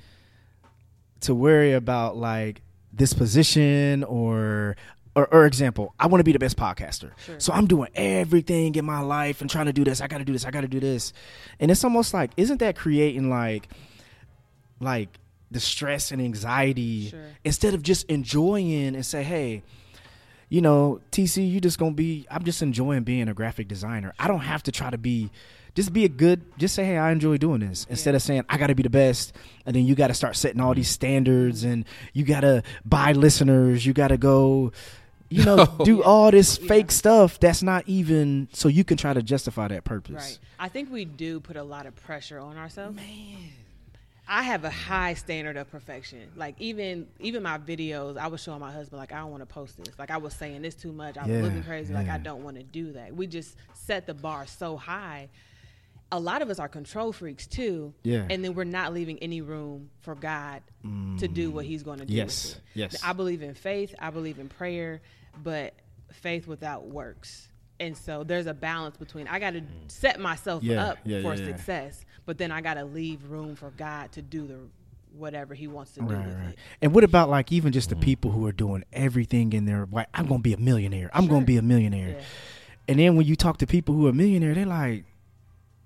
to 1.20 1.34
worry 1.34 1.72
about 1.72 2.16
like 2.16 2.62
this 2.92 3.12
position 3.14 4.04
or 4.04 4.76
or, 5.14 5.26
or 5.32 5.46
example, 5.46 5.94
I 5.98 6.06
want 6.06 6.20
to 6.20 6.24
be 6.24 6.32
the 6.32 6.38
best 6.38 6.56
podcaster. 6.56 7.10
Sure. 7.26 7.38
So 7.38 7.52
I'm 7.52 7.66
doing 7.66 7.90
everything 7.94 8.74
in 8.74 8.84
my 8.84 9.00
life 9.00 9.40
and 9.40 9.50
trying 9.50 9.66
to 9.66 9.72
do 9.72 9.84
this. 9.84 10.00
I 10.00 10.06
got 10.06 10.18
to 10.18 10.24
do 10.24 10.32
this. 10.32 10.44
I 10.44 10.50
got 10.50 10.62
to 10.62 10.68
do 10.68 10.80
this. 10.80 11.12
And 11.60 11.70
it's 11.70 11.84
almost 11.84 12.14
like, 12.14 12.30
isn't 12.36 12.58
that 12.58 12.76
creating 12.76 13.28
like, 13.28 13.68
like 14.80 15.08
the 15.50 15.60
stress 15.60 16.10
and 16.10 16.20
anxiety 16.22 17.10
Sure. 17.10 17.20
instead 17.44 17.74
of 17.74 17.82
just 17.82 18.04
enjoying 18.06 18.94
and 18.96 19.04
say, 19.04 19.22
hey, 19.22 19.62
you 20.48 20.60
know, 20.60 21.00
TC, 21.12 21.50
you 21.50 21.62
just 21.62 21.78
gonna 21.78 21.92
be. 21.92 22.26
I'm 22.30 22.44
just 22.44 22.60
enjoying 22.60 23.04
being 23.04 23.26
a 23.28 23.32
graphic 23.32 23.68
designer. 23.68 24.12
I 24.18 24.28
don't 24.28 24.40
have 24.40 24.62
to 24.64 24.72
try 24.72 24.90
to 24.90 24.98
be. 24.98 25.30
Just 25.74 25.94
be 25.94 26.04
a 26.04 26.10
good. 26.10 26.42
Just 26.58 26.74
say, 26.74 26.84
hey, 26.84 26.98
I 26.98 27.10
enjoy 27.10 27.38
doing 27.38 27.60
this. 27.60 27.86
Instead 27.88 28.10
Yeah. 28.10 28.16
of 28.16 28.22
saying 28.22 28.44
I 28.50 28.58
got 28.58 28.66
to 28.66 28.74
be 28.74 28.82
the 28.82 28.90
best, 28.90 29.32
and 29.64 29.74
then 29.74 29.86
you 29.86 29.94
got 29.94 30.08
to 30.08 30.14
start 30.14 30.36
setting 30.36 30.60
all 30.60 30.74
these 30.74 30.88
mm-hmm. 30.88 30.92
standards, 30.92 31.64
and 31.64 31.86
you 32.12 32.24
got 32.26 32.40
to 32.40 32.62
buy 32.84 33.12
listeners. 33.12 33.86
You 33.86 33.94
got 33.94 34.08
to 34.08 34.18
go, 34.18 34.72
you 35.32 35.44
know, 35.44 35.56
No. 35.56 35.66
do 35.84 36.02
all 36.02 36.30
this 36.30 36.58
Yeah. 36.60 36.68
fake 36.68 36.90
stuff 36.90 37.40
that's 37.40 37.62
not 37.62 37.84
even. 37.86 38.48
So 38.52 38.68
you 38.68 38.84
can 38.84 38.96
try 38.96 39.12
to 39.12 39.22
justify 39.22 39.68
that 39.68 39.84
purpose. 39.84 40.14
Right. 40.14 40.38
I 40.58 40.68
think 40.68 40.90
we 40.92 41.04
do 41.04 41.40
put 41.40 41.56
a 41.56 41.62
lot 41.62 41.86
of 41.86 41.96
pressure 41.96 42.38
on 42.38 42.56
ourselves. 42.56 42.96
Man. 42.96 43.38
I 44.28 44.44
have 44.44 44.64
a 44.64 44.70
high 44.70 45.14
standard 45.14 45.56
of 45.56 45.70
perfection. 45.70 46.30
Like 46.36 46.54
even 46.60 47.08
even 47.18 47.42
my 47.42 47.58
videos, 47.58 48.16
I 48.16 48.28
was 48.28 48.40
showing 48.42 48.60
my 48.60 48.70
husband 48.72 48.98
like 49.00 49.12
I 49.12 49.18
don't 49.18 49.30
want 49.30 49.42
to 49.42 49.46
post 49.46 49.76
this. 49.76 49.98
Like 49.98 50.10
I 50.10 50.16
was 50.18 50.32
saying 50.32 50.62
this 50.62 50.74
too 50.74 50.92
much. 50.92 51.18
I 51.18 51.22
was 51.22 51.30
Yeah, 51.30 51.42
looking 51.42 51.62
crazy. 51.64 51.92
Like. 51.92 52.08
I 52.08 52.18
don't 52.18 52.44
want 52.44 52.56
to 52.56 52.62
do 52.62 52.92
that. 52.92 53.14
We 53.14 53.26
just 53.26 53.56
set 53.74 54.06
the 54.06 54.14
bar 54.14 54.46
so 54.46 54.76
high. 54.76 55.28
A 56.12 56.20
lot 56.20 56.40
of 56.42 56.50
us 56.50 56.58
are 56.58 56.68
control 56.68 57.10
freaks 57.12 57.46
too. 57.46 57.94
Yeah. 58.04 58.26
And 58.30 58.44
then 58.44 58.54
we're 58.54 58.64
not 58.64 58.92
leaving 58.94 59.18
any 59.20 59.40
room 59.40 59.90
for 60.02 60.14
God 60.14 60.62
to 61.18 61.26
do 61.28 61.50
what 61.50 61.64
mm. 61.64 61.68
He's 61.68 61.82
going 61.82 61.98
to 62.00 62.04
do. 62.04 62.12
Yes, 62.12 62.44
With 62.46 62.56
it. 62.56 62.62
yes. 62.74 63.02
I 63.02 63.12
believe 63.14 63.42
in 63.42 63.54
faith. 63.54 63.94
I 63.98 64.10
believe 64.10 64.38
in 64.38 64.48
prayer, 64.48 65.00
but 65.42 65.74
faith 66.12 66.46
without 66.46 66.86
works. 66.86 67.48
And 67.80 67.96
so 67.96 68.22
there's 68.22 68.46
a 68.46 68.54
balance 68.54 68.96
between 68.96 69.26
I 69.26 69.38
got 69.38 69.54
to 69.54 69.62
set 69.88 70.20
myself 70.20 70.62
Yeah, 70.62 70.84
up 70.84 70.98
yeah, 71.04 71.22
for 71.22 71.34
yeah, 71.34 71.40
yeah. 71.40 71.56
success, 71.56 72.04
but 72.26 72.38
then 72.38 72.52
I 72.52 72.60
got 72.60 72.74
to 72.74 72.84
leave 72.84 73.24
room 73.30 73.56
for 73.56 73.70
God 73.70 74.12
to 74.12 74.22
do 74.22 74.46
the 74.46 74.58
whatever 75.16 75.54
He 75.54 75.66
wants 75.66 75.92
to 75.92 76.00
do 76.00 76.06
Right, 76.06 76.26
with 76.26 76.36
right. 76.36 76.48
it. 76.50 76.58
And 76.80 76.94
what 76.94 77.04
about 77.04 77.28
like 77.28 77.50
even 77.50 77.72
just 77.72 77.88
the 77.88 77.96
mm-hmm. 77.96 78.04
people 78.04 78.30
who 78.30 78.46
are 78.46 78.52
doing 78.52 78.84
everything 78.92 79.52
in 79.52 79.64
their 79.64 79.88
like 79.90 80.08
I'm 80.14 80.26
gonna 80.26 80.40
be 80.40 80.52
a 80.52 80.58
millionaire. 80.58 81.10
I'm 81.12 81.26
gonna 81.26 81.44
be 81.44 81.56
a 81.56 81.62
millionaire. 81.62 82.10
Yeah. 82.10 82.24
And 82.88 82.98
then 82.98 83.16
when 83.16 83.26
you 83.26 83.36
talk 83.36 83.58
to 83.58 83.66
people 83.66 83.94
who 83.94 84.06
are 84.06 84.12
millionaire, 84.12 84.54
they're 84.54 84.66
like, 84.66 85.04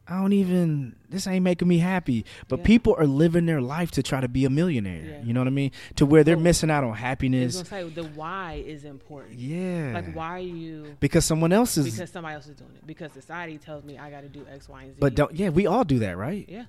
I 0.09 0.21
don't 0.21 0.33
even 0.33 0.95
this 1.09 1.27
ain't 1.27 1.43
making 1.43 1.67
me 1.69 1.79
happy. 1.79 2.25
But 2.49 2.61
Yeah. 2.61 2.67
people 2.67 2.95
are 2.99 3.07
living 3.07 3.47
their 3.47 3.61
life 3.61 3.91
to 3.93 4.03
try 4.03 4.21
to 4.21 4.29
be 4.29 4.45
a 4.45 4.51
millionaire. 4.51 5.05
Yeah. 5.05 5.23
You 5.23 5.33
know 5.33 5.41
what 5.41 5.47
I 5.49 5.51
mean? 5.51 5.73
To 5.97 6.07
where 6.07 6.23
they're 6.23 6.37
oh. 6.37 6.41
missing 6.41 6.71
out 6.71 6.85
on 6.85 6.95
happiness. 6.95 7.59
say 7.61 7.89
the 7.89 8.05
why 8.05 8.63
is 8.67 8.85
important. 8.85 9.39
Yeah. 9.39 9.93
Like 9.95 10.15
why 10.15 10.35
are 10.35 10.39
you? 10.39 10.97
Because 11.01 11.25
someone 11.25 11.53
else 11.53 11.77
is 11.77 11.87
Because 11.93 12.11
somebody 12.11 12.35
else 12.35 12.47
is 12.47 12.57
doing 12.57 12.73
it. 12.77 12.87
Because 12.87 13.13
society 13.13 13.59
tells 13.59 13.85
me 13.85 13.99
I 13.99 14.11
got 14.11 14.23
to 14.23 14.29
do 14.29 14.47
X, 14.51 14.69
Y, 14.69 14.83
and 14.83 14.95
Z. 14.95 14.99
but 15.01 15.15
don't 15.15 15.35
yeah, 15.35 15.49
we 15.49 15.67
all 15.67 15.85
do 15.85 15.99
that, 16.01 16.17
right? 16.17 16.47
yeah. 16.49 16.65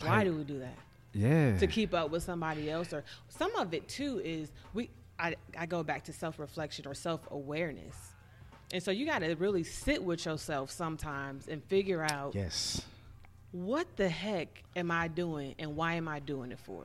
Why 0.00 0.08
Like- 0.18 0.24
do 0.26 0.34
we 0.34 0.44
do 0.44 0.58
that? 0.60 0.74
Yeah. 1.12 1.56
to 1.56 1.66
keep 1.66 1.94
up 1.94 2.10
with 2.10 2.22
somebody 2.22 2.70
else 2.70 2.92
or 2.92 3.02
some 3.28 3.54
of 3.56 3.72
it 3.72 3.88
too 3.88 4.20
is 4.22 4.52
we 4.74 4.90
I, 5.18 5.36
I 5.58 5.64
go 5.64 5.82
back 5.82 6.04
to 6.04 6.12
self-reflection 6.12 6.86
or 6.86 6.92
self-awareness 6.92 7.96
and 8.72 8.82
so 8.82 8.90
you 8.90 9.06
got 9.06 9.20
to 9.20 9.34
really 9.36 9.62
sit 9.62 10.02
with 10.02 10.24
yourself 10.26 10.70
sometimes 10.70 11.46
and 11.48 11.62
figure 11.64 12.02
out 12.02 12.34
yes. 12.34 12.82
what 13.52 13.86
the 13.96 14.08
heck 14.08 14.62
am 14.74 14.90
i 14.90 15.08
doing 15.08 15.54
and 15.58 15.76
why 15.76 15.94
am 15.94 16.08
i 16.08 16.18
doing 16.18 16.50
it 16.52 16.58
for 16.58 16.84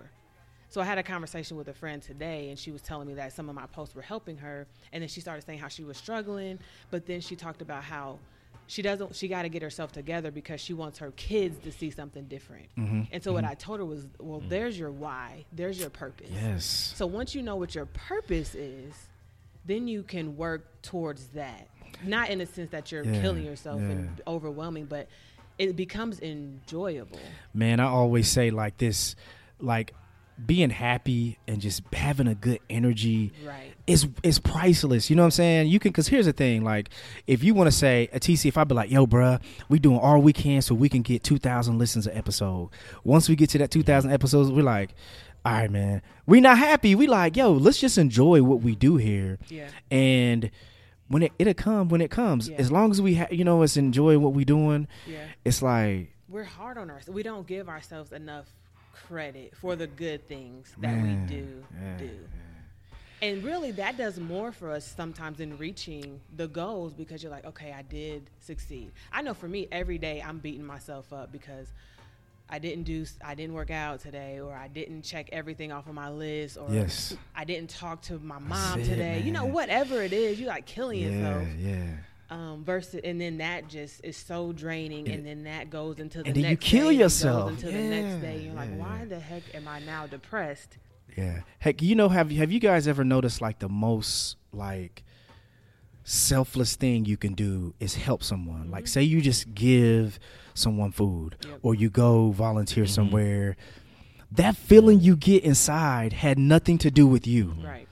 so 0.70 0.80
i 0.80 0.86
had 0.86 0.98
a 0.98 1.04
conversation 1.04 1.58
with 1.58 1.68
a 1.68 1.74
friend 1.74 2.02
today 2.02 2.50
and 2.50 2.58
she 2.60 2.72
was 2.72 2.82
telling 2.82 3.08
me 3.08 3.14
that 3.16 3.34
some 3.34 3.50
of 3.50 3.56
my 3.56 3.66
posts 3.68 3.96
were 3.96 4.02
helping 4.02 4.38
her 4.38 4.68
and 4.94 5.02
then 5.02 5.10
she 5.10 5.22
started 5.22 5.46
saying 5.46 5.60
how 5.60 5.68
she 5.68 5.84
was 5.84 5.98
struggling 5.98 6.60
but 6.92 7.06
then 7.06 7.20
she 7.22 7.36
talked 7.36 7.62
about 7.62 7.84
how 7.84 8.20
she 8.68 8.82
doesn't 8.82 9.14
she 9.16 9.28
got 9.28 9.42
to 9.42 9.50
get 9.50 9.62
herself 9.62 9.92
together 9.92 10.32
because 10.32 10.62
she 10.62 10.74
wants 10.74 11.00
her 11.00 11.12
kids 11.12 11.58
to 11.64 11.72
see 11.72 11.90
something 11.90 12.26
different 12.26 12.68
Mm-hmm. 12.78 13.02
and 13.12 13.24
so 13.24 13.34
what 13.34 13.44
i 13.44 13.54
told 13.56 13.80
her 13.80 13.86
was 13.86 14.08
well 14.20 14.42
there's 14.48 14.78
your 14.80 14.92
why 14.92 15.46
there's 15.52 15.80
your 15.80 15.90
purpose 15.90 16.30
Yes. 16.32 16.94
so 16.96 17.06
once 17.06 17.34
you 17.36 17.42
know 17.42 17.56
what 17.58 17.74
your 17.76 17.88
purpose 17.88 18.56
is 18.56 18.94
then 19.66 19.88
you 19.88 20.04
can 20.04 20.36
work 20.38 20.82
towards 20.82 21.28
that 21.30 21.68
not 22.06 22.30
in 22.30 22.40
the 22.40 22.46
sense 22.46 22.72
that 22.72 22.92
you're 22.92 23.04
Yeah, 23.06 23.22
killing 23.22 23.46
yourself 23.46 23.80
yeah. 23.82 23.90
and 23.90 24.22
overwhelming 24.28 24.86
but 24.86 25.08
it 25.58 25.76
becomes 25.76 26.20
enjoyable 26.22 27.20
Man, 27.54 27.80
I 27.80 27.86
always 27.86 28.28
say 28.28 28.50
like 28.50 28.78
this, 28.78 29.16
like 29.60 29.94
being 30.44 30.72
happy 30.72 31.38
and 31.48 31.62
just 31.62 31.84
having 31.94 32.28
a 32.28 32.34
good 32.34 32.58
energy 32.68 33.32
right 33.46 33.74
is 33.86 34.08
is 34.24 34.40
priceless. 34.40 35.10
You 35.10 35.16
know 35.16 35.22
what 35.24 35.26
I'm 35.28 35.32
saying? 35.32 35.68
You 35.68 35.78
can 35.78 35.90
because 35.92 36.08
here's 36.08 36.26
the 36.26 36.34
thing, 36.34 36.64
like 36.64 36.90
if 37.28 37.44
you 37.44 37.54
want 37.54 37.68
to 37.68 37.72
say 37.72 38.10
uh, 38.12 38.16
a 38.16 38.20
TC, 38.20 38.48
if 38.48 38.58
I 38.58 38.64
be 38.64 38.74
like, 38.74 38.90
yo, 38.90 39.06
bruh, 39.06 39.40
we 39.70 39.78
doing 39.78 40.00
all 40.00 40.20
we 40.20 40.34
can 40.34 40.64
so 40.64 40.74
we 40.74 40.90
can 40.90 41.04
get 41.04 41.24
2,000 41.24 41.78
listens 41.78 42.08
an 42.08 42.18
episode. 42.18 42.70
Once 43.04 43.30
we 43.30 43.36
get 43.36 43.52
to 43.52 43.60
that 43.60 43.70
2,000 43.70 44.12
episodes, 44.12 44.50
we're 44.50 44.64
like, 44.64 44.96
all 45.46 45.54
right, 45.54 45.72
man, 45.72 46.02
we 46.26 46.40
not 46.42 46.58
happy. 46.58 46.94
We 46.96 47.08
like, 47.08 47.36
yo, 47.36 47.52
let's 47.54 47.80
just 47.80 47.98
enjoy 47.98 48.44
what 48.44 48.62
we 48.62 48.76
do 48.76 48.98
here, 48.98 49.40
yeah 49.50 49.70
and 49.90 50.52
when 51.08 51.24
it 51.24 51.34
it'll 51.40 51.54
come 51.54 51.90
when 51.90 52.00
it 52.02 52.10
comes. 52.12 52.48
Yeah. 52.48 52.58
As 52.58 52.72
long 52.72 52.92
as 52.92 53.02
we, 53.02 53.16
ha- 53.16 53.28
you 53.32 53.44
know, 53.44 53.62
it's 53.64 53.76
enjoy 53.76 54.18
what 54.20 54.34
we 54.34 54.46
doing, 54.46 54.88
yeah 55.08 55.26
it's 55.44 55.62
like. 55.62 56.14
we're 56.30 56.44
hard 56.44 56.78
on 56.78 56.90
ourselves 56.90 57.10
we 57.16 57.24
don't 57.24 57.46
give 57.48 57.68
ourselves 57.68 58.12
enough 58.12 58.46
credit 58.94 59.54
for 59.58 59.76
the 59.76 59.88
good 59.88 60.26
things 60.30 60.74
that 60.80 60.96
Man, 60.96 61.28
we 61.28 61.36
do 61.36 61.64
yeah, 61.82 61.98
do 61.98 62.10
and 63.22 63.44
really 63.44 63.72
that 63.72 63.98
does 63.98 64.20
more 64.20 64.52
for 64.52 64.72
us 64.72 64.86
sometimes 64.96 65.40
in 65.40 65.58
reaching 65.58 66.22
the 66.38 66.48
goals 66.48 66.94
because 66.94 67.22
you're 67.22 67.32
like 67.32 67.46
okay 67.46 67.74
i 67.74 67.82
did 67.82 68.30
succeed 68.40 68.92
i 69.12 69.22
know 69.22 69.34
for 69.34 69.48
me 69.50 69.68
every 69.72 69.98
day 69.98 70.24
i'm 70.26 70.38
beating 70.40 70.66
myself 70.66 71.12
up 71.12 71.32
because 71.32 71.68
i 72.52 72.60
didn't 72.60 72.84
do 72.84 73.06
i 73.24 73.34
didn't 73.34 73.54
work 73.56 73.72
out 73.72 74.00
today 74.02 74.40
or 74.40 74.54
i 74.54 74.68
didn't 74.68 75.02
check 75.04 75.30
everything 75.32 75.72
off 75.72 75.88
of 75.88 75.94
my 75.94 76.10
list 76.10 76.58
or 76.58 76.68
Yes. 76.72 77.16
i 77.36 77.44
didn't 77.46 77.70
talk 77.70 78.02
to 78.04 78.20
my 78.20 78.38
mom 78.40 78.82
it, 78.82 78.86
today 78.86 79.22
you 79.26 79.32
know 79.32 79.46
whatever 79.46 80.02
it 80.02 80.14
is 80.14 80.40
you 80.40 80.48
like 80.48 80.66
killing 80.66 81.00
Yeah, 81.00 81.10
yourself 81.10 81.48
yeah. 81.58 81.86
um, 82.30 82.64
versus 82.64 83.00
and 83.04 83.20
then 83.22 83.38
that 83.38 83.68
just 83.70 84.02
is 84.04 84.18
so 84.18 84.52
draining 84.52 85.08
and 85.10 85.26
then 85.26 85.46
that 85.46 85.70
goes 85.70 85.98
into 86.00 86.22
the 86.24 86.26
next 86.26 86.34
day, 86.34 86.40
and 86.40 86.44
then 86.44 86.52
you 86.52 86.58
kill 86.58 86.90
day, 86.90 86.96
yourself. 86.96 87.50
goes 87.52 87.64
into 87.64 87.78
the 87.78 87.84
next 87.84 88.14
Yeah, 88.16 88.20
day 88.22 88.42
you're 88.44 88.54
like 88.54 88.76
why 88.78 89.06
the 89.06 89.20
heck 89.20 89.44
am 89.56 89.68
i 89.68 89.80
now 89.80 90.06
depressed 90.08 90.78
Yeah. 91.18 91.42
Heck, 91.60 91.82
you 91.82 91.96
know, 91.96 92.10
have 92.10 92.32
have 92.32 92.52
you 92.52 92.60
guys 92.60 92.88
ever 92.88 93.04
noticed 93.04 93.42
like 93.42 93.60
the 93.60 93.68
most 93.70 94.38
like 94.54 95.04
selfless 96.04 96.76
thing 96.76 97.06
you 97.06 97.18
can 97.18 97.34
do 97.34 97.74
is 97.80 97.96
help 97.96 98.24
someone? 98.24 98.72
Like 98.72 98.88
say 98.88 99.04
you 99.04 99.22
just 99.22 99.54
give 99.54 100.20
someone 100.54 100.92
food 100.92 101.36
Yep. 101.48 101.60
or 101.64 101.76
you 101.76 101.90
go 101.90 102.32
volunteer 102.32 102.86
somewhere. 102.86 103.56
That 104.32 104.56
feeling 104.56 105.02
you 105.02 105.16
get 105.16 105.44
inside 105.44 106.14
had 106.14 106.38
nothing 106.40 106.78
to 106.80 106.92
do 106.92 107.06
with 107.08 107.28
you. 107.28 107.54
right 107.64 107.88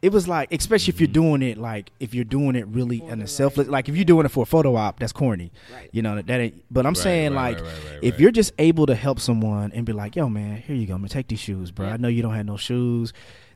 It 0.00 0.12
was 0.12 0.26
like, 0.28 0.52
especially 0.52 0.92
if 0.94 1.00
you're 1.00 1.08
doing 1.08 1.42
it 1.42 1.58
like 1.58 1.90
if 2.00 2.14
you're 2.14 2.24
doing 2.24 2.54
it 2.56 2.66
really 2.68 2.98
For 3.00 3.04
in 3.12 3.18
the 3.18 3.22
a 3.22 3.26
right 3.26 3.28
selfless 3.28 3.68
like 3.68 3.88
if 3.88 3.94
you're 3.96 4.04
doing 4.04 4.26
it 4.26 4.30
for 4.30 4.42
a 4.42 4.46
photo 4.46 4.74
op, 4.76 4.98
that's 5.00 5.12
corny. 5.12 5.50
right 5.72 5.88
You 5.92 6.02
know, 6.02 6.14
that, 6.16 6.26
that 6.28 6.40
ain't 6.40 6.64
but 6.70 6.86
I'm 6.86 6.90
Right, 6.94 6.96
saying 7.02 7.34
right, 7.34 7.56
like 7.56 7.64
right, 7.64 7.72
right, 7.72 7.92
right, 7.94 7.98
if 8.04 8.18
you're 8.20 8.30
just 8.32 8.52
able 8.58 8.86
to 8.86 8.94
help 8.94 9.18
someone 9.20 9.72
and 9.72 9.84
be 9.86 9.92
like, 9.92 10.14
"Yo, 10.16 10.28
man, 10.28 10.56
here 10.58 10.76
you 10.76 10.86
go, 10.86 10.98
man, 10.98 11.08
take 11.08 11.28
these 11.28 11.40
shoes, 11.40 11.70
bro. 11.70 11.86
Yeah. 11.86 11.94
I 11.94 11.96
know 11.96 12.08
you 12.08 12.22
don't 12.22 12.34
have 12.34 12.46
no 12.46 12.56
shoes." 12.56 13.12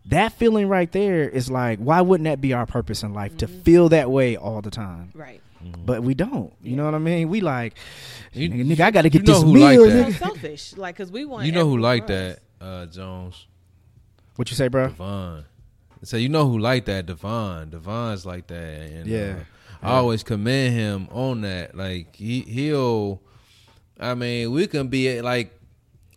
That 0.06 0.32
feeling 0.32 0.66
right 0.66 0.90
there 0.90 1.28
is 1.28 1.48
like, 1.48 1.78
why 1.78 2.00
wouldn't 2.00 2.24
that 2.24 2.40
be 2.40 2.52
our 2.52 2.66
purpose 2.66 3.04
in 3.04 3.12
life 3.14 3.36
to 3.36 3.46
Mhm. 3.46 3.62
feel 3.62 3.88
that 3.90 4.10
way 4.10 4.36
all 4.36 4.60
the 4.60 4.70
time? 4.70 5.10
right 5.14 5.40
But 5.84 6.02
we 6.02 6.14
don't. 6.14 6.52
You 6.62 6.76
know 6.76 6.84
what 6.84 6.94
I 6.94 6.98
mean? 6.98 7.28
We 7.28 7.40
like, 7.40 7.74
You- 8.32 8.48
nigga, 8.50 8.66
nigga, 8.66 8.80
I 8.80 8.90
got 8.90 9.02
to 9.02 9.08
you 9.08 9.10
get 9.10 9.26
know 9.26 9.34
this 9.34 9.42
who 9.42 9.52
meal. 9.54 9.64
like 9.64 9.78
nigga. 9.78 10.18
selfish 10.18 10.76
like 10.76 10.96
because 10.96 11.10
we 11.12 11.24
want 11.24 11.46
You 11.46 11.52
know 11.52 11.68
who 11.68 11.78
like 11.78 12.06
for 12.06 12.12
that, 12.12 12.38
uh, 12.60 12.86
Jones? 12.86 13.46
What 14.36 14.50
you 14.50 14.56
say, 14.56 14.68
bro? 14.68 14.88
Devon. 14.88 15.44
So 16.04 16.16
you 16.16 16.28
know 16.28 16.48
who 16.48 16.58
like 16.58 16.84
that? 16.86 17.06
Devon. 17.06 17.70
Devon's 17.70 18.26
like 18.26 18.46
that. 18.48 18.80
And, 18.80 19.06
Yeah. 19.06 19.36
uh, 19.82 19.86
I 19.86 19.90
always 19.94 20.22
commend 20.22 20.74
him 20.74 21.08
on 21.12 21.42
that. 21.42 21.76
Like 21.76 22.16
he 22.16 22.40
he'll. 22.42 23.20
I 24.00 24.14
mean, 24.14 24.50
we 24.50 24.66
can 24.66 24.88
be 24.88 25.20
like, 25.20 25.56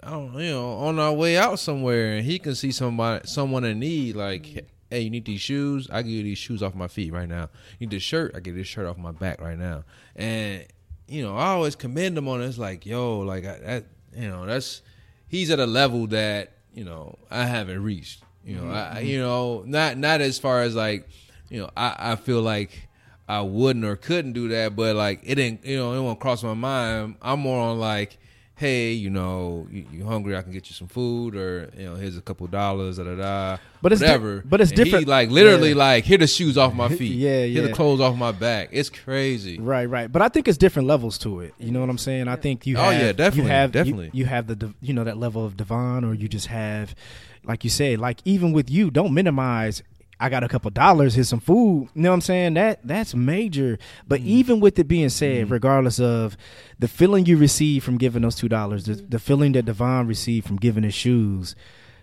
I 0.01 0.11
don't 0.11 0.33
you 0.35 0.51
know, 0.51 0.73
on 0.73 0.97
our 0.99 1.13
way 1.13 1.37
out 1.37 1.59
somewhere, 1.59 2.15
and 2.17 2.25
he 2.25 2.39
can 2.39 2.55
see 2.55 2.71
somebody, 2.71 3.27
someone 3.27 3.63
in 3.63 3.79
need. 3.79 4.15
Like, 4.15 4.65
hey, 4.89 5.01
you 5.01 5.09
need 5.09 5.25
these 5.25 5.41
shoes? 5.41 5.89
I 5.91 6.01
give 6.01 6.11
you 6.11 6.23
these 6.23 6.37
shoes 6.37 6.61
off 6.61 6.75
my 6.75 6.87
feet 6.87 7.11
right 7.11 7.27
now. 7.27 7.49
You 7.79 7.87
need 7.87 7.91
this 7.91 8.03
shirt? 8.03 8.33
I 8.35 8.39
get 8.39 8.55
this 8.55 8.67
shirt 8.67 8.85
off 8.85 8.97
my 8.97 9.11
back 9.11 9.41
right 9.41 9.57
now. 9.57 9.83
And 10.15 10.65
you 11.07 11.23
know, 11.23 11.35
I 11.37 11.47
always 11.47 11.75
commend 11.75 12.17
him 12.17 12.27
on 12.27 12.41
it. 12.41 12.47
It's 12.47 12.57
like, 12.57 12.85
yo, 12.85 13.19
like 13.19 13.45
I, 13.45 13.57
that, 13.59 13.85
you 14.15 14.27
know, 14.27 14.45
that's 14.45 14.81
he's 15.27 15.51
at 15.51 15.59
a 15.59 15.65
level 15.65 16.07
that 16.07 16.53
you 16.73 16.83
know 16.83 17.17
I 17.29 17.45
haven't 17.45 17.83
reached. 17.83 18.23
You 18.43 18.57
know, 18.57 18.71
I, 18.71 18.99
you 18.99 19.19
know, 19.19 19.63
not 19.65 19.97
not 19.97 20.21
as 20.21 20.37
far 20.37 20.61
as 20.61 20.75
like, 20.75 21.09
you 21.49 21.61
know, 21.61 21.69
I, 21.75 21.95
I 21.97 22.15
feel 22.15 22.41
like 22.41 22.87
I 23.27 23.41
wouldn't 23.41 23.83
or 23.85 23.95
couldn't 23.95 24.33
do 24.33 24.49
that, 24.49 24.75
but 24.75 24.95
like 24.95 25.21
it 25.23 25.35
didn't, 25.35 25.65
you 25.65 25.77
know, 25.77 25.93
it 25.93 26.01
won't 26.01 26.19
cross 26.19 26.43
my 26.43 26.53
mind. 26.53 27.15
I'm 27.23 27.39
more 27.39 27.59
on 27.59 27.79
like, 27.79 28.19
hey, 28.57 28.91
you 28.93 29.09
know, 29.09 29.67
you, 29.69 29.85
you 29.91 30.05
hungry? 30.05 30.35
I 30.37 30.41
can 30.41 30.51
get 30.51 30.69
you 30.69 30.73
some 30.73 30.87
food, 30.87 31.35
or 31.35 31.69
you 31.77 31.85
know, 31.85 31.95
here's 31.95 32.17
a 32.17 32.21
couple 32.21 32.47
dollars, 32.47 32.97
da 32.97 33.03
da 33.03 33.15
da. 33.15 33.57
But 33.81 33.91
it's 33.91 34.01
di- 34.01 34.07
whatever. 34.07 34.43
but 34.45 34.61
it's 34.61 34.71
And 34.71 34.77
he, 34.79 34.83
different- 34.85 35.07
like 35.07 35.29
literally, 35.29 35.69
Yeah. 35.69 35.75
like 35.75 36.03
here 36.05 36.17
the 36.17 36.27
shoes 36.27 36.57
off 36.57 36.73
my 36.73 36.87
feet. 36.97 37.13
Yeah, 37.15 37.43
Here 37.45 37.61
yeah. 37.63 37.67
the 37.67 37.73
clothes 37.73 37.99
off 38.01 38.15
my 38.17 38.31
back. 38.31 38.69
It's 38.71 38.89
crazy. 38.89 39.59
Right, 39.59 39.85
right. 39.85 40.11
But 40.11 40.21
I 40.21 40.29
think 40.29 40.47
it's 40.47 40.57
different 40.57 40.87
levels 40.87 41.17
to 41.19 41.41
it. 41.41 41.53
You 41.59 41.71
know 41.71 41.81
what 41.81 41.89
I'm 41.89 41.97
saying? 41.97 42.27
I 42.27 42.35
think 42.37 42.65
you 42.65 42.77
Oh, 42.77 42.81
have 42.83 42.93
yeah, 43.01 43.11
definitely, 43.11 43.43
you 43.43 43.49
have 43.49 43.71
definitely. 43.71 44.09
You, 44.13 44.25
have 44.25 44.47
the 44.47 44.73
you 44.81 44.93
know 44.93 45.03
that 45.03 45.17
level 45.17 45.45
of 45.45 45.57
Devon 45.57 46.03
or 46.03 46.13
you 46.13 46.27
just 46.27 46.47
have 46.47 46.95
like 47.43 47.63
you 47.63 47.69
said, 47.69 47.99
like 47.99 48.19
even 48.25 48.53
with 48.53 48.71
you, 48.71 48.89
don't 48.89 49.13
minimize 49.13 49.83
I 50.19 50.29
got 50.29 50.43
a 50.43 50.47
couple 50.47 50.71
dollars, 50.71 51.15
here's 51.15 51.29
some 51.29 51.39
food. 51.39 51.89
You 51.93 52.01
know 52.01 52.09
what 52.09 52.15
I'm 52.15 52.21
saying? 52.21 52.53
That 52.55 52.79
that's 52.83 53.13
major. 53.13 53.77
But 54.07 54.21
Mm-hmm. 54.21 54.29
even 54.29 54.59
with 54.59 54.79
it 54.79 54.87
being 54.87 55.09
said, 55.09 55.45
mm-hmm. 55.45 55.53
regardless 55.53 55.99
of 55.99 56.37
the 56.79 56.87
feeling 56.87 57.25
you 57.25 57.37
receive 57.37 57.83
from 57.83 57.97
giving 57.97 58.21
those 58.21 58.35
two 58.35 58.47
dollars, 58.49 58.85
the, 58.85 58.93
mm-hmm. 58.93 59.09
the 59.09 59.19
feeling 59.19 59.51
that 59.53 59.65
Devon 59.65 60.07
received 60.07 60.47
from 60.47 60.57
giving 60.57 60.83
his 60.83 60.93
shoes, 60.93 61.55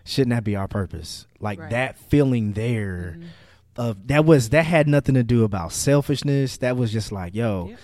shouldn't 0.05 0.31
that 0.35 0.45
be 0.45 0.57
our 0.57 0.69
purpose? 0.69 1.27
Like 1.41 1.59
Right. 1.59 1.71
that 1.71 1.99
feeling 1.99 2.53
there 2.53 3.17
mm-hmm. 3.19 3.27
of 3.77 4.07
that 4.09 4.25
was 4.25 4.51
that 4.51 4.67
had 4.67 4.89
nothing 4.89 5.15
to 5.15 5.23
do 5.23 5.45
about 5.45 5.73
selfishness. 5.73 6.59
That 6.59 6.77
was 6.77 6.93
just 6.93 7.13
like, 7.13 7.35
yo, 7.35 7.69
Yep. 7.71 7.79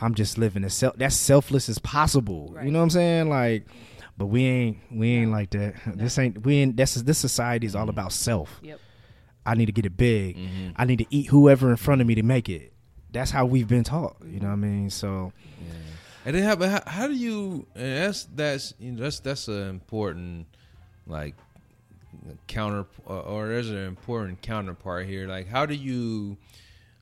I'm 0.00 0.14
just 0.14 0.38
living 0.38 0.62
as 0.62 0.74
self 0.74 0.96
that's 0.96 1.16
selfless 1.16 1.68
as 1.68 1.80
possible. 1.80 2.56
You 2.62 2.70
know 2.70 2.78
what 2.78 2.84
I'm 2.84 2.90
saying? 2.90 3.28
Like 3.28 3.66
but 4.18 4.26
we 4.26 4.44
ain't 4.44 4.78
we 4.90 5.10
ain't 5.10 5.30
like 5.30 5.50
that. 5.50 5.74
This 5.86 6.18
ain't 6.18 6.44
we 6.44 6.56
ain't 6.58 6.76
this 6.76 6.94
this 6.94 7.18
society 7.18 7.66
is 7.66 7.76
all 7.76 7.88
about 7.88 8.12
self. 8.12 8.60
Yep. 8.62 8.80
I 9.48 9.54
need 9.54 9.66
to 9.66 9.72
get 9.72 9.86
it 9.86 9.96
big. 9.96 10.36
Mhm. 10.36 10.72
I 10.76 10.84
need 10.84 10.98
to 10.98 11.06
eat 11.10 11.26
whoever 11.28 11.70
in 11.70 11.76
front 11.76 12.00
of 12.00 12.06
me 12.06 12.14
to 12.16 12.22
make 12.22 12.48
it. 12.48 12.72
That's 13.12 13.30
how 13.30 13.46
we've 13.46 13.66
been 13.68 13.84
taught. 13.84 14.16
You 14.24 14.40
know 14.40 14.48
what 14.48 14.52
I 14.52 14.56
mean? 14.56 14.90
So 14.90 15.32
And 16.24 16.34
then 16.36 16.42
how, 16.42 16.56
how, 16.66 16.82
how 16.86 17.06
do 17.06 17.14
you? 17.14 17.66
And 17.74 18.04
that's 18.04 18.24
that's 18.34 18.74
you 18.78 18.92
know, 18.92 19.02
that's 19.02 19.20
that's 19.20 19.48
an 19.48 19.68
important 19.70 20.46
like 21.06 21.34
counter 22.46 22.84
or, 23.06 23.20
or 23.20 23.48
there's 23.48 23.70
an 23.70 23.78
important 23.86 24.42
counterpart 24.42 25.06
here. 25.06 25.26
Like, 25.26 25.48
how 25.48 25.66
do 25.66 25.74
you 25.74 26.36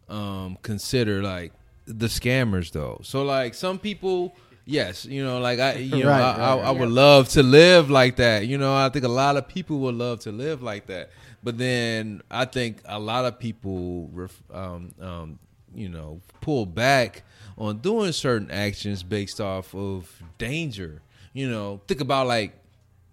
um 0.09 0.57
consider 0.63 1.23
like 1.23 1.53
the 1.87 2.07
scammers 2.07 2.71
though? 2.73 3.01
So 3.03 3.23
like 3.25 3.55
some 3.55 3.79
people. 3.79 4.35
Yes, 4.69 5.05
you 5.05 5.23
know, 5.25 5.39
like 5.39 5.61
I, 5.61 5.75
you 5.75 5.91
know, 6.03 6.09
Right, 6.11 6.21
I, 6.21 6.39
right, 6.57 6.65
I, 6.65 6.69
I 6.69 6.71
would 6.73 6.89
love 6.89 7.29
to 7.31 7.43
live 7.45 7.89
like 7.89 8.17
that. 8.17 8.49
You 8.49 8.59
know, 8.59 8.75
I 8.75 8.89
think 8.89 9.05
a 9.05 9.09
lot 9.09 9.37
of 9.37 9.47
people 9.47 9.79
would 9.79 9.95
love 9.95 10.19
to 10.21 10.33
live 10.33 10.61
like 10.61 10.87
that. 10.87 11.11
But 11.43 11.59
then 11.59 12.23
I 12.31 12.45
think 12.45 12.79
a 12.85 12.99
lot 12.99 13.25
of 13.25 13.39
people, 13.39 14.09
ref, 14.13 14.43
um, 14.53 14.93
um, 15.01 15.39
you 15.75 15.89
know, 15.89 16.21
pull 16.41 16.67
back 16.67 17.23
on 17.59 17.79
doing 17.79 18.13
certain 18.13 18.51
actions 18.51 19.03
based 19.03 19.41
off 19.41 19.75
of 19.75 20.23
danger. 20.39 21.03
You 21.33 21.51
know, 21.51 21.81
think 21.87 22.01
about 22.01 22.27
like 22.27 22.53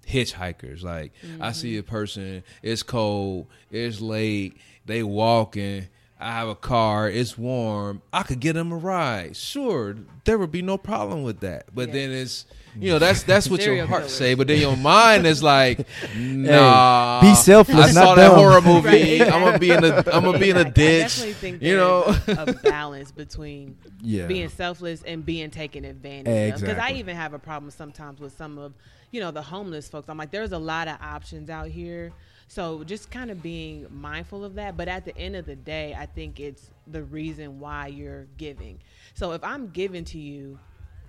hitchhikers. 0.08 0.84
Like 0.84 1.14
I 1.40 1.52
see 1.52 1.78
a 1.78 1.84
person, 1.84 2.44
it's 2.62 2.84
cold, 2.84 3.48
it's 3.72 4.02
late, 4.02 4.58
they 4.86 5.04
walking. 5.04 5.88
I 6.24 6.32
have 6.32 6.48
a 6.48 6.56
car, 6.56 7.10
it's 7.10 7.38
warm. 7.38 8.02
I 8.12 8.24
could 8.24 8.40
get 8.40 8.56
him 8.56 8.72
a 8.72 8.78
ride. 8.78 9.36
Sure, 9.36 9.96
there 10.26 10.38
would 10.38 10.52
be 10.52 10.62
no 10.62 10.78
problem 10.78 11.24
with 11.24 11.42
that. 11.42 11.66
But 11.76 11.90
Yeah. 11.90 11.94
then 11.94 12.12
it's 12.12 12.46
you 12.80 12.90
know 12.92 12.98
that's 12.98 13.22
that's 13.24 13.50
what 13.50 13.64
your 13.64 13.86
heart 13.86 14.02
killers. 14.04 14.14
say. 14.16 14.34
But 14.34 14.48
then 14.48 14.60
your 14.60 14.76
mind 14.78 15.28
is 15.28 15.44
like, 15.44 15.86
nah. 16.18 17.22
be 17.22 17.36
selfless, 17.36 17.78
I 17.78 17.92
saw 17.92 18.04
not 18.06 18.16
that 18.16 18.28
dumb. 18.30 18.36
horror 18.38 18.62
movie. 18.66 19.20
Right. 19.20 19.32
I'm 19.32 19.44
gonna 19.44 19.60
be 19.60 19.72
in 19.72 19.84
a 19.84 19.98
I'm 20.12 20.24
gonna 20.24 20.40
be 20.40 20.50
in 20.50 20.58
a 20.58 20.62
I 20.62 20.70
ditch. 20.70 21.02
definitely 21.18 21.34
think 21.34 21.62
you 21.62 21.76
know. 21.78 22.12
there's 22.26 22.38
a 22.50 22.54
balance 22.64 23.12
between 23.12 23.78
Yeah. 24.02 24.26
being 24.28 24.50
selfless 24.50 25.04
and 25.04 25.26
being 25.26 25.52
taken 25.52 25.86
advantage 25.86 26.56
of. 26.56 26.62
Because 26.62 26.78
I 26.78 26.92
even 26.94 27.16
have 27.16 27.34
a 27.34 27.40
problem 27.40 27.70
sometimes 27.72 28.20
with 28.20 28.36
some 28.38 28.58
of, 28.58 28.74
you 29.12 29.20
know, 29.20 29.32
the 29.32 29.42
homeless 29.42 29.88
folks. 29.90 30.10
I'm 30.10 30.18
like, 30.18 30.32
there's 30.32 30.52
a 30.52 30.58
lot 30.58 30.88
of 30.88 30.98
options 31.02 31.50
out 31.50 31.68
here. 31.68 32.12
So 32.54 32.84
just 32.84 33.10
kind 33.10 33.32
of 33.32 33.42
being 33.42 33.88
mindful 33.90 34.46
of 34.46 34.54
that. 34.56 34.78
But 34.78 34.88
at 34.88 35.06
the 35.06 35.18
end 35.18 35.36
of 35.36 35.48
the 35.48 35.56
day, 35.56 35.96
I 35.98 36.06
think 36.06 36.40
it's 36.40 36.70
the 36.86 37.02
reason 37.02 37.60
why 37.60 37.88
you're 37.88 38.28
giving. 38.38 38.80
So 39.16 39.32
if 39.32 39.44
I'm 39.44 39.70
giving 39.70 40.06
to 40.06 40.20
you 40.20 40.60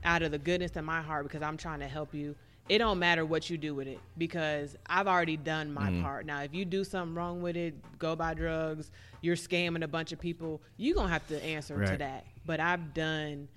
out 0.04 0.22
of 0.22 0.30
the 0.30 0.38
goodness 0.38 0.74
of 0.76 0.84
my 0.86 1.02
heart 1.02 1.24
because 1.24 1.42
I'm 1.42 1.58
trying 1.58 1.80
to 1.80 1.86
help 1.86 2.14
you, 2.14 2.34
it 2.70 2.78
don't 2.78 2.98
matter 2.98 3.26
what 3.26 3.50
you 3.50 3.58
do 3.58 3.74
with 3.74 3.88
it 3.88 3.98
because 4.16 4.74
I've 4.86 5.06
already 5.06 5.36
done 5.36 5.74
my 5.74 5.90
mm. 5.90 6.02
part. 6.02 6.24
Now, 6.24 6.40
if 6.40 6.54
you 6.54 6.64
do 6.64 6.82
something 6.82 7.14
wrong 7.14 7.42
with 7.42 7.58
it, 7.58 7.74
go 7.98 8.16
buy 8.16 8.32
drugs, 8.32 8.90
you're 9.20 9.36
scamming 9.36 9.84
a 9.84 9.88
bunch 9.88 10.12
of 10.12 10.18
people, 10.18 10.62
you're 10.78 10.94
going 10.94 11.08
to 11.08 11.12
have 11.12 11.28
to 11.28 11.44
answer 11.44 11.84
to 11.84 11.98
that. 11.98 12.24
But 12.46 12.60
I've 12.60 12.94
done 12.94 13.48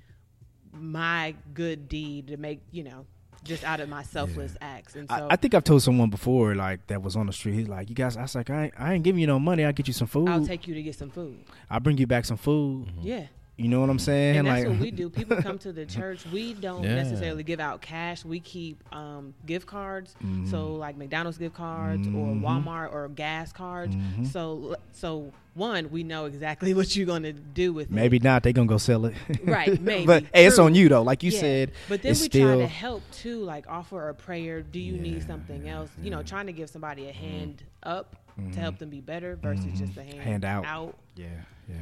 my 0.74 1.36
good 1.54 1.88
deed 1.88 2.28
to 2.28 2.36
make, 2.36 2.60
you 2.70 2.84
know, 2.84 3.06
just 3.48 3.64
out 3.64 3.80
of 3.80 3.90
my 3.90 4.04
selfless 4.04 4.56
acts. 4.62 4.96
And 4.96 5.10
so 5.10 5.16
I, 5.30 5.34
I 5.34 5.36
think 5.36 5.54
I've 5.56 5.64
told 5.64 5.82
someone 5.82 6.10
before, 6.10 6.56
like 6.56 6.86
that 6.88 7.02
was 7.02 7.16
on 7.16 7.28
the 7.28 7.34
street. 7.34 7.56
He's 7.56 7.68
like, 7.68 7.90
"You 7.90 7.96
guys," 7.96 8.18
I 8.18 8.24
was 8.24 8.36
like, 8.36 8.50
"I 8.50 8.66
ain't, 8.66 8.74
I 8.78 8.94
ain't 8.94 9.04
giving 9.04 9.22
you 9.22 9.28
no 9.28 9.40
money. 9.40 9.64
I'll 9.66 9.74
get 9.74 9.88
you 9.88 9.94
some 9.94 10.08
food. 10.08 10.30
I'll 10.30 10.46
take 10.46 10.68
you 10.68 10.74
to 10.76 10.84
get 10.84 10.96
some 10.96 11.10
food. 11.10 11.40
I'll 11.70 11.80
bring 11.80 11.98
you 11.98 12.08
back 12.08 12.26
some 12.26 12.38
food. 12.38 12.90
Yeah. 13.02 13.28
You 13.58 13.70
know 13.70 13.80
what 13.82 13.90
I'm 13.90 13.98
saying? 13.98 14.38
And 14.38 14.48
that's 14.48 14.66
like, 14.66 14.70
what 14.72 14.80
we 14.80 14.92
do. 14.92 15.10
People 15.20 15.38
come 15.38 15.58
to 15.60 15.74
the 15.74 15.86
church. 15.86 16.24
We 16.32 16.54
don't 16.54 16.84
Yeah. 16.84 16.94
necessarily 16.94 17.42
give 17.44 17.60
out 17.60 17.82
cash. 17.82 18.24
We 18.24 18.40
keep 18.40 18.84
um, 18.94 19.34
gift 19.48 19.66
cards. 19.66 20.16
Mm-hmm. 20.24 20.46
So 20.46 20.76
like 20.76 20.96
McDonald's 20.96 21.40
gift 21.40 21.56
cards 21.56 22.08
or 22.08 22.12
Walmart 22.36 22.94
or 22.94 23.08
gas 23.10 23.52
cards. 23.52 23.96
Mm-hmm. 23.96 24.26
So 24.26 24.76
so 24.92 25.34
one, 25.58 25.90
we 25.92 26.04
know 26.04 26.26
exactly 26.26 26.74
what 26.80 26.96
you're 26.96 27.06
gonna 27.06 27.34
do 27.34 27.74
with 27.74 27.88
it. 27.88 27.92
maybe 27.92 28.20
not. 28.20 28.44
They're 28.44 28.54
gonna 28.54 28.68
go 28.68 28.78
sell 28.78 29.06
it. 29.06 29.16
Right, 29.44 29.82
maybe. 29.82 30.06
but 30.06 30.24
hey, 30.34 30.46
it's 30.46 30.60
on 30.60 30.76
you 30.76 30.88
though. 30.90 31.02
Like 31.02 31.24
you 31.24 31.32
Yeah. 31.32 31.40
said, 31.40 31.72
But 31.90 32.02
then 32.02 32.12
it's 32.12 32.22
we 32.22 32.26
still 32.28 32.48
try 32.56 32.58
to 32.60 32.68
help 32.68 33.04
too, 33.12 33.42
like 33.44 33.66
offer 33.68 34.10
a 34.10 34.14
prayer. 34.14 34.62
Do 34.62 34.80
you 34.80 34.94
need 34.98 35.26
something 35.26 35.68
else? 35.68 35.90
You 36.02 36.12
know, 36.12 36.24
trying 36.24 36.46
to 36.48 36.54
give 36.54 36.70
somebody 36.70 37.08
a 37.10 37.12
hand 37.14 37.64
up 37.84 38.16
to 38.54 38.60
help 38.60 38.78
them 38.78 38.90
be 38.90 39.02
better 39.02 39.36
versus 39.36 39.66
just 39.80 39.98
a 39.98 40.04
hand, 40.04 40.14
Mm-hmm. 40.14 40.22
Hand 40.22 40.46
out. 40.46 40.66
out. 40.66 40.96
yeah, 41.16 41.26
yeah. 41.68 41.76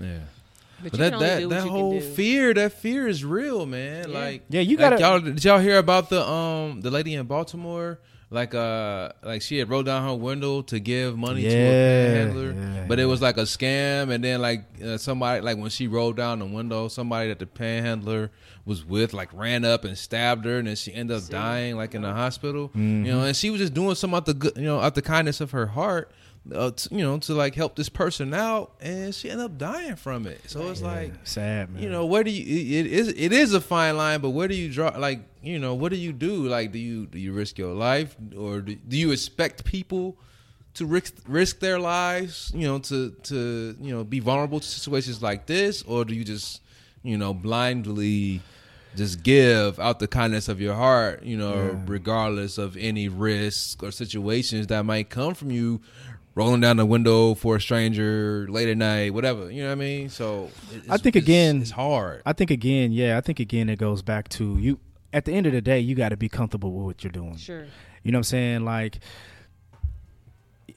Yeah. 0.00 0.18
But, 0.82 0.90
But 0.90 0.92
you 0.92 0.98
that 0.98 1.04
can 1.12 1.14
only 1.14 1.26
that 1.28 1.38
do 1.38 1.48
what 1.48 1.54
that 1.54 1.64
you 1.64 1.70
whole 1.70 1.92
can 1.92 2.00
do. 2.08 2.14
fear, 2.14 2.54
that 2.54 2.72
fear 2.72 3.06
is 3.06 3.24
real, 3.24 3.64
man. 3.64 4.10
Yeah. 4.10 4.18
Like 4.18 4.42
Yeah, 4.50 4.60
you 4.60 4.76
gotta- 4.76 4.98
y'all 5.00 5.20
did 5.20 5.42
y'all 5.44 5.60
hear 5.60 5.78
about 5.78 6.10
the 6.10 6.28
um 6.28 6.80
the 6.82 6.90
lady 6.90 7.14
in 7.14 7.24
Baltimore? 7.26 8.00
Like 8.34 8.52
uh 8.52 9.10
like 9.22 9.42
she 9.42 9.58
had 9.58 9.70
rolled 9.70 9.86
down 9.86 10.02
her 10.02 10.14
window 10.14 10.62
to 10.62 10.80
give 10.80 11.16
money 11.16 11.42
to 11.42 11.48
a 11.48 11.50
Yeah, 11.50 12.06
panhandler, 12.14 12.52
yeah, 12.52 12.84
but 12.88 12.98
it 12.98 13.04
was 13.04 13.22
like 13.22 13.36
a 13.36 13.42
scam. 13.42 14.10
And 14.10 14.24
then 14.24 14.42
like 14.42 14.64
uh, 14.84 14.98
somebody 14.98 15.40
like 15.40 15.56
when 15.56 15.70
she 15.70 15.86
rolled 15.86 16.16
down 16.16 16.40
the 16.40 16.46
window, 16.46 16.88
somebody 16.88 17.28
that 17.28 17.38
the 17.38 17.46
panhandler 17.46 18.32
was 18.64 18.84
with 18.84 19.12
like 19.14 19.32
ran 19.32 19.64
up 19.64 19.84
and 19.84 19.96
stabbed 19.96 20.44
her, 20.46 20.58
and 20.58 20.66
then 20.66 20.74
she 20.74 20.92
ended 20.92 21.16
up 21.16 21.22
See? 21.22 21.32
dying 21.32 21.76
like 21.76 21.94
in 21.94 22.02
the 22.02 22.12
hospital. 22.12 22.70
Mm-hmm. 22.70 23.06
You 23.06 23.12
know, 23.12 23.20
and 23.24 23.36
she 23.36 23.50
was 23.50 23.60
just 23.60 23.72
doing 23.74 23.94
something 23.94 24.16
out 24.16 24.26
the 24.26 24.34
good, 24.34 24.56
you 24.56 24.64
know 24.64 24.80
out 24.80 24.96
the 24.96 25.02
kindness 25.02 25.40
of 25.40 25.52
her 25.52 25.66
heart. 25.66 26.10
Uh, 26.52 26.70
to, 26.70 26.94
you 26.94 27.00
know, 27.02 27.16
to 27.18 27.32
like 27.32 27.54
help 27.54 27.74
this 27.74 27.88
person 27.88 28.34
out, 28.34 28.72
and 28.80 29.14
she 29.14 29.30
ended 29.30 29.46
up 29.46 29.56
dying 29.56 29.96
from 29.96 30.26
it. 30.26 30.42
So 30.46 30.68
it's 30.68 30.82
like, 30.82 31.12
sad 31.24 31.70
man. 31.70 31.82
you 31.82 31.88
know 31.88 32.04
where 32.04 32.22
do 32.22 32.30
you 32.30 32.42
it 32.44 32.84
it 32.84 32.92
is 32.92 33.08
it 33.08 33.32
is 33.32 33.54
a 33.54 33.62
fine 33.62 33.96
line 33.96 34.20
but 34.20 34.28
where 34.30 34.46
do 34.46 34.54
you 34.54 34.70
draw 34.70 34.88
like 34.98 35.20
you 35.42 35.58
know 35.58 35.72
what 35.74 35.90
do 35.90 35.96
you 35.96 36.12
do 36.12 36.46
like 36.46 36.70
do 36.70 36.78
you 36.78 37.06
do 37.06 37.18
you 37.18 37.32
risk 37.32 37.56
your 37.56 37.72
life 37.72 38.14
or 38.36 38.60
do, 38.60 38.74
do 38.74 38.96
you 38.98 39.10
expect 39.10 39.64
people 39.64 40.18
to 40.74 40.84
risk 40.84 41.14
risk 41.26 41.60
their 41.60 41.78
lives 41.78 42.52
you 42.54 42.66
know 42.66 42.78
to 42.78 43.12
to 43.22 43.74
you 43.80 43.94
know 43.94 44.04
be 44.04 44.20
vulnerable 44.20 44.60
to 44.60 44.66
situations 44.66 45.22
like 45.22 45.46
this 45.46 45.82
or 45.84 46.04
do 46.04 46.14
you 46.14 46.24
just 46.24 46.60
you 47.02 47.16
know 47.16 47.32
blindly 47.32 48.42
just 48.96 49.22
give 49.24 49.78
out 49.80 49.98
the 49.98 50.06
kindness 50.06 50.48
of 50.48 50.60
your 50.60 50.74
heart 50.74 51.22
you 51.22 51.36
know 51.36 51.54
Yeah. 51.72 51.80
regardless 51.86 52.58
of 52.58 52.76
any 52.76 53.08
risks 53.08 53.82
or 53.82 53.90
situations 53.90 54.66
that 54.68 54.84
might 54.84 55.08
come 55.08 55.34
from 55.34 55.50
you 55.50 55.80
rolling 56.34 56.60
down 56.60 56.76
the 56.76 56.86
window 56.86 57.34
for 57.34 57.56
a 57.56 57.60
stranger 57.60 58.46
late 58.50 58.68
at 58.68 58.76
night 58.76 59.14
whatever 59.14 59.50
you 59.50 59.62
know 59.62 59.68
what 59.68 59.72
i 59.72 59.76
mean 59.76 60.08
so 60.08 60.50
it's, 60.72 60.88
I 60.90 60.96
think 60.96 61.14
it's- 61.16 61.22
again- 61.24 61.62
it's 61.62 61.70
hard 61.70 62.22
I 62.26 62.32
think 62.32 62.50
again, 62.50 62.90
yeah, 62.92 63.16
I 63.16 63.20
think 63.20 63.38
again 63.40 63.68
it 63.68 63.78
goes 63.78 64.02
back 64.02 64.28
to 64.30 64.58
you. 64.58 64.78
At 65.12 65.24
the 65.26 65.32
end 65.32 65.46
of 65.46 65.52
the 65.52 65.60
day, 65.60 65.78
you 65.78 65.94
got 65.94 66.08
to 66.08 66.16
be 66.16 66.28
comfortable 66.28 66.72
with 66.72 66.84
what 66.86 67.04
you're 67.04 67.12
doing. 67.12 67.36
Sure. 67.36 67.66
You 68.02 68.10
know 68.10 68.16
what 68.16 68.20
I'm 68.20 68.24
saying? 68.24 68.64
Like, 68.64 68.98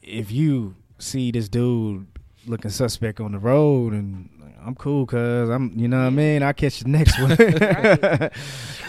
if 0.04 0.32
you 0.32 0.76
see 1.00 1.32
this 1.32 1.50
dude 1.50 2.06
looking 2.48 2.72
suspect 2.72 3.20
on 3.20 3.32
the 3.34 3.40
road, 3.40 3.94
and 3.94 4.30
I'm 4.66 4.76
cool, 4.76 5.06
cause 5.06 5.50
I'm, 5.50 5.72
you 5.78 5.88
know 5.88 6.00
what 6.00 6.08
I 6.08 6.10
mean. 6.10 6.44
I 6.44 6.54
catch 6.54 6.80
the 6.82 6.90
next 6.90 7.20
one. 7.20 7.32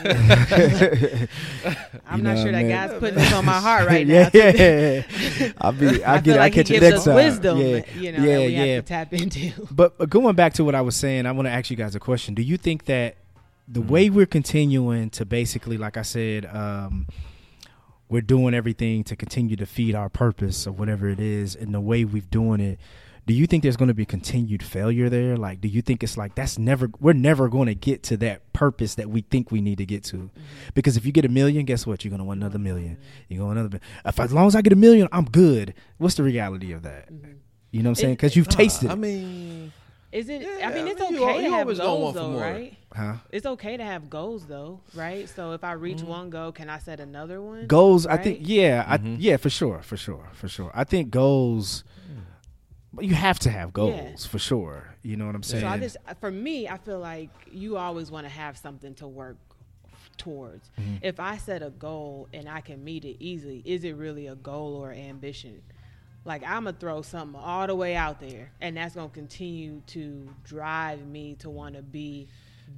I'm 2.06 2.18
You 2.18 2.22
not 2.24 2.38
sure 2.38 2.52
that 2.52 2.62
mean? 2.62 2.68
guy's 2.68 2.98
putting 2.98 3.16
this 3.16 3.32
on 3.32 3.44
my 3.44 3.58
heart 3.60 3.86
right 3.86 4.06
yeah, 4.06 4.30
now. 4.32 4.40
yeah. 4.40 5.52
I'll 5.60 5.72
be. 5.72 6.02
I, 6.04 6.14
I 6.14 6.20
get. 6.20 6.24
feel 6.24 6.34
it. 6.34 6.36
I 6.36 6.38
like 6.38 6.54
he 6.54 6.64
catch 6.64 6.70
it 6.70 6.80
next 6.82 6.98
us 6.98 7.04
time. 7.04 7.14
wisdom, 7.14 7.58
Yeah, 7.58 7.80
you 7.96 8.12
know, 8.12 8.18
yeah, 8.24 8.38
that 8.38 8.46
we 8.46 8.52
yeah. 8.54 8.64
have 8.76 8.84
to 8.84 8.88
tap 8.88 9.12
into. 9.12 9.52
But, 9.70 9.98
but 9.98 10.10
going 10.10 10.34
back 10.36 10.54
to 10.54 10.64
what 10.64 10.74
I 10.74 10.80
was 10.80 10.96
saying, 10.96 11.26
I 11.26 11.32
want 11.32 11.46
to 11.46 11.52
ask 11.52 11.70
you 11.70 11.76
guys 11.76 11.94
a 11.94 12.00
question. 12.00 12.34
Do 12.34 12.42
you 12.42 12.56
think 12.56 12.86
that 12.86 13.16
the 13.66 13.80
Mm-hmm. 13.80 13.88
way 13.92 14.10
we're 14.10 14.26
continuing 14.26 15.10
to 15.10 15.24
basically, 15.26 15.76
like 15.76 15.96
I 15.98 16.02
said, 16.02 16.46
um, 16.46 17.06
we're 18.08 18.22
doing 18.22 18.54
everything 18.54 19.04
to 19.04 19.16
continue 19.16 19.56
to 19.56 19.66
feed 19.66 19.94
our 19.94 20.08
purpose 20.08 20.66
or 20.66 20.72
whatever 20.72 21.08
it 21.08 21.20
is, 21.20 21.54
and 21.54 21.74
the 21.74 21.80
way 21.80 22.04
we've 22.06 22.30
doing 22.30 22.60
it, 22.60 22.78
do 23.28 23.34
you 23.34 23.46
think 23.46 23.62
there's 23.62 23.76
going 23.76 23.88
to 23.88 23.94
be 23.94 24.04
continued 24.06 24.62
failure 24.62 25.08
there? 25.08 25.36
Like, 25.36 25.60
do 25.60 25.68
you 25.68 25.82
think 25.82 26.02
it's 26.02 26.16
like 26.16 26.34
that's 26.34 26.58
never 26.58 26.90
we're 26.98 27.12
never 27.12 27.48
going 27.48 27.66
to 27.66 27.74
get 27.74 28.02
to 28.04 28.16
that 28.16 28.52
purpose 28.52 28.96
that 28.96 29.08
we 29.10 29.20
think 29.20 29.52
we 29.52 29.60
need 29.60 29.78
to 29.78 29.86
get 29.86 30.02
to? 30.04 30.16
Mm-hmm. 30.16 30.40
Because 30.74 30.96
if 30.96 31.06
you 31.06 31.12
get 31.12 31.24
a 31.24 31.28
million, 31.28 31.64
guess 31.66 31.86
what? 31.86 32.04
You're 32.04 32.10
going 32.10 32.18
to 32.20 32.24
want 32.24 32.40
another 32.40 32.58
million. 32.58 32.96
You 33.28 33.38
go 33.38 33.50
another. 33.50 33.68
mil- 33.68 33.80
If 34.04 34.18
as 34.18 34.32
long 34.32 34.46
as 34.48 34.56
I 34.56 34.62
get 34.62 34.72
a 34.72 34.76
million, 34.76 35.06
I'm 35.12 35.26
good. 35.26 35.74
What's 35.98 36.14
the 36.16 36.22
reality 36.24 36.72
of 36.72 36.82
that? 36.82 37.12
Mm-hmm. 37.12 37.32
You 37.70 37.82
know 37.82 37.90
what 37.90 37.98
I'm 37.98 38.02
saying? 38.02 38.14
Because 38.14 38.34
you've 38.34 38.48
Nah, 38.50 38.56
tasted, 38.56 38.90
I 38.90 38.94
mean, 38.94 39.72
Is 40.10 40.30
it? 40.30 40.40
Yeah, 40.40 40.70
I 40.70 40.74
mean, 40.74 40.88
it's 40.88 41.00
I 41.02 41.10
mean, 41.10 41.20
okay 41.22 41.30
al- 41.34 41.40
you 41.42 41.48
to 41.50 41.54
have 41.54 41.60
always 41.66 41.78
goals, 41.78 42.14
though, 42.14 42.30
more. 42.30 42.40
right? 42.40 42.74
huh? 42.96 43.14
It's 43.30 43.44
okay 43.44 43.76
to 43.76 43.84
have 43.84 44.08
goals, 44.08 44.46
though, 44.46 44.80
right? 44.94 45.28
So 45.28 45.52
if 45.52 45.62
I 45.62 45.72
reach 45.72 45.98
Mm-hmm. 45.98 46.06
one 46.06 46.30
goal, 46.30 46.50
can 46.52 46.70
I 46.70 46.78
set 46.78 46.98
another 46.98 47.42
one? 47.42 47.66
Goals, 47.66 48.06
I 48.06 48.16
think, 48.16 48.38
yeah, 48.40 48.86
I, 48.88 48.96
Mhm. 48.96 49.16
yeah, 49.18 49.36
for 49.36 49.50
sure, 49.50 49.82
for 49.82 49.98
sure, 49.98 50.30
for 50.32 50.48
sure. 50.48 50.70
I 50.74 50.84
think 50.84 51.10
goals. 51.10 51.84
But 52.98 53.06
you 53.06 53.14
have 53.14 53.38
to 53.40 53.50
have 53.50 53.72
goals 53.72 53.94
Yeah. 54.24 54.28
for 54.30 54.38
sure. 54.40 54.96
You 55.02 55.16
know 55.16 55.26
what 55.26 55.36
I'm 55.36 55.42
saying? 55.44 55.62
So 55.62 55.68
I 55.68 55.78
just, 55.78 55.96
for 56.20 56.30
me, 56.32 56.68
I 56.68 56.78
feel 56.78 56.98
like 56.98 57.30
you 57.50 57.76
always 57.76 58.10
want 58.10 58.26
to 58.26 58.32
have 58.32 58.56
something 58.58 58.94
to 58.96 59.06
work 59.06 59.36
towards. 60.16 60.68
Mm-hmm. 60.80 60.96
If 61.02 61.20
I 61.20 61.36
set 61.36 61.62
a 61.62 61.70
goal 61.70 62.28
and 62.32 62.48
I 62.48 62.60
can 62.60 62.82
meet 62.82 63.04
it 63.04 63.16
easily, 63.20 63.62
is 63.64 63.84
it 63.84 63.94
really 63.94 64.26
a 64.26 64.34
goal 64.34 64.74
or 64.74 64.90
ambition? 64.90 65.62
Like 66.24 66.42
I'm 66.42 66.64
gonna 66.64 66.76
throw 66.78 67.02
something 67.02 67.40
all 67.40 67.68
the 67.68 67.76
way 67.76 67.94
out 67.94 68.18
there, 68.20 68.50
and 68.60 68.76
that's 68.76 68.96
gonna 68.96 69.08
continue 69.10 69.80
to 69.88 70.28
drive 70.44 71.06
me 71.06 71.36
to 71.38 71.48
want 71.48 71.76
to 71.76 71.82
be 71.82 72.26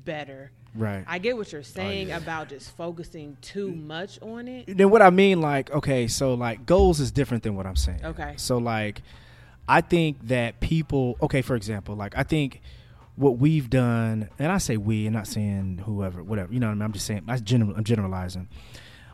better. 0.04 0.52
right. 0.74 1.02
I 1.08 1.18
get 1.18 1.36
what 1.36 1.50
you're 1.50 1.62
saying 1.64 2.12
about 2.12 2.50
just 2.50 2.76
focusing 2.76 3.36
too 3.40 3.72
much 3.72 4.20
on 4.22 4.46
it. 4.46 4.76
then 4.76 4.90
what 4.90 5.02
I 5.02 5.10
mean, 5.10 5.40
like, 5.40 5.70
okay, 5.72 6.06
so 6.06 6.34
like 6.34 6.64
goals 6.66 7.00
is 7.00 7.10
different 7.10 7.42
than 7.42 7.56
what 7.56 7.66
I'm 7.66 7.74
saying. 7.74 8.04
Okay. 8.04 8.34
So 8.36 8.58
like, 8.58 9.02
I 9.70 9.82
think 9.82 10.26
that 10.26 10.58
people, 10.58 11.16
okay, 11.22 11.42
for 11.42 11.54
example, 11.54 11.94
like 11.94 12.18
I 12.18 12.24
think 12.24 12.60
what 13.14 13.38
we've 13.38 13.70
done, 13.70 14.28
and 14.36 14.50
I 14.50 14.58
say 14.58 14.76
we, 14.76 15.06
I'm 15.06 15.12
not 15.12 15.28
saying 15.28 15.82
whoever, 15.86 16.24
whatever, 16.24 16.52
you 16.52 16.58
know 16.58 16.66
what 16.66 16.72
I 16.72 16.74
mean. 16.74 16.82
I'm 16.82 16.92
just 16.92 17.06
saying, 17.06 17.22
I'm, 17.28 17.44
general, 17.44 17.76
I'm 17.76 17.84
generalizing, 17.84 18.48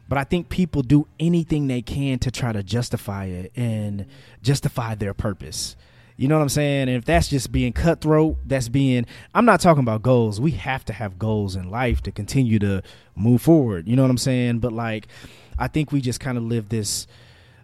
but 0.09 0.17
I 0.17 0.25
think 0.25 0.49
people 0.49 0.81
do 0.81 1.09
anything 1.21 1.67
they 1.67 1.83
can 1.83 2.19
to 2.21 2.31
try 2.31 2.53
to 2.53 2.63
justify 2.63 3.27
it 3.27 3.53
and 3.55 4.07
justify 4.41 4.95
their 4.95 5.13
purpose. 5.13 5.77
You 6.17 6.27
know 6.27 6.37
what 6.37 6.43
I'm 6.43 6.49
saying? 6.49 6.89
And 6.89 6.97
if 6.97 7.05
that's 7.05 7.29
just 7.29 7.53
being 7.53 7.75
cutthroat, 7.75 8.39
that's 8.47 8.71
being 8.71 9.05
I'm 9.35 9.45
not 9.45 9.61
talking 9.61 9.83
about 9.83 10.01
goals. 10.01 10.41
We 10.41 10.53
have 10.53 10.87
to 10.87 10.95
have 10.95 11.19
goals 11.19 11.55
in 11.55 11.71
life 11.71 12.01
to 12.05 12.11
continue 12.11 12.59
to 12.61 12.83
move 13.15 13.43
forward. 13.43 13.87
You 13.87 13.95
know 13.95 14.03
what 14.03 14.11
I'm 14.11 14.17
saying? 14.17 14.61
But 14.61 14.73
like 14.73 15.09
I 15.59 15.69
think 15.69 15.93
we 15.93 16.01
just 16.01 16.19
kind 16.19 16.39
of 16.39 16.45
live 16.45 16.71
this 16.71 17.07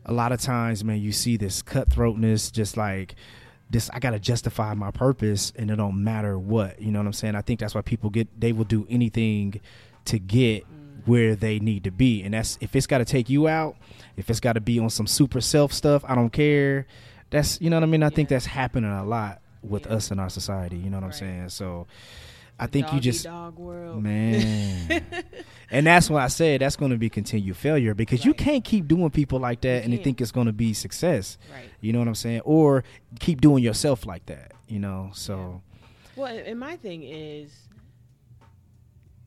a 0.04 0.12
lot 0.12 0.32
of 0.32 0.40
times, 0.40 0.84
man, 0.84 1.00
you 1.00 1.12
see 1.12 1.36
this 1.36 1.62
cutthroatness 1.62 2.52
just 2.52 2.76
like 2.76 3.14
this 3.70 3.88
I 3.90 4.00
gotta 4.00 4.18
justify 4.18 4.74
my 4.74 4.90
purpose 4.90 5.52
and 5.56 5.70
it 5.70 5.76
don't 5.76 6.02
matter 6.04 6.38
what. 6.38 6.80
You 6.80 6.92
know 6.92 6.98
what 6.98 7.06
I'm 7.06 7.12
saying? 7.12 7.34
I 7.34 7.40
think 7.42 7.60
that's 7.60 7.74
why 7.74 7.80
people 7.80 8.10
get 8.10 8.28
they 8.38 8.52
will 8.52 8.64
do 8.64 8.86
anything 8.90 9.60
to 10.06 10.18
get 10.18 10.64
mm. 10.64 11.06
where 11.06 11.34
they 11.34 11.58
need 11.58 11.84
to 11.84 11.90
be. 11.90 12.22
And 12.22 12.34
that's 12.34 12.58
if 12.60 12.76
it's 12.76 12.86
gotta 12.86 13.04
take 13.04 13.30
you 13.30 13.48
out, 13.48 13.76
if 14.16 14.28
it's 14.28 14.40
gotta 14.40 14.60
be 14.60 14.78
on 14.78 14.90
some 14.90 15.06
super 15.06 15.40
self 15.40 15.72
stuff, 15.72 16.04
I 16.06 16.14
don't 16.14 16.30
care. 16.30 16.86
That's 17.30 17.60
you 17.60 17.70
know 17.70 17.76
what 17.76 17.84
I 17.84 17.86
mean? 17.86 18.02
I 18.02 18.10
think 18.10 18.28
that's 18.28 18.46
happening 18.46 18.90
a 18.90 19.04
lot 19.04 19.40
with 19.62 19.86
Yeah. 19.86 19.94
us 19.94 20.10
in 20.10 20.18
our 20.18 20.28
society. 20.28 20.76
You 20.76 20.90
know 20.90 20.98
what 20.98 21.04
I'm 21.04 21.12
saying? 21.12 21.48
So 21.48 21.86
I 22.62 22.66
think 22.66 22.92
you 22.92 23.00
just 23.00 23.24
dog 23.24 23.58
world. 23.58 24.02
Man. 24.02 25.04
and 25.70 25.86
that's 25.86 26.08
why 26.08 26.24
I 26.24 26.28
said 26.28 26.60
that's 26.60 26.76
going 26.76 26.90
to 26.92 26.96
be 26.98 27.08
continued 27.10 27.56
failure 27.56 27.94
because 27.94 28.24
you 28.24 28.34
can't 28.34 28.64
keep 28.64 28.86
doing 28.88 29.10
people 29.10 29.40
like 29.40 29.60
that 29.62 29.84
and 29.84 29.92
you 29.92 29.98
think 29.98 30.20
it's 30.20 30.32
going 30.32 30.46
to 30.46 30.52
be 30.52 30.72
success. 30.72 31.38
Right. 31.52 31.68
You 31.80 31.92
know 31.92 31.98
what 31.98 32.08
I'm 32.08 32.14
saying? 32.14 32.42
Or 32.44 32.84
keep 33.20 33.40
doing 33.40 33.64
yourself 33.64 34.06
like 34.06 34.26
that, 34.26 34.52
you 34.68 34.78
know? 34.78 35.10
So, 35.14 35.62
Well, 36.16 36.26
and 36.32 36.58
my 36.60 36.76
thing 36.76 37.02
is, 37.02 37.52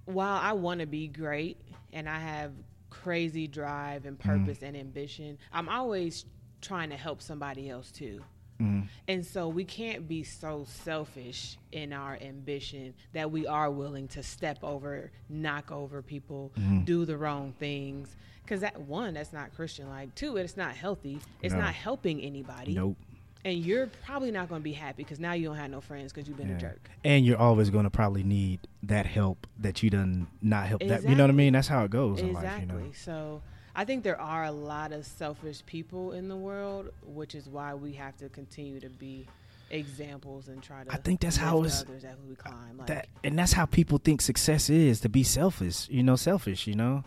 while 0.06 0.40
I 0.42 0.54
want 0.54 0.80
to 0.82 0.86
be 0.86 1.08
great 1.08 1.60
and 1.92 2.08
I 2.08 2.20
have 2.20 2.52
crazy 2.90 3.48
drive 3.48 4.06
and 4.06 4.18
Mm-hmm. 4.20 4.46
purpose 4.46 4.64
and 4.64 4.78
ambition, 4.78 5.38
I'm 5.52 5.68
always 5.70 6.26
trying 6.62 6.90
to 6.90 6.98
help 6.98 7.22
somebody 7.22 7.70
else 7.70 7.92
too. 7.92 8.22
Mm, 8.62 8.88
And 9.08 9.26
so 9.26 9.48
we 9.50 9.64
can't 9.66 10.08
be 10.08 10.24
so 10.24 10.66
selfish 10.68 11.58
in 11.72 11.94
our 11.94 12.18
ambition 12.22 12.94
that 13.14 13.32
we 13.32 13.46
are 13.48 13.70
willing 13.72 14.08
to 14.10 14.24
step 14.24 14.60
over, 14.64 15.12
knock 15.30 15.72
over 15.72 16.02
people, 16.02 16.52
Mm-hmm. 16.58 16.84
do 16.84 17.06
the 17.06 17.18
wrong 17.18 17.54
things. 17.60 18.16
Because 18.44 18.62
that 18.62 18.80
one, 18.82 19.16
that's 19.16 19.34
not 19.34 19.54
Christian 19.56 19.90
like. 19.90 20.14
Two, 20.16 20.38
it's 20.38 20.56
not 20.56 20.76
healthy. 20.76 21.20
It's 21.42 21.54
No. 21.54 21.62
not 21.62 21.74
helping 21.74 22.22
anybody. 22.22 22.74
nope. 22.76 22.98
And 23.44 23.60
you're 23.64 23.86
probably 24.04 24.32
not 24.32 24.50
going 24.50 24.62
to 24.62 24.64
be 24.64 24.74
happy 24.74 25.04
because 25.04 25.20
now 25.20 25.34
you 25.34 25.46
don't 25.46 25.56
have 25.58 25.70
no 25.70 25.80
friends 25.80 26.12
because 26.12 26.28
you've 26.28 26.38
been 26.38 26.50
Yeah. 26.50 26.56
a 26.56 26.60
jerk. 26.60 26.90
And 27.04 27.24
you're 27.26 27.38
always 27.38 27.70
going 27.70 27.84
to 27.84 27.92
probably 27.92 28.24
need 28.24 28.60
that 28.84 29.06
help 29.06 29.46
that 29.60 29.84
you 29.84 29.92
done 29.92 30.26
not 30.42 30.66
help 30.68 30.82
that. 30.82 31.04
You 31.04 31.14
know 31.16 31.24
what 31.24 31.30
I 31.30 31.34
mean? 31.34 31.54
That's 31.54 31.68
how 31.68 31.84
it 31.84 31.92
goes 31.92 32.20
in 32.22 32.30
Exactly. 32.32 32.66
life, 32.68 32.80
you 32.80 32.86
know? 32.88 32.92
So 32.94 33.42
I 33.76 33.84
think 33.86 34.04
there 34.04 34.20
are 34.20 34.46
a 34.46 34.52
lot 34.52 34.92
of 34.94 35.06
selfish 35.06 35.62
people 35.66 36.14
in 36.14 36.30
the 36.30 36.36
world, 36.36 36.92
which 37.06 37.36
is 37.36 37.48
why 37.48 37.74
we 37.74 37.94
have 37.94 38.16
to 38.18 38.30
continue 38.30 38.80
to 38.80 38.90
be 38.90 39.28
examples 39.70 40.48
and 40.48 40.62
try 40.64 40.84
to. 40.84 40.94
I 40.94 40.98
think 40.98 41.20
that's 41.20 41.36
how 41.38 41.60
it's- 41.60 41.82
others 41.82 42.04
as 42.06 42.18
we 42.28 42.36
climb. 42.36 42.78
Like, 42.78 42.88
That 42.88 43.08
and 43.24 43.38
that's 43.38 43.52
how 43.54 43.66
people 43.66 43.98
think 43.98 44.22
success 44.22 44.70
is 44.70 45.02
to 45.02 45.10
be 45.10 45.24
selfish, 45.24 45.90
you 45.90 46.04
know, 46.04 46.16
selfish, 46.16 46.68
you 46.68 46.76
know? 46.76 47.04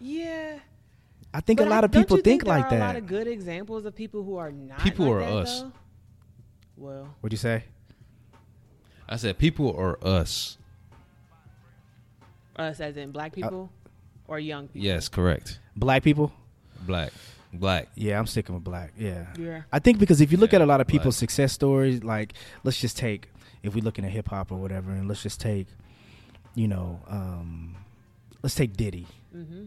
yeah. 0.00 0.60
I 1.34 1.40
think 1.40 1.58
But 1.58 1.64
a 1.64 1.66
I- 1.66 1.70
lot 1.70 1.84
of 1.84 1.90
don't 1.90 2.02
people 2.04 2.16
you 2.18 2.22
think, 2.22 2.44
there 2.44 2.54
like 2.56 2.66
are 2.66 2.70
that. 2.70 2.80
A 2.82 2.86
lot 2.86 2.96
of 2.96 3.06
good 3.06 3.26
examples 3.26 3.84
of 3.84 3.94
people 3.94 4.22
who 4.24 4.36
are 4.36 4.50
not. 4.52 4.78
People 4.80 5.04
like 5.06 5.14
or 5.14 5.20
that, 5.20 5.32
us? 5.32 5.60
though? 5.60 5.72
Well, 6.76 7.14
What'd 7.20 7.32
you 7.34 7.38
say? 7.38 7.64
I 9.08 9.16
said 9.16 9.36
people 9.38 9.74
are 9.76 9.98
us. 10.04 10.56
us 12.56 12.80
as 12.80 12.96
in 12.96 13.10
Uh, 13.10 13.12
black 13.12 13.32
people 13.34 13.70
or 14.28 14.38
young 14.38 14.68
people. 14.68 14.86
Yes, 14.86 15.08
correct. 15.08 15.58
Black 15.76 16.02
people? 16.04 16.32
Black, 16.86 17.12
black. 17.52 17.88
Yeah, 17.96 18.18
I'm 18.18 18.26
sticking 18.26 18.54
with 18.54 18.62
black. 18.64 18.92
Yeah. 18.96 19.26
Yeah. 19.36 19.62
I 19.72 19.78
think 19.80 19.98
because 19.98 20.20
if 20.20 20.30
you 20.30 20.38
look 20.38 20.52
Yeah, 20.52 20.56
at 20.60 20.62
a 20.62 20.66
lot 20.66 20.80
of 20.80 20.86
black. 20.86 20.92
people's 20.92 21.16
success 21.16 21.52
stories, 21.52 22.04
like 22.04 22.34
let's 22.62 22.78
just 22.80 22.96
take 22.96 23.28
if 23.62 23.74
we're 23.74 23.82
looking 23.82 24.04
at 24.04 24.12
hip 24.12 24.28
hop 24.28 24.52
or 24.52 24.56
whatever, 24.58 24.92
and 24.92 25.08
let's 25.08 25.22
just 25.22 25.40
take, 25.40 25.66
you 26.54 26.68
know, 26.68 27.00
um, 27.08 27.74
let's 28.42 28.54
take 28.54 28.76
Diddy. 28.76 29.06
Mm-hmm. 29.36 29.64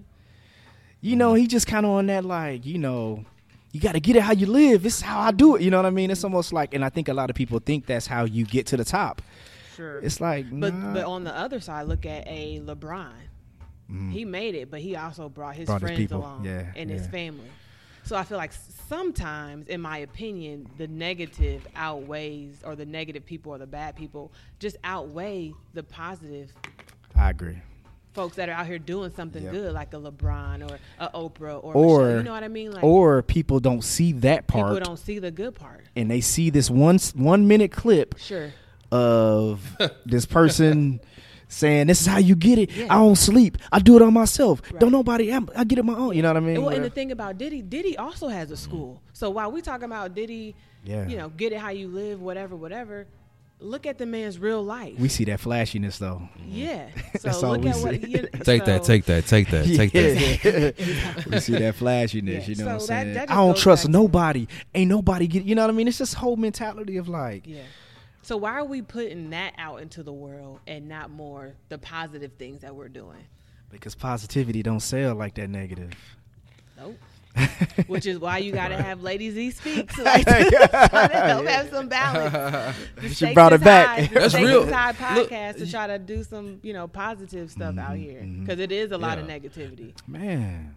You 1.01 1.15
know, 1.15 1.33
he 1.33 1.47
just 1.47 1.67
kind 1.67 1.85
of 1.85 1.91
on 1.93 2.05
that 2.07 2.23
like, 2.23 2.65
you 2.65 2.77
know, 2.77 3.25
you 3.73 3.79
got 3.81 3.93
to 3.93 3.99
get 3.99 4.15
it 4.15 4.21
how 4.23 4.33
you 4.33 4.45
live. 4.45 4.83
This 4.83 4.97
is 4.97 5.01
how 5.01 5.19
I 5.19 5.31
do 5.31 5.55
it. 5.55 5.61
You 5.61 5.71
know 5.71 5.77
what 5.77 5.85
I 5.85 5.89
mean? 5.89 6.11
It's 6.11 6.23
almost 6.23 6.53
like, 6.53 6.73
and 6.73 6.85
I 6.85 6.89
think 6.89 7.07
a 7.09 7.13
lot 7.13 7.29
of 7.29 7.35
people 7.35 7.59
think 7.59 7.85
that's 7.87 8.05
how 8.07 8.23
you 8.25 8.45
get 8.45 8.67
to 8.67 8.77
the 8.77 8.85
top. 8.85 9.21
Sure. 9.75 9.99
It's 9.99 10.21
like, 10.21 10.45
But 10.51 10.73
nah. 10.73 10.93
but 10.93 11.05
on 11.05 11.23
the 11.23 11.35
other 11.35 11.59
side, 11.59 11.87
look 11.87 12.05
at 12.05 12.25
a 12.27 12.59
LeBron. 12.63 13.11
Mhm. 13.91 14.11
He 14.11 14.25
made 14.25 14.55
it, 14.55 14.71
but 14.71 14.79
he 14.81 14.95
also 14.95 15.27
brought 15.29 15.55
his 15.55 15.65
Brought 15.65 15.81
friends 15.81 15.97
people, 15.97 16.19
along 16.19 16.45
yeah, 16.45 16.71
and 16.75 16.89
his 16.89 17.05
family. 17.07 17.49
So 18.03 18.15
I 18.15 18.23
feel 18.23 18.37
like 18.37 18.51
sometimes, 18.87 19.67
in 19.67 19.79
my 19.81 19.99
opinion, 19.99 20.67
the 20.77 20.87
negative 20.87 21.67
outweighs, 21.75 22.55
or 22.63 22.75
the 22.75 22.85
negative 22.85 23.25
people 23.25 23.53
or 23.53 23.57
the 23.57 23.67
bad 23.67 23.95
people 23.95 24.31
just 24.59 24.77
outweigh 24.83 25.53
the 25.73 25.83
positive 25.83 26.51
I 27.15 27.29
agree. 27.29 27.57
folks 28.13 28.35
that 28.37 28.49
are 28.49 28.53
out 28.53 28.65
here 28.65 28.79
doing 28.79 29.11
something 29.15 29.43
Yep. 29.43 29.51
good, 29.53 29.73
like 29.73 29.93
a 29.93 29.97
LeBron 29.97 30.69
or 30.69 30.77
a 30.99 31.09
Oprah 31.09 31.63
or, 31.63 31.73
Or- 31.75 31.99
Michelle. 32.03 32.17
You 32.17 32.23
know 32.23 32.31
what 32.31 32.43
I 32.43 32.47
mean? 32.47 32.71
Like 32.71 32.83
Or 32.83 33.21
people 33.21 33.59
don't 33.59 33.83
see 33.83 34.13
that 34.13 34.47
part. 34.47 34.73
people 34.73 34.85
don't 34.85 34.97
see 34.99 35.19
the 35.19 35.31
good 35.31 35.53
part. 35.55 35.85
and 35.95 36.09
they 36.09 36.21
see 36.21 36.49
this 36.49 36.69
one 36.69 36.97
one 37.15 37.47
minute 37.47 37.71
clip 37.71 38.15
Sure. 38.17 38.51
of 38.91 39.77
this 40.05 40.25
person 40.25 40.99
saying, 41.51 41.87
"This 41.87 42.01
is 42.01 42.07
how 42.07 42.17
you 42.17 42.35
get 42.35 42.57
it. 42.57 42.71
Yeah. 42.71 42.85
I 42.89 42.95
don't 42.95 43.15
sleep. 43.15 43.57
I 43.71 43.79
do 43.79 43.95
it 43.95 44.01
on 44.01 44.13
myself. 44.13 44.61
Right. 44.71 44.79
Don't 44.79 44.91
nobody. 44.91 45.31
I'm, 45.31 45.49
I 45.55 45.63
get 45.63 45.79
it 45.79 45.85
my 45.85 45.93
own. 45.95 46.15
You 46.15 46.21
know 46.21 46.29
what 46.29 46.37
I 46.37 46.39
mean? 46.39 46.55
And, 46.55 46.65
well, 46.65 46.75
and 46.75 46.83
the 46.85 46.89
thing 46.89 47.11
about 47.11 47.37
Diddy, 47.37 47.61
Diddy 47.61 47.97
also 47.97 48.27
has 48.29 48.51
a 48.51 48.57
school. 48.57 49.01
So 49.13 49.29
while 49.29 49.51
we 49.51 49.61
talking 49.61 49.85
about 49.85 50.15
Diddy, 50.15 50.55
Yeah. 50.83 51.07
you 51.07 51.17
know, 51.17 51.29
get 51.29 51.51
it 51.53 51.59
how 51.59 51.69
you 51.69 51.87
live, 51.87 52.21
whatever, 52.21 52.55
whatever. 52.55 53.05
Look 53.63 53.85
at 53.85 53.99
the 53.99 54.07
man's 54.07 54.39
real 54.39 54.63
life. 54.63 54.97
we 54.97 55.07
see 55.07 55.23
that 55.25 55.39
flashiness 55.39 55.99
though. 55.99 56.27
yeah. 56.47 56.87
So 57.13 57.19
That's 57.27 57.43
all 57.43 57.51
look 57.51 57.61
we 57.61 57.69
at 57.69 57.75
what. 57.77 57.93
see. 58.01 58.07
You, 58.09 58.17
Take 58.43 58.65
that, 58.65 58.83
take 58.83 59.05
that, 59.05 59.25
take 59.27 59.49
that, 59.49 59.65
take 59.65 59.91
that. 59.93 61.25
We 61.29 61.39
see 61.39 61.53
that 61.59 61.75
flashiness. 61.75 62.47
Yeah. 62.47 62.55
You 62.55 62.63
know 62.63 62.65
what 62.65 62.73
I'm 62.73 62.79
So 62.79 62.87
that- 62.87 63.13
that 63.13 63.29
I 63.31 63.35
don't 63.35 63.55
trust 63.55 63.87
nobody. 63.87 64.47
Ain't 64.73 64.89
nobody 64.89 65.27
get. 65.27 65.43
You 65.43 65.53
know 65.53 65.61
what 65.61 65.69
I 65.69 65.73
mean? 65.73 65.87
It's 65.87 65.99
this 65.99 66.13
whole 66.13 66.37
mentality 66.37 66.97
of 66.97 67.07
like, 67.07 67.45
Yeah. 67.45 67.61
So 68.23 68.37
why 68.37 68.51
are 68.51 68.63
we 68.65 68.81
putting 68.81 69.31
that 69.31 69.53
out 69.57 69.81
into 69.81 70.03
the 70.03 70.13
world 70.13 70.59
and 70.67 70.87
not 70.87 71.09
more 71.09 71.53
the 71.69 71.77
positive 71.77 72.33
things 72.33 72.61
that 72.61 72.75
we're 72.75 72.89
doing? 72.89 73.25
because 73.69 73.95
positivity 73.95 74.61
don't 74.61 74.81
sell 74.81 75.15
like 75.15 75.33
that 75.35 75.49
negative. 75.49 75.91
Nope. 76.77 76.97
Which 77.87 78.05
is 78.05 78.19
why 78.19 78.39
you 78.39 78.51
got 78.51 78.67
to 78.67 78.75
have 78.75 79.01
Lady 79.01 79.31
Z 79.31 79.51
speak. 79.51 79.97
Like, 79.97 80.25
try 80.25 80.43
to 81.07 81.17
help 81.21 81.47
have 81.47 81.69
some 81.69 81.87
balance. 81.87 82.75
The 82.97 83.09
She 83.13 83.33
brought 83.33 83.53
it 83.53 83.63
back. 83.63 83.87
High, 83.87 84.05
the 84.07 84.19
That's 84.19 84.33
real. 84.33 84.63
is 84.63 84.73
High 84.73 85.15
Look, 85.15 85.29
podcast 85.29 85.57
to 85.59 85.71
try 85.71 85.87
to 85.87 85.97
do 85.99 86.23
some, 86.25 86.59
you 86.63 86.73
know, 86.73 86.89
positive 86.89 87.49
stuff 87.49 87.77
out 87.77 87.91
Mm-hmm, 87.95 88.01
here 88.01 88.21
because 88.41 88.59
it 88.59 88.73
is 88.73 88.91
a 88.91 88.97
lot 88.97 89.17
of 89.17 89.25
negativity. 89.25 89.93
Man, 90.05 90.75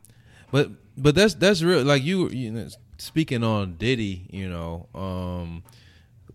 But 0.52 0.70
but 0.96 1.16
that's 1.16 1.34
that's 1.34 1.62
real. 1.62 1.82
Like 1.82 2.04
you, 2.04 2.28
you 2.28 2.52
know, 2.52 2.68
speaking 2.98 3.42
on 3.42 3.74
Diddy, 3.74 4.28
you 4.30 4.48
know, 4.48 4.86
um, 4.94 5.64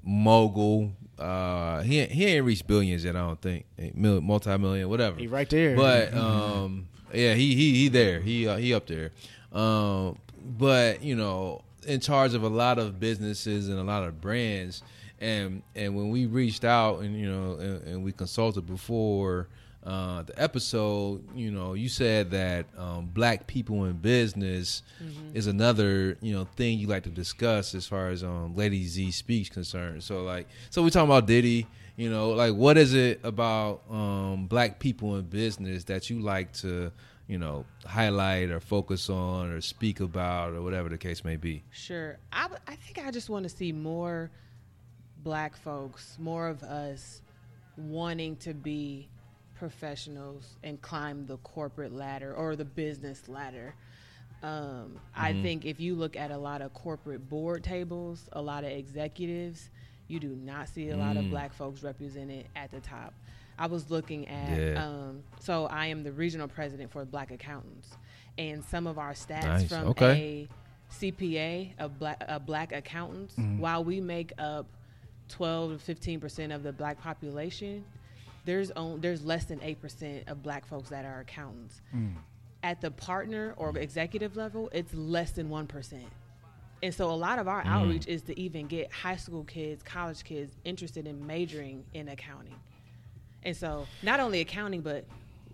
mogul. 0.04 0.92
Uh, 1.20 1.82
he 1.82 2.00
ain't- 2.00 2.12
he 2.12 2.26
ain't 2.26 2.46
reached 2.46 2.66
billions 2.68 3.04
yet. 3.04 3.16
I 3.16 3.20
don't 3.20 3.42
think 3.42 3.66
multi-million, 3.96 4.88
whatever. 4.90 5.20
He 5.20 5.28
right 5.28 5.50
there. 5.50 5.76
But 5.76 6.14
um, 6.18 6.88
yeah, 7.14 7.34
he 7.34 7.56
he 7.56 7.76
he 7.76 7.88
there. 7.90 8.20
He 8.22 8.48
uh, 8.48 8.58
he 8.58 8.74
up 8.74 8.88
there. 8.88 9.12
Um, 9.52 10.18
but 10.58 11.04
you 11.04 11.16
know, 11.16 11.62
in 11.88 12.00
charge 12.00 12.34
of 12.34 12.44
a 12.44 12.48
lot 12.50 12.80
of 12.80 13.00
businesses 13.00 13.68
and 13.70 13.80
a 13.80 13.84
lot 13.84 14.04
of 14.04 14.22
brands. 14.22 14.82
And 15.22 15.64
and 15.76 15.96
when 15.98 16.10
we 16.10 16.26
reached 16.28 16.64
out 16.64 17.00
and 17.02 17.20
you 17.20 17.30
know 17.30 17.54
and, 17.60 17.84
and 17.88 18.04
we 18.06 18.14
consulted 18.14 18.66
before 18.66 19.48
uh, 19.86 20.24
the 20.24 20.42
episode, 20.42 21.24
you 21.34 21.52
know, 21.52 21.74
you 21.74 21.88
said 21.88 22.32
that 22.32 22.66
um, 22.78 23.06
black 23.14 23.48
people 23.48 23.86
in 23.86 23.94
business 23.94 24.84
is 25.34 25.48
another 25.48 26.18
you 26.22 26.34
know 26.34 26.46
thing 26.58 26.80
you 26.80 26.88
like 26.88 27.04
to 27.04 27.10
discuss 27.10 27.74
as 27.74 27.88
far 27.88 28.10
as 28.10 28.24
um, 28.24 28.56
Lady 28.56 28.86
Z 28.86 29.12
speaks 29.12 29.50
concerned. 29.50 30.04
So 30.04 30.24
like, 30.24 30.48
so 30.70 30.84
we 30.84 30.90
talking 30.90 31.10
about 31.10 31.28
Diddy. 31.28 31.66
You 31.96 32.10
know, 32.10 32.30
like 32.32 32.54
what 32.54 32.78
is 32.78 32.94
it 32.94 33.20
about 33.24 33.82
um, 33.90 34.48
black 34.48 34.80
people 34.80 35.16
in 35.18 35.24
business 35.24 35.84
that 35.86 36.10
you 36.10 36.20
like 36.20 36.54
to, 36.54 36.92
you 37.28 37.38
know, 37.38 37.66
highlight 37.86 38.52
or 38.52 38.62
focus 38.62 39.10
on 39.10 39.52
or 39.52 39.60
speak 39.60 40.00
about 40.00 40.54
or 40.54 40.62
whatever 40.62 40.88
the 40.88 40.98
case 40.98 41.26
may 41.26 41.36
be? 41.36 41.64
Sure. 41.72 42.18
I 42.32 42.48
think 42.76 43.06
I 43.06 43.12
just 43.12 43.30
want 43.30 43.44
to 43.44 43.50
see 43.50 43.74
more 43.74 44.32
black 45.24 45.58
folks, 45.58 46.16
more 46.20 46.48
of 46.48 46.64
us 46.64 47.22
wanting 47.76 48.36
to 48.38 48.54
be 48.54 49.10
professionals 49.60 50.56
and 50.64 50.82
climb 50.82 51.26
the 51.28 51.38
corporate 51.38 51.94
ladder 51.94 52.34
or 52.34 52.56
the 52.56 52.66
business 52.66 53.28
ladder. 53.28 53.76
Um, 54.42 54.98
I 55.16 55.34
think 55.34 55.66
if 55.66 55.80
you 55.82 55.96
look 55.96 56.16
at 56.16 56.32
a 56.32 56.38
lot 56.38 56.62
of 56.62 56.74
corporate 56.74 57.30
board 57.30 57.62
tables, 57.64 58.30
a 58.32 58.42
lot 58.42 58.64
of 58.64 58.72
executives, 58.72 59.70
you 60.08 60.20
do 60.20 60.30
not 60.30 60.70
see 60.70 60.90
a 60.90 60.98
lot 60.98 61.18
of 61.18 61.30
black 61.30 61.54
folks 61.54 61.84
represented 61.84 62.48
at 62.56 62.72
the 62.72 62.80
top. 62.80 63.14
I 63.60 63.68
was 63.68 63.92
looking 63.92 64.28
at, 64.30 64.58
Yeah. 64.58 64.86
um, 64.86 65.24
so 65.42 65.66
I 65.66 65.88
am 65.88 66.04
the 66.04 66.14
regional 66.14 66.48
president 66.48 66.90
for 66.92 67.04
Black 67.04 67.30
Accountants, 67.32 67.90
and 68.38 68.64
some 68.64 68.88
of 68.88 68.98
our 68.98 69.12
stats 69.12 69.44
Nice. 69.44 69.68
from 69.70 69.88
Okay. 69.90 70.48
a 70.50 70.94
CPA 70.94 71.74
of 71.78 72.00
black, 72.00 72.24
uh, 72.28 72.40
black 72.40 72.72
accountants, 72.72 73.36
Mm-hmm. 73.36 73.60
while 73.60 73.84
we 73.84 74.00
make 74.00 74.32
up 74.40 74.66
12 75.28 75.74
to 75.74 75.80
15 75.80 76.20
percent 76.22 76.54
of 76.54 76.64
the 76.64 76.72
black 76.72 77.00
population, 77.02 77.84
there's 78.50 78.72
on, 78.72 79.00
there's 79.00 79.24
less 79.24 79.46
than 79.46 79.60
eight 79.62 79.80
percent 79.80 80.28
of 80.28 80.42
black 80.42 80.66
folks 80.66 80.90
that 80.90 81.06
are 81.06 81.20
accountants. 81.20 81.82
Mm. 81.96 82.16
At 82.64 82.82
the 82.82 82.92
partner 82.92 83.54
or 83.58 83.78
executive 83.78 84.36
level, 84.36 84.70
it's 84.74 84.94
less 84.94 85.32
than 85.32 85.50
one 85.50 85.68
percent. 85.68 86.10
And 86.82 86.94
so 86.94 87.12
a 87.12 87.20
lot 87.28 87.40
of 87.40 87.46
Mm. 87.46 87.52
our 87.52 87.64
outreach 87.66 88.08
is 88.08 88.22
to 88.24 88.40
even 88.40 88.68
get 88.68 88.92
high 88.92 89.18
school 89.18 89.44
kids, 89.44 89.84
college 89.84 90.24
kids 90.24 90.52
interested 90.64 91.06
in 91.06 91.26
majoring 91.28 91.86
in 91.94 92.08
accounting. 92.10 92.56
And 93.44 93.56
so 93.56 93.86
not 94.02 94.20
only 94.20 94.42
accounting, 94.42 94.82
but 94.82 95.06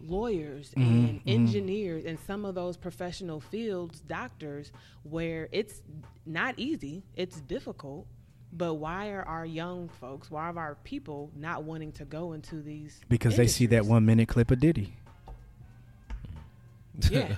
lawyers 0.07 0.71
Mm-hmm, 0.71 1.05
and 1.05 1.21
engineers 1.25 2.05
and 2.05 2.17
some 2.27 2.45
of 2.45 2.55
those 2.55 2.77
professional 2.77 3.39
fields, 3.39 4.01
doctors, 4.01 4.71
where 5.03 5.47
it's 5.51 5.81
not 6.25 6.53
easy, 6.57 7.03
it's 7.15 7.39
difficult. 7.41 8.07
But 8.57 8.75
why 8.75 9.09
are 9.09 9.23
our 9.23 9.45
young 9.45 9.89
folks, 9.99 10.31
why 10.31 10.49
are 10.49 10.57
our 10.57 10.75
people 10.83 11.29
not 11.35 11.63
wanting 11.63 11.91
to 11.93 12.05
go 12.05 12.31
into 12.33 12.61
these? 12.61 13.01
because 13.09 13.35
they 13.35 13.47
see 13.47 13.65
that 13.67 13.85
one 13.85 14.05
minute 14.05 14.27
clip 14.29 14.49
of 14.51 14.59
Diddy. 14.59 14.93
Yeah. 17.09 17.35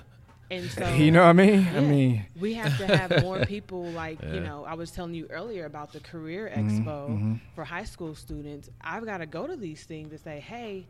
And 0.50 0.70
so 0.70 0.88
you 0.94 1.10
know 1.10 1.22
what 1.22 1.28
I 1.30 1.32
mean? 1.34 1.68
I 1.74 1.80
mean, 1.80 2.24
we 2.38 2.54
have 2.54 2.76
to 2.78 2.86
have 2.86 3.22
more 3.22 3.44
people 3.44 3.84
like 3.90 4.22
you 4.22 4.40
know 4.40 4.64
i 4.64 4.74
was 4.74 4.90
telling 4.90 5.12
you 5.14 5.26
earlier 5.30 5.66
about 5.66 5.92
the 5.92 6.00
career 6.00 6.50
Mm-hmm, 6.54 6.88
expo 6.88 7.40
for 7.54 7.64
high 7.64 7.84
school 7.84 8.14
students 8.14 8.70
i've 8.80 9.04
got 9.04 9.18
to 9.18 9.26
go 9.26 9.46
to 9.46 9.56
these 9.56 9.84
things 9.84 10.10
to 10.10 10.18
say 10.18 10.40
hey 10.40 10.86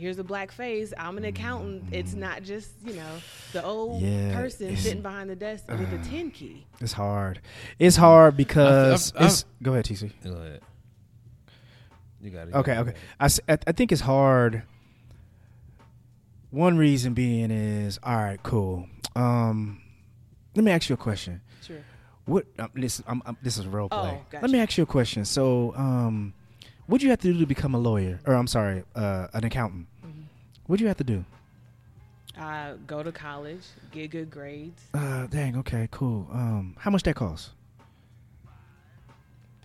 here's 0.00 0.18
a 0.18 0.24
black 0.24 0.50
face 0.50 0.92
i'm 0.96 1.18
an 1.18 1.24
accountant 1.24 1.84
it's 1.92 2.14
not 2.14 2.42
just 2.42 2.70
you 2.84 2.94
know 2.94 3.16
the 3.52 3.62
old 3.64 4.02
Mm-hmm. 4.02 4.30
Yeah, 4.30 4.34
person 4.34 4.76
sitting 4.76 5.02
behind 5.02 5.28
the 5.28 5.36
desk 5.36 5.64
with 5.68 5.92
a 5.92 6.08
10 6.08 6.30
key 6.30 6.66
it's 6.80 6.92
hard. 6.94 7.40
It's 7.78 7.96
hard 7.96 8.36
because 8.36 9.12
I've- 9.14 9.24
it's. 9.26 9.44
Go 9.62 9.72
ahead, 9.72 9.84
TC. 9.84 10.10
Go 10.24 10.30
ahead. 10.32 10.60
You 12.22 12.30
got 12.30 12.48
it. 12.48 12.54
Okay, 12.54 12.78
okay. 12.78 12.94
I, 13.18 13.28
I 13.48 13.72
think 13.72 13.92
it's 13.92 14.00
hard. 14.00 14.62
One 16.50 16.76
reason 16.78 17.12
being 17.14 17.50
is 17.50 17.98
all 18.02 18.16
right, 18.16 18.42
cool. 18.42 18.86
Um, 19.14 19.80
let 20.54 20.64
me 20.64 20.70
ask 20.72 20.88
you 20.88 20.94
a 20.94 20.98
question. 20.98 21.40
sure 21.62 21.76
What 22.24 22.46
um, 22.58 22.70
this? 22.74 23.02
I'm, 23.06 23.22
I'm, 23.26 23.36
this 23.42 23.58
is 23.58 23.66
role 23.66 23.88
Oh, 23.90 24.00
play. 24.00 24.20
gotcha. 24.30 24.42
Let 24.42 24.50
me 24.50 24.58
ask 24.58 24.76
you 24.76 24.82
a 24.84 24.86
question. 24.86 25.24
So, 25.24 25.74
um, 25.76 26.34
what 26.86 27.00
do 27.00 27.06
you 27.06 27.10
have 27.10 27.20
to 27.20 27.32
do 27.32 27.38
to 27.38 27.46
become 27.46 27.74
a 27.74 27.78
lawyer? 27.78 28.20
Or 28.26 28.34
I'm 28.34 28.46
sorry, 28.48 28.82
uh, 28.96 29.28
an 29.32 29.44
accountant. 29.44 29.86
What 30.70 30.78
do 30.78 30.84
you 30.84 30.88
have 30.88 30.98
to 30.98 31.04
do? 31.04 31.24
uh, 32.38 32.74
go 32.86 33.02
to 33.02 33.10
college 33.10 33.64
get 33.90 34.12
good 34.12 34.30
grades 34.30 34.80
Uh, 34.94 35.26
dang. 35.26 35.56
Okay, 35.58 35.88
cool. 35.90 36.28
Um, 36.32 36.76
how 36.78 36.90
much 36.92 37.02
that 37.02 37.16
costs? 37.16 37.50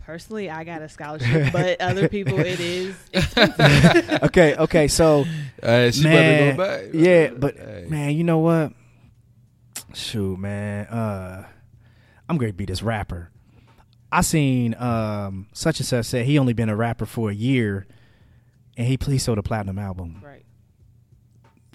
personally 0.04 0.52
i 0.52 0.64
got 0.64 0.84
a 0.84 0.90
scholarship 0.90 1.52
but 1.52 1.80
other 1.90 2.08
people 2.08 2.40
it 2.40 2.60
is 2.60 2.96
okay, 4.24 4.56
okay. 4.56 4.88
So, 4.88 5.26
Uh, 5.64 5.90
she 5.90 6.04
man, 6.04 6.14
better 6.14 6.52
go 6.52 6.64
back. 6.64 6.94
yeah, 6.94 7.30
but 7.36 7.56
Hey. 7.56 7.86
man, 7.90 8.12
you 8.16 8.24
know 8.24 8.38
what? 8.40 8.74
Shoot, 9.96 10.38
man. 10.38 10.86
Uh, 10.88 11.48
I'm 12.30 12.38
gonna 12.38 12.54
be 12.54 12.66
this 12.66 12.84
rapper. 12.84 13.30
I 14.12 14.22
seen 14.22 14.76
um 14.76 15.48
such 15.54 15.80
and 15.80 15.88
such 15.88 16.06
said 16.06 16.26
he 16.28 16.38
only 16.38 16.54
been 16.54 16.70
a 16.70 16.76
rapper 16.76 17.06
for 17.08 17.30
a 17.32 17.34
year, 17.34 17.88
and 18.78 18.86
he 18.88 18.98
please 18.98 19.24
sold 19.24 19.38
a 19.40 19.44
platinum 19.44 19.80
album. 19.80 20.22
right 20.24 20.45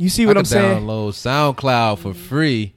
You 0.00 0.08
see 0.08 0.24
what 0.24 0.32
could 0.32 0.38
I'm 0.38 0.44
saying? 0.46 0.82
download 0.82 1.10
SoundCloud 1.12 1.98
for 1.98 2.14
free. 2.14 2.74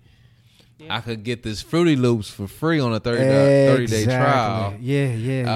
Yeah. 0.77 0.97
I 0.97 0.99
could 0.99 1.23
get 1.23 1.41
this 1.41 1.61
Fruity 1.61 1.95
Loops 1.95 2.29
for 2.29 2.47
free 2.49 2.81
on 2.81 2.93
a 2.93 2.99
30 2.99 3.17
day, 3.23 3.67
30 3.67 3.87
day 3.87 4.03
trial. 4.03 4.75
Yeah, 4.81 5.05
yeah, 5.13 5.43
yeah. 5.43 5.51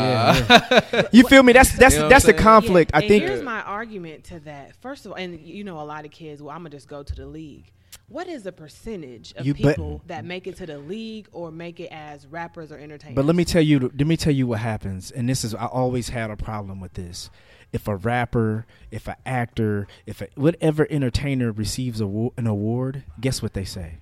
Uh, 0.49 0.79
yeah. 0.93 1.01
You 1.11 1.27
feel 1.27 1.43
me? 1.43 1.51
That's 1.51 1.77
that's 1.77 1.95
You 1.95 2.03
know 2.03 2.09
that's 2.09 2.23
the 2.23 2.33
conflict. 2.33 2.91
Yeah, 2.93 2.97
I 2.99 3.01
and 3.01 3.09
think. 3.09 3.23
here's 3.25 3.43
my 3.43 3.61
argument 3.63 4.23
to 4.25 4.39
that. 4.41 4.77
First 4.77 5.05
of 5.05 5.11
all, 5.11 5.17
and 5.17 5.41
you 5.41 5.65
know, 5.65 5.81
a 5.81 5.83
lot 5.83 6.05
of 6.05 6.11
kids. 6.11 6.41
Well, 6.41 6.55
I'm 6.55 6.61
gonna 6.61 6.69
just 6.69 6.87
go 6.87 7.03
to 7.03 7.15
the 7.15 7.25
league. 7.25 7.69
What 8.09 8.27
is 8.29 8.43
the 8.43 8.53
percentage 8.53 9.33
of 9.35 9.45
You 9.45 9.53
bet- 9.53 9.75
people 9.75 10.01
that 10.07 10.23
make 10.23 10.47
it 10.47 10.55
to 10.57 10.65
the 10.65 10.77
league 10.77 11.27
or 11.33 11.51
make 11.51 11.81
it 11.81 11.89
as 11.91 12.25
rappers 12.25 12.71
or 12.71 12.77
entertainers? 12.77 13.15
But 13.15 13.25
let 13.25 13.35
me 13.35 13.43
tell 13.43 13.61
you, 13.61 13.79
let 13.79 14.07
me 14.07 14.15
tell 14.15 14.33
you 14.33 14.47
what 14.47 14.59
happens. 14.59 15.11
And 15.11 15.27
this 15.27 15.43
is, 15.43 15.53
I 15.53 15.65
always 15.65 16.09
had 16.09 16.31
a 16.31 16.37
problem 16.37 16.79
with 16.79 16.93
this. 16.93 17.29
If 17.73 17.85
a 17.85 17.97
rapper, 17.97 18.65
if 18.91 19.09
an 19.09 19.17
actor, 19.25 19.87
if 20.05 20.21
a, 20.21 20.29
whatever 20.35 20.87
entertainer 20.89 21.51
receives 21.51 21.99
a, 21.99 22.05
an 22.37 22.47
award, 22.47 23.03
guess 23.19 23.41
what 23.41 23.53
they 23.53 23.65
say? 23.65 23.97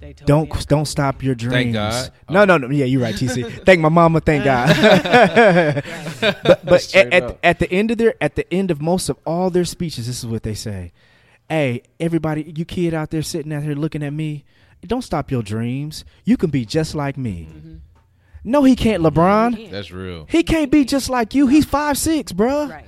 They 0.00 0.14
Don't 0.14 0.66
don't 0.66 0.86
stop 0.86 1.22
your 1.22 1.34
dreams. 1.34 1.52
Thank 1.52 1.72
God. 1.74 2.10
No, 2.28 2.44
no, 2.46 2.56
no. 2.56 2.70
Yeah, 2.70 2.86
you're 2.86 3.02
right, 3.02 3.14
TC. 3.14 3.64
thank 3.66 3.80
my 3.80 3.90
mama. 3.90 4.20
Thank 4.20 4.44
God. 4.44 4.74
but 6.42 6.64
but 6.64 6.94
at, 6.96 7.12
at, 7.12 7.38
at 7.44 7.58
the 7.58 7.70
end 7.70 7.90
of 7.90 7.98
their 7.98 8.14
at 8.18 8.34
the 8.34 8.50
end 8.52 8.70
of 8.70 8.80
most 8.80 9.10
of 9.10 9.18
all 9.26 9.50
their 9.50 9.66
speeches, 9.66 10.06
this 10.06 10.18
is 10.18 10.26
what 10.26 10.42
they 10.42 10.54
say. 10.54 10.92
Hey, 11.50 11.82
everybody, 11.98 12.52
you 12.56 12.64
kid 12.64 12.94
out 12.94 13.10
there 13.10 13.22
sitting 13.22 13.52
out 13.52 13.64
here 13.64 13.74
looking 13.74 14.04
at 14.04 14.12
me, 14.12 14.44
don't 14.86 15.02
stop 15.02 15.30
your 15.32 15.42
dreams. 15.42 16.04
You 16.24 16.36
can 16.36 16.48
be 16.50 16.64
just 16.64 16.94
like 16.94 17.18
me. 17.18 17.48
Mm-hmm. 17.52 17.74
No, 18.44 18.62
he 18.62 18.76
can't, 18.76 19.02
LeBron. 19.02 19.56
can't. 19.56 19.72
That's 19.72 19.90
real. 19.90 20.26
He 20.30 20.44
can't 20.44 20.70
be 20.70 20.84
just 20.84 21.10
like 21.10 21.34
you. 21.34 21.48
He's 21.48 21.64
five 21.64 21.98
six, 21.98 22.32
bruh. 22.32 22.70
Right. 22.70 22.84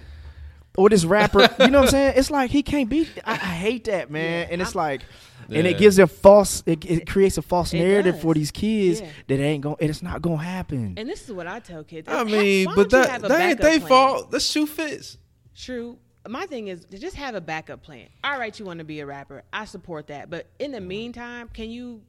Or 0.77 0.89
this 0.89 1.05
rapper, 1.05 1.49
you 1.61 1.67
know 1.71 1.81
what 1.81 1.87
I'm 1.89 1.91
saying? 1.91 2.15
It's 2.17 2.31
like 2.31 2.51
he 2.53 2.63
can't 2.63 2.89
be. 2.89 3.09
I, 3.25 3.33
I 3.33 3.37
hate 3.37 3.85
that, 3.85 4.11
man. 4.11 4.47
Yeah, 4.47 4.53
and 4.53 4.63
it's 4.63 4.71
I'm- 4.77 4.85
like, 4.85 5.03
and 5.51 5.67
it 5.67 5.77
gives 5.77 5.99
a 5.99 6.07
false. 6.07 6.63
It, 6.65 6.85
it 6.89 7.07
creates 7.07 7.37
a 7.37 7.43
false 7.43 7.75
It 7.75 7.79
narrative 7.81 8.15
does. 8.15 8.23
for 8.23 8.33
these 8.33 8.51
kids 8.53 9.01
Yeah. 9.03 9.09
that 9.27 9.41
ain't 9.41 9.63
going. 9.65 9.77
It's 9.81 10.03
not 10.03 10.23
gonna 10.23 10.37
happen. 10.43 10.95
And 10.97 11.07
this 11.09 11.25
is 11.29 11.33
what 11.33 11.47
I 11.49 11.59
tell 11.59 11.83
kids. 11.85 12.09
I 12.09 12.23
mean, 12.25 12.69
but 12.75 12.89
that, 12.91 13.11
have 13.11 13.23
that 13.23 13.31
ain't 13.41 13.59
backup 13.59 13.73
they 13.73 13.79
plan? 13.81 13.89
fault. 13.89 14.31
The 14.31 14.41
shoe 14.41 14.67
fits. 14.67 15.19
True. 15.55 15.99
My 16.29 16.47
thing 16.47 16.69
is 16.69 16.85
to 16.87 16.99
just 16.99 17.17
have 17.17 17.35
a 17.35 17.41
backup 17.41 17.83
plan. 17.83 18.09
All 18.23 18.39
right, 18.39 18.57
you 18.57 18.65
want 18.65 18.79
to 18.79 18.85
be 18.85 19.01
a 19.01 19.07
rapper. 19.07 19.43
I 19.53 19.65
support 19.65 20.07
that. 20.07 20.31
But 20.31 20.47
in 20.59 20.71
the 20.73 20.81
meantime, 20.81 21.49
can 21.53 21.71
you 21.71 22.01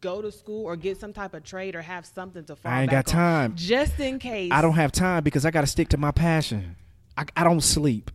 go 0.00 0.22
to 0.22 0.30
school 0.30 0.64
or 0.64 0.76
get 0.76 0.98
some 1.00 1.12
type 1.12 1.34
of 1.34 1.42
trade 1.42 1.74
or 1.74 1.82
have 1.82 2.06
something 2.06 2.44
to 2.44 2.56
fall 2.56 2.70
I 2.70 2.82
ain't 2.82 2.90
back 2.90 3.06
got 3.06 3.14
on, 3.14 3.20
time. 3.20 3.52
just 3.56 3.98
in 3.98 4.18
case. 4.18 4.52
I 4.52 4.62
don't 4.62 4.74
have 4.74 4.92
time 4.92 5.24
because 5.24 5.44
I 5.44 5.50
got 5.50 5.62
to 5.62 5.66
stick 5.66 5.88
to 5.88 5.96
my 5.96 6.12
passion. 6.12 6.76
I, 7.16 7.24
I 7.36 7.44
don't 7.44 7.60
sleep. 7.60 8.10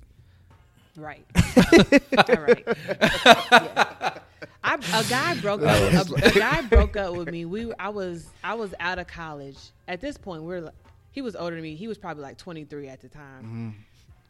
Right. 0.95 1.25
All 1.57 2.35
right. 2.35 2.63
Yeah. 2.65 4.19
I, 4.63 4.75
a 4.75 5.03
guy 5.09 5.35
broke 5.41 5.63
up. 5.63 6.09
A, 6.09 6.27
a 6.27 6.31
guy 6.31 6.61
broke 6.61 6.95
up 6.95 7.15
with 7.15 7.29
me. 7.29 7.45
We 7.45 7.73
I 7.79 7.89
was 7.89 8.29
I 8.43 8.53
was 8.53 8.73
out 8.79 8.97
of 8.99 9.07
college 9.07 9.57
at 9.87 9.99
this 9.99 10.17
point. 10.17 10.43
We're 10.43 10.71
he 11.11 11.21
was 11.21 11.35
older 11.35 11.55
than 11.55 11.63
me. 11.63 11.75
He 11.75 11.87
was 11.87 11.97
probably 11.97 12.23
like 12.23 12.37
23 12.37 12.87
at 12.87 13.01
the 13.01 13.09
time. 13.09 13.43
Mm-hmm. 13.43 13.69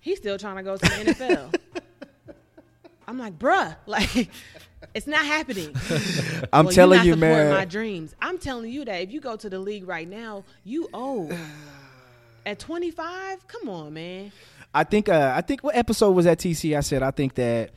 He's 0.03 0.17
still 0.17 0.37
trying 0.37 0.57
to 0.57 0.63
go 0.63 0.75
to 0.75 0.83
the 0.85 1.13
NFL. 1.13 1.55
I'm 3.07 3.17
like, 3.17 3.39
bruh, 3.39 3.75
like 3.85 4.29
it's 4.93 5.07
not 5.07 5.25
happening. 5.25 5.73
I'm 6.53 6.65
Well, 6.65 6.73
telling 6.73 7.05
you, 7.05 7.15
man. 7.15 7.49
My 7.53 7.63
dreams. 7.63 8.13
I'm 8.21 8.37
telling 8.37 8.69
you 8.69 8.83
that 8.83 9.01
if 9.01 9.13
you 9.13 9.21
go 9.21 9.37
to 9.37 9.49
the 9.49 9.59
league 9.59 9.87
right 9.87 10.07
now, 10.07 10.43
you 10.65 10.89
owe. 10.93 11.31
at 12.45 12.59
25, 12.59 13.47
come 13.47 13.69
on, 13.69 13.93
man. 13.93 14.33
I 14.73 14.83
think 14.83 15.07
uh, 15.07 15.31
I 15.33 15.39
think 15.39 15.63
what 15.63 15.77
episode 15.77 16.11
was 16.11 16.25
that 16.25 16.37
TC? 16.37 16.75
I 16.75 16.81
said 16.81 17.01
I 17.01 17.11
think 17.11 17.35
that 17.35 17.71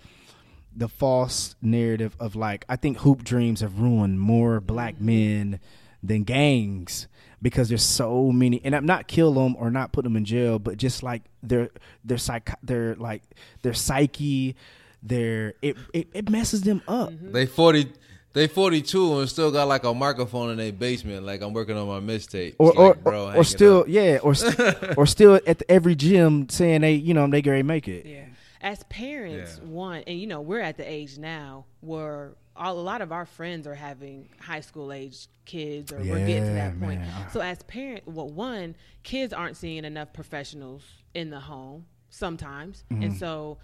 the 0.75 0.89
false 0.89 1.55
narrative 1.63 2.17
of 2.19 2.35
like 2.35 2.65
I 2.69 2.75
think 2.75 2.99
hoop 2.99 3.23
dreams 3.23 3.61
have 3.61 3.79
ruined 3.79 4.19
more 4.19 4.61
black 4.61 5.01
men 5.01 5.61
than 6.03 6.25
gangs 6.25 7.07
because 7.43 7.69
there's 7.69 7.83
so 7.83 8.33
many 8.33 8.61
and 8.65 8.75
I'm 8.75 8.87
not 8.87 9.07
kill 9.09 9.33
them 9.35 9.57
or 9.59 9.71
not 9.71 9.93
put 9.93 10.05
them 10.05 10.17
in 10.17 10.25
jail, 10.25 10.59
but 10.59 10.77
just 10.77 11.03
like 11.03 11.23
their 11.43 11.71
their 12.05 12.19
psych 12.19 12.51
their 12.63 12.95
like 12.97 13.23
their 13.63 13.75
psyche, 13.75 14.57
their 15.03 15.55
it 15.63 15.77
it, 15.93 16.09
it 16.15 16.31
messes 16.31 16.63
them 16.63 16.83
up. 16.89 17.11
Mm-hmm. 17.11 17.33
They 17.33 17.47
forty. 17.47 17.93
They 18.33 18.49
forty 18.49 18.83
two 18.83 19.19
and 19.19 19.27
still 19.31 19.51
got 19.51 19.67
like 19.67 19.85
a 19.85 19.95
microphone 19.95 20.51
in 20.51 20.59
their 20.59 20.71
basement. 20.71 21.25
Like 21.25 21.41
I'm 21.41 21.55
working 21.55 21.75
on 21.75 21.89
my 21.89 22.01
mixtape. 22.01 22.57
Or, 22.59 22.69
It's 22.69 22.79
or, 22.79 22.95
bro, 22.95 23.29
or, 23.31 23.37
or 23.37 23.45
still 23.45 23.81
up. 23.81 23.87
yeah 23.89 24.19
or 24.23 24.35
st- 24.35 24.77
or 24.99 25.07
still 25.07 25.41
at 25.47 25.61
the, 25.61 25.71
every 25.71 25.95
gym 25.95 26.47
saying 26.51 26.83
they 26.83 26.93
you 26.93 27.15
know 27.15 27.27
they 27.29 27.41
gonna 27.41 27.63
make 27.63 27.89
it 27.89 28.05
Yeah. 28.05 28.25
As 28.61 28.83
parents, 28.85 29.61
Yeah. 29.63 29.69
one, 29.69 30.03
and 30.07 30.19
you 30.19 30.27
know, 30.27 30.41
we're 30.41 30.61
at 30.61 30.77
the 30.77 30.89
age 30.91 31.19
now 31.19 31.67
where 31.81 32.35
all, 32.57 32.79
a 32.79 32.81
lot 32.81 33.03
of 33.03 33.13
our 33.13 33.27
friends 33.27 33.67
are 33.67 33.75
having 33.75 34.29
high 34.41 34.61
school 34.61 34.93
age 34.93 35.29
kids, 35.45 35.93
or 35.93 35.99
we're 35.99 36.27
getting 36.27 36.47
to 36.47 36.53
that 36.55 36.79
point. 36.81 37.01
man. 37.01 37.31
So, 37.31 37.41
as 37.41 37.63
parent, 37.65 38.07
well, 38.09 38.29
one, 38.31 38.75
kids 39.03 39.33
aren't 39.33 39.57
seeing 39.57 39.85
enough 39.85 40.13
professionals 40.13 40.83
in 41.15 41.31
the 41.31 41.41
home 41.41 41.87
sometimes, 42.09 42.85
Mm-hmm. 42.91 43.03
and 43.03 43.17
so 43.17 43.59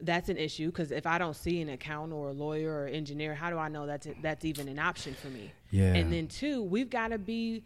that's 0.00 0.28
an 0.28 0.36
issue 0.36 0.66
because 0.66 0.90
if 0.90 1.06
I 1.06 1.18
don't 1.18 1.36
see 1.36 1.60
an 1.60 1.68
accountant 1.68 2.12
or 2.14 2.30
a 2.30 2.32
lawyer 2.32 2.82
or 2.82 2.86
engineer, 2.86 3.34
how 3.34 3.48
do 3.50 3.58
I 3.58 3.68
know 3.68 3.86
that's 3.86 4.08
that's 4.22 4.44
even 4.44 4.66
an 4.68 4.78
option 4.78 5.14
for 5.14 5.28
me? 5.28 5.52
Yeah. 5.70 5.94
And 5.94 6.12
then 6.12 6.26
two, 6.26 6.62
we've 6.62 6.90
got 6.90 7.08
to 7.08 7.18
be 7.18 7.62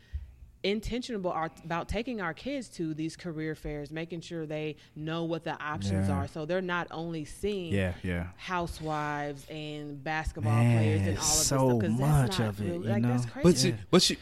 intentional 0.64 1.32
about 1.64 1.88
taking 1.88 2.20
our 2.20 2.34
kids 2.34 2.68
to 2.68 2.92
these 2.94 3.16
career 3.16 3.54
fairs, 3.54 3.90
making 3.90 4.20
sure 4.20 4.44
they 4.46 4.76
know 4.96 5.24
what 5.24 5.44
the 5.44 5.60
options 5.62 6.08
Yeah. 6.08 6.16
are, 6.16 6.26
so 6.28 6.44
they're 6.46 6.60
not 6.60 6.88
only 6.90 7.24
seeing 7.24 7.72
yeah 7.72 7.92
yeah 8.02 8.26
housewives 8.36 9.46
and 9.48 10.02
basketball 10.02 10.52
Man, 10.52 10.76
players 10.76 11.00
and 11.08 11.18
all 11.18 11.24
of 11.24 11.26
so 11.28 11.32
this 11.32 11.46
stuff. 11.46 11.80
'cause 11.80 12.00
much 12.00 12.26
that's 12.28 12.38
not 12.40 12.48
of 12.48 12.60
it, 12.60 12.64
real- 12.64 12.82
you 12.82 12.88
like, 12.88 13.02
That's 13.02 13.26
know? 13.26 13.32
crazy. 13.32 13.44
But 13.44 13.56
see, 13.56 13.74
but 13.90 14.10
you, 14.10 14.16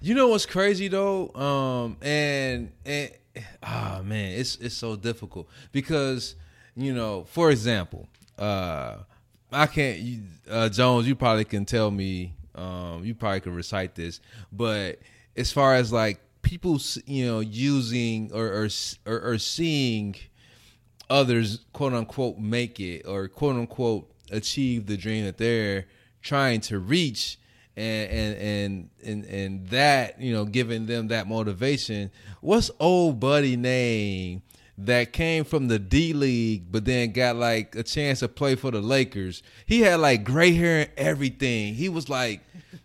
you 0.00 0.14
know 0.14 0.28
what's 0.28 0.46
crazy 0.46 0.88
though, 0.88 1.28
um, 1.34 1.96
and 2.00 2.72
and 2.84 3.10
ah 3.62 4.00
man, 4.04 4.32
it's 4.38 4.56
it's 4.56 4.76
so 4.76 4.96
difficult 4.96 5.48
because 5.72 6.36
you 6.76 6.94
know, 6.94 7.24
for 7.24 7.50
example, 7.50 8.08
uh, 8.38 8.98
I 9.52 9.66
can't, 9.66 9.98
you, 9.98 10.22
uh, 10.48 10.68
Jones, 10.68 11.06
you 11.08 11.16
probably 11.16 11.44
can 11.44 11.64
tell 11.64 11.90
me, 11.90 12.32
um, 12.54 13.04
you 13.04 13.14
probably 13.14 13.40
can 13.40 13.54
recite 13.54 13.96
this, 13.96 14.20
but 14.52 15.00
as 15.40 15.52
far 15.52 15.74
as 15.74 15.92
like 15.92 16.20
people, 16.42 16.78
you 17.06 17.26
know, 17.26 17.40
using 17.40 18.30
or 18.32 18.46
or 18.46 18.68
or, 19.06 19.32
or 19.32 19.38
seeing 19.38 20.14
others 21.08 21.64
quote 21.72 21.92
unquote 21.92 22.38
make 22.38 22.78
it 22.78 23.04
or 23.06 23.26
quote 23.26 23.56
unquote 23.56 24.08
achieve 24.30 24.86
the 24.86 24.96
dream 24.96 25.24
that 25.24 25.38
they're 25.38 25.86
trying 26.22 26.60
to 26.60 26.78
reach 26.78 27.36
and 27.76 28.10
and 28.10 28.36
and 28.38 28.90
and, 29.04 29.24
and 29.24 29.68
that 29.70 30.20
you 30.20 30.32
know 30.32 30.44
giving 30.44 30.86
them 30.86 31.08
that 31.08 31.26
motivation. 31.26 32.10
What's 32.40 32.70
old 32.78 33.18
buddy 33.18 33.56
name 33.56 34.42
that 34.86 35.12
came 35.12 35.44
from 35.44 35.68
the 35.68 35.78
D 35.78 36.12
League 36.12 36.70
but 36.70 36.84
then 36.84 37.12
got 37.12 37.36
like 37.36 37.74
a 37.76 37.82
chance 37.82 38.20
to 38.20 38.28
play 38.28 38.54
for 38.54 38.70
the 38.70 38.80
Lakers 38.80 39.42
he 39.66 39.80
had 39.80 40.00
like 40.00 40.24
gray 40.24 40.52
hair 40.52 40.80
and 40.82 40.90
everything 40.96 41.74
he 41.74 41.88
was 41.88 42.08
like 42.08 42.40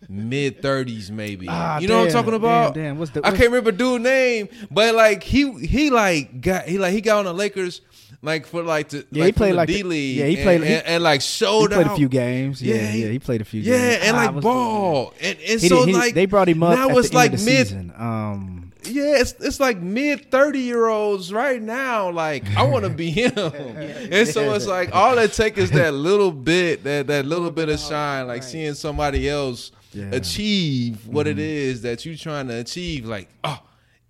mid 0.10 0.62
30s 0.62 1.10
maybe 1.10 1.48
Ah, 1.50 1.80
you 1.80 1.88
know 1.88 2.00
what 2.00 2.08
I'm 2.08 2.14
talking 2.14 2.34
about 2.34 2.74
damn, 2.76 2.84
damn. 2.84 3.00
What's 3.00 3.12
the- 3.12 3.26
I 3.26 3.32
can't 3.32 3.44
remember 3.50 3.72
dude 3.72 4.02
name, 4.02 4.50
but 4.70 4.94
like 4.96 5.24
he 5.24 5.52
he 5.66 5.90
like 5.90 6.42
got 6.42 6.66
he 6.66 6.78
like 6.78 6.94
he 6.94 7.02
got 7.02 7.20
on 7.20 7.26
the 7.26 7.34
Lakers 7.34 7.82
like 8.22 8.46
for 8.46 8.62
like 8.64 8.90
to 8.90 9.06
Yeah, 9.12 9.24
like 9.26 9.34
he 9.36 9.38
played 9.38 9.52
the 9.54 9.58
like 9.58 9.68
D 9.68 9.84
League. 9.84 10.18
yeah, 10.18 10.26
he 10.26 10.36
played- 10.44 10.62
and, 10.62 10.70
he- 10.70 10.76
and, 10.94 11.04
like 11.04 11.22
he 11.22 11.28
showed 11.28 11.72
played 11.72 11.88
a 11.88 11.96
few 11.96 12.10
games 12.10 12.62
yeah 12.62 12.76
Yeah, 12.76 12.94
yeah 12.94 13.08
he 13.10 13.20
played 13.20 13.42
a 13.42 13.46
few 13.46 13.62
Yeah, 13.62 13.78
games 13.78 13.84
yeah 14.04 14.08
and 14.10 14.18
Ah, 14.18 14.20
like 14.26 14.34
what's 14.36 14.44
ball, 14.44 15.14
and, 15.22 15.38
and 15.48 15.62
so 15.62 15.86
did- 15.86 15.88
he- 15.88 15.94
like 15.94 16.14
they 16.14 16.26
brought 16.26 16.50
him 16.50 16.62
up 16.64 16.78
Now 16.78 16.98
it's 16.98 17.10
the 17.10 17.16
like 17.16 17.32
end 17.32 17.40
of 17.40 17.46
the 17.46 17.52
mid. 17.52 17.68
season. 17.68 17.94
Um, 17.98 18.65
Yeah, 18.88 19.20
it's 19.20 19.34
it's 19.40 19.60
like 19.60 19.78
mid 19.78 20.30
thirty 20.32 20.60
year 20.60 20.88
olds 20.88 21.32
right 21.34 21.62
now. 21.62 22.10
Like 22.12 22.46
I 22.56 22.64
want 22.64 22.84
to 22.86 22.90
be 22.90 23.10
him, 23.22 23.32
and 23.38 24.28
so 24.28 24.54
it's 24.54 24.68
like 24.68 24.94
all 24.94 25.18
it 25.18 25.34
take 25.34 25.58
is 25.58 25.72
that 25.72 25.94
little 25.94 26.32
bit, 26.32 26.84
that 26.84 27.08
that 27.08 27.26
little 27.26 27.52
bit 27.52 27.70
of 27.70 27.80
shine, 27.80 28.28
like 28.28 28.42
right. 28.42 28.44
seeing 28.44 28.74
somebody 28.76 29.30
else 29.30 29.72
Yeah. 29.94 30.10
achieve 30.12 31.08
what 31.08 31.26
Mm-hmm. 31.28 31.40
it 31.40 31.46
is 31.46 31.82
that 31.84 32.06
you're 32.06 32.16
trying 32.18 32.48
to 32.50 32.56
achieve. 32.60 33.06
Like 33.06 33.30
oh, 33.44 33.62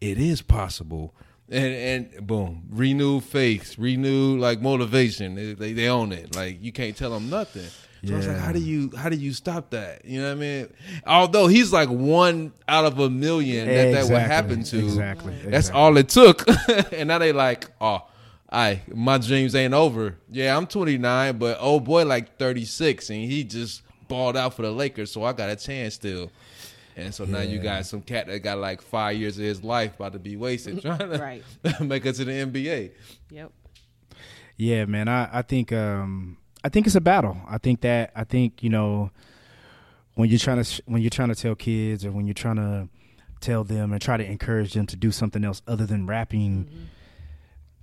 it 0.02 0.18
is 0.18 0.42
possible, 0.42 1.14
and 1.50 2.10
and 2.16 2.28
boom, 2.28 2.64
renewed 2.70 3.24
faith, 3.24 3.76
renewed 3.78 4.40
like 4.40 4.62
motivation. 4.62 5.36
They 5.36 5.54
they, 5.54 5.74
they 5.74 5.88
own 5.88 6.12
it. 6.12 6.36
Like 6.36 6.62
you 6.62 6.72
can't 6.72 6.96
tell 6.98 7.12
them 7.12 7.30
nothing. 7.30 7.68
So 8.06 8.16
it's 8.16 8.28
like, 8.28 8.38
how 8.38 8.52
do 8.52 8.60
you 8.60 8.92
how 8.98 9.10
do 9.10 9.16
you 9.18 9.34
stop 9.34 9.72
that? 9.72 10.06
You 10.06 10.22
know 10.22 10.28
what 10.30 10.38
I 10.38 10.40
mean? 10.42 10.74
Although 11.08 11.48
he's 11.48 11.74
like 11.74 11.90
one 11.90 12.54
out 12.68 12.86
of 12.86 13.00
a 13.00 13.10
million 13.10 13.68
that 13.68 13.92
that 13.94 14.04
would 14.06 14.22
happen 14.22 14.64
to. 14.64 14.80
exactly, 14.80 15.34
That's 15.44 15.70
exactly. 15.70 15.82
all 15.82 15.98
it 15.98 16.10
took. 16.10 16.46
and 16.94 17.08
now 17.08 17.18
they 17.20 17.32
like, 17.32 17.70
oh, 17.82 18.06
I 18.52 18.82
my 18.94 19.18
dreams 19.18 19.56
ain't 19.56 19.74
over. 19.74 20.18
Yeah, 20.30 20.56
I'm 20.56 20.68
29, 20.68 21.38
but 21.38 21.58
oh 21.60 21.80
boy 21.80 22.06
like 22.06 22.38
36, 22.38 23.10
and 23.10 23.20
he 23.24 23.44
just 23.44 23.82
balled 24.08 24.38
out 24.38 24.54
for 24.54 24.62
the 24.62 24.72
Lakers, 24.72 25.12
so 25.12 25.24
I 25.24 25.34
got 25.34 25.50
a 25.50 25.56
chance 25.56 25.96
still. 25.96 26.32
And 26.98 27.14
so 27.14 27.26
now 27.26 27.42
you 27.42 27.60
got 27.60 27.86
some 27.86 28.02
cat 28.02 28.28
that 28.28 28.40
got 28.40 28.58
like 28.60 28.82
five 28.82 29.18
years 29.18 29.38
of 29.38 29.44
his 29.44 29.64
life 29.64 29.96
about 29.96 30.14
to 30.14 30.20
be 30.20 30.38
wasted 30.38 30.82
trying 30.84 31.00
to 31.00 31.18
Right. 31.18 31.44
make 31.82 32.06
it 32.06 32.14
to 32.14 32.24
the 32.24 32.32
NBA. 32.32 32.92
Yep. 33.32 33.52
Yeah, 34.58 34.86
man. 34.86 35.10
I, 35.10 35.40
I 35.40 35.42
think 35.42 35.74
um 35.74 36.38
I 36.66 36.70
think 36.70 36.88
it's 36.88 36.96
a 36.96 37.02
battle. 37.02 37.38
I 37.48 37.60
think 37.60 37.82
that 37.82 38.12
I 38.16 38.24
think 38.24 38.64
you 38.64 38.72
know 38.72 39.12
when 40.16 40.30
you're 40.30 40.40
trying 40.40 40.64
to 40.64 40.82
when 40.88 41.00
you're 41.04 41.12
trying 41.12 41.30
to 41.30 41.36
tell 41.36 41.54
kids 41.54 42.04
or 42.04 42.12
when 42.12 42.26
you're 42.26 42.34
trying 42.34 42.56
to 42.56 42.90
tell 43.40 43.64
them 43.64 43.92
and 43.92 44.02
try 44.02 44.18
to 44.18 44.26
encourage 44.26 44.74
them 44.74 44.88
to 44.88 44.96
do 44.96 45.12
something 45.12 45.46
else 45.46 45.62
other 45.68 45.86
than 45.86 46.08
rapping, 46.08 46.66
mm-hmm. 46.66 46.84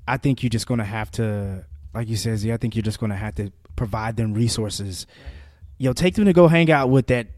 I 0.09 0.17
think 0.17 0.43
you're 0.43 0.51
just 0.51 0.67
gonna 0.67 0.85
have 0.85 1.13
to, 1.13 1.65
like 1.95 2.09
you 2.09 2.17
said, 2.17 2.39
Z. 2.39 2.53
I 2.53 2.57
think 2.57 2.75
you're 2.75 2.83
just 2.83 2.99
gonna 2.99 3.15
have 3.15 3.37
to 3.37 3.53
provide 3.77 4.17
them 4.17 4.35
resources. 4.35 5.07
Yo, 5.79 5.93
take 5.93 6.17
them 6.17 6.25
to 6.25 6.33
go 6.33 6.49
hang 6.49 6.69
out 6.69 6.91
with 6.91 7.07
that 7.07 7.29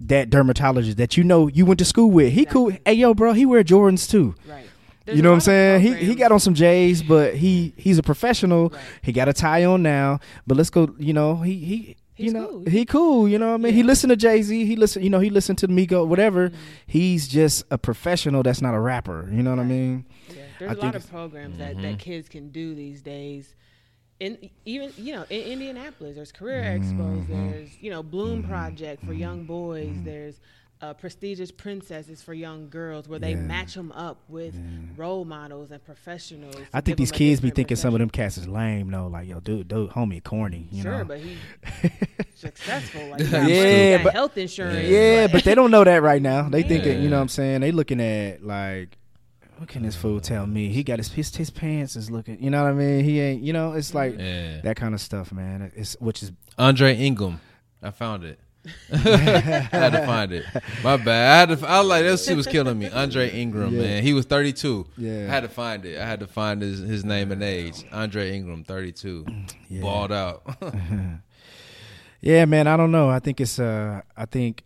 that 0.00 0.30
dermatologist 0.30 0.96
that 0.96 1.18
you 1.18 1.22
know 1.22 1.48
you 1.48 1.66
went 1.66 1.80
to 1.80 1.84
school 1.84 2.10
with. 2.10 2.32
He 2.32 2.46
cool. 2.46 2.72
Hey, 2.86 2.94
yo, 2.94 3.12
bro, 3.12 3.34
he 3.34 3.44
wear 3.44 3.62
Jordans 3.62 4.10
too 4.10 4.34
Right. 4.48 4.64
You 5.06 5.22
know 5.22 5.30
what 5.30 5.36
I'm 5.36 5.40
saying? 5.40 5.80
He 5.80 5.94
he 5.94 6.14
got 6.14 6.32
on 6.32 6.40
some 6.40 6.54
J's, 6.54 7.02
but 7.02 7.34
he 7.34 7.72
he's 7.76 7.98
a 7.98 8.02
professional. 8.02 8.70
Right. 8.70 8.80
He 9.02 9.12
got 9.12 9.28
a 9.28 9.32
tie 9.32 9.64
on 9.64 9.82
now. 9.82 10.20
But 10.46 10.56
let's 10.56 10.70
go. 10.70 10.94
You 10.98 11.12
know 11.12 11.36
he 11.36 11.56
he. 11.58 11.96
You 12.18 12.32
know 12.32 12.46
cool. 12.46 12.64
he 12.66 12.84
cool. 12.84 13.28
You 13.28 13.38
know 13.38 13.48
what 13.48 13.54
I 13.54 13.56
mean. 13.56 13.72
He 13.72 13.80
Yeah. 13.80 13.86
listened 13.86 14.10
to 14.10 14.16
Jay 14.16 14.42
Z. 14.42 14.64
He 14.66 14.76
listen. 14.76 15.02
You 15.02 15.10
know 15.10 15.18
he 15.18 15.30
listened 15.30 15.58
to 15.58 15.68
Migo. 15.68 16.06
Whatever. 16.06 16.50
Mm-hmm. 16.50 16.58
He's 16.86 17.26
just 17.26 17.64
a 17.70 17.78
professional. 17.78 18.42
That's 18.42 18.60
not 18.60 18.74
a 18.74 18.78
rapper. 18.78 19.28
You 19.32 19.42
know 19.42 19.50
what 19.50 19.58
I 19.58 19.64
mean? 19.64 20.04
Yeah, 20.28 20.34
I 20.34 20.46
there's 20.58 20.70
a 20.70 20.74
think 20.74 20.84
lot 20.84 20.94
of 20.94 21.10
programs 21.10 21.58
that, 21.58 21.76
that 21.76 21.82
mm-hmm. 21.82 21.96
kids 21.96 22.28
can 22.28 22.50
do 22.50 22.74
these 22.74 23.02
days. 23.02 23.54
In 24.20 24.50
even 24.66 24.92
you 24.96 25.14
know 25.14 25.24
in 25.30 25.40
Indianapolis, 25.52 26.14
there's 26.14 26.30
career 26.30 26.62
expos. 26.62 27.26
Mm-hmm. 27.26 27.50
There's 27.50 27.70
you 27.80 27.90
know 27.90 28.04
Bloom 28.04 28.42
mm-hmm. 28.42 28.50
Project 28.50 29.04
for 29.04 29.14
young 29.14 29.44
boys. 29.44 29.96
There's 30.04 30.38
uh, 30.82 30.92
prestigious 30.94 31.50
princesses 31.52 32.20
for 32.22 32.34
young 32.34 32.68
girls, 32.68 33.08
where 33.08 33.20
they 33.20 33.30
Yeah. 33.30 33.36
match 33.36 33.74
them 33.74 33.92
up 33.92 34.18
with 34.28 34.54
role 34.96 35.24
models 35.24 35.70
and 35.70 35.82
professionals. 35.84 36.56
I 36.74 36.80
think 36.80 36.98
these 36.98 37.12
kids 37.12 37.40
be 37.40 37.48
different 37.48 37.56
thinking 37.56 37.76
some 37.76 37.94
of 37.94 38.00
them 38.00 38.08
perception. 38.08 38.24
cats 38.24 38.38
is 38.38 38.48
lame. 38.48 38.90
though. 38.90 39.06
like 39.06 39.28
yo, 39.28 39.38
dude, 39.40 39.68
dude, 39.68 39.90
homie, 39.90 40.22
corny. 40.22 40.66
You 40.72 40.82
sure, 40.82 40.98
know? 40.98 41.04
but 41.04 41.20
he's 41.20 41.38
successful. 42.34 43.06
Like, 43.08 43.20
he 43.22 43.30
got 43.30 43.48
Yeah, 43.48 43.90
he 43.90 43.96
got 43.98 44.04
but- 44.04 44.12
health 44.12 44.36
insurance. 44.38 44.88
yeah, 44.88 45.22
like- 45.22 45.32
but 45.32 45.44
they 45.44 45.54
don't 45.54 45.70
know 45.70 45.84
that 45.84 46.02
right 46.02 46.20
now. 46.22 46.48
They 46.48 46.62
think 46.62 46.84
it, 46.84 47.00
you 47.00 47.08
know 47.08 47.16
what 47.16 47.22
I'm 47.22 47.28
saying? 47.28 47.60
They 47.60 47.72
looking 47.72 48.00
at 48.00 48.44
like 48.44 48.98
what 49.58 49.68
can 49.68 49.82
this 49.84 49.94
fool 49.94 50.20
tell 50.20 50.44
me? 50.44 50.70
He 50.70 50.82
got 50.82 50.98
his 50.98 51.12
his, 51.12 51.32
his 51.36 51.50
pants 51.50 51.94
is 51.94 52.10
looking, 52.10 52.42
you 52.42 52.50
know 52.50 52.64
what 52.64 52.70
I 52.70 52.74
mean? 52.74 53.04
He 53.04 53.20
ain't, 53.20 53.42
you 53.44 53.52
know, 53.52 53.74
it's 53.74 53.94
like 53.94 54.18
Yeah. 54.18 54.60
that 54.62 54.74
kind 54.76 54.94
of 54.94 55.00
stuff, 55.00 55.30
man. 55.32 55.70
It's 55.76 55.94
which 56.00 56.22
is 56.24 56.32
Andre 56.58 56.96
Ingram. 56.96 57.40
I 57.80 57.90
found 57.92 58.24
it. 58.24 58.40
I 58.92 58.96
had 58.96 59.90
to 59.90 60.06
find 60.06 60.32
it. 60.32 60.44
My 60.84 60.96
bad. 60.96 61.32
I 61.48 61.52
had 61.52 61.58
to. 61.60 61.66
I 61.68 61.80
was 61.80 61.88
like 61.88 62.04
that 62.04 62.20
shit 62.20 62.36
was 62.36 62.46
killing 62.46 62.78
me. 62.78 62.88
Andre 62.88 63.28
Ingram, 63.30 63.74
Yeah. 63.74 63.80
man. 63.82 64.02
He 64.04 64.12
was 64.12 64.24
32. 64.26 64.86
Yeah. 64.96 65.26
I 65.28 65.30
had 65.34 65.40
to 65.40 65.48
find 65.48 65.84
it. 65.84 65.98
I 65.98 66.06
had 66.06 66.20
to 66.20 66.26
find 66.26 66.62
his 66.62 66.78
his 66.78 67.04
name 67.04 67.32
and 67.32 67.42
age. 67.42 67.84
Andre 67.92 68.30
Ingram, 68.36 68.62
32. 68.64 69.26
Yeah. 69.68 69.80
Balled 69.80 70.12
out. 70.12 70.42
Yeah, 72.24 72.44
man, 72.44 72.68
I 72.68 72.76
don't 72.76 72.92
know. 72.92 73.08
I 73.10 73.18
think 73.18 73.40
it's 73.40 73.58
uh 73.58 74.00
I 74.16 74.26
think 74.26 74.62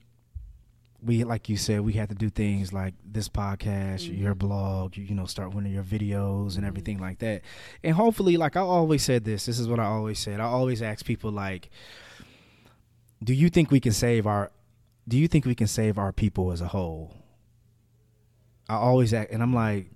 we 1.02 1.24
like 1.24 1.48
you 1.48 1.56
said, 1.56 1.80
we 1.80 1.94
had 1.94 2.10
to 2.10 2.14
do 2.14 2.28
things 2.28 2.70
like 2.72 2.92
this 3.02 3.30
podcast, 3.30 4.14
your 4.14 4.34
blog, 4.34 4.96
you, 4.96 5.04
you 5.04 5.14
know, 5.14 5.24
start 5.24 5.54
one 5.54 5.64
of 5.64 5.72
your 5.72 5.82
videos 5.82 6.56
and 6.56 6.66
everything 6.66 6.98
like 6.98 7.18
that. 7.20 7.40
And 7.82 7.94
hopefully, 7.94 8.36
like 8.36 8.56
I 8.56 8.60
always 8.60 9.02
said 9.02 9.24
this, 9.24 9.46
this 9.46 9.58
is 9.58 9.68
what 9.68 9.80
I 9.80 9.84
always 9.86 10.18
said. 10.18 10.38
I 10.40 10.44
always 10.44 10.82
ask 10.82 11.04
people 11.06 11.30
like 11.30 11.70
do 13.22 13.32
you 13.34 13.48
think 13.48 13.70
we 13.70 13.80
can 13.80 13.92
save 13.92 14.26
our 14.26 14.50
do 15.08 15.16
you 15.16 15.28
think 15.28 15.44
we 15.46 15.54
can 15.54 15.66
save 15.68 15.98
our 15.98 16.12
people 16.12 16.50
as 16.52 16.60
a 16.60 16.68
whole? 16.68 17.14
I 18.68 18.74
always 18.74 19.14
act, 19.14 19.30
and 19.30 19.42
I'm 19.42 19.54
like, 19.54 19.90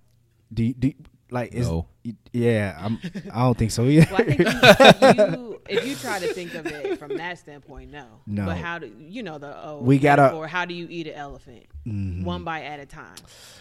do 0.52 0.64
you, 0.64 0.74
do 0.74 0.88
you- 0.88 0.94
like 1.32 1.52
is 1.54 1.68
No. 1.68 1.86
yeah? 2.32 2.76
I'm 2.80 2.98
I 3.32 3.42
don't 3.42 3.56
think 3.56 3.70
so 3.70 3.84
either. 3.84 4.06
Well, 4.10 4.20
I 4.20 4.24
think 4.24 5.18
you, 5.18 5.24
you, 5.24 5.60
if 5.68 5.86
you 5.86 5.94
try 5.94 6.18
to 6.18 6.26
think 6.34 6.54
of 6.54 6.66
it 6.66 6.98
from 6.98 7.16
that 7.18 7.38
standpoint, 7.38 7.92
no. 7.92 8.04
No. 8.26 8.46
But 8.46 8.56
how 8.56 8.80
do 8.80 8.90
you 8.98 9.22
know 9.22 9.38
the 9.38 9.56
oh 9.64 9.80
We 9.80 9.98
gotta- 10.00 10.32
Or 10.32 10.48
how 10.48 10.64
do 10.64 10.74
you 10.74 10.88
eat 10.90 11.06
an 11.06 11.14
elephant 11.14 11.66
Mhm. 11.86 12.24
one 12.24 12.42
bite 12.42 12.62
at 12.64 12.80
a 12.80 12.86
time? 12.86 13.14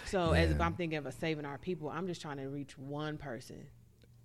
So 0.07 0.31
as 0.31 0.49
if 0.49 0.59
I'm 0.59 0.73
thinking 0.73 0.97
of 0.97 1.05
a 1.05 1.11
saving 1.11 1.45
our 1.45 1.59
people, 1.59 1.89
I'm 1.91 2.07
just 2.07 2.21
trying 2.21 2.37
to 2.37 2.47
reach 2.49 2.75
one 2.75 3.17
person. 3.17 3.67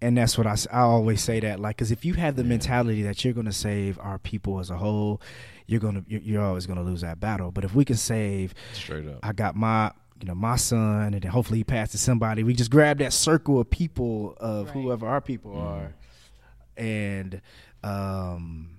And 0.04 0.16
that's 0.18 0.36
what 0.36 0.46
I, 0.46 0.56
I 0.70 0.80
always 0.80 1.22
say 1.22 1.40
that 1.40 1.58
like 1.60 1.76
because 1.76 1.90
if 1.90 2.04
you 2.04 2.14
have 2.14 2.36
the 2.36 2.44
mentality 2.44 3.02
that 3.02 3.24
you're 3.24 3.34
going 3.34 3.46
to 3.46 3.52
save 3.52 3.98
our 3.98 4.18
people 4.18 4.60
as 4.60 4.70
a 4.70 4.76
whole 4.76 5.20
you're 5.66 5.80
going 5.80 5.94
to 5.94 6.04
you're, 6.08 6.20
you're 6.20 6.42
always 6.44 6.66
going 6.66 6.78
to 6.78 6.84
lose 6.84 7.00
that 7.00 7.18
battle 7.20 7.50
but 7.50 7.64
if 7.64 7.74
we 7.74 7.84
can 7.84 7.96
save 7.96 8.54
Straight 8.74 9.06
up. 9.08 9.20
i 9.22 9.32
got 9.32 9.56
my 9.56 9.90
you 10.20 10.26
know 10.26 10.34
my 10.34 10.56
son 10.56 11.14
and 11.14 11.22
then 11.22 11.30
hopefully 11.30 11.58
he 11.60 11.64
passes 11.64 12.00
somebody 12.00 12.42
we 12.44 12.54
just 12.54 12.70
grab 12.70 12.98
that 12.98 13.12
circle 13.12 13.58
of 13.60 13.68
people 13.70 14.36
of 14.38 14.66
Right. 14.66 14.74
whoever 14.74 15.06
our 15.08 15.20
people 15.20 15.56
are 15.58 15.94
and 16.76 17.40
um 17.82 18.70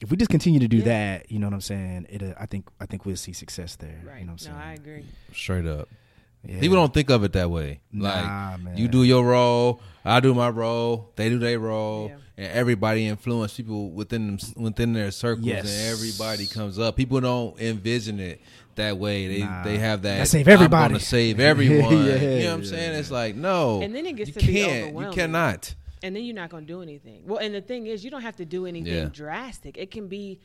if 0.00 0.10
we 0.10 0.16
just 0.16 0.30
continue 0.30 0.60
to 0.60 0.68
do 0.68 0.78
Yeah. 0.78 0.84
that 0.84 1.30
you 1.30 1.38
know 1.38 1.46
what 1.46 1.54
i'm 1.54 1.60
saying 1.60 2.06
it 2.08 2.22
uh, 2.22 2.34
i 2.38 2.46
think 2.46 2.68
i 2.80 2.86
think 2.86 3.04
we'll 3.06 3.16
see 3.16 3.32
success 3.32 3.76
there 3.76 4.00
Right. 4.04 4.20
you 4.20 4.26
know 4.26 4.32
what 4.32 4.46
i'm 4.46 4.52
no, 4.54 4.58
saying 4.60 4.70
I 4.70 4.74
agree. 4.74 5.04
Straight 5.32 5.66
up. 5.66 5.88
Yeah. 6.46 6.60
People 6.60 6.76
don't 6.76 6.92
think 6.92 7.10
of 7.10 7.24
it 7.24 7.32
that 7.32 7.50
way. 7.50 7.80
Like 7.92 8.24
Nah, 8.24 8.56
man. 8.58 8.76
you 8.76 8.88
do 8.88 9.02
your 9.02 9.24
role, 9.24 9.80
I 10.04 10.20
do 10.20 10.34
my 10.34 10.48
role, 10.50 11.10
they 11.16 11.28
do 11.30 11.38
their 11.38 11.58
role, 11.58 12.08
Yeah. 12.10 12.44
and 12.44 12.52
everybody 12.52 13.06
influence 13.06 13.54
people 13.56 13.90
within 13.90 14.26
them 14.36 14.38
within 14.56 14.92
their 14.92 15.10
circles, 15.10 15.46
Yes. 15.46 15.64
and 15.64 15.92
everybody 15.92 16.46
comes 16.46 16.78
up. 16.78 16.96
People 16.96 17.20
don't 17.20 17.58
envision 17.60 18.20
it 18.20 18.40
that 18.76 18.98
way. 18.98 19.26
They 19.28 19.38
Nah. 19.40 19.62
they 19.64 19.78
have 19.78 20.02
that. 20.02 20.18
Gotta 20.18 20.26
save 20.26 20.48
I'm 20.48 20.52
everybody." 20.54 20.94
gonna 20.94 21.00
save 21.00 21.40
everyone. 21.52 22.06
Yeah, 22.06 22.14
you 22.14 22.18
know 22.42 22.46
what 22.50 22.54
I'm 22.54 22.62
yeah, 22.62 22.68
saying? 22.70 22.94
It's 22.98 23.10
like 23.10 23.36
no, 23.36 23.80
And 23.80 23.94
then 23.94 24.04
it 24.04 24.16
gets 24.16 24.28
you 24.28 24.34
to 24.34 24.46
be 24.46 24.52
can't. 24.52 24.98
You 24.98 25.10
cannot. 25.12 25.74
and 26.02 26.14
then 26.14 26.24
you're 26.24 26.34
not 26.34 26.50
going 26.50 26.66
to 26.66 26.70
do 26.70 26.82
anything. 26.82 27.22
Well, 27.26 27.38
and 27.38 27.54
the 27.54 27.62
thing 27.62 27.86
is, 27.86 28.04
you 28.04 28.10
don't 28.10 28.20
have 28.20 28.36
to 28.36 28.44
do 28.44 28.66
anything 28.66 28.92
Yeah. 28.92 29.04
drastic. 29.10 29.78
It 29.78 29.90
can 29.90 30.06
be 30.08 30.38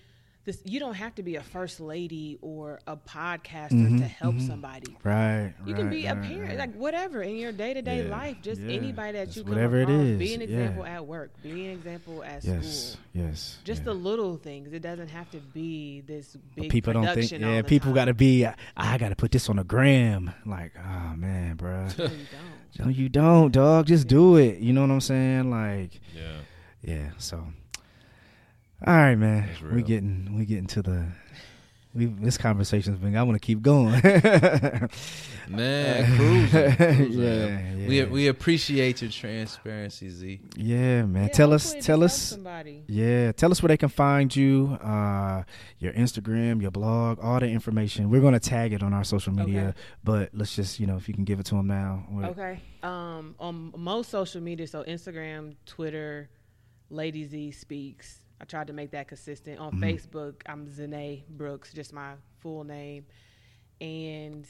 this. 0.45 0.61
You 0.66 0.80
don't 0.80 0.94
have 0.95 1.14
to 1.16 1.24
be 1.24 1.36
a 1.36 1.41
first 1.44 1.80
lady 1.80 2.38
or 2.41 2.80
a 2.88 2.95
podcaster 2.98 3.70
to 3.70 3.76
mm-hmm, 3.76 3.98
help 3.99 4.36
mm-hmm. 4.36 4.48
somebody. 4.48 4.95
right 5.03 5.53
You 5.66 5.74
can 5.74 5.86
right, 5.88 5.91
be 5.91 6.06
a 6.06 6.16
parent, 6.16 6.49
right. 6.49 6.57
like 6.57 6.74
whatever 6.76 7.22
in 7.22 7.36
your 7.38 7.52
day 7.52 7.74
to 7.74 7.82
day 7.82 8.03
life. 8.07 8.38
Just 8.41 8.61
Yeah. 8.61 8.76
anybody 8.78 9.14
that 9.18 9.26
Just 9.26 9.38
you 9.38 9.44
come 9.44 9.53
whatever 9.53 9.78
it 9.80 9.84
across. 9.84 10.02
is. 10.02 10.20
Be 10.20 10.34
an 10.34 10.41
Yeah. 10.41 10.48
example 10.48 10.86
at 10.86 11.06
work. 11.06 11.32
Be 11.44 11.66
an 11.68 11.72
example 11.72 12.24
at 12.24 12.44
yes 12.44 12.68
school. 12.94 12.99
yes 13.14 13.57
Just 13.64 13.82
yeah. 13.82 13.86
the 13.86 13.94
little 13.94 14.38
things. 14.38 14.74
It 14.74 14.82
doesn't 14.82 15.10
have 15.10 15.30
to 15.32 15.38
be 15.40 16.02
this 16.02 16.36
big 16.56 16.70
people 16.72 16.94
don't 16.94 17.03
think 17.03 17.16
production 17.16 17.44
all 17.44 17.52
yeah 17.52 17.61
the 17.61 17.68
people 17.68 17.88
time. 17.90 17.95
got 17.95 18.06
to 18.06 18.14
be 18.14 18.45
i 18.78 18.98
got 18.98 19.10
to 19.10 19.16
put 19.16 19.32
this 19.32 19.49
on 19.49 19.60
a 19.60 19.64
gram 19.64 20.32
like 20.45 20.72
oh 20.78 21.14
man 21.16 21.56
bro 21.56 21.88
No, 21.98 22.06
you 22.06 22.10
don't. 22.32 22.86
no 22.86 22.88
you 22.90 23.10
don't 23.10 23.52
dog 23.52 23.88
just 23.88 24.07
do 24.07 24.38
it 24.38 24.60
you 24.60 24.74
know 24.74 24.82
what 24.82 24.91
i'm 24.91 25.02
saying 25.02 25.49
like 25.49 25.99
Yeah. 26.16 26.38
yeah 26.82 27.10
so 27.18 27.44
all 28.85 28.93
right 28.95 29.15
man 29.15 29.49
we 29.64 29.68
real. 29.69 29.85
getting 29.85 30.35
we 30.38 30.45
getting 30.45 30.68
to 30.68 30.81
the 30.81 31.06
we 31.93 32.06
this 32.06 32.38
conversation's 32.38 32.97
been 32.99 33.15
i 33.18 33.23
want 33.23 33.35
to 33.35 33.45
keep 33.45 33.61
going 33.61 33.99
Man, 35.49 36.15
cruising. 36.15 36.76
cruising. 36.76 37.19
Yeah, 37.19 37.88
We 37.88 37.97
yeah. 38.01 38.06
we 38.06 38.27
appreciate 38.27 39.01
your 39.01 39.10
transparency, 39.10 40.10
Z. 40.11 40.41
yeah 40.56 41.03
man 41.06 41.23
Yeah, 41.23 41.27
tell 41.30 41.53
us 41.53 41.73
tell 41.81 42.03
us 42.03 42.15
somebody. 42.15 42.84
Yeah, 42.88 43.31
tell 43.31 43.49
us 43.51 43.64
where 43.64 43.69
they 43.69 43.77
can 43.77 43.89
find 43.89 44.35
you, 44.35 44.77
uh, 44.80 45.41
your 45.80 45.91
Instagram, 45.93 46.61
your 46.61 46.69
blog, 46.69 47.18
all 47.19 47.39
the 47.39 47.47
information. 47.47 48.11
We're 48.11 48.22
gonna 48.22 48.39
tag 48.39 48.73
it 48.73 48.84
on 48.84 48.93
our 48.93 49.03
social 49.03 49.34
media, 49.34 49.69
Okay. 49.69 49.77
but 50.03 50.30
let's 50.34 50.56
just 50.56 50.80
you 50.80 50.85
know 50.85 50.97
if 50.97 51.07
you 51.07 51.15
can 51.15 51.23
give 51.23 51.39
it 51.39 51.47
to 51.47 51.56
them 51.56 51.65
now. 51.65 52.06
Okay. 52.26 52.61
Um, 52.84 53.34
on 53.39 53.73
most 53.76 54.11
social 54.11 54.41
media, 54.41 54.68
so 54.68 54.84
Instagram, 54.84 55.56
Twitter, 55.65 56.30
Lady 56.91 57.26
Z 57.26 57.51
speaks. 57.53 58.19
I 58.41 58.45
tried 58.45 58.68
to 58.68 58.74
make 58.74 58.91
that 58.91 59.07
consistent. 59.07 59.60
On 59.60 59.72
Mhm. 59.74 59.80
Facebook, 59.82 60.36
I'm 60.45 60.70
Zane 60.70 61.24
Brooks, 61.30 61.74
just 61.74 61.91
my 61.94 62.14
full 62.40 62.64
name. 62.64 63.06
And 63.82 64.45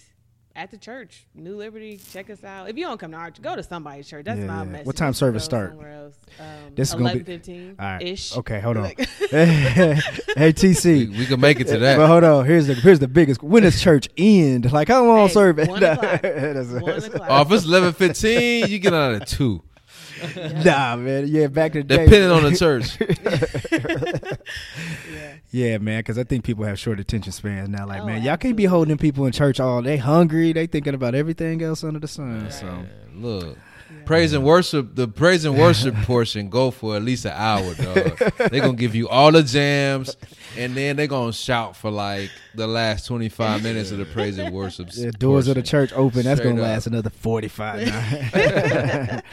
at 0.55 0.71
the 0.71 0.77
church, 0.77 1.25
New 1.35 1.55
Liberty, 1.55 1.97
check 2.11 2.29
us 2.29 2.43
out. 2.43 2.69
If 2.69 2.77
you 2.77 2.83
don't 2.85 2.99
come 2.99 3.11
to 3.11 3.17
our 3.17 3.31
church, 3.31 3.41
go 3.41 3.55
to 3.55 3.63
somebody's 3.63 4.07
church. 4.07 4.25
That's 4.25 4.39
Yeah, 4.39 4.47
my 4.47 4.57
yeah. 4.59 4.63
message. 4.65 4.87
What 4.87 4.95
time 4.95 5.13
service 5.13 5.43
start? 5.43 5.71
Um, 5.73 6.11
This 6.75 6.89
is 6.89 6.95
gonna 6.95 7.13
be- 7.13 7.19
11:15 7.23 7.75
All 7.79 7.85
right. 7.85 8.01
ish. 8.01 8.35
Okay, 8.37 8.59
hold 8.59 8.77
on. 8.77 8.83
Like- 8.83 8.99
hey 9.31 10.51
TC. 10.53 11.09
We, 11.11 11.19
we 11.19 11.25
can 11.25 11.39
make 11.39 11.59
it 11.59 11.67
to 11.67 11.77
that. 11.79 11.97
But 11.97 12.07
hold 12.07 12.23
on. 12.23 12.45
Here's 12.45 12.67
the 12.67 12.73
here's 12.75 12.99
the 12.99 13.07
biggest. 13.07 13.41
When 13.43 13.63
does 13.63 13.81
church 13.81 14.07
end? 14.17 14.71
Like 14.71 14.87
how 14.87 15.05
long 15.05 15.27
Hey, 15.27 15.33
service? 15.33 15.67
one 15.67 15.83
o'clock. 15.83 16.23
One 16.23 17.03
o'clock. 17.03 17.27
Oh, 17.29 17.41
if 17.41 17.51
it's 17.51 17.65
eleven 17.65 17.93
fifteen, 17.93 18.67
you 18.67 18.79
get 18.79 18.93
out 18.93 19.13
at 19.21 19.27
two. 19.27 19.63
Nah, 20.65 20.95
man. 20.95 21.27
Yeah, 21.27 21.47
back 21.47 21.73
to 21.73 21.79
the 21.79 21.83
day. 21.83 22.05
Depending 22.05 22.31
on 22.31 22.43
the 22.43 22.55
church. 22.57 22.97
yeah. 25.11 25.35
Yeah, 25.51 25.77
man, 25.79 25.99
because 25.99 26.17
I 26.17 26.23
think 26.23 26.43
people 26.43 26.63
have 26.65 26.77
short 26.79 26.99
attention 26.99 27.31
spans 27.31 27.69
now. 27.69 27.85
Like, 27.87 28.01
Oh, 28.01 28.05
man, 28.05 28.21
y'all 28.21 28.37
can't 28.37 28.55
be 28.55 28.65
holding 28.65 28.97
people 28.97 29.25
in 29.25 29.31
church 29.31 29.59
all 29.59 29.81
day 29.81 29.97
hungry. 29.97 30.53
They 30.53 30.67
thinking 30.67 30.93
about 30.93 31.15
everything 31.15 31.61
else 31.63 31.83
under 31.83 31.99
the 31.99 32.07
sun. 32.07 32.51
So 32.51 32.65
Man, 32.65 32.87
look, 33.15 33.57
praise 34.05 34.33
and 34.33 34.43
worship. 34.43 34.95
The 34.95 35.07
praise 35.07 35.45
and 35.45 35.57
worship 35.57 35.95
portion 36.03 36.49
go 36.49 36.69
for 36.71 36.95
at 36.95 37.01
least 37.03 37.25
an 37.25 37.33
hour, 37.35 37.73
dog. 37.73 38.17
they 38.51 38.59
gonna 38.59 38.73
give 38.73 38.93
you 38.93 39.09
all 39.09 39.31
the 39.31 39.41
jams, 39.43 40.15
and 40.57 40.75
then 40.75 40.95
they 40.95 41.07
gonna 41.07 41.33
shout 41.33 41.75
for 41.75 41.89
like 41.89 42.29
the 42.53 42.67
last 42.67 43.07
twenty 43.07 43.29
five 43.29 43.63
minutes 43.63 43.89
of 43.91 43.97
the 43.97 44.05
praise 44.05 44.37
and 44.37 44.53
worship. 44.53 44.89
the 44.91 45.11
doors 45.11 45.47
of 45.47 45.55
the 45.55 45.63
church 45.63 45.91
open. 45.93 46.23
That's 46.23 46.39
Straight 46.39 46.51
gonna 46.51 46.61
up. 46.61 46.67
last 46.69 46.85
another 46.87 47.09
forty 47.09 47.47
five. 47.47 47.87
yeah, 47.87 49.21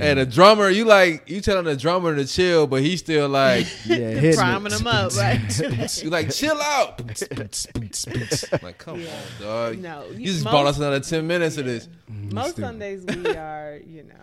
And 0.00 0.18
the 0.18 0.26
drummer, 0.26 0.68
you 0.70 0.84
like 0.84 1.28
you 1.30 1.40
telling 1.40 1.64
the 1.64 1.76
drummer 1.76 2.14
to 2.16 2.26
chill, 2.26 2.66
but 2.66 2.82
he's 2.82 3.00
still 3.00 3.28
like, 3.28 3.64
hitting 3.84 4.24
it. 4.24 4.36
Priming 4.36 4.72
them 4.72 4.86
up, 4.86 5.12
right? 5.16 6.02
you 6.02 6.10
like 6.10 6.30
chill 6.32 6.60
out. 6.60 7.00
like, 8.62 8.78
come 8.78 9.00
Yeah. 9.00 9.08
on, 9.08 9.40
dog. 9.40 9.78
no, 9.78 10.06
You 10.10 10.26
just 10.26 10.44
most- 10.44 10.52
bought 10.52 10.66
us 10.66 10.78
another 10.78 11.00
ten 11.00 11.26
minutes 11.26 11.56
of 11.58 11.66
this. 11.66 11.88
Most 12.08 12.56
Sundays 12.56 13.04
we 13.04 13.26
are, 13.36 13.78
you 13.86 14.02
know, 14.04 14.14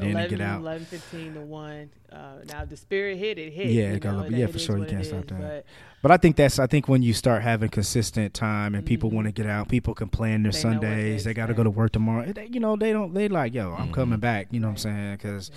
Get 0.00 0.02
in 0.02 0.16
and 0.16 0.18
11, 0.18 0.38
get 0.38 0.40
out. 0.46 0.60
11, 0.60 0.86
15 0.86 1.34
to 1.34 1.40
1. 1.40 1.90
Uh, 2.12 2.16
now, 2.48 2.64
the 2.64 2.76
spirit 2.76 3.18
hit, 3.18 3.38
it 3.38 3.52
hit. 3.52 3.66
Yeah, 3.68 3.88
you 3.88 3.94
it 3.94 4.00
gotta 4.00 4.16
know, 4.22 4.28
be- 4.28 4.36
yeah, 4.36 4.46
for 4.46 4.58
sure, 4.58 4.78
you 4.78 4.84
can't 4.86 5.04
stop 5.04 5.24
is, 5.24 5.26
that. 5.28 5.40
But 5.40 5.66
But 6.02 6.10
I 6.10 6.16
think 6.18 6.36
that's 6.36 6.58
I 6.58 6.66
think 6.66 6.86
when 6.88 7.02
you 7.02 7.12
start 7.14 7.42
having 7.42 7.70
consistent 7.70 8.34
time 8.34 8.74
and 8.74 8.84
people 8.84 9.10
Mhm. 9.10 9.14
want 9.14 9.26
to 9.26 9.32
get 9.32 9.46
out, 9.46 9.68
people 9.68 9.94
can 9.94 10.08
plan 10.08 10.42
their 10.42 10.52
They 10.52 10.62
know 10.62 10.68
what 10.74 10.80
to 10.82 10.86
Sundays. 10.86 11.24
They 11.24 11.32
got 11.34 11.46
to 11.46 11.54
go 11.54 11.62
to 11.64 11.70
work 11.70 11.92
tomorrow. 11.92 12.30
They, 12.32 12.46
you 12.52 12.60
know, 12.60 12.76
they 12.76 12.92
don't. 12.92 13.14
They 13.14 13.28
like, 13.28 13.54
yo, 13.54 13.72
I'm 13.72 13.88
Mhm. 13.88 13.94
coming 13.94 14.18
back. 14.20 14.48
You 14.50 14.60
know 14.60 14.68
what 14.68 14.72
I'm 14.72 14.76
saying? 14.78 15.12
Because 15.16 15.50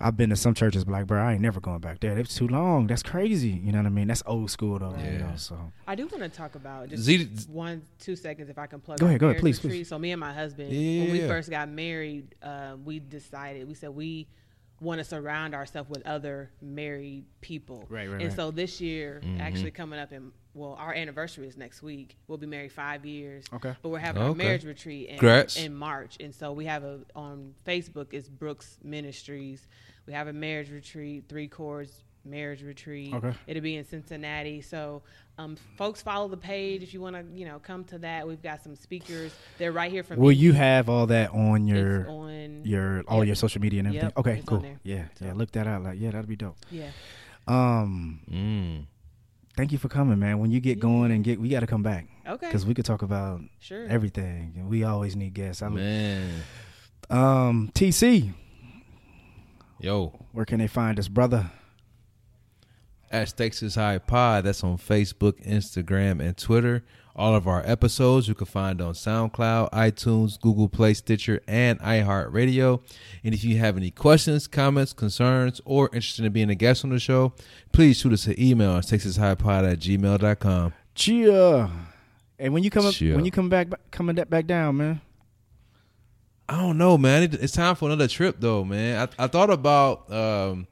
I've 0.00 0.16
been 0.16 0.30
to 0.30 0.36
some 0.36 0.54
churches, 0.54 0.84
but 0.84 0.92
like, 0.92 1.06
bro, 1.06 1.20
I 1.22 1.32
ain't 1.32 1.40
never 1.40 1.60
going 1.60 1.78
back 1.80 2.00
there. 2.00 2.16
It's 2.18 2.34
too 2.34 2.48
long. 2.48 2.86
That's 2.86 3.02
crazy. 3.02 3.48
You 3.50 3.72
know 3.72 3.78
what 3.78 3.86
I 3.86 3.90
mean? 3.90 4.08
That's 4.08 4.22
old 4.26 4.50
school 4.50 4.78
though. 4.78 4.94
You 4.98 5.04
Yeah. 5.12 5.18
know, 5.30 5.36
so 5.36 5.72
I 5.86 5.94
do 5.94 6.06
want 6.06 6.20
to 6.22 6.28
talk 6.28 6.54
about 6.54 6.88
just 6.90 7.02
Z, 7.04 7.28
one, 7.48 7.82
two 7.98 8.16
seconds 8.16 8.50
if 8.50 8.58
I 8.58 8.66
can 8.66 8.80
plug 8.80 8.98
Go 8.98 9.06
ahead, 9.06 9.20
go 9.20 9.28
ahead, 9.28 9.40
please, 9.40 9.56
retreat. 9.58 9.80
please. 9.80 9.88
So, 9.88 9.98
me 9.98 10.12
and 10.12 10.20
my 10.20 10.32
husband, 10.32 10.70
Yeah, 10.72 11.02
when 11.02 11.10
we 11.12 11.20
first 11.20 11.48
got 11.50 11.68
married, 11.68 12.34
uh, 12.42 12.76
we 12.84 12.98
decided, 13.00 13.66
we 13.68 13.74
said 13.74 13.90
we 13.90 14.28
want 14.80 14.98
to 14.98 15.04
surround 15.04 15.54
ourselves 15.54 15.88
with 15.88 16.06
other 16.06 16.50
married 16.60 17.24
people. 17.40 17.86
Right, 17.88 18.06
right, 18.08 18.20
And 18.20 18.24
right. 18.24 18.32
so 18.32 18.50
this 18.50 18.78
year, 18.80 19.22
Mhm. 19.24 19.40
actually 19.40 19.70
coming 19.70 19.98
up 19.98 20.12
in, 20.12 20.32
well, 20.56 20.74
our 20.78 20.92
anniversary 20.94 21.46
is 21.46 21.56
next 21.56 21.82
week. 21.82 22.16
We'll 22.26 22.38
be 22.38 22.46
married 22.46 22.72
five 22.72 23.04
years. 23.04 23.44
okay. 23.52 23.74
But 23.82 23.90
we're 23.90 23.98
having 23.98 24.22
our 24.22 24.30
Okay. 24.30 24.38
marriage 24.44 24.64
retreat 24.64 25.08
in, 25.10 25.18
Congrats. 25.18 25.56
in 25.56 25.74
March, 25.74 26.16
and 26.18 26.34
so 26.34 26.52
we 26.52 26.64
have 26.64 26.82
a 26.82 27.00
on 27.14 27.54
Facebook. 27.66 28.08
It's 28.12 28.28
Brooks 28.28 28.78
Ministries. 28.82 29.66
We 30.06 30.12
have 30.14 30.28
a 30.28 30.32
marriage 30.32 30.70
retreat, 30.70 31.24
three 31.28 31.46
chords 31.48 31.92
marriage 32.24 32.62
retreat. 32.62 33.14
Okay. 33.14 33.32
It'll 33.46 33.62
be 33.62 33.76
in 33.76 33.84
Cincinnati. 33.84 34.60
So, 34.60 35.02
um, 35.38 35.56
folks, 35.78 36.02
follow 36.02 36.26
the 36.26 36.36
page 36.36 36.82
if 36.82 36.92
you 36.92 37.00
want 37.00 37.14
to, 37.14 37.38
you 37.38 37.44
know, 37.46 37.60
come 37.60 37.84
to 37.84 37.98
that. 37.98 38.26
We've 38.26 38.42
got 38.42 38.64
some 38.64 38.74
speakers. 38.74 39.32
They're 39.58 39.70
right 39.70 39.92
here 39.92 40.02
from. 40.02 40.18
Will 40.18 40.30
Indy. 40.30 40.40
you 40.40 40.52
have 40.54 40.88
all 40.88 41.06
that 41.06 41.30
on 41.30 41.68
It's 41.68 41.78
your 41.78 42.10
on 42.10 42.62
your 42.64 43.02
all 43.06 43.18
Yep. 43.18 43.26
your 43.28 43.36
social 43.36 43.60
media 43.60 43.78
and 43.78 43.86
everything? 43.88 44.06
Yep, 44.08 44.18
Okay, 44.18 44.38
it's 44.38 44.48
cool. 44.48 44.58
there. 44.58 44.80
Yeah, 44.82 45.04
yeah. 45.20 45.34
Look 45.34 45.52
that 45.52 45.68
out. 45.68 45.84
Like, 45.84 46.00
yeah, 46.00 46.10
that'd 46.10 46.26
be 46.28 46.34
dope. 46.34 46.56
yeah. 46.70 46.90
Um, 47.46 48.20
mm, 48.28 48.86
thank 49.56 49.72
you 49.72 49.78
for 49.78 49.88
coming, 49.88 50.18
man. 50.18 50.38
When 50.38 50.50
you 50.50 50.60
get 50.60 50.76
Yeah. 50.78 50.82
going 50.82 51.10
and 51.12 51.24
get, 51.24 51.40
we 51.40 51.48
got 51.48 51.60
to 51.60 51.66
come 51.66 51.82
back 51.82 52.06
Okay. 52.26 52.46
because 52.46 52.64
we 52.66 52.74
could 52.74 52.84
talk 52.84 53.02
about 53.02 53.40
Sure. 53.58 53.86
everything. 53.86 54.52
And 54.56 54.68
we 54.68 54.84
always 54.84 55.16
need 55.16 55.34
guests. 55.34 55.62
I, 55.62 55.68
man, 55.68 56.42
um, 57.10 57.70
TC, 57.74 58.32
yo. 59.80 60.12
where 60.32 60.44
can 60.44 60.58
they 60.58 60.66
find 60.68 60.98
us, 60.98 61.08
brother? 61.08 61.50
at 63.10 63.28
Stakes 63.28 63.62
is 63.62 63.76
High 63.76 63.98
Pod. 63.98 64.44
That's 64.44 64.64
on 64.64 64.78
Facebook, 64.78 65.34
Instagram, 65.46 66.20
and 66.20 66.36
Twitter. 66.36 66.82
All 67.18 67.34
of 67.34 67.48
our 67.48 67.62
episodes 67.64 68.28
you 68.28 68.34
can 68.34 68.46
find 68.46 68.78
on 68.82 68.92
SoundCloud, 68.92 69.70
iTunes, 69.70 70.38
Google 70.38 70.68
Play, 70.68 70.92
Stitcher, 70.92 71.40
and 71.48 71.80
iHeartRadio. 71.80 72.82
And 73.24 73.32
if 73.34 73.42
you 73.42 73.56
have 73.56 73.78
any 73.78 73.90
questions, 73.90 74.46
comments, 74.46 74.92
concerns, 74.92 75.62
or 75.64 75.86
interested 75.94 76.26
in 76.26 76.32
being 76.32 76.50
a 76.50 76.54
guest 76.54 76.84
on 76.84 76.90
the 76.90 76.98
show, 76.98 77.32
please 77.72 77.96
shoot 77.98 78.12
us 78.12 78.26
an 78.26 78.34
email 78.38 78.76
at 78.76 78.84
stakesishighpod 78.84 79.72
at 79.72 79.78
gmail.com. 79.78 80.74
Chia. 80.94 81.70
And 82.38 82.52
when 82.52 82.62
you 82.62 82.68
come 82.70 82.84
up, 82.84 82.92
when 83.00 83.24
you 83.24 83.30
come 83.30 83.48
back 83.48 83.68
coming 83.90 84.14
back 84.16 84.46
down, 84.46 84.76
man. 84.76 85.00
I 86.48 86.58
don't 86.60 86.76
know, 86.78 86.96
man. 86.98 87.22
It- 87.24 87.34
It's 87.34 87.54
time 87.54 87.74
for 87.76 87.86
another 87.86 88.08
trip, 88.08 88.36
though, 88.40 88.62
man. 88.62 89.08
I, 89.18 89.24
I 89.24 89.26
thought 89.26 89.48
about 89.50 90.12
um, 90.12 90.66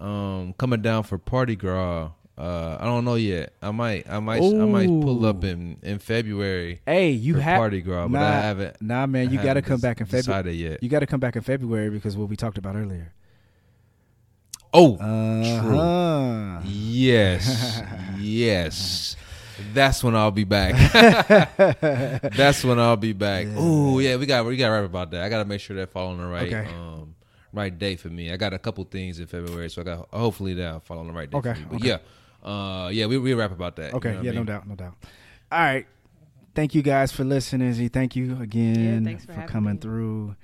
um, 0.00 0.54
coming 0.58 0.80
down 0.82 1.02
for 1.04 1.18
Party 1.18 1.54
Gras. 1.54 2.10
Uh, 2.38 2.76
I 2.78 2.84
don't 2.84 3.04
know 3.06 3.14
yet. 3.14 3.54
I 3.62 3.70
might, 3.70 4.08
I 4.10 4.18
might, 4.20 4.42
I 4.42 4.64
might 4.66 4.88
pull 4.88 5.24
up 5.24 5.42
in 5.42 5.78
in 5.82 5.98
February 5.98 6.82
Hey, 6.84 7.10
you 7.10 7.36
have 7.36 7.56
Party 7.58 7.80
but 7.80 8.20
nah, 8.20 8.28
I 8.28 8.30
haven't. 8.32 8.82
Nah, 8.82 9.06
man, 9.06 9.30
you 9.30 9.40
got 9.42 9.54
to 9.54 9.62
come 9.62 9.80
back 9.80 10.00
in 10.02 10.06
February. 10.06 10.52
yet. 10.52 10.82
You 10.82 10.90
got 10.90 11.00
to 11.00 11.06
come 11.06 11.18
back 11.20 11.36
in 11.36 11.42
February 11.42 11.88
because 11.88 12.14
what 12.14 12.28
we 12.28 12.36
talked 12.36 12.58
about 12.58 12.76
earlier. 12.76 13.12
Oh, 14.74 14.96
Uh-huh. 14.98 16.60
yes, 16.66 17.80
yes. 18.18 19.16
That's 19.72 20.04
when 20.04 20.14
I'll 20.14 20.30
be 20.30 20.44
back. 20.44 20.74
That's 21.56 22.62
when 22.62 22.78
I'll 22.78 22.96
be 22.98 23.14
back. 23.14 23.46
Oh 23.56 23.98
yeah, 23.98 24.16
we 24.16 24.26
got 24.26 24.44
we 24.44 24.56
got 24.58 24.66
to 24.68 24.72
rap 24.74 24.84
about 24.84 25.10
that. 25.12 25.22
I 25.22 25.30
got 25.30 25.38
to 25.38 25.46
make 25.46 25.60
sure 25.62 25.76
that 25.76 25.90
fall 25.90 26.08
on 26.08 26.18
the 26.18 26.26
right 26.26 26.52
Okay. 26.52 26.68
um, 26.74 27.14
right 27.54 27.76
date 27.76 28.00
for 28.00 28.08
me. 28.08 28.30
I 28.30 28.36
got 28.36 28.52
a 28.52 28.58
couple 28.58 28.84
things 28.84 29.18
in 29.18 29.26
February, 29.26 29.70
so 29.70 29.80
I 29.80 29.84
got 29.86 30.08
hopefully 30.12 30.52
that'll 30.52 30.80
fall 30.80 30.98
on 30.98 31.06
the 31.06 31.14
right 31.14 31.30
day. 31.30 31.38
Okay, 31.38 31.54
for 31.54 31.58
me. 31.60 31.66
But 31.70 31.76
okay. 31.76 31.88
yeah, 31.88 31.98
uh, 32.46 32.88
yeah, 32.92 33.06
we 33.06 33.18
we 33.18 33.34
rap 33.34 33.50
about 33.52 33.76
that. 33.76 33.90
you 33.92 33.96
Okay, 33.98 34.14
know 34.14 34.22
yeah, 34.22 34.30
I 34.30 34.34
no 34.34 34.44
doubt, 34.44 34.68
no 34.68 34.74
doubt. 34.74 34.94
All 35.52 35.58
right. 35.58 35.86
Thank 36.54 36.74
you 36.74 36.80
guys 36.82 37.12
for 37.12 37.22
listening. 37.24 37.72
Z. 37.74 37.88
Thank 37.88 38.16
you 38.16 38.40
again 38.40 39.04
thanks 39.04 39.26
for 39.26 39.32
having 39.32 39.48
coming 39.48 39.74
me. 39.74 39.80
through. 39.80 40.36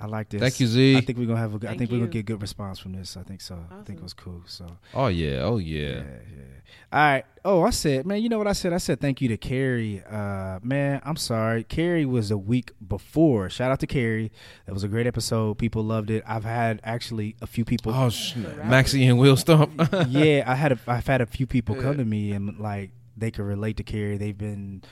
I 0.00 0.06
like 0.06 0.28
this. 0.28 0.40
Thank 0.40 0.60
you, 0.60 0.66
Z. 0.68 0.96
I 0.96 1.00
think 1.00 1.18
we're 1.18 1.26
gonna 1.26 1.40
have 1.40 1.54
a 1.54 1.58
good, 1.58 1.66
I 1.66 1.70
Thank 1.70 1.78
think 1.80 1.90
we're 1.90 1.96
gonna 1.98 2.06
you. 2.06 2.12
get 2.12 2.26
good 2.26 2.40
response 2.40 2.78
from 2.78 2.92
this. 2.92 3.16
I 3.16 3.22
think 3.24 3.40
so. 3.40 3.58
I 3.70 3.82
think 3.82 3.98
it 3.98 4.02
was 4.02 4.14
cool. 4.14 4.42
So 4.46 4.66
Oh 4.94 5.08
yeah, 5.08 5.40
oh 5.42 5.58
yeah. 5.58 5.78
yeah, 5.78 5.94
yeah. 6.00 6.44
All 6.92 7.00
right. 7.00 7.24
Oh, 7.44 7.62
I 7.62 7.70
said, 7.70 8.06
man, 8.06 8.22
you 8.22 8.28
know 8.28 8.38
what 8.38 8.46
I 8.46 8.52
said? 8.52 8.72
I 8.72 8.78
said 8.78 9.00
thank 9.00 9.20
you 9.20 9.28
to 9.28 9.36
Carrie. 9.36 10.02
Uh, 10.08 10.60
man, 10.62 11.00
I'm 11.04 11.16
sorry. 11.16 11.64
Carrie 11.64 12.04
was 12.06 12.30
a 12.30 12.38
week 12.38 12.72
before. 12.86 13.50
Shout 13.50 13.70
out 13.72 13.80
to 13.80 13.86
Carrie. 13.86 14.30
That 14.66 14.72
was 14.72 14.84
a 14.84 14.88
great 14.88 15.06
episode. 15.06 15.58
People 15.58 15.82
loved 15.82 16.10
it. 16.10 16.22
I've 16.26 16.44
had 16.44 16.80
actually 16.84 17.36
a 17.42 17.46
few 17.46 17.64
people. 17.64 17.92
Oh, 17.94 18.10
sh- 18.10 18.36
Maxie 18.64 19.06
and 19.06 19.18
Will 19.18 19.36
Stomp. 19.36 19.72
yeah, 20.08 20.44
I 20.46 20.54
had 20.54 20.72
a, 20.72 20.78
I've 20.86 21.06
had 21.06 21.20
a 21.20 21.26
few 21.26 21.46
people 21.46 21.74
come 21.74 21.96
to 21.96 22.04
me 22.04 22.32
and 22.32 22.58
like 22.58 22.90
they 23.16 23.30
could 23.30 23.44
relate 23.44 23.76
to 23.78 23.82
Carrie. 23.82 24.16
They've 24.16 24.36
been, 24.38 24.82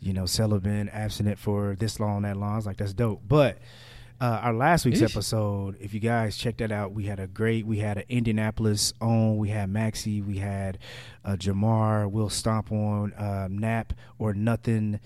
you 0.00 0.12
know, 0.12 0.26
celibate, 0.26 0.88
abstinent 0.92 1.38
for 1.38 1.76
this 1.78 2.00
long, 2.00 2.22
that 2.22 2.36
long. 2.36 2.54
I 2.54 2.56
was 2.56 2.66
like, 2.66 2.78
that's 2.78 2.92
dope. 2.94 3.22
But 3.28 3.58
uh, 4.20 4.40
our 4.42 4.54
last 4.54 4.84
week's 4.84 5.00
Ish. 5.00 5.14
episode, 5.14 5.76
if 5.80 5.92
you 5.92 6.00
guys 6.00 6.36
check 6.36 6.56
that 6.58 6.72
out, 6.72 6.92
we 6.92 7.04
had 7.04 7.20
a 7.20 7.26
great. 7.26 7.66
We 7.66 7.78
had 7.78 7.98
an 7.98 8.04
Indianapolis 8.08 8.94
on. 9.00 9.36
We 9.36 9.50
had 9.50 9.70
Maxi. 9.70 10.24
We 10.24 10.38
had 10.38 10.78
uh, 11.24 11.32
Jamar. 11.32 12.10
Will 12.10 12.30
Stomp 12.30 12.72
on. 12.72 13.12
Uh, 13.12 13.48
Nap 13.50 13.92
or 14.18 14.32
nothing 14.32 15.00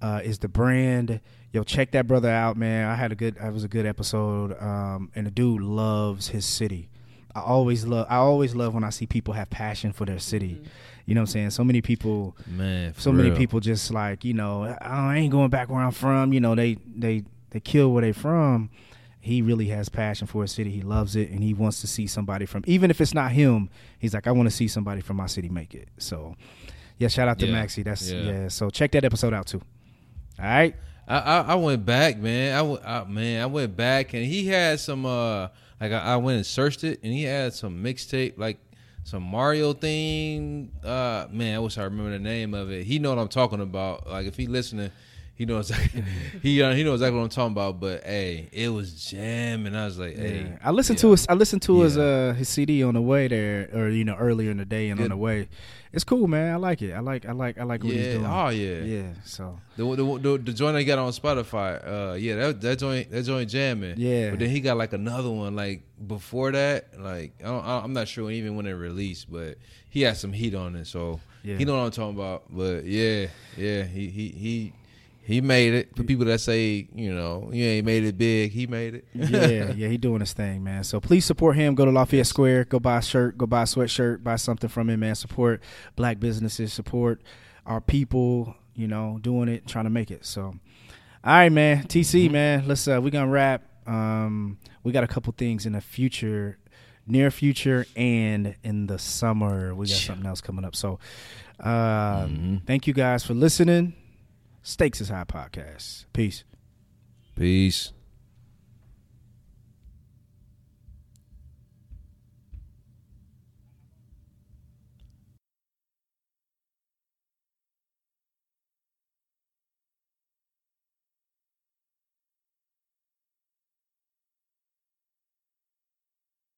uh, 0.00 0.20
is 0.22 0.38
the 0.38 0.48
brand. 0.48 1.20
Yo, 1.52 1.64
check 1.64 1.90
that 1.90 2.06
brother 2.06 2.30
out, 2.30 2.56
man. 2.56 2.88
I 2.88 2.94
had 2.94 3.12
a 3.12 3.14
good. 3.14 3.36
It 3.36 3.52
was 3.52 3.64
a 3.64 3.68
good 3.68 3.84
episode. 3.86 4.56
Um, 4.60 5.10
and 5.14 5.26
the 5.26 5.30
dude 5.30 5.62
loves 5.62 6.28
his 6.28 6.44
city. 6.44 6.88
I 7.34 7.40
always 7.40 7.84
love. 7.84 8.06
I 8.08 8.16
always 8.16 8.54
love 8.54 8.74
when 8.74 8.84
I 8.84 8.90
see 8.90 9.06
people 9.06 9.34
have 9.34 9.50
passion 9.50 9.92
for 9.92 10.04
their 10.04 10.18
city. 10.18 10.62
You 11.06 11.14
know 11.14 11.22
what 11.22 11.30
I'm 11.30 11.32
saying? 11.32 11.50
So 11.50 11.64
many 11.64 11.82
people 11.82 12.36
Man, 12.46 12.94
so 12.94 13.10
for 13.10 13.16
many 13.16 13.32
people 13.32 13.58
just 13.58 13.90
like 13.90 14.24
you 14.24 14.34
know 14.34 14.76
I 14.80 15.18
ain't 15.18 15.32
going 15.32 15.50
back 15.50 15.68
where 15.68 15.80
I'm 15.80 15.92
from. 15.92 16.32
You 16.32 16.40
know 16.40 16.54
they 16.54 16.76
they 16.94 17.24
they 17.52 17.60
kill 17.60 17.92
where 17.92 18.02
they 18.02 18.12
from. 18.12 18.68
He 19.20 19.40
really 19.40 19.68
has 19.68 19.88
passion 19.88 20.26
for 20.26 20.42
his 20.42 20.50
city. 20.50 20.70
He 20.70 20.82
loves 20.82 21.14
it, 21.14 21.30
and 21.30 21.44
he 21.44 21.54
wants 21.54 21.80
to 21.82 21.86
see 21.86 22.08
somebody 22.08 22.44
from 22.44 22.64
even 22.66 22.90
if 22.90 23.00
it's 23.00 23.14
not 23.14 23.30
him. 23.30 23.70
He's 23.98 24.12
like 24.12 24.26
I 24.26 24.32
want 24.32 24.48
to 24.48 24.54
see 24.54 24.66
somebody 24.66 25.00
from 25.00 25.16
my 25.16 25.26
city 25.26 25.48
make 25.48 25.74
it. 25.74 25.88
So 25.98 26.34
yeah, 26.98 27.08
shout 27.08 27.28
out 27.28 27.38
to 27.38 27.46
Yeah, 27.46 27.52
Maxie. 27.52 27.84
That's 27.84 28.10
yeah. 28.10 28.20
yeah. 28.22 28.48
So 28.48 28.68
check 28.68 28.90
that 28.92 29.04
episode 29.04 29.32
out 29.32 29.46
too. 29.46 29.62
All 30.38 30.44
right. 30.44 30.74
I, 31.06 31.18
I 31.18 31.40
I 31.40 31.54
went 31.54 31.86
back, 31.86 32.18
man. 32.18 32.54
I, 32.54 32.58
w- 32.58 32.80
I 32.84 33.04
man, 33.04 33.42
I 33.42 33.46
went 33.46 33.76
back, 33.76 34.12
and 34.14 34.24
he 34.24 34.46
had 34.48 34.80
some 34.80 35.06
uh 35.06 35.48
like 35.80 35.92
I, 35.92 35.98
I 35.98 36.16
went 36.16 36.36
and 36.36 36.46
searched 36.46 36.82
it, 36.84 37.00
and 37.04 37.12
he 37.12 37.22
had 37.24 37.54
some 37.54 37.82
mixtape 37.82 38.38
like 38.38 38.58
some 39.04 39.22
Mario 39.22 39.72
thing. 39.72 40.70
Uh, 40.82 41.26
man, 41.30 41.56
I 41.56 41.58
wish 41.58 41.76
I 41.78 41.82
remember 41.84 42.10
the 42.12 42.18
name 42.20 42.54
of 42.54 42.70
it. 42.70 42.84
He 42.84 42.98
know 43.00 43.10
what 43.10 43.18
I'm 43.18 43.28
talking 43.28 43.60
about. 43.60 44.08
Like 44.08 44.26
if 44.26 44.36
he 44.36 44.46
listening, 44.46 44.90
he 45.34 45.46
knows 45.46 45.70
exactly, 45.70 46.04
he 46.42 46.62
uh, 46.62 46.72
he 46.74 46.84
knows 46.84 47.00
exactly 47.00 47.18
what 47.18 47.24
I'm 47.24 47.30
talking 47.30 47.52
about. 47.52 47.80
But 47.80 48.04
hey, 48.04 48.48
it 48.52 48.68
was 48.68 49.10
jam, 49.10 49.66
and 49.66 49.76
I 49.76 49.86
was 49.86 49.98
like, 49.98 50.16
hey, 50.16 50.42
Yeah. 50.42 50.58
I 50.62 50.70
listened 50.70 50.98
yeah. 50.98 51.02
to 51.02 51.10
his 51.12 51.26
I 51.28 51.34
listened 51.34 51.62
to 51.62 51.80
his 51.82 51.96
uh 51.98 52.34
his 52.36 52.48
CD 52.48 52.82
on 52.84 52.94
the 52.94 53.02
way 53.02 53.28
there 53.28 53.68
or 53.74 53.88
you 53.88 54.04
know 54.04 54.14
earlier 54.16 54.50
in 54.50 54.58
the 54.58 54.64
day 54.64 54.90
and 54.90 55.00
on 55.00 55.08
the 55.08 55.16
way. 55.16 55.48
It's 55.94 56.04
cool, 56.04 56.26
man. 56.26 56.54
I 56.54 56.56
like 56.56 56.80
it. 56.80 56.92
I 56.94 57.00
like 57.00 57.26
I 57.26 57.32
like 57.32 57.58
I 57.58 57.64
like 57.64 57.82
what 57.84 57.92
he's 57.92 58.06
Yeah. 58.06 58.12
doing. 58.14 58.26
Oh 58.26 58.48
yeah. 58.48 58.78
yeah. 58.82 59.12
So 59.24 59.58
The, 59.76 59.84
the, 59.96 60.18
the, 60.18 60.38
the 60.38 60.52
joint 60.54 60.74
I 60.74 60.84
got 60.84 60.98
on 60.98 61.12
Spotify, 61.12 61.70
uh, 61.86 62.14
yeah, 62.14 62.36
that 62.36 62.60
that 62.62 62.78
joint 62.78 63.10
that 63.10 63.22
joint 63.24 63.50
jamming. 63.50 63.94
Yeah. 63.98 64.30
But 64.30 64.38
then 64.38 64.48
he 64.50 64.60
got 64.60 64.78
like 64.78 64.94
another 64.94 65.28
one 65.30 65.54
like 65.54 65.82
before 66.06 66.50
that, 66.52 66.98
like 66.98 67.32
I 67.40 67.44
don't, 67.48 67.64
I- 67.64 67.80
I'm 67.84 67.92
not 67.92 68.08
sure 68.08 68.30
even 68.30 68.56
when 68.56 68.66
it 68.66 68.72
released, 68.72 69.30
but 69.30 69.58
he 69.90 70.00
had 70.02 70.16
some 70.16 70.32
heat 70.32 70.54
on 70.54 70.76
it, 70.76 70.86
so 70.86 71.20
Yeah. 71.42 71.56
he 71.58 71.66
know 71.66 71.76
what 71.76 71.84
I'm 71.84 71.90
talking 71.90 72.14
about. 72.16 72.44
But 72.48 72.84
yeah, 72.86 73.26
yeah, 73.58 73.82
he 73.84 74.08
he 74.08 74.28
he 74.28 74.72
he 75.24 75.40
made 75.40 75.72
it. 75.72 75.96
For 75.96 76.02
people 76.02 76.24
that 76.26 76.40
say 76.40 76.88
you 76.94 77.14
know 77.14 77.50
you 77.52 77.64
ain't 77.64 77.86
made 77.86 78.04
it 78.04 78.18
big, 78.18 78.50
he 78.52 78.66
made 78.66 78.94
it. 78.96 79.06
yeah, 79.14 79.72
yeah, 79.76 79.88
he 79.88 79.96
doing 79.96 80.20
his 80.20 80.32
thing, 80.32 80.64
man. 80.64 80.84
So 80.84 81.00
please 81.00 81.24
support 81.24 81.56
him. 81.56 81.74
Go 81.74 81.84
to 81.84 81.90
Lafayette 81.90 82.26
Square. 82.26 82.64
Go 82.66 82.80
buy 82.80 82.98
a 82.98 83.02
shirt. 83.02 83.38
Go 83.38 83.46
buy 83.46 83.62
a 83.62 83.66
sweatshirt. 83.66 84.22
Buy 84.24 84.36
something 84.36 84.68
from 84.68 84.90
him, 84.90 85.00
man. 85.00 85.14
Support 85.14 85.62
black 85.96 86.18
businesses. 86.20 86.72
Support 86.72 87.22
our 87.66 87.80
people. 87.80 88.56
You 88.74 88.88
know, 88.88 89.18
doing 89.20 89.48
it, 89.48 89.66
trying 89.66 89.84
to 89.84 89.90
make 89.90 90.10
it. 90.10 90.24
So, 90.24 90.42
all 90.42 90.54
right, 91.24 91.52
man. 91.52 91.84
TC, 91.84 92.30
man. 92.30 92.66
Let's. 92.66 92.88
uh 92.88 93.00
we 93.02 93.10
gonna 93.10 93.28
wrap. 93.30 93.62
Um, 93.86 94.58
we 94.82 94.92
got 94.92 95.04
a 95.04 95.08
couple 95.08 95.32
things 95.36 95.66
in 95.66 95.72
the 95.74 95.80
future, 95.80 96.56
near 97.06 97.30
future, 97.30 97.84
and 97.96 98.56
in 98.64 98.86
the 98.86 98.98
summer. 98.98 99.74
We 99.74 99.86
got 99.86 99.96
something 99.96 100.26
else 100.26 100.40
coming 100.40 100.64
up. 100.64 100.74
So, 100.74 100.98
um, 101.60 102.62
thank 102.66 102.86
you 102.86 102.94
guys 102.94 103.24
for 103.24 103.34
listening. 103.34 103.94
Stakes 104.62 105.00
is 105.00 105.08
High 105.08 105.24
podcast. 105.24 106.04
Peace. 106.12 106.44
Peace. 107.34 107.92